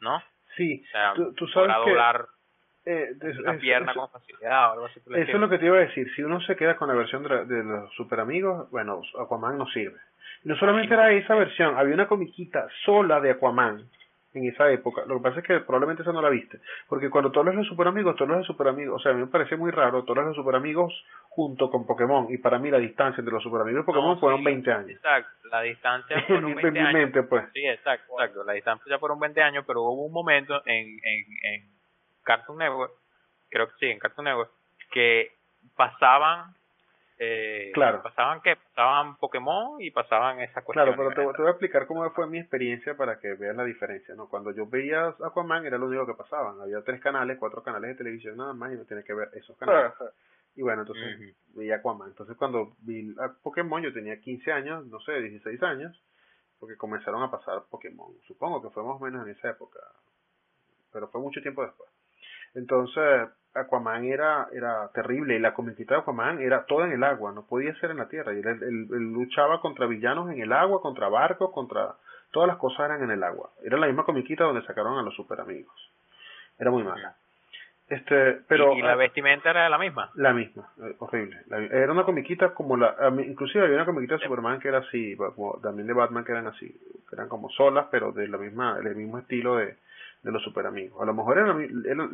¿no? 0.00 0.22
Sí, 0.54 0.84
o 0.86 0.90
sea, 0.90 1.14
tú, 1.34 1.48
sabes 1.48 1.74
doblar 1.74 2.26
eh, 2.84 3.14
la 3.40 3.56
pierna 3.56 3.94
con 3.94 4.10
facilidad 4.10 4.68
o 4.68 4.72
algo 4.74 4.84
así. 4.84 5.00
Eso 5.00 5.32
es 5.32 5.40
lo 5.40 5.48
que 5.48 5.58
te 5.58 5.64
iba 5.64 5.78
a 5.78 5.80
decir, 5.80 6.06
si 6.14 6.22
uno 6.22 6.40
se 6.42 6.56
queda 6.56 6.76
con 6.76 6.88
la 6.88 6.94
versión 6.94 7.22
de, 7.22 7.46
de 7.46 7.64
los 7.64 7.92
super 7.94 8.20
amigos, 8.20 8.70
bueno, 8.70 9.00
Aquaman 9.18 9.56
no 9.58 9.66
sirve. 9.68 9.98
No 10.44 10.56
solamente 10.56 10.92
era 10.92 11.10
esa 11.12 11.34
versión, 11.34 11.76
había 11.76 11.94
una 11.94 12.06
comiquita 12.06 12.68
sola 12.84 13.18
de 13.20 13.30
Aquaman, 13.30 13.88
en 14.34 14.48
esa 14.48 14.70
época. 14.70 15.04
Lo 15.06 15.16
que 15.16 15.22
pasa 15.22 15.40
es 15.40 15.46
que 15.46 15.60
probablemente 15.60 16.02
esa 16.02 16.12
no 16.12 16.20
la 16.20 16.28
viste. 16.28 16.60
Porque 16.88 17.08
cuando 17.08 17.30
tú 17.30 17.40
hablas 17.40 17.56
de 17.56 17.64
Super 17.64 17.88
Amigos, 17.88 18.16
tú 18.16 18.24
hablas 18.24 18.40
de 18.40 18.44
Super 18.44 18.68
Amigos. 18.68 19.00
O 19.00 19.02
sea, 19.02 19.12
a 19.12 19.14
mí 19.14 19.20
me 19.20 19.28
parece 19.28 19.56
muy 19.56 19.70
raro. 19.70 20.02
Tú 20.04 20.12
hablas 20.12 20.28
de 20.28 20.34
Super 20.34 20.56
Amigos 20.56 20.92
junto 21.28 21.70
con 21.70 21.86
Pokémon. 21.86 22.26
Y 22.30 22.38
para 22.38 22.58
mí 22.58 22.70
la 22.70 22.78
distancia 22.78 23.20
entre 23.20 23.32
los 23.32 23.42
Super 23.42 23.62
Amigos 23.62 23.82
y 23.82 23.86
Pokémon 23.86 24.18
fueron 24.18 24.42
20 24.42 24.72
años. 24.72 24.90
Exacto. 24.90 25.48
La 25.50 25.62
distancia 25.62 26.20
fueron 26.26 26.54
20 26.54 26.66
en 26.66 26.72
mi 26.74 26.92
mente, 26.92 27.22
pues. 27.22 27.44
Sí, 27.52 27.64
exacto, 27.66 28.12
exacto. 28.14 28.44
La 28.44 28.54
distancia 28.54 28.90
ya 28.90 28.98
fueron 28.98 29.20
20 29.20 29.42
años, 29.42 29.64
pero 29.66 29.82
hubo 29.82 30.04
un 30.04 30.12
momento 30.12 30.60
en, 30.66 30.86
en, 31.02 31.24
en 31.42 31.74
Cartoon 32.24 32.58
Network, 32.58 32.92
creo 33.50 33.68
que 33.68 33.74
sí, 33.78 33.86
en 33.86 33.98
Cartoon 33.98 34.24
Network, 34.24 34.50
que 34.90 35.32
pasaban 35.76 36.54
eh, 37.16 37.70
claro. 37.74 38.02
pasaban 38.02 38.40
que 38.40 38.56
pasaban 38.56 39.16
Pokémon 39.18 39.80
y 39.80 39.90
pasaban 39.92 40.40
esas 40.40 40.64
cuestiones. 40.64 40.96
Claro, 40.96 41.12
pero 41.14 41.32
te, 41.32 41.42
voy 41.42 41.48
a 41.48 41.50
explicar 41.52 41.86
cómo 41.86 42.08
fue 42.10 42.26
mi 42.26 42.38
experiencia 42.38 42.96
para 42.96 43.20
que 43.20 43.34
veas 43.34 43.54
la 43.54 43.64
diferencia, 43.64 44.14
¿no? 44.16 44.28
Cuando 44.28 44.50
yo 44.50 44.66
veía 44.66 45.14
Aquaman 45.24 45.64
era 45.64 45.78
lo 45.78 45.86
único 45.86 46.06
que 46.06 46.14
pasaban, 46.14 46.60
había 46.60 46.82
tres 46.82 47.00
canales, 47.00 47.38
cuatro 47.38 47.62
canales 47.62 47.90
de 47.90 47.96
televisión 47.96 48.36
nada 48.36 48.52
más 48.52 48.72
y 48.72 48.76
no 48.76 48.84
tenía 48.84 49.04
que 49.04 49.14
ver 49.14 49.28
esos 49.34 49.56
canales. 49.56 49.92
y 50.56 50.62
bueno, 50.62 50.82
entonces 50.82 51.36
veía 51.54 51.76
Aquaman. 51.76 52.08
Entonces 52.08 52.36
cuando 52.36 52.72
vi 52.80 53.14
a 53.20 53.28
Pokémon 53.42 53.80
yo 53.80 53.92
tenía 53.92 54.20
15 54.20 54.52
años, 54.52 54.86
no 54.86 54.98
sé, 55.00 55.20
16 55.20 55.62
años, 55.62 56.02
porque 56.58 56.76
comenzaron 56.76 57.22
a 57.22 57.30
pasar 57.30 57.62
Pokémon. 57.70 58.12
Supongo 58.26 58.60
que 58.60 58.70
fue 58.70 58.82
más 58.82 59.00
o 59.00 59.04
menos 59.04 59.24
en 59.24 59.34
esa 59.34 59.50
época, 59.50 59.78
pero 60.92 61.08
fue 61.08 61.20
mucho 61.20 61.40
tiempo 61.40 61.62
después. 61.62 61.90
Entonces, 62.54 63.28
Aquaman 63.54 64.04
era, 64.04 64.48
era 64.52 64.88
terrible 64.92 65.36
y 65.36 65.38
la 65.38 65.54
comiquita 65.54 65.94
de 65.94 66.00
Aquaman 66.00 66.40
era 66.40 66.64
toda 66.64 66.86
en 66.86 66.92
el 66.92 67.04
agua, 67.04 67.32
no 67.32 67.46
podía 67.46 67.74
ser 67.76 67.90
en 67.90 67.98
la 67.98 68.08
tierra. 68.08 68.32
Y 68.32 68.40
él, 68.40 68.86
luchaba 68.88 69.60
contra 69.60 69.86
villanos 69.86 70.30
en 70.30 70.40
el 70.40 70.52
agua, 70.52 70.80
contra 70.82 71.08
barcos, 71.08 71.50
contra... 71.52 71.94
Todas 72.32 72.48
las 72.48 72.56
cosas 72.56 72.86
eran 72.86 73.04
en 73.04 73.12
el 73.12 73.22
agua. 73.22 73.50
Era 73.62 73.76
la 73.76 73.86
misma 73.86 74.04
comiquita 74.04 74.42
donde 74.42 74.66
sacaron 74.66 74.98
a 74.98 75.02
los 75.02 75.14
super 75.14 75.40
amigos. 75.40 75.72
Era 76.58 76.72
muy 76.72 76.82
mala. 76.82 77.14
Este, 77.88 78.40
pero, 78.48 78.74
¿Y, 78.74 78.82
la 78.82 78.96
vestimenta 78.96 79.50
era 79.50 79.68
la 79.68 79.78
misma? 79.78 80.10
La 80.14 80.32
misma, 80.32 80.68
eh, 80.82 80.96
horrible. 80.98 81.36
era 81.70 81.92
una 81.92 82.02
comiquita 82.02 82.54
como 82.54 82.76
la... 82.76 82.96
Inclusive 83.24 83.64
había 83.64 83.76
una 83.76 83.84
comiquita 83.84 84.14
de 84.16 84.24
Superman 84.24 84.58
que 84.58 84.68
era 84.68 84.78
así, 84.78 85.14
como, 85.16 85.60
también 85.62 85.86
de 85.86 85.92
Batman 85.92 86.24
que 86.24 86.32
eran 86.32 86.48
así, 86.48 86.66
que 87.08 87.14
eran 87.14 87.28
como 87.28 87.50
solas, 87.50 87.86
pero 87.90 88.10
de 88.10 88.26
la 88.26 88.38
misma, 88.38 88.80
del 88.80 88.96
mismo 88.96 89.18
estilo 89.18 89.56
de, 89.56 89.76
de 90.24 90.32
los 90.32 90.42
super 90.42 90.66
amigos. 90.66 91.00
A 91.00 91.04
lo 91.04 91.12
mejor 91.12 91.38
era, 91.38 91.54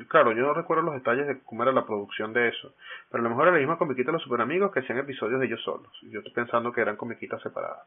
claro, 0.08 0.32
yo 0.32 0.42
no 0.42 0.52
recuerdo 0.52 0.82
los 0.82 0.94
detalles 0.94 1.28
de 1.28 1.40
cómo 1.44 1.62
era 1.62 1.70
la 1.72 1.86
producción 1.86 2.32
de 2.32 2.48
eso, 2.48 2.74
pero 3.08 3.20
a 3.20 3.24
lo 3.24 3.30
mejor 3.30 3.46
era 3.46 3.52
la 3.52 3.60
misma 3.60 3.78
comiquita 3.78 4.08
de 4.08 4.14
los 4.14 4.22
super 4.22 4.40
amigos 4.40 4.72
que 4.72 4.80
hacían 4.80 4.98
episodios 4.98 5.38
de 5.38 5.46
ellos 5.46 5.62
solos. 5.62 5.88
Yo 6.02 6.18
estoy 6.18 6.34
pensando 6.34 6.72
que 6.72 6.80
eran 6.80 6.96
comiquitas 6.96 7.40
separadas. 7.40 7.86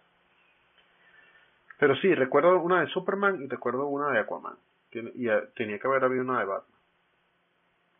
Pero 1.77 1.95
sí, 1.97 2.15
recuerdo 2.15 2.57
una 2.61 2.79
de 2.79 2.87
Superman 2.87 3.43
y 3.43 3.47
recuerdo 3.47 3.87
una 3.87 4.11
de 4.11 4.19
Aquaman. 4.19 4.55
Y 4.93 5.27
eh, 5.27 5.43
tenía 5.55 5.77
que 5.77 5.87
haber 5.87 6.05
habido 6.05 6.23
una 6.23 6.39
de 6.39 6.45
Batman. 6.45 6.79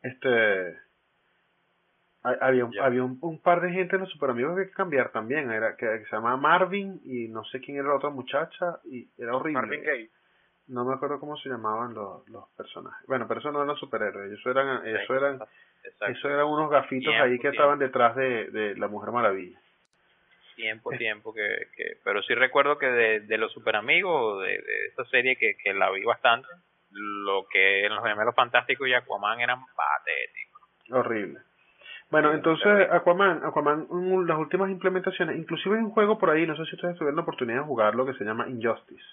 Este 0.01 0.79
había, 2.23 2.69
había 2.81 3.03
un, 3.03 3.39
par 3.41 3.59
de 3.59 3.71
gente 3.71 3.95
en 3.97 4.03
los 4.03 4.11
super 4.11 4.29
amigos 4.29 4.57
que 4.57 4.67
que 4.67 4.71
cambiar 4.71 5.09
también 5.09 5.51
era 5.51 5.75
que, 5.75 6.05
se 6.05 6.15
llamaba 6.15 6.37
Marvin 6.37 7.01
y 7.03 7.27
no 7.27 7.43
sé 7.43 7.59
quién 7.59 7.77
era 7.77 7.89
la 7.89 7.95
otra 7.95 8.11
muchacha 8.11 8.79
y 8.85 9.09
era 9.17 9.35
horrible 9.35 9.61
Marvin 9.61 9.83
Gaye 9.83 10.09
no 10.67 10.85
me 10.85 10.93
acuerdo 10.93 11.19
cómo 11.19 11.35
se 11.37 11.49
llamaban 11.49 11.93
los, 11.93 12.27
los 12.29 12.49
personajes. 12.57 13.05
Bueno, 13.07 13.27
pero 13.27 13.39
eso 13.39 13.51
no 13.51 13.63
eran 13.63 13.75
superhéroes, 13.75 14.31
eso 14.31 14.49
eran, 14.49 14.85
eso 14.87 15.15
eran, 15.15 15.39
eso 16.07 16.29
eran 16.29 16.45
unos 16.45 16.69
gafitos 16.69 17.13
ahí 17.15 17.37
que 17.39 17.49
estaban 17.49 17.79
detrás 17.79 18.15
de, 18.15 18.49
de 18.51 18.75
la 18.77 18.87
Mujer 18.87 19.11
Maravilla. 19.11 19.59
Tiempo, 20.55 20.91
tiempo 20.91 21.33
que, 21.33 21.67
que, 21.75 21.97
pero 22.03 22.21
sí 22.21 22.35
recuerdo 22.35 22.77
que 22.77 22.85
de, 22.85 23.19
de 23.21 23.37
los 23.37 23.51
super 23.51 23.75
amigos, 23.75 24.43
de, 24.43 24.49
de 24.49 24.85
esta 24.89 25.03
serie 25.05 25.35
que, 25.35 25.55
que 25.61 25.73
la 25.73 25.89
vi 25.89 26.03
bastante, 26.03 26.47
lo 26.91 27.47
que 27.51 27.85
en 27.85 27.95
los 27.95 28.03
gemelos 28.05 28.35
fantásticos 28.35 28.87
y 28.87 28.93
Aquaman 28.93 29.39
eran 29.41 29.59
patéticos. 29.75 30.61
Horrible. 30.91 31.39
Bueno, 32.11 32.31
entonces 32.31 32.87
Aquaman, 32.91 33.43
Aquaman, 33.43 33.87
las 34.27 34.37
últimas 34.37 34.69
implementaciones, 34.69 35.37
inclusive 35.37 35.77
hay 35.77 35.83
un 35.83 35.89
juego 35.89 36.19
por 36.19 36.29
ahí, 36.29 36.45
no 36.45 36.55
sé 36.55 36.65
si 36.65 36.75
ustedes 36.75 36.95
tuvieron 36.97 37.15
la 37.15 37.23
oportunidad 37.23 37.61
de 37.61 37.65
jugarlo, 37.65 38.05
que 38.05 38.13
se 38.13 38.23
llama 38.23 38.47
Injustice. 38.47 39.03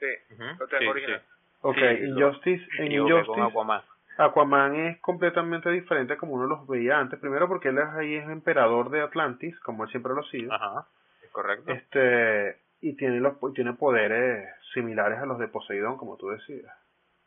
Sí, 0.00 0.34
lo 0.58 0.66
tengo 0.66 0.90
original. 0.90 1.22
Ok, 1.62 1.76
Injustice, 2.06 2.66
en 2.78 2.92
Injustice, 2.92 3.82
Aquaman. 4.16 4.74
es 4.74 4.98
completamente 5.00 5.70
diferente 5.70 6.16
como 6.16 6.34
uno 6.34 6.46
los 6.46 6.66
veía 6.66 6.98
antes. 6.98 7.20
Primero 7.20 7.48
porque 7.48 7.68
él 7.68 7.78
es 7.78 7.88
ahí 7.90 8.14
es 8.14 8.28
emperador 8.28 8.90
de 8.90 9.02
Atlantis, 9.02 9.58
como 9.60 9.84
él 9.84 9.90
siempre 9.90 10.14
lo 10.14 10.20
ha 10.20 10.30
sido. 10.30 10.52
Ajá, 10.52 10.86
es 11.22 11.30
correcto. 11.30 11.70
Este, 11.70 12.56
y 12.80 12.96
tiene 12.96 13.20
los 13.20 13.36
tiene 13.54 13.74
poderes 13.74 14.48
similares 14.72 15.18
a 15.18 15.26
los 15.26 15.38
de 15.38 15.48
Poseidón, 15.48 15.96
como 15.96 16.16
tú 16.16 16.28
decías. 16.28 16.74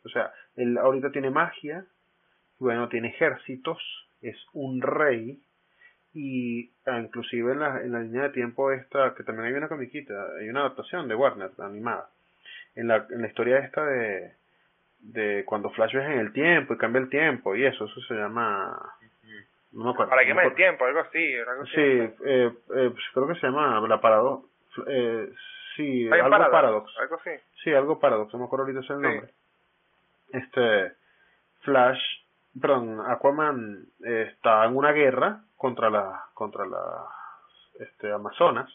O 0.03 0.09
sea, 0.09 0.33
él 0.55 0.77
ahorita 0.77 1.11
tiene 1.11 1.29
magia, 1.29 1.85
bueno, 2.59 2.89
tiene 2.89 3.09
ejércitos, 3.09 3.79
es 4.21 4.37
un 4.53 4.81
rey, 4.81 5.41
y 6.13 6.71
ah, 6.85 6.99
inclusive 6.99 7.53
en 7.53 7.59
la, 7.59 7.81
en 7.81 7.91
la 7.91 7.99
línea 7.99 8.23
de 8.23 8.29
tiempo 8.29 8.71
esta, 8.71 9.15
que 9.15 9.23
también 9.23 9.47
hay 9.47 9.53
una 9.53 9.67
comiquita, 9.67 10.13
hay 10.39 10.49
una 10.49 10.61
adaptación 10.61 11.07
de 11.07 11.15
Warner 11.15 11.51
animada, 11.59 12.09
en 12.75 12.87
la, 12.87 13.05
en 13.09 13.21
la 13.21 13.27
historia 13.27 13.59
esta 13.59 13.85
de, 13.85 14.33
de 14.99 15.43
cuando 15.45 15.69
Flash 15.71 15.93
viaja 15.93 16.13
en 16.13 16.19
el 16.19 16.33
tiempo 16.33 16.73
y 16.73 16.77
cambia 16.77 17.01
el 17.01 17.09
tiempo 17.09 17.55
y 17.55 17.65
eso, 17.65 17.85
eso 17.85 18.01
se 18.01 18.13
llama... 18.15 18.77
No 19.71 19.85
me 19.85 19.89
acuerdo. 19.91 20.11
Para 20.11 20.23
que 20.23 20.29
no 20.29 20.35
me 20.35 20.45
el 20.47 20.53
tiempo, 20.55 20.85
algo 20.85 20.99
así. 20.99 21.35
Algo. 21.35 21.65
Sí, 21.65 21.81
eh, 21.81 22.13
eh, 22.75 22.89
pues 22.91 23.03
creo 23.13 23.27
que 23.27 23.35
se 23.35 23.47
llama 23.47 23.79
la 23.87 23.99
paradoja. 23.99 24.43
Eh, 24.85 25.33
sí, 25.75 26.07
algo 26.11 26.29
paradox, 26.29 26.51
paradox. 26.51 26.97
Algo 26.99 27.15
así. 27.15 27.31
Sí, 27.63 27.73
algo 27.73 27.99
paradox, 27.99 28.31
no 28.33 28.39
me 28.39 28.45
acuerdo 28.45 28.65
ahorita 28.65 28.81
ese 28.81 28.93
el 28.93 28.99
Sí. 28.99 29.05
nombre. 29.07 29.33
Este, 30.31 30.93
Flash, 31.61 32.01
perdón, 32.61 33.01
Aquaman 33.07 33.85
eh, 34.05 34.29
está 34.31 34.63
en 34.65 34.75
una 34.75 34.91
guerra 34.91 35.41
contra 35.57 35.89
la, 35.89 36.23
contra 36.35 36.67
las, 36.67 37.07
este, 37.79 38.11
Amazonas. 38.11 38.71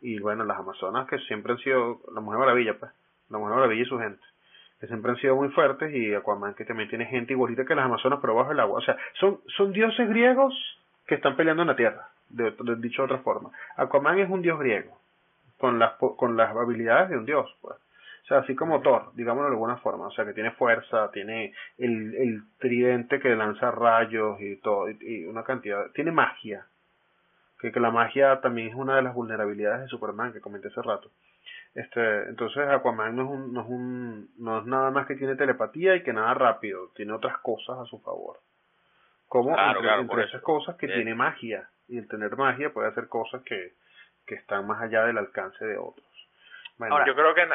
Y 0.00 0.18
bueno, 0.20 0.44
las 0.44 0.58
Amazonas 0.58 1.08
que 1.08 1.18
siempre 1.20 1.52
han 1.52 1.58
sido 1.58 2.00
la 2.14 2.20
Mujer 2.20 2.38
Maravilla, 2.38 2.74
pues, 2.78 2.92
la 3.30 3.38
Mujer 3.38 3.56
Maravilla 3.56 3.82
y 3.82 3.86
su 3.86 3.98
gente. 3.98 4.22
Que 4.80 4.86
siempre 4.86 5.12
han 5.12 5.18
sido 5.18 5.36
muy 5.36 5.48
fuertes 5.50 5.94
y 5.94 6.14
Aquaman 6.14 6.54
que 6.54 6.64
también 6.64 6.88
tiene 6.88 7.06
gente 7.06 7.32
igualita 7.32 7.64
que 7.64 7.74
las 7.74 7.86
Amazonas 7.86 8.18
pero 8.20 8.34
bajo 8.34 8.52
el 8.52 8.60
agua. 8.60 8.78
O 8.78 8.82
sea, 8.82 8.96
son, 9.14 9.40
son 9.56 9.72
dioses 9.72 10.08
griegos 10.08 10.54
que 11.06 11.14
están 11.14 11.36
peleando 11.36 11.62
en 11.62 11.68
la 11.68 11.76
tierra, 11.76 12.08
de, 12.28 12.52
dicho 12.78 13.02
de 13.02 13.06
otra 13.06 13.18
forma. 13.18 13.50
Aquaman 13.76 14.18
es 14.18 14.28
un 14.28 14.42
dios 14.42 14.58
griego, 14.58 14.98
con 15.58 15.78
las, 15.78 15.94
con 15.94 16.36
las 16.36 16.54
habilidades 16.54 17.10
de 17.10 17.18
un 17.18 17.24
dios, 17.24 17.54
pues. 17.62 17.76
O 18.26 18.28
sea, 18.28 18.38
así 18.38 18.56
como 18.56 18.80
Thor, 18.80 19.12
digámoslo 19.14 19.48
de 19.48 19.54
alguna 19.54 19.76
forma. 19.76 20.08
O 20.08 20.10
sea, 20.10 20.24
que 20.24 20.32
tiene 20.32 20.50
fuerza, 20.50 21.12
tiene 21.12 21.54
el, 21.78 22.12
el 22.16 22.42
tridente 22.58 23.20
que 23.20 23.36
lanza 23.36 23.70
rayos 23.70 24.40
y 24.40 24.56
todo, 24.56 24.90
y 24.90 25.24
una 25.26 25.44
cantidad. 25.44 25.92
Tiene 25.92 26.10
magia. 26.10 26.66
Que, 27.58 27.72
que 27.72 27.80
la 27.80 27.90
magia 27.90 28.40
también 28.40 28.68
es 28.68 28.74
una 28.74 28.96
de 28.96 29.02
las 29.02 29.14
vulnerabilidades 29.14 29.82
de 29.82 29.88
Superman 29.88 30.32
que 30.32 30.40
comenté 30.40 30.68
hace 30.68 30.82
rato. 30.82 31.10
Este, 31.74 32.28
entonces 32.28 32.66
Aquaman 32.68 33.16
no 33.16 33.22
es 33.24 33.28
un, 33.28 33.52
no 33.52 33.60
es 33.62 33.66
un, 33.68 34.30
no 34.38 34.58
es 34.60 34.66
nada 34.66 34.90
más 34.90 35.06
que 35.06 35.14
tiene 35.14 35.36
telepatía 35.36 35.94
y 35.96 36.02
que 36.02 36.12
nada 36.12 36.32
rápido, 36.34 36.90
tiene 36.94 37.12
otras 37.12 37.38
cosas 37.38 37.78
a 37.78 37.84
su 37.84 37.98
favor. 38.00 38.38
Como 39.28 39.52
Claro, 39.54 39.68
entre, 39.70 39.82
claro, 39.82 40.00
entre 40.02 40.14
por 40.14 40.24
esas 40.24 40.34
eso. 40.36 40.42
cosas 40.44 40.76
que 40.76 40.86
Bien. 40.86 40.98
tiene 40.98 41.14
magia. 41.14 41.68
Y 41.88 41.98
el 41.98 42.08
tener 42.08 42.36
magia 42.36 42.72
puede 42.72 42.88
hacer 42.88 43.08
cosas 43.08 43.42
que, 43.42 43.74
que 44.26 44.34
están 44.36 44.66
más 44.66 44.80
allá 44.82 45.04
del 45.04 45.18
alcance 45.18 45.64
de 45.64 45.76
otros. 45.76 46.06
Bueno, 46.78 47.04
yo 47.06 47.14
creo 47.14 47.34
que 47.34 47.46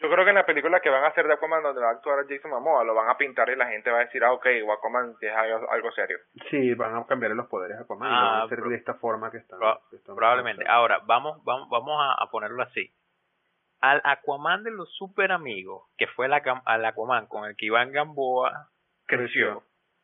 yo 0.00 0.08
creo 0.10 0.24
que 0.24 0.30
en 0.30 0.34
la 0.36 0.46
película 0.46 0.80
que 0.80 0.88
van 0.90 1.04
a 1.04 1.08
hacer 1.08 1.26
de 1.26 1.34
Aquaman 1.34 1.62
donde 1.62 1.80
va 1.82 1.88
a 1.90 1.92
actuar 1.92 2.24
Jason 2.28 2.50
Momoa 2.50 2.84
lo 2.84 2.94
van 2.94 3.08
a 3.10 3.16
pintar 3.16 3.48
y 3.50 3.56
la 3.56 3.66
gente 3.68 3.90
va 3.90 3.98
a 3.98 4.04
decir 4.04 4.24
ah 4.24 4.32
ok 4.32 4.46
Aquaman 4.76 5.14
es 5.20 5.32
algo, 5.34 5.70
algo 5.70 5.92
serio 5.92 6.18
Sí, 6.50 6.74
van 6.74 6.96
a 6.96 7.06
cambiar 7.06 7.32
los 7.32 7.46
poderes 7.48 7.76
a 7.78 7.82
Aquaman 7.82 8.10
y 8.10 8.14
Ah, 8.14 8.18
lo 8.20 8.26
van 8.30 8.40
a 8.40 8.44
hacer 8.44 8.58
pro- 8.60 8.70
de 8.70 8.76
esta 8.76 8.94
forma 8.94 9.30
que 9.30 9.36
están. 9.38 9.58
Pro- 9.58 9.80
que 9.90 9.96
están 9.96 10.16
probablemente. 10.16 10.64
Ahora, 10.68 11.00
vamos, 11.06 11.42
vamos, 11.44 11.68
vamos 11.70 11.96
a, 12.00 12.22
a 12.22 12.30
ponerlo 12.30 12.62
así. 12.62 12.90
Al 13.80 14.00
Aquaman 14.04 14.62
de 14.64 14.70
los 14.70 14.94
super 14.96 15.32
amigos, 15.32 15.84
que 15.96 16.06
fue 16.08 16.26
el 16.26 16.32
Aquam- 16.32 16.62
al 16.66 16.84
Aquaman 16.84 17.26
con 17.28 17.44
el 17.44 17.56
que 17.56 17.66
Iván 17.66 17.92
Gamboa 17.92 18.68
creció, 19.06 19.62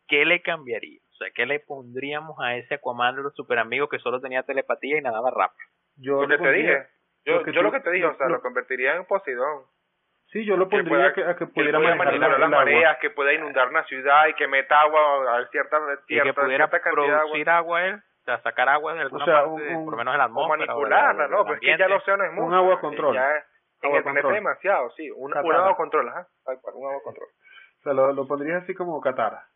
¿qué 0.09 0.25
le 0.25 0.41
cambiaría? 0.43 1.01
O 1.13 1.15
sea, 1.17 1.29
¿qué 1.35 1.47
le 1.47 1.61
pondríamos 1.61 2.39
a 2.41 2.57
ese 2.57 2.75
Aquaman 2.75 3.17
de 3.17 3.23
los 3.23 3.35
super 3.35 3.59
amigos 3.59 3.89
que 3.91 3.99
solo 3.99 4.21
tenía 4.21 4.43
telepatía 4.43 4.99
y 4.99 5.03
nadaba 5.03 5.31
rápido? 5.31 5.69
Yo 5.97 6.23
lo 6.23 6.29
que 6.29 6.39
te 6.39 6.53
dije 6.53 6.87
yo 7.25 7.39
lo 7.39 7.43
que 7.45 7.53
yo 7.53 7.61
tú- 7.61 7.65
lo 7.65 7.73
que 7.73 7.81
te 7.81 7.91
dije 7.91 8.07
o 8.07 8.15
sea 8.17 8.27
lo- 8.29 8.37
lo 8.37 8.43
convertiría 8.43 8.95
en 8.97 9.05
Poseidón 9.07 9.65
Sí, 10.33 10.45
yo 10.45 10.57
lo 10.57 10.69
que 10.69 10.77
pondría 10.79 10.97
pueda- 10.99 11.13
que, 11.15 11.25
a 11.25 11.35
que 11.37 11.47
que 11.47 11.47
pudiera 11.47 11.79
pueda 11.79 11.95
manejar 11.95 12.19
manipular 12.21 12.41
las 12.41 12.47
agua. 12.53 12.59
mareas 12.59 12.99
que 13.01 13.11
pueda 13.11 13.33
inundar 13.33 13.69
una 13.69 13.85
ciudad 13.85 14.27
y 14.27 14.35
que 14.35 14.49
meta 14.49 14.81
agua 14.81 15.39
a 15.39 15.47
cierta 15.49 15.79
Y 16.09 16.21
que 16.21 16.35
pudiera 16.35 16.69
cierta 16.69 16.81
cantidad 16.81 17.07
de 17.07 17.13
agua 17.13 17.21
producir 17.23 17.51
agua 17.51 17.85
él, 17.87 17.95
o 17.95 18.25
sea, 18.25 18.43
sacar 18.43 18.69
agua 18.69 18.95
de 18.95 19.01
alguna 19.03 19.25
sea, 19.25 19.35
parte, 19.35 19.49
un- 19.51 19.63
un- 19.77 19.85
por 19.85 19.93
lo 19.93 19.99
menos 19.99 20.15
de 20.15 20.19
la 20.19 20.25
o 20.25 20.27
atmósfera. 20.27 20.55
o 20.55 20.59
manipularla 20.59 21.29
no 21.29 21.43
pero 21.45 21.55
es 21.55 21.61
que 21.61 21.79
ya 21.79 21.85
el 21.87 21.93
océano 21.93 22.25
es 22.25 22.33
mucho 22.33 22.55
agua 22.57 22.75
eh, 22.75 22.79
control. 22.81 23.15
ya 23.15 23.31
en 23.31 23.43
Agua 23.83 23.99
el 23.99 24.03
planeta 24.05 24.23
control. 24.23 24.35
demasiado 24.35 24.91
sí 24.97 25.11
un, 25.11 25.25
un 25.27 25.33
Catara. 25.33 25.59
agua 25.59 25.77
control 25.77 26.09
ajá 26.09 26.27
tal 26.45 26.61
cual 26.61 26.75
un 26.77 26.87
agua 26.89 27.03
control 27.05 27.29
O 27.29 27.83
sea, 27.83 27.93
lo, 27.93 28.13
lo 28.13 28.27
pondrías 28.27 28.63
así 28.65 28.75
como 28.75 29.01
Katara. 29.01 29.47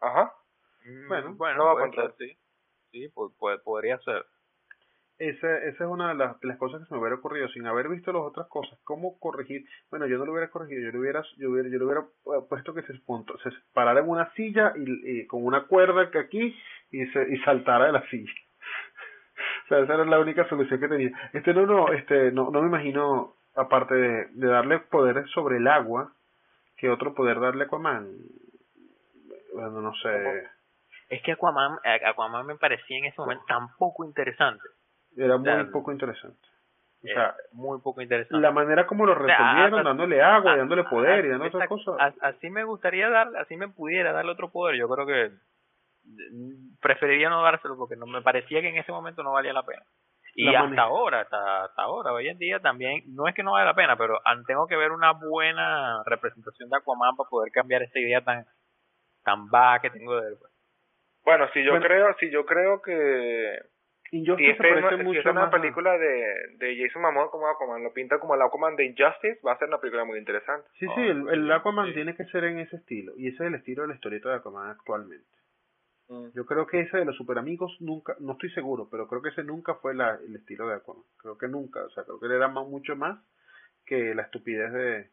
ajá 0.00 0.32
Mm, 0.84 1.08
Bueno, 1.08 1.34
bueno, 1.34 1.56
no 1.58 1.64
va 1.66 1.70
a 1.72 1.74
puede 1.74 1.86
control. 1.86 2.14
sí. 2.18 2.38
Sí, 2.90 3.08
pu- 3.14 3.34
pu- 3.38 3.62
podría 3.62 3.98
ser. 3.98 4.24
Esa, 5.20 5.58
esa 5.58 5.84
es 5.84 5.90
una 5.90 6.08
de 6.08 6.14
las, 6.14 6.42
las 6.42 6.56
cosas 6.56 6.80
que 6.80 6.86
se 6.86 6.94
me 6.94 7.00
hubiera 7.00 7.16
ocurrido 7.16 7.46
sin 7.50 7.66
haber 7.66 7.90
visto 7.90 8.10
las 8.10 8.22
otras 8.22 8.46
cosas. 8.48 8.78
¿Cómo 8.84 9.18
corregir? 9.20 9.66
Bueno, 9.90 10.06
yo 10.06 10.16
no 10.16 10.24
lo 10.24 10.32
hubiera 10.32 10.48
corregido, 10.50 10.80
yo 10.80 10.92
lo 10.92 11.00
hubiera, 11.00 11.22
yo 11.36 11.50
hubiera, 11.50 11.68
yo 11.68 11.84
hubiera 11.84 12.04
puesto 12.48 12.72
que 12.72 12.82
se, 12.84 12.94
punto- 13.00 13.38
parara 13.74 14.00
en 14.00 14.08
una 14.08 14.32
silla 14.32 14.72
y, 14.76 15.20
y 15.20 15.26
con 15.26 15.44
una 15.44 15.66
cuerda 15.66 16.10
que 16.10 16.20
aquí 16.20 16.56
y, 16.90 17.06
se, 17.08 17.34
y 17.34 17.38
saltara 17.40 17.84
de 17.86 17.92
la 17.92 18.08
silla. 18.08 18.32
o 19.66 19.68
sea, 19.68 19.80
esa 19.80 19.94
era 19.94 20.06
la 20.06 20.20
única 20.20 20.48
solución 20.48 20.80
que 20.80 20.88
tenía. 20.88 21.10
Este 21.34 21.52
no, 21.52 21.66
no, 21.66 21.92
este, 21.92 22.32
no, 22.32 22.50
no 22.50 22.62
me 22.62 22.68
imagino, 22.68 23.34
aparte 23.56 23.94
de, 23.94 24.26
de 24.32 24.46
darle 24.46 24.78
poderes 24.78 25.28
sobre 25.32 25.58
el 25.58 25.68
agua, 25.68 26.14
que 26.78 26.88
otro 26.88 27.14
poder 27.14 27.40
darle 27.40 27.64
a 27.64 27.66
Aquaman. 27.66 28.08
Bueno, 29.52 29.82
no 29.82 29.94
sé. 29.96 30.48
Es 31.10 31.20
que 31.22 31.32
Aquaman, 31.32 31.78
eh, 31.84 32.00
Aquaman 32.06 32.46
me 32.46 32.56
parecía 32.56 32.96
en 32.98 33.04
ese 33.04 33.20
momento 33.20 33.44
tan 33.46 33.68
poco 33.76 34.04
interesante. 34.06 34.62
Era 35.16 35.36
muy 35.38 35.64
poco 35.72 35.92
interesante. 35.92 36.48
O 37.02 37.06
sea, 37.06 37.34
muy 37.52 37.80
poco 37.80 38.02
interesante. 38.02 38.42
la 38.42 38.50
manera 38.50 38.86
como 38.86 39.06
lo 39.06 39.14
resolvieron, 39.14 39.84
dándole 39.84 40.20
agua 40.22 40.54
y 40.54 40.58
dándole 40.58 40.84
poder 40.84 41.24
y 41.24 41.28
dando 41.30 41.46
otras 41.46 41.68
cosas. 41.68 42.14
Así 42.20 42.50
me 42.50 42.62
gustaría 42.64 43.08
darle, 43.08 43.38
así 43.38 43.56
me 43.56 43.68
pudiera 43.68 44.12
darle 44.12 44.32
otro 44.32 44.50
poder. 44.50 44.76
Yo 44.76 44.86
creo 44.88 45.06
que 45.06 45.30
mm, 46.04 46.76
preferiría 46.80 47.30
no 47.30 47.42
dárselo 47.42 47.76
porque 47.78 47.96
no 47.96 48.06
me 48.06 48.20
parecía 48.20 48.60
que 48.60 48.68
en 48.68 48.76
ese 48.76 48.92
momento 48.92 49.22
no 49.22 49.32
valía 49.32 49.52
la 49.54 49.62
pena. 49.64 49.82
Y 50.34 50.44
La 50.44 50.60
hasta 50.60 50.82
ahora, 50.82 51.20
hasta, 51.22 51.64
hasta 51.64 51.82
ahora, 51.82 52.12
hoy 52.12 52.28
en 52.28 52.38
día 52.38 52.60
también, 52.60 53.02
no 53.08 53.26
es 53.26 53.34
que 53.34 53.42
no 53.42 53.52
vale 53.52 53.66
la 53.66 53.74
pena, 53.74 53.96
pero 53.96 54.20
tengo 54.46 54.66
que 54.66 54.76
ver 54.76 54.92
una 54.92 55.12
buena 55.12 56.02
representación 56.04 56.68
de 56.70 56.76
Aquaman 56.76 57.16
para 57.16 57.28
poder 57.28 57.50
cambiar 57.50 57.82
esta 57.82 57.98
idea 57.98 58.22
tan 58.22 58.44
tan 59.24 59.48
vaga 59.50 59.80
que 59.80 59.90
tengo 59.90 60.20
de 60.20 60.28
él. 60.28 60.36
pues. 60.38 60.52
bueno 61.24 61.48
si 61.52 61.64
yo 61.64 61.72
Bueno. 61.72 61.84
creo 61.86 62.14
si 62.20 62.30
yo 62.30 62.46
creo 62.46 62.80
que 62.80 63.58
Injustice 64.12 64.44
si 64.44 64.50
es 64.50 64.56
parece 64.58 64.78
una, 64.78 64.96
si 64.96 65.04
mucho 65.04 65.18
esta 65.18 65.30
es 65.30 65.36
una 65.36 65.42
más 65.46 65.50
película 65.52 65.96
de, 65.98 66.56
de 66.56 66.76
Jason 66.76 67.02
Momoa 67.02 67.30
como 67.30 67.48
Aquaman, 67.48 67.82
lo 67.82 67.92
pinta 67.92 68.18
como 68.18 68.34
el 68.34 68.42
Aquaman 68.42 68.76
de 68.76 68.86
Injustice, 68.86 69.40
va 69.46 69.52
a 69.52 69.58
ser 69.58 69.68
una 69.68 69.78
película 69.78 70.04
muy 70.04 70.18
interesante. 70.18 70.68
Sí, 70.78 70.86
Oh, 70.88 70.94
sí, 70.94 71.02
el, 71.02 71.28
el 71.28 71.52
Aquaman 71.52 71.88
sí. 71.88 71.94
tiene 71.94 72.16
que 72.16 72.24
ser 72.26 72.44
en 72.44 72.58
ese 72.58 72.76
estilo. 72.76 73.12
Y 73.16 73.28
ese 73.28 73.36
es 73.36 73.48
el 73.48 73.54
estilo 73.54 73.82
de 73.82 73.88
la 73.88 73.94
historieta 73.94 74.30
de 74.30 74.36
Aquaman 74.36 74.70
actualmente. 74.70 75.26
Mm. 76.08 76.30
Yo 76.34 76.44
creo 76.44 76.66
que 76.66 76.80
ese 76.80 76.96
de 76.98 77.04
los 77.04 77.16
super 77.16 77.38
amigos 77.38 77.76
nunca, 77.80 78.16
no 78.18 78.32
estoy 78.32 78.50
seguro, 78.50 78.88
pero 78.90 79.06
creo 79.06 79.22
que 79.22 79.28
ese 79.28 79.44
nunca 79.44 79.74
fue 79.76 79.94
la, 79.94 80.18
el 80.26 80.34
estilo 80.34 80.66
de 80.68 80.74
Aquaman. 80.74 81.04
Creo 81.16 81.38
que 81.38 81.46
nunca, 81.48 81.84
o 81.84 81.90
sea, 81.90 82.04
creo 82.04 82.18
que 82.18 82.28
le 82.28 82.38
da 82.38 82.48
más, 82.48 82.66
mucho 82.66 82.96
más 82.96 83.18
que 83.86 84.14
la 84.14 84.22
estupidez 84.22 84.72
de, 84.72 85.10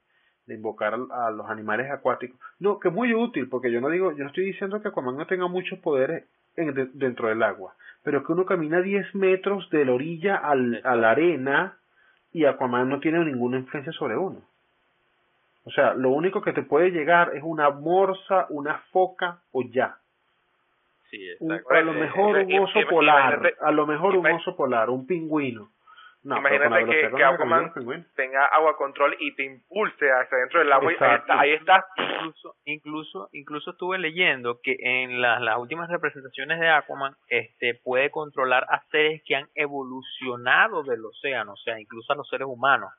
de 0.47 0.55
invocar 0.55 0.95
a, 1.11 1.29
los 1.29 1.49
animales 1.49 1.91
acuáticos. 1.91 2.39
No, 2.59 2.79
que 2.79 2.87
es 2.87 2.93
muy 2.93 3.13
útil, 3.13 3.47
porque 3.49 3.71
yo 3.71 3.79
no 3.79 3.89
digo, 3.89 4.11
yo 4.13 4.23
no 4.23 4.29
estoy 4.29 4.45
diciendo 4.45 4.81
que 4.81 4.87
Aquaman 4.87 5.17
no 5.17 5.27
tenga 5.27 5.47
muchos 5.47 5.77
poderes 5.79 6.25
en- 6.57 6.73
de- 6.73 6.89
dentro 6.93 7.29
del 7.29 7.41
agua, 7.43 7.73
pero 8.03 8.23
que 8.23 8.31
uno 8.33 8.45
camina 8.45 8.81
10 8.81 9.13
metros 9.15 9.69
de 9.69 9.85
la 9.85 9.93
orilla 9.93 10.35
al, 10.35 10.81
a 10.83 10.95
la 10.95 11.11
arena 11.11 11.77
y 12.33 12.45
Aquaman 12.45 12.89
no 12.89 12.99
tiene 12.99 13.23
ninguna 13.23 13.57
influencia 13.57 13.93
sobre 13.93 14.17
uno. 14.17 14.41
O 15.63 15.71
sea, 15.71 15.93
lo 15.93 16.09
único 16.11 16.41
que 16.41 16.53
te 16.53 16.63
puede 16.63 16.91
llegar 16.91 17.31
es 17.35 17.43
una 17.43 17.69
morsa, 17.69 18.47
una 18.49 18.79
foca 18.91 19.39
o 19.51 19.63
ya. 19.63 19.97
Sí, 21.09 21.19
Un- 21.39 21.53
exacto. 21.53 21.73
a 21.75 21.81
lo 21.81 21.93
Eh, 21.93 21.99
mejor 21.99 22.38
eh, 22.39 22.45
un 22.45 22.63
oso 22.63 22.79
polar, 22.89 23.53
a 23.61 23.71
lo 23.71 23.85
mejor 23.88 24.15
un 24.17 24.27
oso 24.27 24.55
polar, 24.55 24.89
un 24.89 25.05
pingüino. 25.07 25.69
No, 26.27 26.37
Imagínate 26.39 26.85
que- 26.85 27.23
Aquaman-. 27.23 28.05
Tenga 28.15 28.45
agua 28.47 28.75
control 28.75 29.15
y 29.19 29.33
te 29.35 29.45
impulse 29.45 30.11
hacia 30.11 30.37
dentro 30.39 30.59
del 30.59 30.73
agua 30.73 30.91
y 30.91 30.95
ahí 30.95 30.95
Exacto. 30.95 31.21
está, 31.31 31.39
ahí 31.39 31.51
está. 31.53 31.85
incluso 31.97 32.55
incluso 32.65 33.29
incluso 33.31 33.71
estuve 33.71 33.97
leyendo 33.97 34.59
que 34.61 34.75
en 34.79 35.21
las, 35.21 35.39
las 35.41 35.57
últimas 35.57 35.89
representaciones 35.89 36.59
de 36.59 36.67
Aquaman 36.69 37.15
este 37.29 37.79
puede 37.81 38.11
controlar 38.11 38.65
a 38.69 38.83
seres 38.91 39.21
que 39.25 39.35
han 39.37 39.47
evolucionado 39.55 40.83
del 40.83 41.05
océano 41.05 41.53
o 41.53 41.57
sea 41.57 41.79
incluso 41.79 42.11
a 42.11 42.17
los 42.17 42.27
seres 42.27 42.47
humanos 42.47 42.91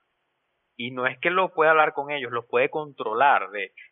y 0.77 0.91
no 0.93 1.07
es 1.07 1.19
que 1.19 1.31
lo 1.31 1.53
pueda 1.53 1.73
hablar 1.73 1.93
con 1.93 2.11
ellos 2.11 2.33
los 2.33 2.47
puede 2.47 2.71
controlar 2.71 3.51
de 3.51 3.65
hecho 3.65 3.85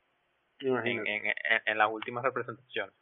en, 0.60 0.68
Imagínate. 0.68 1.14
en, 1.16 1.26
en, 1.26 1.34
en 1.66 1.78
las 1.78 1.90
últimas 1.90 2.24
representaciones 2.24 2.94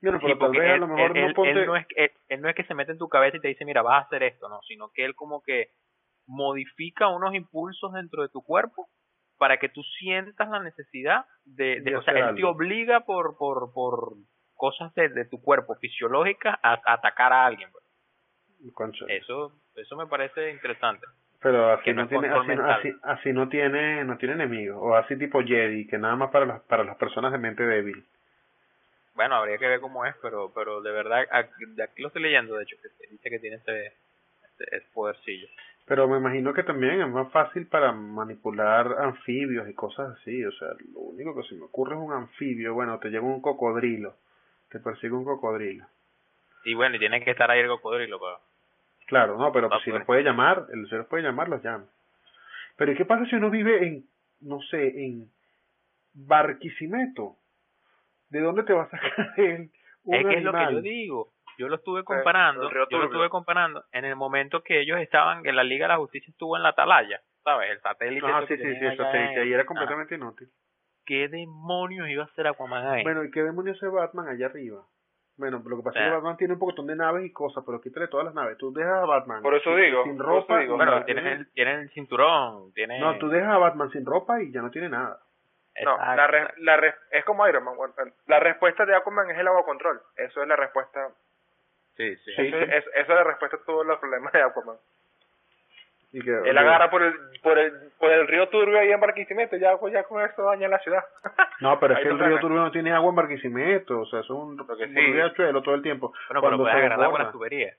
Bueno, 0.00 0.18
Sí, 0.18 0.24
pero 0.26 0.38
tal 0.38 0.46
porque 0.48 0.58
vez 0.60 0.70
a 0.70 0.74
él, 0.74 0.80
lo 0.80 0.86
mejor 0.88 1.10
él- 1.16 1.20
no 1.22 1.26
él- 1.28 1.34
ponte... 1.34 1.50
él 1.60 1.66
no 1.66 1.76
es, 1.76 1.86
él, 1.96 2.10
él 2.28 2.40
no 2.42 2.48
es 2.48 2.54
que 2.54 2.64
se 2.64 2.74
mete 2.74 2.92
en 2.92 2.98
tu 2.98 3.08
cabeza 3.08 3.36
y 3.36 3.40
te 3.40 3.48
dice, 3.48 3.64
mira, 3.64 3.82
vas 3.82 4.02
a 4.02 4.06
hacer 4.06 4.22
esto, 4.22 4.48
no, 4.48 4.60
sino 4.62 4.90
que 4.90 5.04
él 5.04 5.14
como 5.14 5.42
que 5.42 5.70
modifica 6.26 7.08
unos 7.08 7.34
impulsos 7.34 7.92
dentro 7.92 8.22
de 8.22 8.28
tu 8.28 8.42
cuerpo 8.42 8.88
para 9.38 9.56
que 9.58 9.68
tú 9.68 9.82
sientas 9.98 10.48
la 10.48 10.60
necesidad 10.60 11.24
de, 11.44 11.80
de- 11.80 11.96
o 11.96 12.02
sea, 12.02 12.14
él 12.14 12.36
te 12.36 12.44
obliga 12.44 13.00
por, 13.00 13.36
por, 13.36 13.72
por 13.72 14.14
cosas 14.54 14.92
de, 14.94 15.08
de 15.08 15.24
tu 15.24 15.40
cuerpo 15.40 15.74
fisiológicas 15.76 16.56
a, 16.62 16.72
a 16.84 16.92
atacar 16.94 17.32
a 17.32 17.46
alguien. 17.46 17.70
pues. 17.72 17.84
Concha. 18.74 19.04
Eso, 19.08 19.52
eso 19.76 19.96
me 19.96 20.06
parece 20.06 20.50
interesante. 20.50 21.06
Pero 21.40 21.70
así 21.70 21.92
no 21.92 22.02
no 22.02 22.08
tiene, 22.08 22.28
así, 22.28 22.50
así, 22.52 22.92
así 23.04 23.32
no 23.32 23.48
tiene, 23.48 24.04
no 24.04 24.18
tiene 24.18 24.34
enemigos. 24.34 24.76
O 24.80 24.96
así 24.96 25.16
tipo 25.16 25.40
Jedi, 25.42 25.86
que 25.86 25.96
nada 25.96 26.16
más 26.16 26.30
para 26.32 26.44
las, 26.44 26.60
para 26.62 26.82
las 26.82 26.96
personas 26.96 27.30
de 27.30 27.38
mente 27.38 27.64
débil. 27.64 28.04
Bueno, 29.18 29.34
habría 29.34 29.58
que 29.58 29.66
ver 29.66 29.80
cómo 29.80 30.06
es, 30.06 30.14
pero 30.22 30.52
pero 30.54 30.80
de 30.80 30.92
verdad, 30.92 31.26
de 31.74 31.82
aquí 31.82 32.02
lo 32.02 32.06
estoy 32.06 32.22
leyendo, 32.22 32.54
de 32.54 32.62
hecho, 32.62 32.76
que 32.80 33.08
dice 33.08 33.30
que 33.30 33.40
tiene 33.40 33.56
ese, 33.56 33.92
ese, 34.60 34.86
podercillo. 34.94 35.48
Pero 35.86 36.06
me 36.06 36.18
imagino 36.18 36.54
que 36.54 36.62
también 36.62 37.00
es 37.00 37.08
más 37.08 37.28
fácil 37.32 37.66
para 37.66 37.90
manipular 37.90 38.94
anfibios 39.00 39.68
y 39.68 39.74
cosas 39.74 40.16
así. 40.16 40.44
O 40.44 40.52
sea, 40.52 40.68
lo 40.94 41.00
único 41.00 41.34
que 41.34 41.48
se 41.48 41.56
me 41.56 41.64
ocurre 41.64 41.96
es 41.96 42.00
un 42.00 42.12
anfibio. 42.12 42.74
Bueno, 42.74 43.00
te 43.00 43.08
lleva 43.08 43.26
un 43.26 43.42
cocodrilo. 43.42 44.14
Te 44.70 44.78
persigue 44.78 45.14
un 45.14 45.24
cocodrilo. 45.24 45.84
Y 46.64 46.74
bueno, 46.74 46.94
y 46.94 47.00
tiene 47.00 47.24
que 47.24 47.32
estar 47.32 47.50
ahí 47.50 47.58
el 47.58 47.66
cocodrilo. 47.66 48.20
Pero... 48.20 48.38
Claro, 49.06 49.36
no, 49.36 49.50
pero 49.50 49.68
si 49.82 49.90
los 49.90 50.04
puede 50.04 50.22
llamar, 50.22 50.66
el 50.72 50.88
se 50.88 50.96
los 50.96 51.06
puede 51.06 51.24
llamar, 51.24 51.48
los 51.48 51.64
llama. 51.64 51.86
Pero 52.76 52.92
¿y 52.92 52.94
qué 52.94 53.04
pasa 53.04 53.24
si 53.24 53.34
uno 53.34 53.50
vive 53.50 53.84
en, 53.84 54.04
no 54.42 54.60
sé, 54.60 55.04
en 55.04 55.28
Barquisimeto? 56.12 57.37
¿De 58.30 58.40
dónde 58.40 58.62
te 58.62 58.72
vas 58.72 58.92
a 58.92 58.98
sacar 58.98 59.34
el 59.38 59.70
un 60.04 60.14
Es 60.14 60.26
que 60.26 60.34
es 60.38 60.44
lo 60.44 60.52
que 60.52 60.72
yo 60.72 60.80
digo. 60.80 61.32
Yo 61.58 61.68
lo 61.68 61.74
estuve 61.74 62.04
comparando, 62.04 62.70
yo 62.88 62.98
lo 62.98 63.04
estuve 63.06 63.28
comparando 63.28 63.84
en 63.90 64.04
el 64.04 64.14
momento 64.14 64.62
que 64.62 64.80
ellos 64.80 65.00
estaban, 65.00 65.42
que 65.42 65.52
la 65.52 65.64
Liga 65.64 65.86
de 65.86 65.94
la 65.94 65.98
Justicia 65.98 66.30
estuvo 66.30 66.56
en 66.56 66.62
la 66.62 66.68
atalaya, 66.68 67.20
¿sabes? 67.42 67.72
El 67.72 67.80
satélite. 67.80 68.26
Ah, 68.26 68.44
sí, 68.46 68.56
sí, 68.56 68.62
sí, 68.62 68.84
el 68.84 68.96
satélite, 68.96 69.40
ahí 69.40 69.52
era 69.52 69.66
completamente 69.66 70.14
inútil. 70.14 70.48
¿Qué 71.04 71.26
demonios 71.26 72.08
iba 72.08 72.22
a 72.22 72.26
hacer 72.26 72.46
Aquaman 72.46 72.86
ahí? 72.86 73.02
Bueno, 73.02 73.24
¿y 73.24 73.30
qué 73.32 73.42
demonios 73.42 73.76
hace 73.78 73.88
Batman 73.88 74.28
allá 74.28 74.46
arriba? 74.46 74.84
Bueno, 75.36 75.62
lo 75.64 75.76
que 75.78 75.82
pasa 75.82 75.98
es 75.98 76.04
que 76.04 76.14
Batman 76.14 76.36
tiene 76.36 76.54
un 76.54 76.60
poquitón 76.60 76.86
de 76.86 76.96
naves 76.96 77.24
y 77.24 77.32
cosas, 77.32 77.64
pero 77.64 77.80
quítale 77.80 78.08
todas 78.08 78.26
las 78.26 78.34
naves. 78.34 78.58
Tú 78.58 78.72
dejas 78.72 79.02
a 79.02 79.06
Batman 79.06 79.42
por 79.42 79.54
eso 79.54 79.74
digo, 79.74 80.04
sin 80.04 80.18
ropa. 80.18 80.60
Digo, 80.60 80.76
bueno, 80.76 81.04
tiene 81.04 81.32
el, 81.32 81.52
tiene 81.52 81.74
el 81.82 81.90
cinturón. 81.90 82.72
Tiene... 82.72 83.00
No, 83.00 83.18
tú 83.18 83.28
dejas 83.28 83.50
a 83.50 83.58
Batman 83.58 83.90
sin 83.90 84.04
ropa 84.04 84.42
y 84.42 84.52
ya 84.52 84.62
no 84.62 84.70
tiene 84.70 84.90
nada. 84.90 85.18
No, 85.84 85.96
la, 85.96 86.54
la 86.58 86.94
es 87.10 87.24
como 87.24 87.46
Iron 87.48 87.64
Man. 87.64 87.76
La 88.26 88.40
respuesta 88.40 88.84
de 88.84 88.94
Aquaman 88.94 89.30
es 89.30 89.38
el 89.38 89.48
agua 89.48 89.64
control. 89.64 90.00
Eso 90.16 90.42
es 90.42 90.48
la 90.48 90.56
respuesta. 90.56 91.08
Sí, 91.96 92.16
sí. 92.16 92.32
Eso, 92.36 92.56
Es, 92.56 92.86
eso 92.86 92.92
es 92.94 93.08
la 93.08 93.24
respuesta 93.24 93.56
a 93.56 93.64
todos 93.64 93.86
los 93.86 93.98
problemas 93.98 94.32
de 94.32 94.42
Aquaman. 94.42 94.76
Y 96.10 96.22
que, 96.22 96.30
Él 96.30 96.56
agarra 96.56 96.90
por 96.90 97.02
el, 97.02 97.14
por 97.42 97.58
el, 97.58 97.92
por 97.98 98.10
el 98.10 98.26
río 98.26 98.48
Turbio 98.48 98.78
ahí 98.78 98.90
en 98.90 99.00
Barquisimeto, 99.00 99.56
ya, 99.56 99.76
pues, 99.76 99.92
ya 99.92 100.04
con 100.04 100.22
eso 100.22 100.42
daña 100.42 100.68
la 100.68 100.78
ciudad. 100.78 101.04
No, 101.60 101.80
pero 101.80 101.94
es 101.94 102.00
que 102.00 102.08
el 102.08 102.18
río 102.18 102.38
Turbio 102.38 102.60
no 102.60 102.70
tiene 102.70 102.92
agua 102.92 103.10
en 103.10 103.16
Barquisimeto, 103.16 104.02
o 104.02 104.06
sea, 104.06 104.20
es 104.20 104.30
un, 104.30 104.56
riachuelo 104.68 105.60
todo 105.60 105.74
el 105.74 105.82
tiempo. 105.82 106.12
Bueno, 106.28 106.40
pero 106.40 106.56
puedes 106.56 106.76
agarrar 106.76 107.02
agua 107.02 107.18
en 107.18 107.24
las 107.24 107.32
tuberías. 107.32 107.76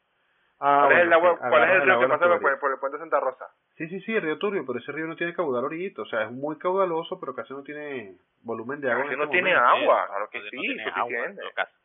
Ah, 0.62 0.84
¿Cuál, 0.88 0.98
es 0.98 1.04
el 1.06 1.14
agua, 1.14 1.38
¿Cuál 1.38 1.64
es 1.64 1.70
el 1.70 1.82
río 1.84 2.00
que 2.02 2.08
pasa 2.08 2.28
por, 2.28 2.60
por, 2.60 2.72
el 2.72 2.80
puente 2.80 2.98
Santa 2.98 3.20
Rosa? 3.22 3.48
Sí, 3.78 3.88
sí, 3.88 4.02
sí, 4.02 4.14
el 4.14 4.22
río 4.22 4.38
Turbio, 4.38 4.66
pero 4.66 4.80
ese 4.80 4.92
río 4.92 5.08
no 5.08 5.16
tiene 5.16 5.34
caudal 5.34 5.64
ahorita, 5.64 6.02
o 6.02 6.06
sea, 6.06 6.24
es 6.24 6.32
muy 6.32 6.58
caudaloso, 6.58 7.18
pero 7.18 7.34
casi 7.34 7.54
no 7.54 7.64
tiene 7.64 8.18
volumen 8.44 8.82
de 8.82 8.92
agua. 8.92 9.06
Casi 9.06 9.16
no 9.16 9.24
este 9.24 9.36
tiene 9.36 9.54
agua, 9.54 10.06
claro 10.08 10.30
que 10.30 10.42
sí, 10.42 10.58
suficiente. 10.84 11.42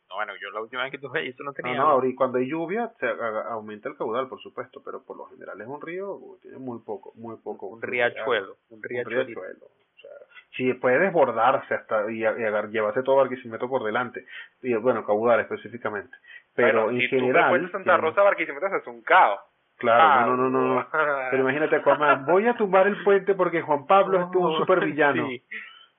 No, 0.09 0.15
bueno, 0.15 0.33
yo 0.41 0.51
la 0.51 0.61
última 0.61 0.83
vez 0.83 0.91
que 0.91 0.97
tuve 0.97 1.27
eso 1.27 1.43
no 1.43 1.53
tenía 1.53 1.73
No, 1.75 1.83
no, 1.83 1.89
ahorita, 1.91 2.17
cuando 2.17 2.37
hay 2.37 2.49
lluvia 2.49 2.91
se 2.99 3.07
aumenta 3.49 3.87
el 3.87 3.95
caudal, 3.95 4.27
por 4.27 4.41
supuesto, 4.41 4.81
pero 4.83 5.03
por 5.03 5.15
lo 5.15 5.25
general 5.27 5.59
es 5.61 5.67
un 5.67 5.81
río, 5.81 6.19
tiene 6.41 6.57
muy 6.57 6.79
poco, 6.79 7.13
muy 7.15 7.37
poco. 7.37 7.67
Un 7.67 7.81
riachuelo. 7.81 8.57
Un 8.69 8.83
riachuelo. 8.83 9.65
O 9.65 9.99
sea, 9.99 10.11
si 10.57 10.73
puede 10.73 10.99
desbordarse 10.99 11.73
hasta 11.73 12.11
y, 12.11 12.25
y 12.25 12.71
llevarse 12.71 13.03
todo 13.03 13.15
Barquisimeto 13.15 13.69
por 13.69 13.83
delante, 13.83 14.25
y 14.61 14.73
bueno, 14.75 15.05
caudal 15.05 15.39
específicamente. 15.39 16.15
Pero 16.55 16.89
en 16.89 17.01
general. 17.01 17.65
Si 17.65 17.71
Santa 17.71 17.97
Rosa 17.97 18.21
Barquisimeto 18.21 18.67
es 18.67 18.87
un 18.87 19.01
caos. 19.01 19.39
Claro, 19.77 20.37
no, 20.37 20.49
no, 20.49 20.49
no, 20.49 20.75
no. 20.75 20.87
Pero 21.31 21.43
imagínate, 21.43 21.75
Aquaman, 21.75 22.25
voy 22.25 22.47
a 22.47 22.55
tumbar 22.55 22.87
el 22.87 23.03
puente 23.03 23.35
porque 23.35 23.61
Juan 23.61 23.85
Pablo 23.85 24.19
es 24.19 24.35
un 24.35 24.57
super 24.57 24.85
villano. 24.85 25.27
Sí. 25.27 25.43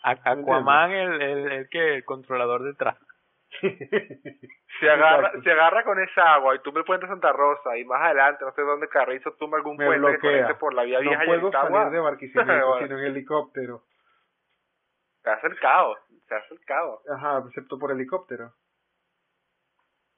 Aquaman, 0.03 0.93
el, 0.93 1.23
el, 1.23 1.53
el, 1.53 1.69
que, 1.69 1.97
el 1.97 2.05
controlador 2.05 2.63
de 2.63 2.75
tráfico. 2.75 3.07
se 4.81 4.91
agarra, 4.91 5.33
se 5.43 5.51
agarra 5.51 5.85
con 5.85 5.99
esa 6.01 6.35
agua 6.35 6.55
y 6.55 6.59
tumba 6.61 6.81
el 6.81 6.87
puente 6.87 7.07
Santa 7.07 7.33
Rosa 7.33 7.77
y 7.79 7.85
más 7.85 8.03
adelante, 8.03 8.45
no 8.45 8.53
sé 8.53 8.63
dónde 8.63 8.89
Carrizo 8.89 9.33
tumba 9.33 9.59
algún 9.59 9.77
puente 9.77 10.19
que 10.19 10.55
por 10.59 10.75
la 10.75 10.83
vía 10.83 10.99
vieja 10.99 11.25
no 11.25 11.41
puedo 11.41 11.53
salir 11.53 11.91
de 11.91 11.99
Barquisimeto 12.01 12.79
sino 12.83 12.99
en 12.99 13.05
helicóptero. 13.05 13.83
Se 15.23 15.31
hace 15.31 15.47
el 15.47 15.59
caos, 15.59 15.99
se 16.29 16.35
hace 16.35 16.55
el 16.55 16.61
caos. 16.65 17.01
Ajá, 17.09 17.43
excepto 17.47 17.79
por 17.79 17.91
helicóptero. 17.91 18.53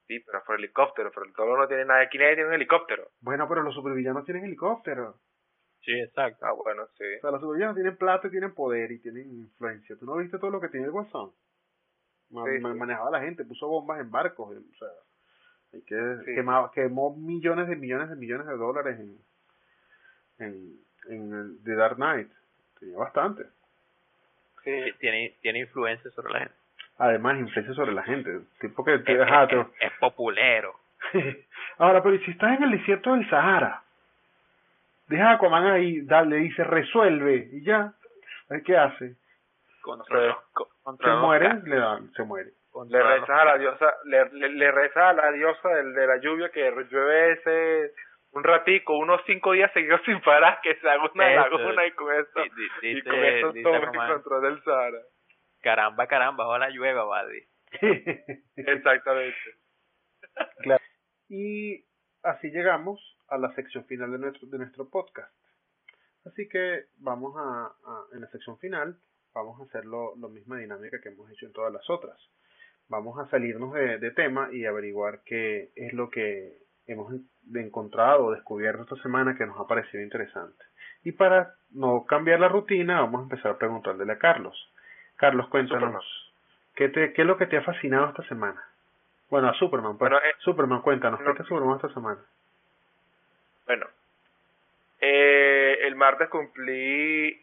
Sí, 0.08 0.20
pero 0.20 0.42
por 0.42 0.58
helicóptero, 0.58 1.10
pero 1.14 1.26
el 1.26 1.34
toro 1.34 1.58
no 1.58 1.68
tiene 1.68 1.84
nada, 1.84 2.00
aquí 2.00 2.16
nadie 2.16 2.34
tiene 2.34 2.48
un 2.48 2.54
helicóptero. 2.54 3.10
Bueno, 3.20 3.46
pero 3.46 3.62
los 3.62 3.74
supervillanos 3.74 4.24
tienen 4.24 4.46
helicóptero. 4.46 5.20
Sí, 5.82 5.92
exacto. 5.92 6.46
Ah, 6.46 6.52
bueno, 6.52 6.86
sí. 6.96 7.04
O 7.18 7.20
sea, 7.20 7.30
los 7.30 7.42
supervillanos 7.42 7.76
tienen 7.76 7.96
plata 7.96 8.26
y 8.26 8.30
tienen 8.30 8.54
poder 8.54 8.90
y 8.90 9.00
tienen 9.00 9.28
influencia. 9.30 9.96
¿Tú 9.96 10.06
no 10.06 10.16
viste 10.16 10.38
todo 10.38 10.50
lo 10.50 10.62
que 10.62 10.68
tiene 10.68 10.86
el 10.86 10.92
Guasón? 10.92 11.32
manejaba 12.30 13.08
a 13.08 13.12
la 13.12 13.20
gente, 13.20 13.44
puso 13.44 13.68
bombas 13.68 14.00
en 14.00 14.10
barcos, 14.10 14.54
o 14.54 14.76
sea, 14.78 14.88
hay 15.72 15.80
que 15.82 16.34
quemaba, 16.34 16.70
quemó 16.72 17.16
millones 17.16 17.68
de 17.68 17.76
millones 17.76 18.10
de 18.10 18.16
millones 18.16 18.46
de 18.46 18.56
dólares 18.56 19.00
en 19.00 19.18
en, 20.38 20.78
en 21.08 21.32
el, 21.32 21.64
The 21.64 21.74
Dark 21.74 21.96
Knight, 21.96 22.30
tenía 22.78 22.98
bastante. 22.98 23.44
Sí, 24.62 24.92
tiene 24.98 25.36
tiene 25.40 25.60
influencia 25.60 26.10
sobre 26.10 26.34
la 26.34 26.38
gente 26.40 26.57
además 26.98 27.38
influencia 27.38 27.74
sobre 27.74 27.92
la 27.92 28.02
gente. 28.02 28.40
Tipo 28.60 28.84
que, 28.84 28.94
es, 28.94 29.02
es, 29.04 29.92
populero. 30.00 30.74
Ahora, 31.78 32.02
pero 32.02 32.18
si 32.18 32.32
estás 32.32 32.58
en 32.58 32.64
el 32.64 32.72
desierto 32.72 33.14
del 33.14 33.28
Sahara, 33.30 33.82
deja 35.06 35.30
a 35.30 35.32
Aquaman 35.34 35.66
ahí, 35.66 36.00
dale, 36.02 36.36
dice 36.36 36.64
resuelve 36.64 37.48
y 37.52 37.64
ya. 37.64 37.92
¿Qué 38.64 38.76
hace? 38.76 39.14
Contra, 39.82 40.36
se 41.00 41.10
muere, 41.20 41.62
le 41.64 41.76
dan, 41.76 42.12
se 42.12 42.22
muere. 42.24 42.50
le 42.88 43.02
rezas 43.02 43.30
a 43.30 43.44
la 43.44 43.58
diosa, 43.58 43.94
le, 44.04 44.24
le, 44.30 44.68
a 44.68 45.12
la 45.12 45.32
diosa 45.32 45.68
del, 45.68 45.94
de 45.94 46.06
la 46.06 46.16
lluvia 46.16 46.50
que 46.50 46.70
llueve 46.90 47.32
ese 47.32 47.92
un 48.32 48.44
ratico, 48.44 48.98
unos 48.98 49.22
cinco 49.26 49.52
días 49.52 49.72
seguidos 49.72 50.02
sin 50.04 50.20
parar, 50.20 50.60
que 50.62 50.74
se 50.76 50.88
haga 50.88 51.10
una 51.14 51.30
laguna 51.30 51.86
y 51.86 51.90
con 51.92 52.14
eso, 52.14 52.44
y 52.82 53.02
con 53.02 53.14
eso 53.14 53.52
tome 53.62 53.78
el 53.78 54.12
control 54.12 54.42
del 54.42 54.62
Sahara 54.64 54.98
caramba, 55.60 56.06
caramba, 56.06 56.46
ojalá 56.46 56.70
llueva, 56.70 57.04
vale. 57.04 57.48
Exactamente. 58.56 59.36
Claro. 60.62 60.82
Y 61.28 61.84
así 62.22 62.50
llegamos 62.50 63.00
a 63.28 63.38
la 63.38 63.54
sección 63.54 63.84
final 63.84 64.12
de 64.12 64.18
nuestro, 64.18 64.48
de 64.48 64.58
nuestro 64.58 64.88
podcast. 64.88 65.32
Así 66.24 66.48
que 66.48 66.86
vamos 66.96 67.34
a, 67.36 67.72
en 68.12 68.20
la 68.20 68.28
sección 68.28 68.58
final, 68.58 68.98
vamos 69.34 69.60
a 69.60 69.64
hacer 69.64 69.84
lo, 69.84 70.16
lo 70.16 70.28
misma 70.28 70.58
dinámica 70.58 71.00
que 71.00 71.10
hemos 71.10 71.30
hecho 71.30 71.46
en 71.46 71.52
todas 71.52 71.72
las 71.72 71.88
otras. 71.88 72.18
Vamos 72.88 73.18
a 73.18 73.28
salirnos 73.30 73.74
de, 73.74 73.98
de 73.98 74.10
tema 74.12 74.48
y 74.52 74.64
averiguar 74.64 75.22
qué 75.24 75.70
es 75.74 75.92
lo 75.92 76.10
que 76.10 76.58
hemos 76.86 77.12
encontrado 77.54 78.26
o 78.26 78.32
descubierto 78.32 78.82
esta 78.82 78.96
semana 79.02 79.36
que 79.36 79.46
nos 79.46 79.60
ha 79.60 79.66
parecido 79.66 80.02
interesante. 80.02 80.64
Y 81.04 81.12
para 81.12 81.54
no 81.70 82.04
cambiar 82.04 82.40
la 82.40 82.48
rutina, 82.48 83.00
vamos 83.00 83.20
a 83.20 83.22
empezar 83.24 83.52
a 83.52 83.58
preguntarle 83.58 84.10
a 84.10 84.18
Carlos. 84.18 84.56
Carlos, 85.18 85.48
cuéntanos. 85.48 86.32
¿qué, 86.74 86.88
te, 86.88 87.12
¿Qué 87.12 87.22
es 87.22 87.26
lo 87.26 87.36
que 87.36 87.46
te 87.46 87.56
ha 87.56 87.62
fascinado 87.62 88.08
esta 88.08 88.22
semana? 88.24 88.62
Bueno, 89.28 89.48
a 89.48 89.54
Superman, 89.54 89.98
pues. 89.98 90.12
Eh, 90.12 90.34
Superman, 90.38 90.80
cuéntanos, 90.80 91.20
¿qué 91.20 91.34
te 91.34 91.42
ha 91.42 91.44
Superman 91.44 91.76
esta 91.76 91.92
semana? 91.92 92.20
Bueno, 93.66 93.86
eh, 95.00 95.78
el 95.82 95.94
martes 95.96 96.28
cumplí 96.28 97.38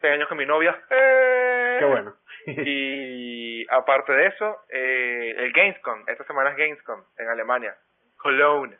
seis 0.00 0.14
años 0.14 0.28
con 0.28 0.38
mi 0.38 0.46
novia. 0.46 0.76
Qué 0.88 1.84
bueno. 1.84 2.14
y 2.46 3.66
aparte 3.70 4.12
de 4.12 4.26
eso, 4.26 4.56
eh, 4.70 5.34
el 5.36 5.52
Gamescom, 5.52 6.04
esta 6.06 6.24
semana 6.24 6.50
es 6.50 6.56
Gamescom 6.56 7.02
en 7.18 7.28
Alemania, 7.28 7.76
Cologne. 8.16 8.76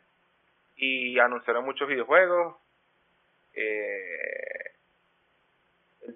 Y 0.77 1.19
anunciaron 1.19 1.65
muchos 1.65 1.89
videojuegos. 1.89 2.57
Eh, 3.55 4.58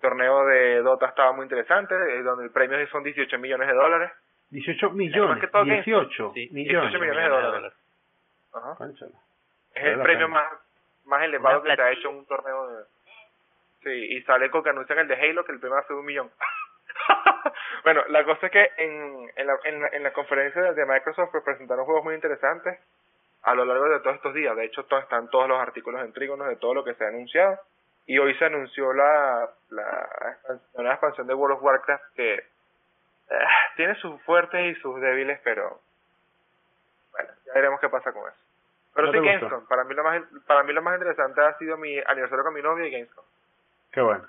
torneo 0.03 0.45
de 0.45 0.83
Dota 0.83 1.07
estaba 1.07 1.33
muy 1.33 1.45
interesante, 1.45 1.95
eh, 1.95 2.23
donde 2.23 2.45
el 2.45 2.51
premio 2.51 2.87
son 2.89 3.03
18 3.03 3.39
millones 3.39 3.69
de 3.69 3.75
dólares. 3.75 4.13
18 4.51 4.91
millones, 4.91 5.51
18, 5.51 6.33
sí, 6.35 6.51
millones. 6.53 6.91
18 6.91 7.01
millones 7.01 7.25
de 7.25 7.31
dólares. 7.31 7.73
Ajá. 8.53 8.77
Es 9.75 9.85
el 9.85 10.03
premio 10.03 10.29
más, 10.29 10.53
más 11.07 11.23
elevado 11.23 11.63
que 11.63 11.75
se 11.75 11.81
ha 11.81 11.91
hecho 11.91 12.11
en 12.11 12.17
un 12.17 12.27
torneo 12.27 12.69
de... 12.69 12.85
Sí, 13.83 14.17
y 14.17 14.23
sale 14.23 14.51
con 14.51 14.63
que 14.63 14.71
anuncian 14.71 14.99
el 14.99 15.09
de 15.09 15.15
Halo, 15.15 15.45
que 15.45 15.53
el 15.53 15.59
premio 15.61 15.83
ser 15.83 15.97
un 15.97 16.05
millón. 16.05 16.31
bueno, 17.85 18.03
la 18.09 18.25
cosa 18.25 18.47
es 18.47 18.53
que 18.53 18.71
en, 18.77 19.31
en, 19.35 19.47
la, 19.47 19.59
en, 19.65 20.03
la, 20.03 20.13
conferencia 20.13 20.73
de 20.73 20.87
Microsoft 20.87 21.31
pues, 21.33 21.43
presentaron 21.43 21.87
juegos 21.87 22.05
muy 22.05 22.15
interesantes 22.15 22.79
a 23.43 23.55
lo 23.55 23.65
largo 23.65 23.89
de 23.89 24.01
todos 24.01 24.17
estos 24.17 24.35
días. 24.35 24.55
De 24.55 24.67
hecho, 24.67 24.83
están 24.83 25.29
todos 25.31 25.49
los 25.49 25.59
artículos 25.59 26.05
en 26.05 26.13
trígonos 26.13 26.47
de 26.49 26.57
todo 26.57 26.75
lo 26.75 26.85
que 26.85 26.95
se 26.95 27.05
ha 27.05 27.09
anunciado. 27.09 27.59
Y 28.07 28.19
hoy 28.19 28.35
se 28.35 28.45
anunció 28.45 28.93
la, 28.93 29.49
la, 29.71 30.37
nueva 30.75 30.93
expansión 30.93 31.27
de 31.27 31.35
World 31.35 31.57
of 31.57 31.63
Warcraft 31.63 32.05
que 32.15 32.35
eh, 32.35 32.43
tiene 33.77 33.95
sus 33.97 34.21
fuertes 34.23 34.77
y 34.77 34.81
sus 34.81 35.01
débiles, 35.01 35.41
pero 35.45 35.81
bueno, 37.13 37.31
ya 37.47 37.53
veremos 37.55 37.81
qué 37.81 37.89
pasa 37.89 38.13
con 38.13 38.29
eso. 38.29 38.39
Pero 38.95 39.13
sí, 39.13 39.19
Gamescom. 39.19 39.67
Para 39.67 39.85
mí, 39.85 39.95
lo 39.95 40.05
más, 40.05 40.23
para 40.47 40.63
mí 40.65 40.73
lo 40.73 40.83
más 40.83 40.95
interesante 40.95 41.41
ha 41.41 41.57
sido 41.59 41.77
mi 41.77 41.99
aniversario 41.99 42.45
con 42.45 42.55
mi 42.55 42.61
novia 42.61 42.87
y 42.87 42.91
Gamescom. 42.91 43.25
Qué 43.93 44.01
bueno. 44.01 44.25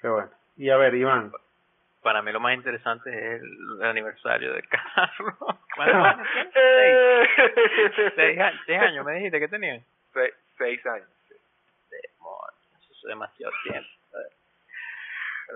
Qué 0.00 0.08
bueno. 0.08 0.30
Y 0.56 0.70
a 0.70 0.76
ver, 0.76 0.94
Iván. 0.94 1.32
para 2.02 2.22
mí 2.22 2.32
lo 2.32 2.40
más 2.40 2.54
interesante 2.54 3.10
es 3.10 3.42
el, 3.42 3.84
aniversario 3.84 4.54
de 4.54 4.62
Carlos. 4.62 5.34
seis, 8.16 8.38
seis, 8.66 8.80
años, 8.80 9.04
me 9.04 9.14
dijiste 9.14 9.38
que 9.38 9.48
tenía. 9.48 9.80
Seis, 10.12 10.34
seis 10.56 10.86
años. 10.86 11.08
Demasiado 13.06 13.52
tiempo. 13.64 13.88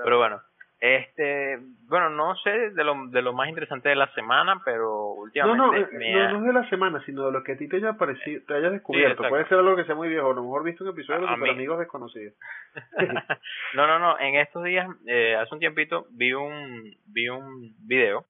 Pero 0.04 0.18
bueno, 0.18 0.40
este, 0.80 1.58
bueno, 1.88 2.08
no 2.08 2.34
sé 2.36 2.70
de 2.70 2.84
lo, 2.84 2.94
de 3.08 3.20
lo 3.20 3.34
más 3.34 3.50
interesante 3.50 3.90
de 3.90 3.96
la 3.96 4.10
semana, 4.14 4.62
pero 4.64 5.12
últimamente 5.12 5.58
no, 5.58 5.72
no, 5.72 5.76
eh, 5.76 6.32
no, 6.32 6.38
es 6.38 6.44
de 6.44 6.52
la 6.54 6.70
semana, 6.70 7.04
sino 7.04 7.26
de 7.26 7.32
lo 7.32 7.42
que 7.42 7.52
a 7.52 7.58
ti 7.58 7.68
te 7.68 7.76
haya 7.76 7.92
parecido, 7.94 8.40
te 8.46 8.54
haya 8.54 8.70
descubierto. 8.70 9.28
Puede 9.28 9.46
ser 9.48 9.58
algo 9.58 9.76
que 9.76 9.84
sea 9.84 9.94
muy 9.94 10.08
viejo, 10.08 10.30
a 10.30 10.34
lo 10.34 10.42
mejor 10.42 10.64
visto 10.64 10.84
un 10.84 10.90
episodio 10.90 11.20
de 11.20 11.36
los 11.36 11.50
amigos 11.50 11.78
desconocidos. 11.78 12.34
no, 13.74 13.86
no, 13.86 13.98
no, 13.98 14.18
en 14.18 14.36
estos 14.36 14.64
días, 14.64 14.88
eh, 15.06 15.36
hace 15.36 15.54
un 15.54 15.60
tiempito, 15.60 16.06
vi 16.12 16.32
un, 16.32 16.96
vi 17.06 17.28
un 17.28 17.74
video 17.86 18.24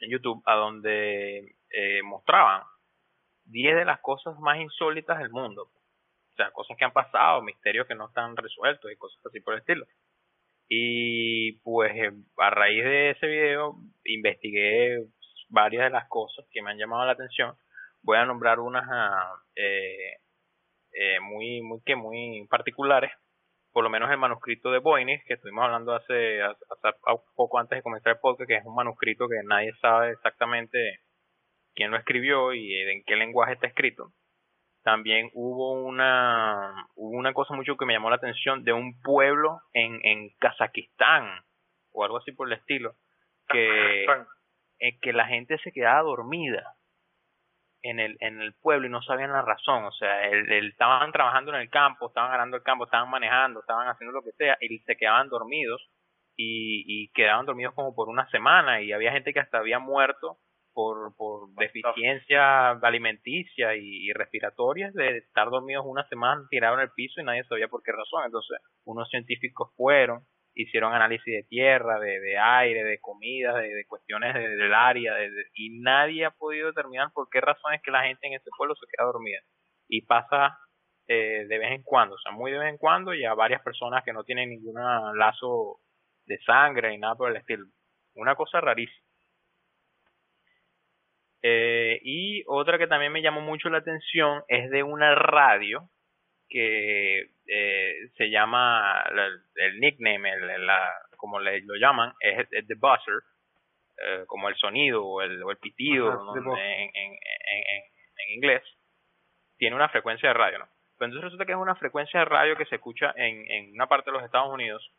en 0.00 0.10
YouTube 0.10 0.42
a 0.46 0.54
donde 0.54 1.54
eh, 1.70 2.02
mostraban 2.02 2.62
10 3.44 3.76
de 3.76 3.84
las 3.84 4.00
cosas 4.00 4.38
más 4.38 4.58
insólitas 4.58 5.18
del 5.18 5.30
mundo. 5.30 5.68
Sea, 6.38 6.52
cosas 6.52 6.76
que 6.76 6.84
han 6.84 6.92
pasado, 6.92 7.42
misterios 7.42 7.88
que 7.88 7.96
no 7.96 8.06
están 8.06 8.36
resueltos 8.36 8.92
y 8.92 8.96
cosas 8.96 9.18
así 9.26 9.40
por 9.40 9.54
el 9.54 9.60
estilo. 9.60 9.86
Y 10.68 11.58
pues 11.62 11.90
eh, 11.96 12.12
a 12.36 12.50
raíz 12.50 12.84
de 12.84 13.10
ese 13.10 13.26
video 13.26 13.74
investigué 14.04 15.04
varias 15.48 15.84
de 15.84 15.90
las 15.90 16.08
cosas 16.08 16.46
que 16.52 16.62
me 16.62 16.70
han 16.70 16.78
llamado 16.78 17.04
la 17.06 17.12
atención. 17.12 17.56
Voy 18.02 18.18
a 18.18 18.24
nombrar 18.24 18.60
unas 18.60 18.84
ah, 18.88 19.34
eh, 19.56 20.18
eh, 20.92 21.18
muy, 21.20 21.60
muy, 21.60 21.80
que 21.84 21.96
muy 21.96 22.46
particulares. 22.48 23.10
Por 23.72 23.82
lo 23.82 23.90
menos 23.90 24.08
el 24.08 24.18
manuscrito 24.18 24.70
de 24.70 24.78
Voynich, 24.78 25.24
que 25.24 25.34
estuvimos 25.34 25.64
hablando 25.64 25.92
hace, 25.92 26.40
hace, 26.40 26.98
poco 27.34 27.58
antes 27.58 27.78
de 27.78 27.82
comenzar 27.82 28.12
el 28.12 28.20
podcast, 28.20 28.46
que 28.48 28.58
es 28.58 28.64
un 28.64 28.76
manuscrito 28.76 29.26
que 29.28 29.42
nadie 29.44 29.72
sabe 29.80 30.12
exactamente 30.12 31.00
quién 31.74 31.90
lo 31.90 31.96
escribió 31.96 32.54
y 32.54 32.74
en 32.76 33.02
qué 33.04 33.16
lenguaje 33.16 33.54
está 33.54 33.66
escrito 33.66 34.12
también 34.88 35.28
hubo 35.34 35.72
una, 35.72 36.88
hubo 36.94 37.18
una 37.18 37.34
cosa 37.34 37.52
mucho 37.52 37.76
que 37.76 37.84
me 37.84 37.92
llamó 37.92 38.08
la 38.08 38.16
atención 38.16 38.64
de 38.64 38.72
un 38.72 38.98
pueblo 39.02 39.60
en, 39.74 40.00
en 40.02 40.30
Kazajistán 40.38 41.44
o 41.92 42.04
algo 42.04 42.16
así 42.16 42.32
por 42.32 42.48
el 42.48 42.54
estilo, 42.58 42.94
que, 43.48 44.04
eh, 44.04 44.98
que 45.02 45.12
la 45.12 45.26
gente 45.26 45.58
se 45.58 45.72
quedaba 45.72 46.00
dormida 46.00 46.74
en 47.82 48.00
el, 48.00 48.16
en 48.20 48.40
el 48.40 48.54
pueblo 48.54 48.86
y 48.86 48.90
no 48.90 49.02
sabían 49.02 49.30
la 49.30 49.42
razón, 49.42 49.84
o 49.84 49.92
sea, 49.92 50.26
el, 50.26 50.70
estaban 50.70 51.12
trabajando 51.12 51.52
en 51.54 51.60
el 51.60 51.68
campo, 51.68 52.08
estaban 52.08 52.30
ganando 52.30 52.56
el 52.56 52.62
campo, 52.62 52.86
estaban 52.86 53.10
manejando, 53.10 53.60
estaban 53.60 53.88
haciendo 53.88 54.12
lo 54.12 54.22
que 54.22 54.32
sea 54.38 54.56
y 54.58 54.78
se 54.78 54.96
quedaban 54.96 55.28
dormidos 55.28 55.86
y, 56.34 56.82
y 56.86 57.10
quedaban 57.12 57.44
dormidos 57.44 57.74
como 57.74 57.94
por 57.94 58.08
una 58.08 58.26
semana 58.30 58.80
y 58.80 58.92
había 58.92 59.12
gente 59.12 59.34
que 59.34 59.40
hasta 59.40 59.58
había 59.58 59.80
muerto 59.80 60.38
por, 60.78 61.16
por 61.16 61.52
deficiencia 61.56 62.70
alimenticia 62.70 63.74
y, 63.74 64.12
respiratoria 64.12 64.92
de 64.94 65.18
estar 65.18 65.50
dormidos 65.50 65.84
una 65.84 66.06
semana 66.06 66.46
tirados 66.50 66.78
en 66.78 66.84
el 66.84 66.92
piso 66.92 67.20
y 67.20 67.24
nadie 67.24 67.42
sabía 67.48 67.66
por 67.66 67.82
qué 67.82 67.90
razón. 67.90 68.22
Entonces, 68.24 68.60
unos 68.84 69.08
científicos 69.08 69.72
fueron, 69.76 70.20
hicieron 70.54 70.94
análisis 70.94 71.34
de 71.34 71.42
tierra, 71.48 71.98
de, 71.98 72.20
de 72.20 72.38
aire, 72.38 72.84
de 72.84 73.00
comida, 73.00 73.54
de, 73.54 73.84
cuestiones 73.88 74.34
del 74.34 74.72
área, 74.72 75.14
y 75.52 75.80
nadie 75.80 76.26
ha 76.26 76.30
podido 76.30 76.68
determinar 76.68 77.08
por 77.12 77.28
qué 77.28 77.40
razón 77.40 77.74
es 77.74 77.82
que 77.82 77.90
la 77.90 78.04
gente 78.04 78.28
en 78.28 78.34
ese 78.34 78.48
pueblo 78.56 78.76
se 78.76 78.86
queda 78.86 79.06
dormida. 79.06 79.40
Y 79.88 80.02
pasa 80.02 80.60
eh, 81.08 81.44
de 81.48 81.58
vez 81.58 81.72
en 81.72 81.82
cuando, 81.82 82.14
o 82.14 82.18
sea, 82.18 82.30
muy 82.30 82.52
de 82.52 82.58
vez 82.58 82.68
en 82.68 82.78
cuando, 82.78 83.14
y 83.14 83.24
a 83.24 83.34
varias 83.34 83.62
personas 83.62 84.04
que 84.04 84.12
no 84.12 84.22
tienen 84.22 84.50
ningún 84.50 84.76
lazo 85.18 85.80
de 86.24 86.38
sangre 86.46 86.90
ni 86.90 86.98
nada 86.98 87.16
por 87.16 87.30
el 87.30 87.36
estilo. 87.38 87.66
Una 88.14 88.36
cosa 88.36 88.60
rarísima. 88.60 89.07
Eh, 91.42 92.00
y 92.02 92.42
otra 92.46 92.78
que 92.78 92.86
también 92.86 93.12
me 93.12 93.22
llamó 93.22 93.40
mucho 93.40 93.68
la 93.68 93.78
atención 93.78 94.42
es 94.48 94.70
de 94.70 94.82
una 94.82 95.14
radio 95.14 95.88
que 96.48 97.30
eh, 97.46 97.94
se 98.16 98.30
llama, 98.30 99.04
el, 99.54 99.80
nickname, 99.80 100.32
el, 100.32 100.66
la, 100.66 100.92
como 101.16 101.38
le, 101.38 101.60
lo 101.60 101.76
llaman, 101.76 102.12
es, 102.20 102.48
The 102.48 102.74
Buzzer, 102.74 103.22
eh, 103.98 104.24
como 104.26 104.48
el 104.48 104.56
sonido 104.56 105.04
o 105.04 105.22
el, 105.22 105.42
o 105.42 105.50
el 105.50 105.58
pitido 105.58 106.34
en, 106.36 106.48
en, 106.48 106.90
en, 106.94 107.12
en, 107.12 108.34
inglés, 108.34 108.62
tiene 109.58 109.76
una 109.76 109.88
frecuencia 109.88 110.30
de 110.30 110.34
radio, 110.34 110.58
¿no? 110.60 110.68
Pero 110.96 111.06
entonces 111.06 111.24
resulta 111.24 111.46
que 111.46 111.52
es 111.52 111.58
una 111.58 111.76
frecuencia 111.76 112.20
de 112.20 112.26
radio 112.26 112.56
que 112.56 112.66
se 112.66 112.76
escucha 112.76 113.12
en, 113.16 113.48
en 113.50 113.72
una 113.72 113.86
parte 113.86 114.10
de 114.10 114.16
los 114.16 114.24
Estados 114.24 114.52
Unidos 114.52 114.92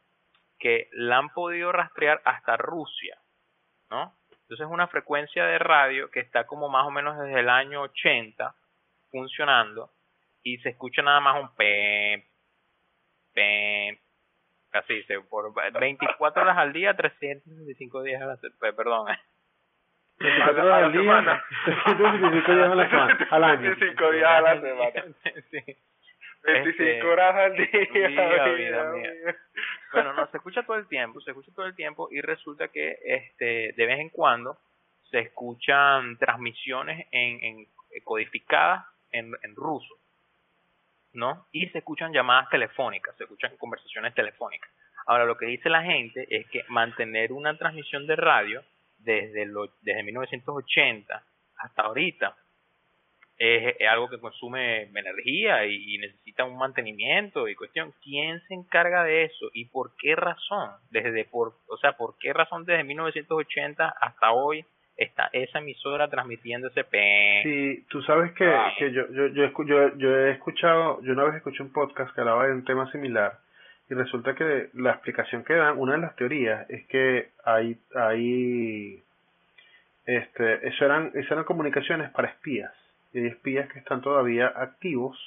que 0.60 0.90
la 0.92 1.18
han 1.18 1.30
podido 1.30 1.72
rastrear 1.72 2.22
hasta 2.26 2.58
Rusia, 2.58 3.18
¿no? 3.90 4.19
Entonces 4.50 4.66
es 4.66 4.74
una 4.74 4.88
frecuencia 4.88 5.46
de 5.46 5.60
radio 5.60 6.10
que 6.10 6.22
está 6.22 6.48
como 6.48 6.70
más 6.70 6.84
o 6.88 6.90
menos 6.90 7.20
desde 7.20 7.40
el 7.40 7.50
año 7.50 7.84
80 7.84 8.56
funcionando 9.12 9.92
y 10.42 10.58
se 10.58 10.70
escucha 10.70 11.04
nada 11.04 11.20
más 11.20 11.40
un 11.40 11.56
pem, 11.56 12.24
pem, 13.32 13.96
así, 14.72 15.04
se, 15.04 15.22
por 15.22 15.54
24 15.54 16.42
horas 16.42 16.58
al 16.58 16.74
día, 16.74 16.96
365 16.96 18.02
días 18.02 18.24
a 18.24 18.26
la 18.26 18.38
semana, 18.38 18.76
perdón. 18.76 19.06
24 20.18 20.64
horas 20.64 20.84
al 20.84 20.92
día, 20.94 21.44
365 21.66 22.52
días 22.52 22.72
a 22.72 22.76
la 22.76 22.90
semana, 22.90 23.28
al 23.30 23.44
año. 23.44 23.62
25 23.62 24.12
días 24.12 24.32
a 24.32 24.42
la 24.42 24.62
semana. 24.62 25.04
sí. 25.52 25.78
25 26.44 26.84
este, 26.84 27.04
horas 27.04 27.36
al 27.36 27.56
día. 27.56 29.36
Bueno, 29.92 30.14
no, 30.14 30.28
se 30.28 30.38
escucha 30.38 30.62
todo 30.62 30.78
el 30.78 30.88
tiempo, 30.88 31.20
se 31.20 31.32
escucha 31.32 31.52
todo 31.56 31.66
el 31.66 31.76
tiempo 31.76 32.10
y 32.12 32.22
resulta 32.22 32.68
que 32.68 32.96
este 33.04 33.74
de 33.76 33.86
vez 33.88 34.00
en 34.00 34.10
cuando 34.10 34.60
se 35.10 35.18
escuchan 35.18 36.16
transmisiones 36.18 37.08
en, 37.12 37.44
en 37.44 37.68
codificadas 38.04 38.86
en, 39.12 39.34
en 39.42 39.56
ruso, 39.56 39.96
¿no? 41.14 41.48
Y 41.52 41.68
se 41.70 41.80
escuchan 41.80 42.14
llamadas 42.14 42.50
telefónicas, 42.50 43.16
se 43.18 43.24
escuchan 43.24 43.58
conversaciones 43.58 44.14
telefónicas. 44.14 44.70
Ahora, 45.08 45.26
lo 45.26 45.38
que 45.38 45.48
dice 45.48 45.70
la 45.70 45.82
gente 45.82 46.28
es 46.30 46.48
que 46.50 46.64
mantener 46.68 47.32
una 47.32 47.58
transmisión 47.58 48.06
de 48.06 48.16
radio 48.16 48.64
desde, 49.00 49.46
lo, 49.48 49.68
desde 49.82 50.04
1980 50.04 51.24
hasta 51.58 51.82
ahorita 51.82 52.36
es, 53.40 53.76
algo 53.90 54.10
que 54.10 54.20
consume 54.20 54.84
energía 54.84 55.66
y, 55.66 55.98
necesita 55.98 56.44
un 56.44 56.58
mantenimiento 56.58 57.48
y 57.48 57.56
cuestión. 57.56 57.94
¿Quién 58.04 58.42
se 58.42 58.54
encarga 58.54 59.04
de 59.04 59.24
eso 59.24 59.50
y 59.54 59.66
por 59.66 59.92
qué 59.98 60.16
razón? 60.16 60.72
Desde 60.92 61.24
por, 61.26 61.54
o 61.68 61.78
sea, 61.78 61.94
¿por 61.94 62.18
qué 62.20 62.34
razón 62.34 62.66
desde 62.66 62.84
1980 62.84 63.96
hasta 64.02 64.32
hoy 64.32 64.66
está 64.98 65.30
esa 65.32 65.60
emisora 65.60 66.10
transmitiendo 66.10 66.68
ese 66.68 66.84
P? 66.84 67.42
Sí, 67.44 67.86
tú 67.90 68.02
sabes 68.02 68.34
que, 68.34 68.54
que 68.78 68.92
yo, 68.92 69.10
yo, 69.12 69.28
yo, 69.28 69.64
yo, 69.66 69.98
yo 69.98 70.18
he 70.18 70.32
escuchado, 70.32 71.02
yo 71.04 71.14
una 71.14 71.24
vez 71.24 71.36
escuché 71.36 71.64
un 71.64 71.72
podcast 71.72 72.14
que 72.14 72.22
hablaba 72.22 72.46
de 72.46 72.54
un 72.54 72.66
tema 72.66 72.92
similar 72.92 73.40
y 73.90 73.94
resulta 73.94 74.36
que 74.36 74.70
la 74.74 74.92
explicación 74.92 75.46
que 75.46 75.54
dan, 75.54 75.78
una 75.78 75.94
de 75.94 76.00
las 76.00 76.16
teorías 76.18 76.70
es 76.70 76.86
que 76.88 77.30
hay, 77.46 77.78
hay, 77.96 79.02
este, 80.06 80.68
eso 80.68 80.86
eran, 80.86 81.12
eso 81.16 81.34
eran 81.34 81.46
comunicaciones 81.46 82.12
para 82.12 82.28
espías 82.28 82.72
y 83.14 83.20
hay 83.20 83.28
espías 83.28 83.72
que 83.72 83.80
están 83.80 84.02
todavía 84.02 84.48
activos, 84.48 85.18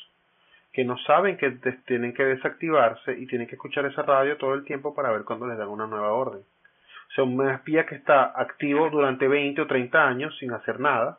que 0.72 0.84
no 0.84 0.96
saben 0.98 1.36
que 1.36 1.50
tienen 1.86 2.14
que 2.14 2.24
desactivarse 2.24 3.12
y 3.18 3.26
tienen 3.26 3.46
que 3.46 3.56
escuchar 3.56 3.84
esa 3.86 4.02
radio 4.02 4.36
todo 4.36 4.54
el 4.54 4.64
tiempo 4.64 4.94
para 4.94 5.10
ver 5.10 5.24
cuándo 5.24 5.46
les 5.46 5.58
dan 5.58 5.68
una 5.68 5.86
nueva 5.86 6.12
orden. 6.12 6.40
O 6.40 7.14
sea, 7.14 7.24
un 7.24 7.50
espía 7.50 7.84
que 7.84 7.94
está 7.94 8.32
activo 8.34 8.88
durante 8.88 9.28
20 9.28 9.60
o 9.60 9.66
30 9.66 10.02
años 10.02 10.36
sin 10.38 10.52
hacer 10.52 10.80
nada, 10.80 11.18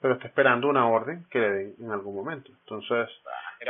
pero 0.00 0.14
está 0.14 0.26
esperando 0.26 0.68
una 0.68 0.88
orden 0.88 1.24
que 1.30 1.38
le 1.38 1.50
den 1.50 1.74
en 1.80 1.90
algún 1.92 2.16
momento. 2.16 2.50
Entonces, 2.50 3.08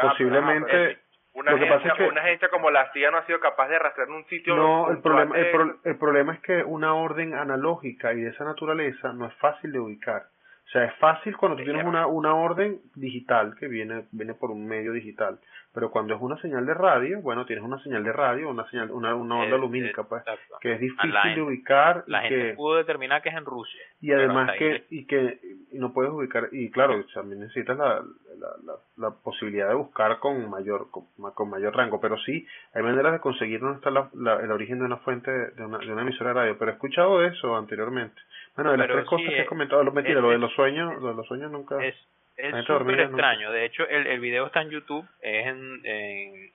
posiblemente... 0.00 0.98
Una, 1.34 1.50
agencia, 1.50 2.08
una 2.08 2.20
agencia 2.20 2.48
como 2.48 2.70
la 2.70 2.92
CIA 2.92 3.10
no 3.10 3.18
ha 3.18 3.26
sido 3.26 3.40
capaz 3.40 3.66
de 3.66 3.76
rastrear 3.76 4.08
un 4.08 4.24
sitio. 4.26 4.54
No, 4.54 4.88
el 4.88 4.98
problema, 4.98 5.36
el 5.36 5.96
problema 5.98 6.32
es 6.34 6.40
que 6.40 6.62
una 6.62 6.94
orden 6.94 7.34
analógica 7.34 8.12
y 8.12 8.20
de 8.20 8.30
esa 8.30 8.44
naturaleza 8.44 9.12
no 9.12 9.26
es 9.26 9.34
fácil 9.34 9.72
de 9.72 9.80
ubicar. 9.80 10.26
O 10.74 10.76
sea, 10.76 10.86
es 10.86 10.94
fácil 10.96 11.36
cuando 11.36 11.56
tú 11.56 11.62
tienes 11.62 11.84
una, 11.84 12.08
una 12.08 12.34
orden 12.34 12.80
digital 12.96 13.54
que 13.60 13.68
viene, 13.68 14.06
viene 14.10 14.34
por 14.34 14.50
un 14.50 14.66
medio 14.66 14.92
digital. 14.92 15.38
Pero 15.72 15.92
cuando 15.92 16.16
es 16.16 16.20
una 16.20 16.36
señal 16.38 16.66
de 16.66 16.74
radio, 16.74 17.20
bueno, 17.20 17.46
tienes 17.46 17.64
una 17.64 17.78
señal 17.78 18.02
de 18.02 18.12
radio, 18.12 18.50
una 18.50 18.68
señal, 18.70 18.90
una, 18.90 19.14
una 19.14 19.36
onda 19.36 19.56
lumínica, 19.56 20.02
pues, 20.02 20.24
que 20.60 20.72
es 20.72 20.80
difícil 20.80 21.12
de 21.36 21.42
ubicar. 21.42 22.02
La 22.08 22.22
gente 22.22 22.54
pudo 22.54 22.74
determinar 22.76 23.22
que 23.22 23.28
es 23.28 23.36
en 23.36 23.44
Rusia. 23.44 23.82
Y 24.00 24.10
además 24.10 24.50
que, 24.58 24.84
y 24.90 25.04
que 25.06 25.38
y 25.70 25.78
no 25.78 25.92
puedes 25.92 26.10
ubicar, 26.10 26.48
y 26.50 26.70
claro, 26.72 27.04
también 27.14 27.40
necesitas 27.40 27.76
la, 27.76 28.02
la, 28.38 28.74
la, 28.96 29.10
posibilidad 29.10 29.68
de 29.68 29.74
buscar 29.74 30.18
con 30.18 30.50
mayor, 30.50 30.88
con, 30.90 31.04
con, 31.34 31.50
mayor 31.50 31.76
rango, 31.76 32.00
pero 32.00 32.18
sí, 32.18 32.46
hay 32.72 32.82
maneras 32.82 33.12
de 33.12 33.20
conseguir 33.20 33.60
dónde 33.60 33.76
está 33.76 33.90
la, 33.90 34.40
el 34.40 34.50
origen 34.50 34.80
de 34.80 34.84
una 34.84 34.96
fuente, 34.98 35.30
de 35.30 35.64
una, 35.64 35.78
de 35.78 35.92
una 35.92 36.02
emisora 36.02 36.30
de 36.30 36.34
radio, 36.34 36.58
pero 36.58 36.70
he 36.70 36.74
escuchado 36.74 37.24
eso 37.24 37.56
anteriormente. 37.56 38.20
Bueno, 38.56 38.72
de 38.72 38.78
las 38.78 38.86
tres 38.88 39.04
cosas 39.06 39.28
que 39.28 39.40
he 39.40 39.46
comentado, 39.46 39.82
lo, 39.82 39.92
mentira, 39.92 40.20
lo 40.20 40.30
de 40.30 40.38
los 40.38 40.52
sueños, 40.54 41.00
lo 41.02 41.08
de 41.08 41.14
los 41.14 41.26
sueños 41.26 41.50
nunca... 41.50 41.84
Es, 41.84 41.94
es 42.36 42.64
súper 42.64 43.00
extraño. 43.00 43.50
De 43.52 43.64
hecho, 43.64 43.86
el, 43.88 44.06
el 44.06 44.20
video 44.20 44.46
está 44.46 44.62
en 44.62 44.70
YouTube, 44.70 45.06
es 45.20 45.46
en, 45.46 46.50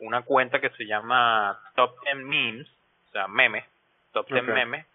una 0.00 0.22
cuenta 0.22 0.60
que 0.60 0.70
se 0.70 0.84
llama 0.86 1.58
Top 1.74 1.94
10 2.04 2.16
Memes, 2.16 2.68
o 3.08 3.10
sea, 3.12 3.28
memes, 3.28 3.64
top 4.12 4.26
10 4.28 4.42
Ok. 4.42 4.48
memes, 4.50 4.86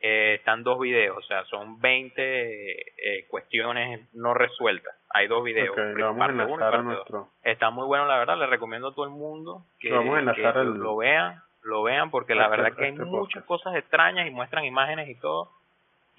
eh, 0.00 0.34
están 0.38 0.62
dos 0.62 0.78
videos, 0.80 1.16
o 1.16 1.22
sea, 1.22 1.44
son 1.46 1.80
20 1.80 2.20
eh, 2.20 3.26
cuestiones 3.28 4.00
no 4.14 4.32
resueltas. 4.32 4.94
Hay 5.10 5.26
dos 5.26 5.42
videos, 5.44 5.70
Ok, 5.70 5.78
lo 5.96 6.06
vamos 6.14 6.22
a 6.22 6.26
parte 6.26 6.34
uno 6.34 6.48
y 6.50 6.54
enlazar 6.54 6.74
a 6.74 6.82
nuestro... 6.82 7.28
Está 7.42 7.70
muy 7.70 7.86
bueno, 7.86 8.06
la 8.06 8.18
verdad, 8.18 8.38
le 8.38 8.46
recomiendo 8.46 8.88
a 8.88 8.94
todo 8.94 9.04
el 9.06 9.10
mundo 9.10 9.64
que, 9.80 9.90
Lo 9.90 9.96
vamos 9.96 10.16
a 10.16 10.20
enlazar 10.20 10.52
que 10.54 10.58
al- 10.60 10.74
lo 10.78 10.96
vean, 10.96 11.42
lo 11.62 11.82
vean, 11.82 12.10
porque 12.10 12.34
la 12.34 12.44
este- 12.44 12.56
verdad 12.56 12.76
que 12.76 12.84
hay 12.84 12.90
este 12.92 13.04
muchas 13.04 13.42
podcast. 13.42 13.46
cosas 13.46 13.74
extrañas 13.76 14.26
y 14.28 14.30
muestran 14.30 14.64
imágenes 14.64 15.08
y 15.08 15.14
todo. 15.16 15.50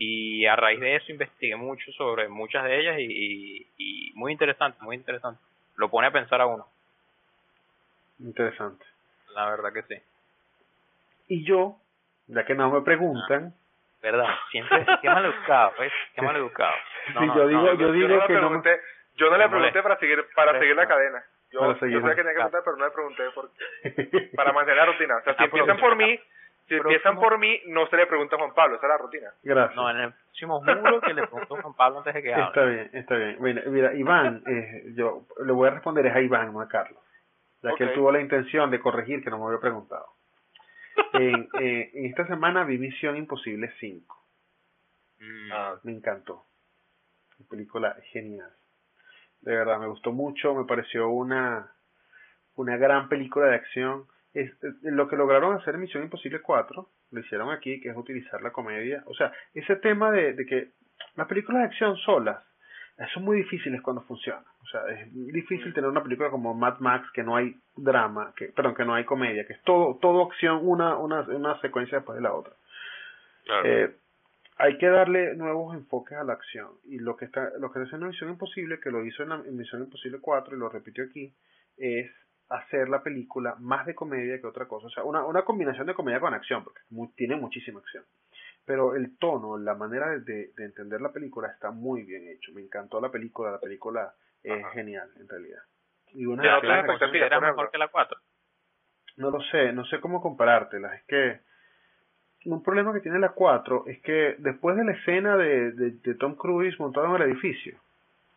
Y 0.01 0.45
a 0.45 0.55
raíz 0.55 0.79
de 0.79 0.95
eso 0.95 1.11
investigué 1.11 1.55
mucho 1.57 1.91
sobre 1.91 2.29
muchas 2.29 2.63
de 2.63 2.79
ellas 2.79 2.99
y, 2.99 3.03
y, 3.03 3.67
y 3.77 4.13
muy 4.15 4.31
interesante, 4.31 4.77
muy 4.81 4.95
interesante. 4.95 5.41
Lo 5.75 5.89
pone 5.89 6.07
a 6.07 6.11
pensar 6.11 6.39
a 6.41 6.45
uno, 6.47 6.65
Interesante. 8.19 8.85
la 9.35 9.49
verdad 9.49 9.73
que 9.73 9.83
sí. 9.83 9.95
Y 11.27 11.43
yo, 11.45 11.77
ya 12.27 12.45
que 12.45 12.55
no 12.55 12.69
me 12.71 12.81
preguntan, 12.81 13.53
¿Verdad? 14.01 14.27
Siempre, 14.51 14.85
qué 15.01 15.09
mal 15.09 15.25
educado, 15.25 15.73
¿ves? 15.77 15.91
Qué 16.15 16.21
mal 16.21 16.33
educado. 16.37 16.73
Sí, 17.07 17.13
yo 17.35 17.47
digo- 17.49 17.73
yo 17.73 17.91
digo 17.91 18.07
no 18.07 18.27
que 18.27 18.33
no 18.33 18.39
pregunté, 18.39 18.79
yo 19.15 19.29
no 19.29 19.37
le 19.37 19.49
pregunté 19.49 19.83
para 19.83 19.99
seguir 19.99 20.25
para 20.33 20.57
seguir 20.57 20.73
la 20.77 20.87
cadena. 20.87 21.21
Yo, 21.51 21.59
yo 21.73 21.99
sabía 21.99 22.15
que 22.15 22.23
tenía 22.23 22.31
que 22.31 22.35
preguntar, 22.35 22.61
pero 22.63 22.77
no 22.77 22.85
le 22.85 22.91
pregunté 22.91 23.23
por, 23.31 23.51
para 24.37 24.53
mantener 24.53 24.77
la 24.77 24.85
rutina. 24.85 25.17
O 25.17 25.23
sea, 25.23 25.33
si 25.35 25.41
Ah, 25.43 25.45
empiezan 25.45 25.77
por 25.81 25.97
mí, 25.97 26.17
si 26.69 26.75
empiezan 26.75 27.15
Próximo. 27.15 27.21
por 27.21 27.39
mí, 27.39 27.61
no 27.67 27.87
se 27.87 27.97
le 27.97 28.05
pregunta 28.07 28.35
a 28.35 28.39
Juan 28.39 28.53
Pablo, 28.53 28.75
esa 28.77 28.85
es 28.85 28.89
la 28.89 28.97
rutina. 28.97 29.33
Gracias. 29.43 29.75
No, 29.75 29.89
en 29.89 29.97
el 29.97 30.13
próximo 30.13 30.59
juro 30.59 31.01
que 31.01 31.13
le 31.13 31.27
preguntó 31.27 31.61
Juan 31.61 31.73
Pablo 31.73 31.97
antes 31.99 32.13
de 32.13 32.21
que 32.23 32.33
hable. 32.33 32.47
Está 32.47 32.65
bien, 32.65 32.89
está 32.93 33.15
bien. 33.15 33.37
Mira, 33.41 33.63
mira 33.65 33.93
Iván, 33.95 34.43
eh, 34.47 34.93
yo 34.95 35.25
le 35.43 35.51
voy 35.51 35.67
a 35.67 35.71
responder 35.71 36.05
es 36.05 36.15
a 36.15 36.21
Iván, 36.21 36.53
no 36.53 36.61
a 36.61 36.67
Carlos. 36.69 37.01
Ya 37.61 37.75
que 37.75 37.83
él 37.83 37.93
tuvo 37.93 38.11
la 38.11 38.21
intención 38.21 38.71
de 38.71 38.79
corregir 38.79 39.21
que 39.21 39.29
no 39.29 39.37
me 39.37 39.47
había 39.47 39.59
preguntado. 39.59 40.05
En, 41.13 41.49
eh, 41.59 41.91
en 41.93 42.05
esta 42.05 42.25
semana 42.27 42.63
vi 42.63 42.77
Misión 42.77 43.17
Imposible 43.17 43.73
5. 43.79 44.15
Mm, 45.19 45.51
Me 45.83 45.91
encantó. 45.91 46.45
La 47.37 47.45
película 47.49 47.97
genial. 48.11 48.51
De 49.41 49.55
verdad, 49.55 49.79
me 49.79 49.87
gustó 49.87 50.11
mucho. 50.11 50.53
Me 50.55 50.65
pareció 50.65 51.09
una, 51.09 51.71
una 52.55 52.77
gran 52.77 53.09
película 53.09 53.47
de 53.47 53.55
acción. 53.55 54.05
Es, 54.33 54.51
es- 54.63 54.75
lo 54.83 55.07
que 55.07 55.15
lograron 55.15 55.55
hacer 55.55 55.75
en 55.75 55.81
Misión 55.81 56.03
Imposible 56.03 56.41
4, 56.41 56.89
lo 57.11 57.19
hicieron 57.19 57.51
aquí, 57.51 57.79
que 57.81 57.89
es 57.89 57.97
utilizar 57.97 58.41
la 58.41 58.51
comedia. 58.51 59.03
O 59.05 59.13
sea, 59.13 59.31
ese 59.53 59.75
tema 59.77 60.11
de, 60.11 60.33
de 60.33 60.45
que 60.45 60.69
las 61.15 61.27
películas 61.27 61.61
de 61.61 61.67
acción 61.67 61.97
solas 61.97 62.43
son 63.13 63.23
muy 63.23 63.37
difíciles 63.37 63.81
cuando 63.81 64.01
funcionan. 64.01 64.43
O 64.61 64.65
sea, 64.67 64.81
es 64.89 65.07
difícil 65.13 65.73
tener 65.73 65.89
una 65.89 66.03
película 66.03 66.29
como 66.29 66.53
Mad 66.53 66.79
Max 66.79 67.09
que 67.13 67.23
no 67.23 67.35
hay 67.37 67.55
drama, 67.75 68.33
que 68.35 68.47
perdón, 68.49 68.75
que 68.75 68.83
no 68.85 68.93
hay 68.93 69.05
comedia, 69.05 69.47
que 69.47 69.53
es 69.53 69.61
todo 69.63 69.97
todo 70.01 70.27
acción, 70.29 70.59
una 70.63 70.97
una, 70.97 71.21
una 71.21 71.59
secuencia 71.61 71.99
después 71.99 72.17
de 72.17 72.21
la 72.23 72.33
otra. 72.33 72.53
claro. 73.45 73.67
Eh, 73.67 73.95
hay 74.57 74.77
que 74.77 74.87
darle 74.89 75.35
nuevos 75.35 75.73
enfoques 75.73 76.17
a 76.17 76.25
la 76.25 76.33
acción 76.33 76.67
y 76.83 76.99
lo 76.99 77.15
que 77.15 77.23
está 77.23 77.49
lo 77.57 77.71
que 77.71 77.79
hace 77.79 77.95
en 77.95 78.05
Misión 78.05 78.29
Imposible 78.31 78.81
que 78.81 78.91
lo 78.91 79.05
hizo 79.05 79.23
en, 79.23 79.29
la, 79.29 79.35
en 79.35 79.55
Misión 79.55 79.81
Imposible 79.81 80.19
4 80.19 80.53
y 80.55 80.59
lo 80.59 80.67
repitió 80.67 81.05
aquí 81.05 81.33
es 81.77 82.11
hacer 82.49 82.89
la 82.89 83.01
película 83.03 83.55
más 83.59 83.85
de 83.85 83.93
comedia 83.95 84.39
que 84.41 84.47
otra 84.47 84.67
cosa 84.67 84.87
o 84.87 84.89
sea 84.89 85.03
una, 85.03 85.23
una 85.23 85.43
combinación 85.43 85.85
de 85.87 85.93
comedia 85.93 86.19
con 86.19 86.33
acción 86.33 86.63
porque 86.63 86.81
tiene 87.15 87.35
muchísima 87.35 87.79
acción 87.79 88.03
pero 88.65 88.95
el 88.95 89.17
tono 89.17 89.57
la 89.57 89.75
manera 89.75 90.09
de, 90.09 90.19
de- 90.21 90.51
de 90.55 90.65
entender 90.65 90.99
la 91.01 91.11
película 91.11 91.47
está 91.49 91.71
muy 91.71 92.03
bien 92.03 92.27
hecho 92.27 92.51
me 92.53 92.61
encantó 92.61 92.99
la 92.99 93.09
película 93.11 93.51
la 93.51 93.59
película 93.59 94.13
es 94.43 94.63
Ajá. 94.63 94.73
genial 94.73 95.09
en 95.19 95.27
realidad 95.29 95.61
y 96.13 96.25
una 96.25 96.41
de 96.43 96.49
otra 96.49 96.69
las 96.69 96.77
vez, 96.83 96.85
cosas- 96.93 97.01
expectativa, 97.09 97.25
¿Era 97.27 97.39
por 97.39 97.49
mejor 97.49 97.71
que 97.71 97.77
la 97.77 97.87
4? 97.89 98.17
no 99.17 99.31
lo 99.31 99.41
sé, 99.51 99.73
no 99.73 99.85
sé 99.85 99.99
cómo 99.99 100.21
comparártelas. 100.21 100.93
Es 100.93 101.03
que 101.03 101.39
un 102.45 102.63
problema 102.63 102.93
que 102.93 103.01
tiene 103.01 103.19
la 103.19 103.29
4 103.33 103.83
es 103.85 103.99
que 104.01 104.35
después 104.39 104.77
de 104.77 104.85
la 104.85 104.93
escena 104.93 105.35
de, 105.35 105.71
de, 105.73 105.91
de 105.91 106.15
Tom 106.15 106.35
Cruise 106.35 106.79
montado 106.79 107.07
en 107.15 107.21
el 107.21 107.29
edificio, 107.29 107.77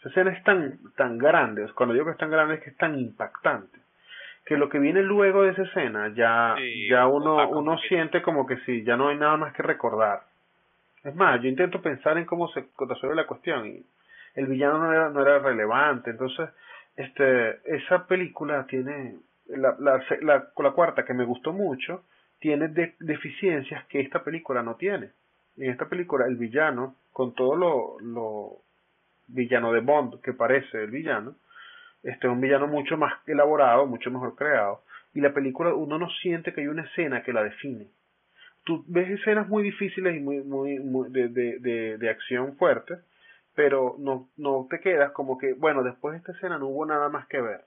esa 0.01 0.09
escena 0.09 0.33
es 0.33 0.43
tan, 0.43 0.81
tan 0.97 1.19
grande, 1.19 1.71
cuando 1.75 1.93
digo 1.95 2.07
que 2.07 2.13
es 2.13 2.19
tan 2.19 2.31
grande 2.33 2.57
es 2.57 2.63
que 2.63 2.71
es 2.71 2.77
tan 2.77 2.99
impactante, 2.99 3.79
que 4.45 4.57
lo 4.57 4.69
que 4.69 4.79
viene 4.79 5.03
luego 5.03 5.43
de 5.43 5.51
esa 5.51 5.63
escena 5.63 6.13
ya, 6.15 6.55
Sí, 6.59 6.89
ya 6.89 7.07
uno, 7.07 7.49
uno 7.51 7.79
siente 7.89 8.23
como 8.23 8.47
que 8.47 8.57
sí, 8.59 8.83
ya 8.85 8.97
no 8.97 9.09
hay 9.09 9.17
nada 9.17 9.37
más 9.37 9.55
que 9.55 9.63
recordar. 9.63 10.23
Es 11.05 11.15
más, 11.15 11.41
yo 11.43 11.49
intento 11.49 11.81
pensar 11.83 12.17
en 12.19 12.25
cómo 12.25 12.49
se 12.49 12.65
resuelve 12.79 13.17
la 13.17 13.27
cuestión 13.27 13.67
y 13.67 13.85
el 14.35 14.47
villano 14.47 14.79
no 14.79 14.93
era, 14.93 15.11
no 15.11 15.21
era 15.23 15.39
relevante, 15.41 16.11
entonces 16.11 16.49
este 16.97 17.59
esa 17.77 18.07
película 18.07 18.67
tiene 18.67 19.17
la, 19.47 19.75
la, 19.79 20.03
la, 20.21 20.49
la 20.57 20.71
cuarta 20.73 21.05
que 21.05 21.15
me 21.15 21.25
gustó 21.25 21.53
mucho 21.53 22.03
tiene 22.39 22.69
de- 22.69 22.95
deficiencias 23.01 23.85
que 23.87 24.01
esta 24.01 24.23
película 24.25 24.63
no 24.63 24.75
tiene. 24.77 25.11
En 25.57 25.71
esta 25.71 25.87
película 25.87 26.27
el 26.27 26.37
villano 26.37 26.95
con 27.13 27.35
todo 27.35 27.57
lo, 27.57 28.01
lo 28.01 28.57
villano 29.29 29.73
de 29.73 29.81
Bond 29.81 30.21
que 30.23 30.33
parece 30.33 30.83
el 30.85 30.91
villano 30.91 31.35
este 32.03 32.27
es 32.27 32.33
un 32.33 32.41
villano 32.41 32.67
mucho 32.67 32.97
más 32.97 33.15
elaborado 33.27 33.87
mucho 33.87 34.11
mejor 34.11 34.35
creado 34.37 34.83
y 35.15 35.21
la 35.21 35.33
película 35.33 35.75
uno 35.75 35.99
no 35.99 36.09
siente 36.23 36.53
que 36.53 36.63
hay 36.63 36.69
una 36.69 36.83
escena 36.85 37.23
que 37.23 37.33
la 37.33 37.43
define 37.45 37.87
tú 38.65 38.85
ves 38.87 39.11
escenas 39.11 39.49
muy 39.49 39.63
difíciles 39.63 40.17
y 40.17 40.21
muy 40.21 40.43
muy, 40.43 40.79
muy 40.79 41.11
de, 41.11 41.29
de, 41.29 41.59
de, 41.59 41.99
de 41.99 42.11
acción 42.11 42.57
fuerte 42.57 42.99
pero 43.55 43.97
no, 43.99 44.29
no 44.39 44.67
te 44.71 44.81
quedas 44.81 45.13
como 45.13 45.37
que, 45.37 45.53
bueno, 45.53 45.83
después 45.83 46.13
de 46.13 46.19
esta 46.21 46.33
escena 46.33 46.57
no 46.57 46.69
hubo 46.69 46.87
nada 46.87 47.11
más 47.11 47.27
que 47.27 47.39
ver. 47.39 47.67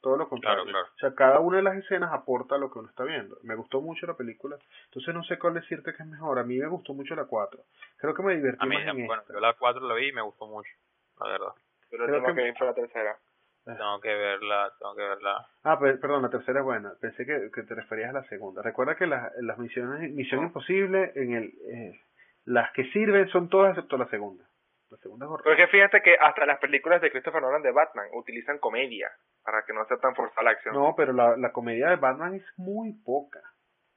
Todo 0.00 0.16
lo 0.16 0.28
contrario. 0.28 0.62
Claro, 0.62 0.70
claro. 0.78 0.94
O 0.94 0.98
sea, 1.00 1.14
cada 1.16 1.40
una 1.40 1.56
de 1.56 1.64
las 1.64 1.76
escenas 1.78 2.12
aporta 2.12 2.56
lo 2.58 2.70
que 2.70 2.78
uno 2.78 2.88
está 2.88 3.02
viendo. 3.02 3.36
Me 3.42 3.56
gustó 3.56 3.80
mucho 3.80 4.06
la 4.06 4.14
película. 4.14 4.56
Entonces 4.84 5.12
no 5.12 5.24
sé 5.24 5.36
cuál 5.36 5.54
decirte 5.54 5.92
que 5.94 6.04
es 6.04 6.08
mejor. 6.08 6.38
A 6.38 6.44
mí 6.44 6.56
me 6.58 6.68
gustó 6.68 6.94
mucho 6.94 7.16
la 7.16 7.24
4. 7.24 7.58
Creo 7.96 8.14
que 8.14 8.22
me 8.22 8.36
divertí 8.36 8.62
A 8.62 8.66
mí, 8.66 8.76
más 8.76 8.86
en 8.86 9.04
bueno, 9.08 9.20
esta. 9.22 9.34
yo 9.34 9.40
la 9.40 9.52
4 9.54 9.88
la 9.88 9.94
vi 9.96 10.06
y 10.10 10.12
me 10.12 10.22
gustó 10.22 10.46
mucho, 10.46 10.70
la 11.18 11.26
verdad. 11.28 11.52
Pero 11.90 12.06
Creo 12.06 12.24
que- 12.26 12.34
que 12.34 12.42
vi 12.44 12.52
fue 12.56 12.66
la 12.68 12.74
tercera. 12.74 13.16
Tengo 13.64 14.00
que 14.00 14.14
verla, 14.14 14.72
tengo 14.78 14.96
que 14.96 15.02
verla. 15.02 15.46
Ah, 15.64 15.78
pe- 15.78 15.96
perdón, 15.98 16.22
la 16.22 16.30
tercera 16.30 16.60
es 16.60 16.64
buena. 16.64 16.92
Pensé 17.00 17.24
que, 17.26 17.50
que 17.54 17.62
te 17.62 17.74
referías 17.74 18.10
a 18.10 18.14
la 18.20 18.24
segunda. 18.24 18.62
Recuerda 18.62 18.96
que 18.96 19.06
las, 19.06 19.30
las 19.42 19.58
misiones, 19.58 20.10
Misión 20.12 20.40
No. 20.40 20.46
Imposible, 20.48 21.12
en 21.14 21.34
el, 21.34 21.44
eh, 21.70 22.00
las 22.46 22.72
que 22.72 22.84
sirven 22.90 23.28
son 23.28 23.48
todas 23.48 23.70
excepto 23.76 23.96
la 23.98 24.08
segunda. 24.08 24.44
La 24.90 24.96
segunda 24.96 25.26
es 25.26 25.28
Pero 25.28 25.34
horrible. 25.34 25.52
es 25.52 25.58
que 25.70 25.76
fíjate 25.76 26.02
que 26.02 26.16
hasta 26.20 26.46
las 26.46 26.58
películas 26.58 27.00
de 27.00 27.10
Christopher 27.12 27.42
Nolan 27.42 27.62
de 27.62 27.70
Batman 27.70 28.06
utilizan 28.14 28.58
comedia 28.58 29.08
para 29.44 29.62
que 29.64 29.72
no 29.72 29.84
sea 29.84 29.98
tan 29.98 30.14
forzada 30.16 30.42
la 30.42 30.50
acción. 30.50 30.74
No, 30.74 30.94
pero 30.96 31.12
la, 31.12 31.36
la 31.36 31.52
comedia 31.52 31.90
de 31.90 31.96
Batman 31.96 32.34
es 32.34 32.44
muy 32.56 32.92
poca. 33.04 33.40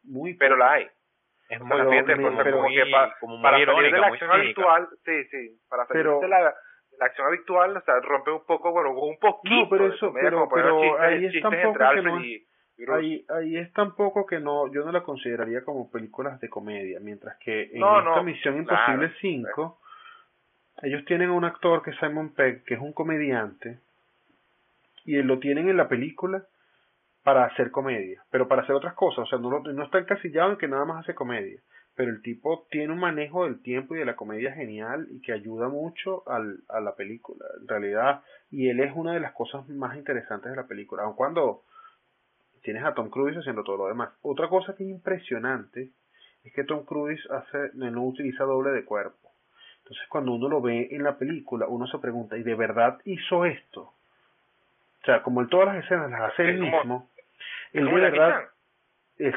Muy 0.03 0.35
pero 0.35 0.55
poca. 0.55 0.65
la 0.65 0.71
hay. 0.73 0.87
Es 1.49 1.59
O 1.61 1.65
muy, 1.65 1.77
sea, 1.77 1.89
fíjate, 1.89 2.15
pero- 2.15 2.27
o 2.27 2.31
sea, 2.33 2.43
pero 2.43 2.57
como 2.57 2.67
muy, 2.69 2.75
que 2.75 2.91
pa- 2.91 3.15
como 3.19 3.35
muy 3.37 3.43
para 3.43 3.57
salir 3.57 3.69
irónica, 3.69 3.95
de 3.95 4.01
la 4.01 4.07
muy 4.07 4.15
acción 4.17 4.31
cínica. 4.31 4.43
habitual, 4.61 4.89
sí, 5.05 5.23
sí, 5.31 5.61
para 5.69 5.85
salir 5.87 6.03
Pero- 6.03 6.19
de, 6.19 6.27
la, 6.27 6.55
la 7.03 7.07
acción 7.09 7.27
habitual, 7.27 7.77
o 7.77 7.81
sea, 7.81 7.99
rompe 8.01 8.31
un 8.31 8.45
poco, 8.45 8.71
bueno, 8.71 8.91
un 8.91 9.17
poquito 9.17 9.55
No, 9.55 9.69
pero 9.69 9.89
de 9.89 9.95
eso- 9.95 10.07
comedia, 10.07 10.29
pero- 10.53 10.81
chistes, 10.81 10.99
ahí 11.01 11.25
es 11.25 11.41
tampoco 11.41 11.79
que 11.93 12.01
no 12.01 12.21
y, 12.21 12.33
y. 12.77 12.91
Ahí, 12.91 13.25
ahí 13.29 13.57
es 13.57 13.71
tan 13.73 13.95
poco 13.95 14.25
que 14.25 14.39
no, 14.39 14.71
yo 14.73 14.83
no 14.83 14.91
la 14.91 15.03
consideraría 15.03 15.63
como 15.63 15.91
películas 15.91 16.39
de 16.41 16.49
comedia, 16.49 16.99
mientras 16.99 17.37
que 17.37 17.69
en 17.71 17.79
No, 17.79 17.99
esta 17.99 18.15
no, 18.15 18.23
Misión 18.23 18.65
claro, 18.65 18.93
Imposible 18.93 19.13
5, 19.21 19.79
ellos 20.81 21.05
tienen 21.05 21.29
un 21.29 21.45
actor 21.45 21.83
que 21.83 21.91
es 21.91 21.97
Simon 21.99 22.33
Pegg, 22.33 22.63
que 22.65 22.73
es 22.73 22.79
un 22.79 22.91
comediante, 22.93 23.77
y 25.05 25.21
lo 25.21 25.37
tienen 25.39 25.69
en 25.69 25.77
la 25.77 25.87
película 25.87 26.43
para 27.23 27.45
hacer 27.45 27.71
comedia, 27.71 28.21
pero 28.31 28.47
para 28.47 28.63
hacer 28.63 28.75
otras 28.75 28.93
cosas, 28.95 29.19
o 29.19 29.25
sea, 29.27 29.37
no, 29.39 29.59
no 29.59 29.83
está 29.83 29.99
encasillado 29.99 30.51
en 30.51 30.57
que 30.57 30.67
nada 30.67 30.83
más 30.85 31.03
hace 31.03 31.13
comedia, 31.15 31.59
pero 31.95 32.09
el 32.11 32.21
tipo 32.21 32.65
tiene 32.71 32.91
un 32.91 32.99
manejo 32.99 33.45
del 33.45 33.61
tiempo 33.61 33.95
y 33.95 33.99
de 33.99 34.05
la 34.05 34.15
comedia 34.15 34.53
genial 34.53 35.07
y 35.11 35.21
que 35.21 35.33
ayuda 35.33 35.69
mucho 35.69 36.27
al, 36.27 36.59
a 36.69 36.79
la 36.79 36.95
película, 36.95 37.45
en 37.61 37.67
realidad, 37.67 38.21
y 38.49 38.69
él 38.69 38.79
es 38.79 38.91
una 38.95 39.13
de 39.13 39.19
las 39.19 39.33
cosas 39.33 39.67
más 39.69 39.95
interesantes 39.97 40.51
de 40.51 40.57
la 40.57 40.67
película, 40.67 41.03
aun 41.03 41.15
cuando 41.15 41.63
tienes 42.63 42.83
a 42.83 42.93
Tom 42.93 43.09
Cruise 43.09 43.37
haciendo 43.37 43.63
todo 43.63 43.77
lo 43.77 43.87
demás. 43.87 44.09
Otra 44.21 44.47
cosa 44.47 44.75
que 44.75 44.83
es 44.83 44.89
impresionante 44.89 45.89
es 46.43 46.53
que 46.53 46.63
Tom 46.63 46.85
Cruise 46.85 47.25
hace, 47.29 47.71
no 47.73 48.03
utiliza 48.03 48.43
doble 48.43 48.71
de 48.71 48.85
cuerpo. 48.85 49.31
Entonces 49.79 50.07
cuando 50.07 50.33
uno 50.33 50.49
lo 50.49 50.61
ve 50.61 50.87
en 50.91 51.03
la 51.03 51.17
película, 51.17 51.67
uno 51.67 51.87
se 51.87 51.99
pregunta, 51.99 52.37
¿y 52.37 52.43
de 52.43 52.55
verdad 52.55 52.99
hizo 53.05 53.45
esto? 53.45 53.81
O 53.81 55.05
sea, 55.05 55.21
como 55.21 55.41
en 55.41 55.49
todas 55.49 55.67
las 55.67 55.83
escenas 55.83 56.09
las 56.09 56.31
hace 56.31 56.49
él 56.49 56.61
mismo, 56.61 57.09
él 57.73 57.85
de 57.85 57.93
verdad. 57.93 58.43
Es, 59.27 59.35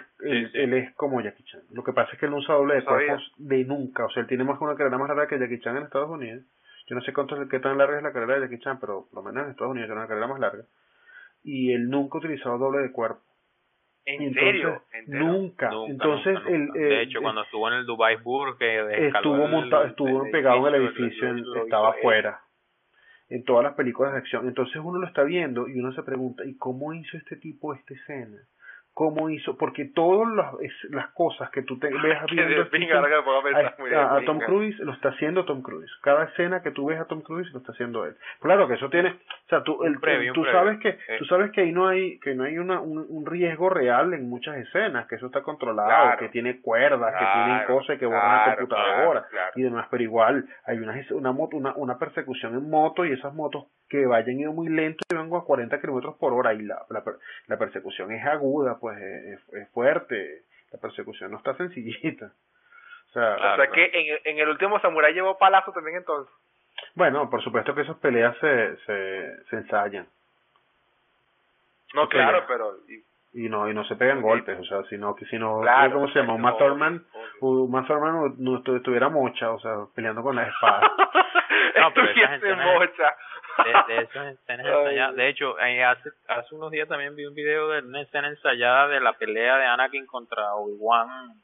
él, 0.54 0.72
es 0.74 0.94
como 0.94 1.20
Jackie 1.20 1.44
Chan. 1.44 1.62
Lo 1.72 1.82
que 1.84 1.92
pasa 1.92 2.12
es 2.12 2.18
que 2.18 2.26
él 2.26 2.32
no 2.32 2.38
usa 2.38 2.54
doble 2.54 2.74
de 2.74 2.80
cuerpos 2.84 3.32
de 3.38 3.64
nunca. 3.64 4.04
O 4.06 4.10
sea, 4.10 4.22
él 4.22 4.26
tiene 4.28 4.44
más 4.44 4.58
que 4.58 4.64
una 4.64 4.74
carrera 4.76 4.98
más 4.98 5.08
larga 5.08 5.26
que 5.28 5.38
Jackie 5.38 5.60
Chan 5.60 5.76
en 5.76 5.84
Estados 5.84 6.10
Unidos. 6.10 6.44
Yo 6.88 6.94
no 6.94 7.02
sé 7.02 7.12
cuánto, 7.12 7.36
qué 7.48 7.58
tan 7.60 7.76
larga 7.78 7.96
es 7.98 8.02
la 8.02 8.12
carrera 8.12 8.34
de 8.34 8.40
Jackie 8.42 8.58
Chan, 8.62 8.78
pero 8.80 9.06
por 9.10 9.14
lo 9.14 9.22
menos 9.30 9.44
en 9.44 9.50
Estados 9.50 9.72
Unidos 9.72 9.88
tiene 9.88 10.00
una 10.00 10.08
carrera 10.08 10.26
más 10.28 10.40
larga. 10.40 10.64
Y 11.42 11.72
él 11.72 11.88
nunca 11.90 12.16
ha 12.16 12.20
utilizado 12.20 12.58
doble 12.58 12.80
de 12.82 12.92
cuerpo. 12.92 13.20
¿En 14.04 14.22
Entonces, 14.22 14.44
serio? 14.44 14.82
Nunca. 15.08 15.70
Nunca, 15.70 15.90
Entonces, 15.92 16.34
nunca, 16.34 16.50
nunca. 16.50 16.78
eh, 16.78 16.82
de 16.82 17.02
hecho, 17.02 17.18
eh, 17.18 17.22
cuando 17.22 17.42
estuvo 17.42 17.68
en 17.68 17.74
el 17.74 17.86
Dubai 17.86 18.16
Burg, 18.16 18.56
estuvo 18.62 19.44
el- 19.46 19.50
montado, 19.50 19.84
estuvo 19.84 20.30
pegado 20.30 20.68
en 20.68 20.74
el 20.74 20.82
edificio, 20.86 21.32
lo- 21.32 21.54
lo 21.54 21.62
estaba 21.64 21.90
afuera. 21.90 22.40
En 23.28 23.42
todas 23.44 23.64
las 23.64 23.74
películas 23.74 24.12
de 24.12 24.18
acción. 24.18 24.46
Entonces 24.46 24.76
uno 24.76 25.00
lo 25.00 25.06
está 25.08 25.24
viendo 25.24 25.66
y 25.66 25.78
uno 25.80 25.92
se 25.92 26.04
pregunta, 26.04 26.44
¿y 26.44 26.56
cómo 26.56 26.94
hizo 26.94 27.16
este 27.16 27.34
tipo 27.36 27.74
esta 27.74 27.94
escena? 27.94 28.38
Cómo 28.96 29.28
hizo, 29.28 29.58
porque 29.58 29.84
todas 29.84 30.26
las, 30.34 30.54
es- 30.62 30.90
las 30.90 31.08
cosas 31.08 31.50
que 31.50 31.60
tú 31.62 31.78
te 31.78 31.88
ves 32.02 32.18
viendo 32.30 32.62
aquí 32.62 32.70
pinga, 32.70 32.94
son- 32.94 33.02
a. 34.16 34.24
Tom 34.24 34.38
Cruise 34.40 34.78
lo 34.78 34.92
está 34.92 35.10
haciendo 35.10 35.44
Tom 35.44 35.60
Cruise. 35.60 35.92
Cada 36.02 36.24
escena 36.24 36.62
que 36.62 36.70
tú 36.70 36.86
ves 36.86 36.98
a 36.98 37.04
Tom 37.04 37.20
Cruise 37.20 37.52
lo 37.52 37.58
está 37.58 37.72
haciendo 37.72 38.06
él. 38.06 38.16
Claro 38.40 38.66
que 38.66 38.74
eso 38.74 38.88
tiene, 38.88 39.10
o 39.10 39.48
sea, 39.50 39.62
tú, 39.62 39.84
el- 39.84 40.00
previo, 40.00 40.32
tú 40.32 40.44
sabes 40.46 40.78
que 40.80 40.88
Eh. 40.88 41.16
tú 41.18 41.26
sabes 41.26 41.50
que 41.52 41.60
ahí 41.60 41.72
no 41.72 41.86
hay 41.88 42.18
que 42.20 42.34
no 42.34 42.44
hay 42.44 42.56
una, 42.56 42.80
un, 42.80 43.04
un 43.06 43.26
riesgo 43.26 43.68
real 43.68 44.14
en 44.14 44.30
muchas 44.30 44.56
escenas, 44.56 45.06
que 45.08 45.16
eso 45.16 45.26
está 45.26 45.42
controlado, 45.42 45.88
Claro. 45.88 46.18
que 46.18 46.28
tiene 46.30 46.60
cuerdas, 46.62 47.12
que 47.18 47.24
tienen 47.34 47.64
cosas 47.66 47.98
que 47.98 48.06
borran 48.06 48.22
la 48.38 48.44
claro, 48.44 48.56
computadora 48.60 49.04
claro, 49.10 49.26
claro. 49.30 49.52
y 49.56 49.62
demás, 49.62 49.86
pero 49.90 50.02
igual 50.02 50.46
hay 50.64 50.78
una 50.78 50.94
una 51.10 51.32
moto, 51.32 51.56
una, 51.58 51.74
una 51.76 51.98
persecución 51.98 52.54
en 52.54 52.70
moto 52.70 53.04
y 53.04 53.12
esas 53.12 53.34
motos 53.34 53.66
que 53.88 54.04
vayan 54.06 54.38
ido 54.40 54.52
muy 54.52 54.68
lento 54.68 55.04
y 55.10 55.14
vengo 55.14 55.36
a 55.36 55.44
40 55.44 55.80
kilómetros 55.80 56.16
por 56.16 56.32
hora 56.32 56.52
y 56.54 56.62
la, 56.62 56.84
la, 56.90 57.04
per- 57.04 57.18
la 57.46 57.56
persecución 57.56 58.10
es 58.12 58.24
aguda, 58.26 58.78
pues 58.80 58.98
es, 59.00 59.48
es 59.54 59.68
fuerte, 59.70 60.42
la 60.72 60.80
persecución 60.80 61.30
no 61.30 61.38
está 61.38 61.54
sencillita. 61.56 62.32
O 63.10 63.12
sea, 63.12 63.36
o 63.36 63.56
sea 63.56 63.66
que 63.68 63.84
en, 63.94 64.12
el- 64.14 64.20
en 64.24 64.38
el 64.38 64.48
último 64.48 64.78
Samurai 64.80 65.12
llevó 65.14 65.38
palazo 65.38 65.72
también 65.72 65.96
entonces. 65.98 66.32
bueno, 66.94 67.30
por 67.30 67.42
supuesto 67.42 67.74
que 67.74 67.82
esas 67.82 67.96
peleas 67.98 68.36
se, 68.38 68.76
se, 68.84 69.44
se 69.50 69.56
ensayan 69.56 70.06
No, 71.94 72.08
claro, 72.08 72.44
pero... 72.48 72.74
y- 72.88 73.02
y 73.34 73.50
no 73.50 73.68
y 73.68 73.74
no 73.74 73.84
se 73.84 73.96
pegan 73.96 74.22
golpes, 74.22 74.58
o 74.58 74.64
sea, 74.64 74.82
sino 74.88 75.14
que 75.14 75.26
si 75.26 75.38
no, 75.38 75.60
Claro, 75.60 75.92
¿cómo 75.94 76.08
se 76.08 76.18
llama? 76.20 76.34
Un 76.34 76.40
obvio. 76.46 76.56
un 77.40 77.58
Uma 77.68 77.86
Thurman 77.86 78.12
no, 78.14 78.34
no 78.38 78.58
estu- 78.62 78.76
estuviera 78.78 79.10
mocha, 79.10 79.50
o 79.50 79.60
sea, 79.60 79.74
peleando 79.94 80.22
con 80.22 80.34
la 80.36 80.44
espada. 80.48 80.90
No, 81.76 81.92
pero. 81.92 82.06
De, 83.64 83.94
de 83.94 84.02
esas 84.02 84.34
escenas 84.34 84.66
Ay. 84.70 84.72
ensayadas. 84.78 85.16
De 85.16 85.28
hecho, 85.28 85.56
hace, 85.58 86.10
hace 86.28 86.54
unos 86.54 86.70
días 86.70 86.88
también 86.88 87.14
vi 87.16 87.26
un 87.26 87.34
video 87.34 87.68
de 87.68 87.80
una 87.80 88.02
escena 88.02 88.28
ensayada 88.28 88.88
de 88.88 89.00
la 89.00 89.12
pelea 89.14 89.56
de 89.58 89.66
Anakin 89.66 90.06
contra 90.06 90.54
Obi-Wan 90.54 91.34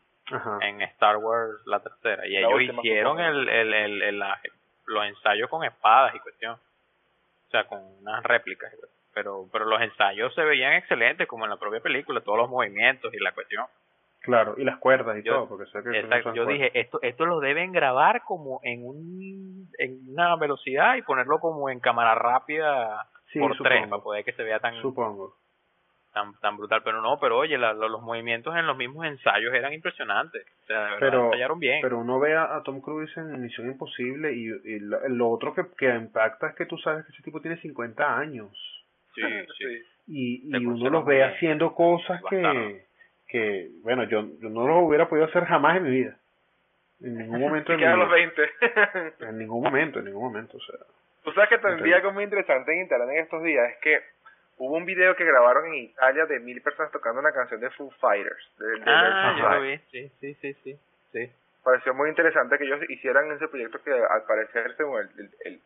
en 0.62 0.80
Star 0.82 1.16
Wars 1.18 1.60
la 1.66 1.80
tercera. 1.80 2.26
Y 2.26 2.32
La 2.40 2.48
ellos 2.48 2.74
hicieron 2.78 3.20
el, 3.20 3.48
el, 3.48 3.74
el, 3.74 4.02
el- 4.02 4.18
la- 4.18 4.40
los 4.86 5.04
ensayos 5.06 5.48
con 5.50 5.64
espadas 5.64 6.14
y 6.14 6.18
cuestión. 6.20 6.54
O 6.54 7.50
sea, 7.50 7.64
con 7.64 7.80
unas 8.00 8.22
réplicas. 8.24 8.72
Pero, 9.14 9.46
pero 9.52 9.66
los 9.66 9.80
ensayos 9.82 10.34
se 10.34 10.42
veían 10.42 10.72
excelentes, 10.72 11.28
como 11.28 11.44
en 11.44 11.50
la 11.50 11.56
propia 11.58 11.80
película, 11.80 12.20
todos 12.22 12.38
los 12.38 12.48
movimientos 12.48 13.12
y 13.12 13.18
la 13.18 13.32
cuestión. 13.32 13.66
Claro, 14.22 14.54
y 14.56 14.64
las 14.64 14.78
cuerdas 14.78 15.18
y 15.18 15.22
Yo- 15.22 15.34
todo, 15.34 15.48
porque 15.48 15.66
sé 15.70 15.82
que 15.82 15.98
Exacto. 15.98 16.28
son 16.30 16.34
Yo 16.36 16.44
cuerdas. 16.44 16.62
dije, 16.62 16.80
esto, 16.80 16.98
esto 17.02 17.26
lo 17.26 17.40
deben 17.40 17.72
grabar 17.72 18.22
como 18.22 18.60
en 18.62 18.86
un, 18.86 19.68
en 19.78 19.98
una 20.12 20.36
velocidad 20.36 20.94
y 20.96 21.02
ponerlo 21.02 21.40
como 21.40 21.68
en 21.70 21.80
cámara 21.80 22.14
rápida 22.14 23.06
Sí, 23.32 23.38
por 23.40 23.56
supongo. 23.56 23.68
tres 23.74 23.88
para 23.88 24.02
poder 24.02 24.24
que 24.24 24.32
se 24.32 24.42
vea 24.44 24.60
tan, 24.60 24.80
Supongo. 24.80 25.34
tan, 26.12 26.34
tan 26.40 26.56
brutal. 26.56 26.82
Pero 26.84 27.00
no, 27.02 27.18
pero 27.18 27.38
oye, 27.38 27.56
la- 27.58 27.72
lo- 27.72 27.88
los 27.88 28.02
movimientos 28.02 28.54
en 28.54 28.66
los 28.66 28.76
mismos 28.76 29.06
ensayos 29.06 29.52
eran 29.54 29.72
impresionantes. 29.72 30.44
O 30.62 30.66
sea, 30.66 30.76
de 30.78 30.84
verdad, 30.84 30.98
Pero, 31.00 31.24
ensayaron 31.24 31.58
bien. 31.58 31.80
pero 31.82 31.98
uno 31.98 32.20
ve 32.20 32.36
a, 32.36 32.54
a 32.54 32.62
Tom 32.62 32.80
Cruise 32.80 33.16
en 33.16 33.40
Misión 33.40 33.66
Imposible 33.68 34.32
y, 34.34 34.44
y 34.46 34.78
lo, 34.80 35.00
lo 35.08 35.30
otro 35.30 35.54
que, 35.54 35.64
que 35.76 35.88
impacta 35.94 36.48
es 36.48 36.54
que 36.54 36.66
tú 36.66 36.76
sabes 36.78 37.04
que 37.06 37.12
ese 37.12 37.22
tipo 37.22 37.40
tiene 37.40 37.56
50 37.56 38.18
años 38.18 38.50
sí, 39.16 39.22
sí. 39.58 39.82
y, 40.06 40.56
y 40.56 40.66
uno 40.66 40.90
los 40.90 41.04
ve 41.06 41.16
bien. 41.16 41.30
haciendo 41.30 41.74
cosas 41.74 42.20
que, 42.30 42.84
que, 43.32 43.70
bueno, 43.82 44.04
yo, 44.04 44.24
yo 44.40 44.48
no 44.50 44.66
los 44.68 44.84
hubiera 44.84 45.08
podido 45.08 45.26
hacer 45.26 45.44
jamás 45.46 45.78
en 45.78 45.82
mi 45.84 45.90
vida. 45.90 46.16
En 47.00 47.16
ningún 47.18 47.40
momento 47.48 47.72
de 47.72 47.78
mi 47.78 47.82
Siquiera 47.84 47.94
a 47.94 47.96
los 47.96 48.14
vida. 48.14 48.32
20. 49.18 49.26
En 49.26 49.38
ningún 49.38 49.62
momento, 49.64 49.98
en 49.98 50.04
ningún 50.04 50.24
momento, 50.24 50.56
o 50.56 50.60
sea. 50.60 50.78
Tú 51.24 51.32
sabes 51.32 51.48
que 51.50 51.58
tendría 51.58 51.96
algo 51.96 52.12
muy 52.12 52.24
interesante 52.24 52.72
en 52.72 52.82
internet 52.82 53.08
en 53.10 53.22
estos 53.22 53.42
días, 53.42 53.70
es 53.70 53.78
que 53.78 54.00
hubo 54.58 54.76
un 54.76 54.84
video 54.84 55.16
que 55.16 55.24
grabaron 55.24 55.66
en 55.66 55.74
Italia 55.74 56.26
de 56.26 56.38
mil 56.40 56.60
personas 56.62 56.92
tocando 56.92 57.20
una 57.20 57.32
canción 57.32 57.60
de 57.60 57.70
Foo 57.70 57.90
Fighters. 58.00 58.52
de- 58.58 58.66
de- 58.66 58.82
Ah, 58.86 59.34
yo 59.38 59.48
lo 59.48 59.60
vi, 59.62 59.78
sí, 59.90 60.08
sí, 60.20 60.34
sí, 60.34 60.52
sí. 60.64 60.76
sí. 61.12 61.32
pareció 61.64 61.94
muy 61.94 62.08
interesante 62.10 62.58
que 62.58 62.64
ellos 62.64 62.80
hicieran 62.90 63.30
ese 63.32 63.46
proyecto 63.48 63.80
que 63.84 63.92
al 63.92 64.22
parecer 64.26 64.74
según 64.76 65.00
el, 65.00 65.08
el- 65.18 65.30
el 65.44 65.60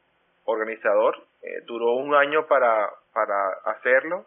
organizador 0.44 1.16
eh, 1.43 1.62
duró 1.66 1.93
un 1.94 2.14
año 2.14 2.47
para, 2.47 2.88
para 3.12 3.48
hacerlo 3.64 4.26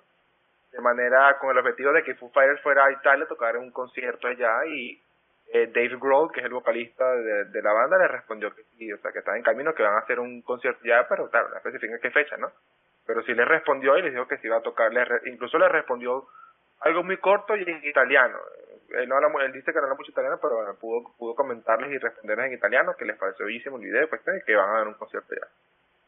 de 0.72 0.82
manera 0.82 1.38
con 1.40 1.52
el 1.52 1.58
objetivo 1.58 1.92
de 1.94 2.04
que 2.04 2.16
Foo 2.16 2.30
Fighters 2.32 2.62
fuera 2.62 2.86
a 2.86 2.92
Italia 2.92 3.26
a 3.26 3.28
tocar 3.28 3.58
un 3.58 3.72
concierto 3.72 4.28
allá 4.28 4.66
y 4.68 5.02
eh, 5.54 5.68
Dave 5.68 5.98
Grohl 6.00 6.32
que 6.32 6.42
es 6.42 6.46
el 6.46 6.54
vocalista 6.54 7.12
de, 7.16 7.46
de 7.46 7.62
la 7.62 7.74
banda 7.74 7.98
le 7.98 8.08
respondió 8.08 8.54
que 8.54 8.64
sí, 8.78 8.92
o 8.94 8.98
sea 9.00 9.12
que 9.12 9.20
están 9.20 9.38
en 9.38 9.44
camino 9.44 9.74
que 9.74 9.84
van 9.84 9.96
a 9.96 10.00
hacer 10.00 10.20
un 10.20 10.42
concierto 10.44 10.80
ya 10.84 11.08
pero 11.08 11.30
claro 11.30 11.50
no 11.50 11.58
especifican 11.58 12.00
qué 12.02 12.12
fecha 12.12 12.38
no 12.38 12.52
pero 13.08 13.24
sí 13.24 13.34
le 13.34 13.46
respondió 13.46 13.98
y 13.98 14.04
les 14.04 14.12
dijo 14.14 14.28
que 14.28 14.38
se 14.38 14.48
iba 14.48 14.58
a 14.58 14.62
tocar 14.62 14.94
le 14.94 15.04
re- 15.06 15.22
incluso 15.26 15.58
le 15.58 15.68
respondió 15.70 16.28
algo 16.82 17.04
muy 17.04 17.18
corto 17.18 17.58
y 17.58 17.64
en 17.70 17.84
italiano. 17.84 18.38
Él, 18.92 19.10
no 19.10 19.18
habla, 19.18 19.30
él 19.44 19.52
dice 19.52 19.74
que 19.74 19.80
no 19.80 19.84
habla 19.84 19.96
mucho 19.96 20.12
italiano, 20.12 20.40
pero 20.42 20.56
bueno, 20.56 20.76
pudo, 20.80 21.12
pudo 21.18 21.36
comentarles 21.36 21.92
y 21.92 21.98
responderles 21.98 22.46
en 22.48 22.54
italiano, 22.54 22.96
que 22.98 23.04
les 23.04 23.18
pareció 23.18 23.46
bellísimo 23.48 23.76
el 23.76 23.84
video, 23.84 24.08
pues 24.08 24.22
que 24.46 24.56
van 24.56 24.70
a 24.70 24.78
dar 24.78 24.88
un 24.88 24.94
concierto 24.94 25.36
ya. 25.36 25.46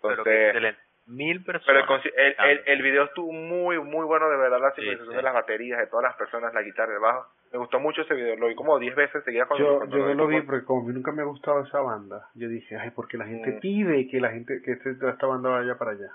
Pero 0.01 0.11
Entonces, 0.13 0.45
excelente. 0.47 0.81
Mil 1.11 1.43
personas. 1.43 1.85
pero 1.87 2.01
el, 2.03 2.13
el, 2.15 2.35
el, 2.49 2.61
el 2.65 2.81
video 2.81 3.03
estuvo 3.03 3.31
muy, 3.31 3.77
muy 3.79 4.05
bueno, 4.05 4.29
de 4.29 4.37
verdad, 4.37 4.59
la 4.59 4.69
Sí, 4.71 4.81
sincronización 4.81 5.11
sí. 5.11 5.17
de 5.17 5.21
las 5.23 5.33
baterías, 5.33 5.79
de 5.79 5.87
todas 5.87 6.03
las 6.03 6.15
personas, 6.15 6.53
la 6.53 6.61
guitarra, 6.61 6.93
el 6.93 6.99
bajo. 6.99 7.27
Me 7.51 7.59
gustó 7.59 7.79
mucho 7.79 8.01
ese 8.03 8.13
video, 8.15 8.35
lo 8.37 8.47
vi 8.47 8.55
como 8.55 8.79
10 8.79 8.95
veces 8.95 9.23
seguidas 9.25 9.47
cuando 9.47 9.65
Yo, 9.65 9.77
cuando 9.79 9.97
yo 9.97 10.05
no 10.07 10.13
lo 10.13 10.27
vi 10.27 10.41
porque 10.41 10.65
como 10.65 10.81
a 10.81 10.87
mí 10.87 10.93
nunca 10.93 11.11
me 11.11 11.21
ha 11.21 11.25
gustado 11.25 11.61
esa 11.65 11.81
banda, 11.81 12.27
yo 12.35 12.47
dije, 12.47 12.77
ay, 12.77 12.91
porque 12.91 13.17
la 13.17 13.25
gente 13.25 13.51
Mm. 13.51 13.59
pide 13.59 14.07
que 14.09 14.19
la 14.21 14.29
gente, 14.29 14.61
que 14.63 14.71
este- 14.71 14.91
esta 14.91 15.27
banda 15.27 15.49
vaya 15.49 15.75
para 15.75 15.91
allá. 15.91 16.07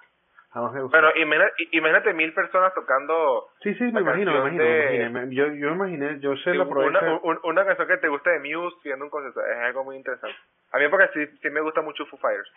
Jamás 0.52 0.72
me 0.72 0.80
gustó. 0.80 0.96
Pero 0.96 1.14
imagina- 1.18 1.50
imagínate 1.72 2.14
mil 2.14 2.32
personas 2.32 2.72
tocando 2.72 3.48
sí, 3.60 3.74
sí, 3.74 3.84
me 3.92 4.00
imagino, 4.00 4.32
me 4.32 4.38
imagino, 4.38 4.64
de-. 4.64 5.08
Me- 5.10 5.34
Yo, 5.34 5.48
yo 5.52 5.68
imaginé, 5.72 6.18
yo 6.20 6.34
sé 6.38 6.54
la 6.54 6.64
una, 6.64 7.18
un- 7.22 7.38
una 7.44 7.66
canción 7.66 7.86
que 7.86 7.98
te 7.98 8.08
guste 8.08 8.30
de 8.30 8.38
Muse 8.40 8.76
viendo 8.82 9.04
un 9.04 9.10
concierto 9.10 9.44
es 9.44 9.58
algo 9.58 9.84
muy 9.84 9.96
interesante. 9.96 10.34
A 10.72 10.78
mí 10.78 10.88
porque 10.88 11.08
sí, 11.12 11.26
sí 11.42 11.50
me 11.50 11.60
gusta 11.60 11.82
mucho 11.82 12.06
Foo 12.06 12.18
Fighters. 12.18 12.50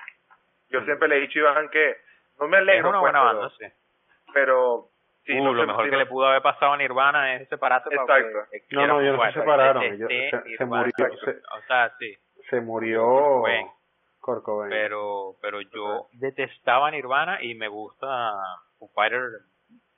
Yo 0.70 0.82
siempre 0.86 1.10
le 1.10 1.18
he 1.18 1.22
dicho 1.22 1.40
a 1.40 1.52
Iván 1.52 1.68
que 1.70 1.98
no 2.40 2.48
me 2.48 2.58
Es 2.58 2.62
alegro, 2.62 2.90
una 2.90 3.00
pues, 3.00 3.12
buena 3.14 3.28
pero, 3.30 3.40
banda, 3.40 3.56
sí. 3.58 3.66
pero 4.34 4.90
sí, 5.26 5.34
Uh, 5.40 5.44
no 5.44 5.54
lo 5.54 5.68
mejor 5.68 5.86
que 5.86 5.92
no- 5.92 5.98
le 5.98 6.06
pudo 6.06 6.28
haber 6.28 6.42
pasado 6.42 6.74
a 6.74 6.78
Nirvana 6.78 7.36
es 7.36 7.48
separarse 7.50 7.90
para 7.90 8.20
Exacto. 8.20 8.56
No, 8.72 8.88
no, 8.88 9.02
ellos 9.02 9.20
se 9.34 9.40
separaron, 9.40 9.84
este, 9.84 9.96
ellos- 10.28 10.44
se- 10.58 10.66
murió, 10.66 10.92
se- 11.24 11.32
O 11.58 11.62
sea, 11.68 11.94
sí. 12.00 12.18
Se 12.50 12.62
murió. 12.62 13.44
Pero, 14.70 15.36
pero 15.42 15.62
yo 15.62 16.08
detestaba 16.14 16.92
Nirvana 16.92 17.42
y 17.42 17.56
me 17.56 17.68
gusta 17.68 18.34
Foo 18.78 18.90
Fighters. 18.94 19.44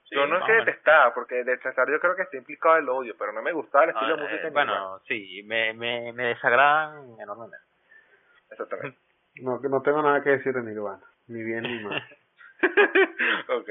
Sí, 0.05 0.15
yo 0.15 0.26
no 0.27 0.38
es 0.38 0.43
que 0.45 0.51
detestaba, 0.53 1.13
porque 1.13 1.43
detestar 1.43 1.89
yo 1.89 1.99
creo 1.99 2.15
que 2.15 2.22
está 2.23 2.38
implicado 2.38 2.77
el 2.77 2.88
odio, 2.89 3.15
pero 3.18 3.31
no 3.34 3.41
me 3.41 3.51
gustaba 3.51 3.85
el 3.85 3.89
Ah, 3.91 3.93
estilo 3.93 4.15
de 4.18 4.22
eh, 4.22 4.26
música. 4.26 4.43
de 4.43 4.49
bueno, 4.51 4.73
Nirvana. 4.73 4.99
sí, 5.07 5.43
me, 5.45 5.73
me, 5.73 6.13
me 6.13 6.23
desagradan 6.27 7.19
enormemente. 7.19 7.57
Exactamente. 8.51 8.97
No, 9.41 9.61
que 9.61 9.69
no 9.69 9.81
tengo 9.81 10.01
nada 10.01 10.22
que 10.23 10.31
decir 10.31 10.53
de 10.53 10.61
Nirvana, 10.63 11.03
ni 11.27 11.43
bien 11.43 11.63
ni 11.63 11.80
mal. 11.84 12.03
ok. 13.49 13.69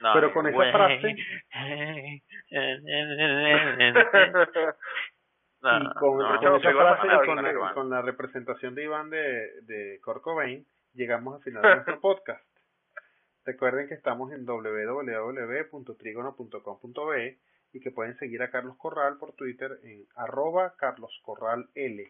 No, 0.00 0.12
Pero 0.14 0.28
ni- 0.28 0.32
con 0.32 0.46
esa 0.46 0.56
frase- 0.72 1.16
No, 5.62 5.78
y 5.78 5.82
con, 5.94 6.18
no, 6.18 6.38
con 6.40 6.56
esa 6.56 6.72
frase 6.72 7.06
y 7.06 7.26
con 7.26 7.36
la, 7.36 7.42
con 7.74 7.90
representación 8.02 8.74
de 8.74 8.84
Iván 8.84 9.10
de, 9.10 9.60
de 9.62 10.00
Kurt 10.02 10.22
Cobain, 10.22 10.64
llegamos 10.94 11.36
al 11.36 11.42
final 11.42 11.60
de 11.62 11.74
nuestro 11.74 12.00
podcast. 12.06 12.42
Recuerden 13.44 13.86
que 13.88 13.94
estamos 13.94 14.32
en 14.32 14.46
www.trigono.com.be 14.46 17.38
y 17.72 17.80
que 17.80 17.90
pueden 17.90 18.16
seguir 18.16 18.42
a 18.42 18.50
Carlos 18.50 18.76
Corral 18.78 19.18
por 19.18 19.32
Twitter 19.34 19.78
en 19.84 20.06
arroba 20.16 20.74
carloscorrall 20.78 21.68
y 21.74 22.04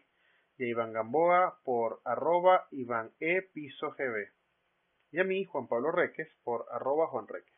a 0.63 0.67
Iván 0.67 0.93
Gamboa 0.93 1.57
por 1.63 1.99
arroba 2.05 2.67
Iván 2.71 3.09
E 3.19 3.41
Piso 3.53 3.91
GB 3.91 4.29
y 5.11 5.19
a 5.19 5.23
mí 5.23 5.45
Juan 5.45 5.67
Pablo 5.67 5.91
Reques 5.91 6.29
por 6.43 6.65
arroba 6.71 7.07
Juan 7.07 7.27
Reques. 7.27 7.53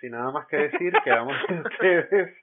Sin 0.00 0.12
nada 0.12 0.30
más 0.30 0.46
que 0.48 0.56
decir, 0.56 0.92
quedamos 1.04 1.36
ustedes, 1.64 2.36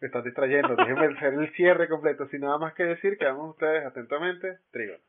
me 0.00 0.06
están 0.06 0.22
distrayendo, 0.24 0.76
déjenme 0.76 1.06
hacer 1.16 1.34
el 1.34 1.52
cierre 1.54 1.88
completo, 1.88 2.26
sin 2.28 2.42
nada 2.42 2.58
más 2.58 2.74
que 2.74 2.84
decir, 2.84 3.18
quedamos 3.18 3.50
ustedes 3.50 3.84
atentamente, 3.84 4.58
Trígono. 4.70 5.02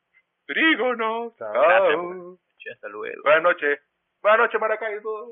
Trígono. 0.46 1.34
Chao. 1.38 1.54
Chao. 1.54 2.40
Hasta 2.74 2.88
luego. 2.90 3.22
Buenas 3.24 3.44
noches. 3.44 3.80
Buenas 4.22 4.40
noches, 4.40 4.60
Maracaibo. 4.60 5.32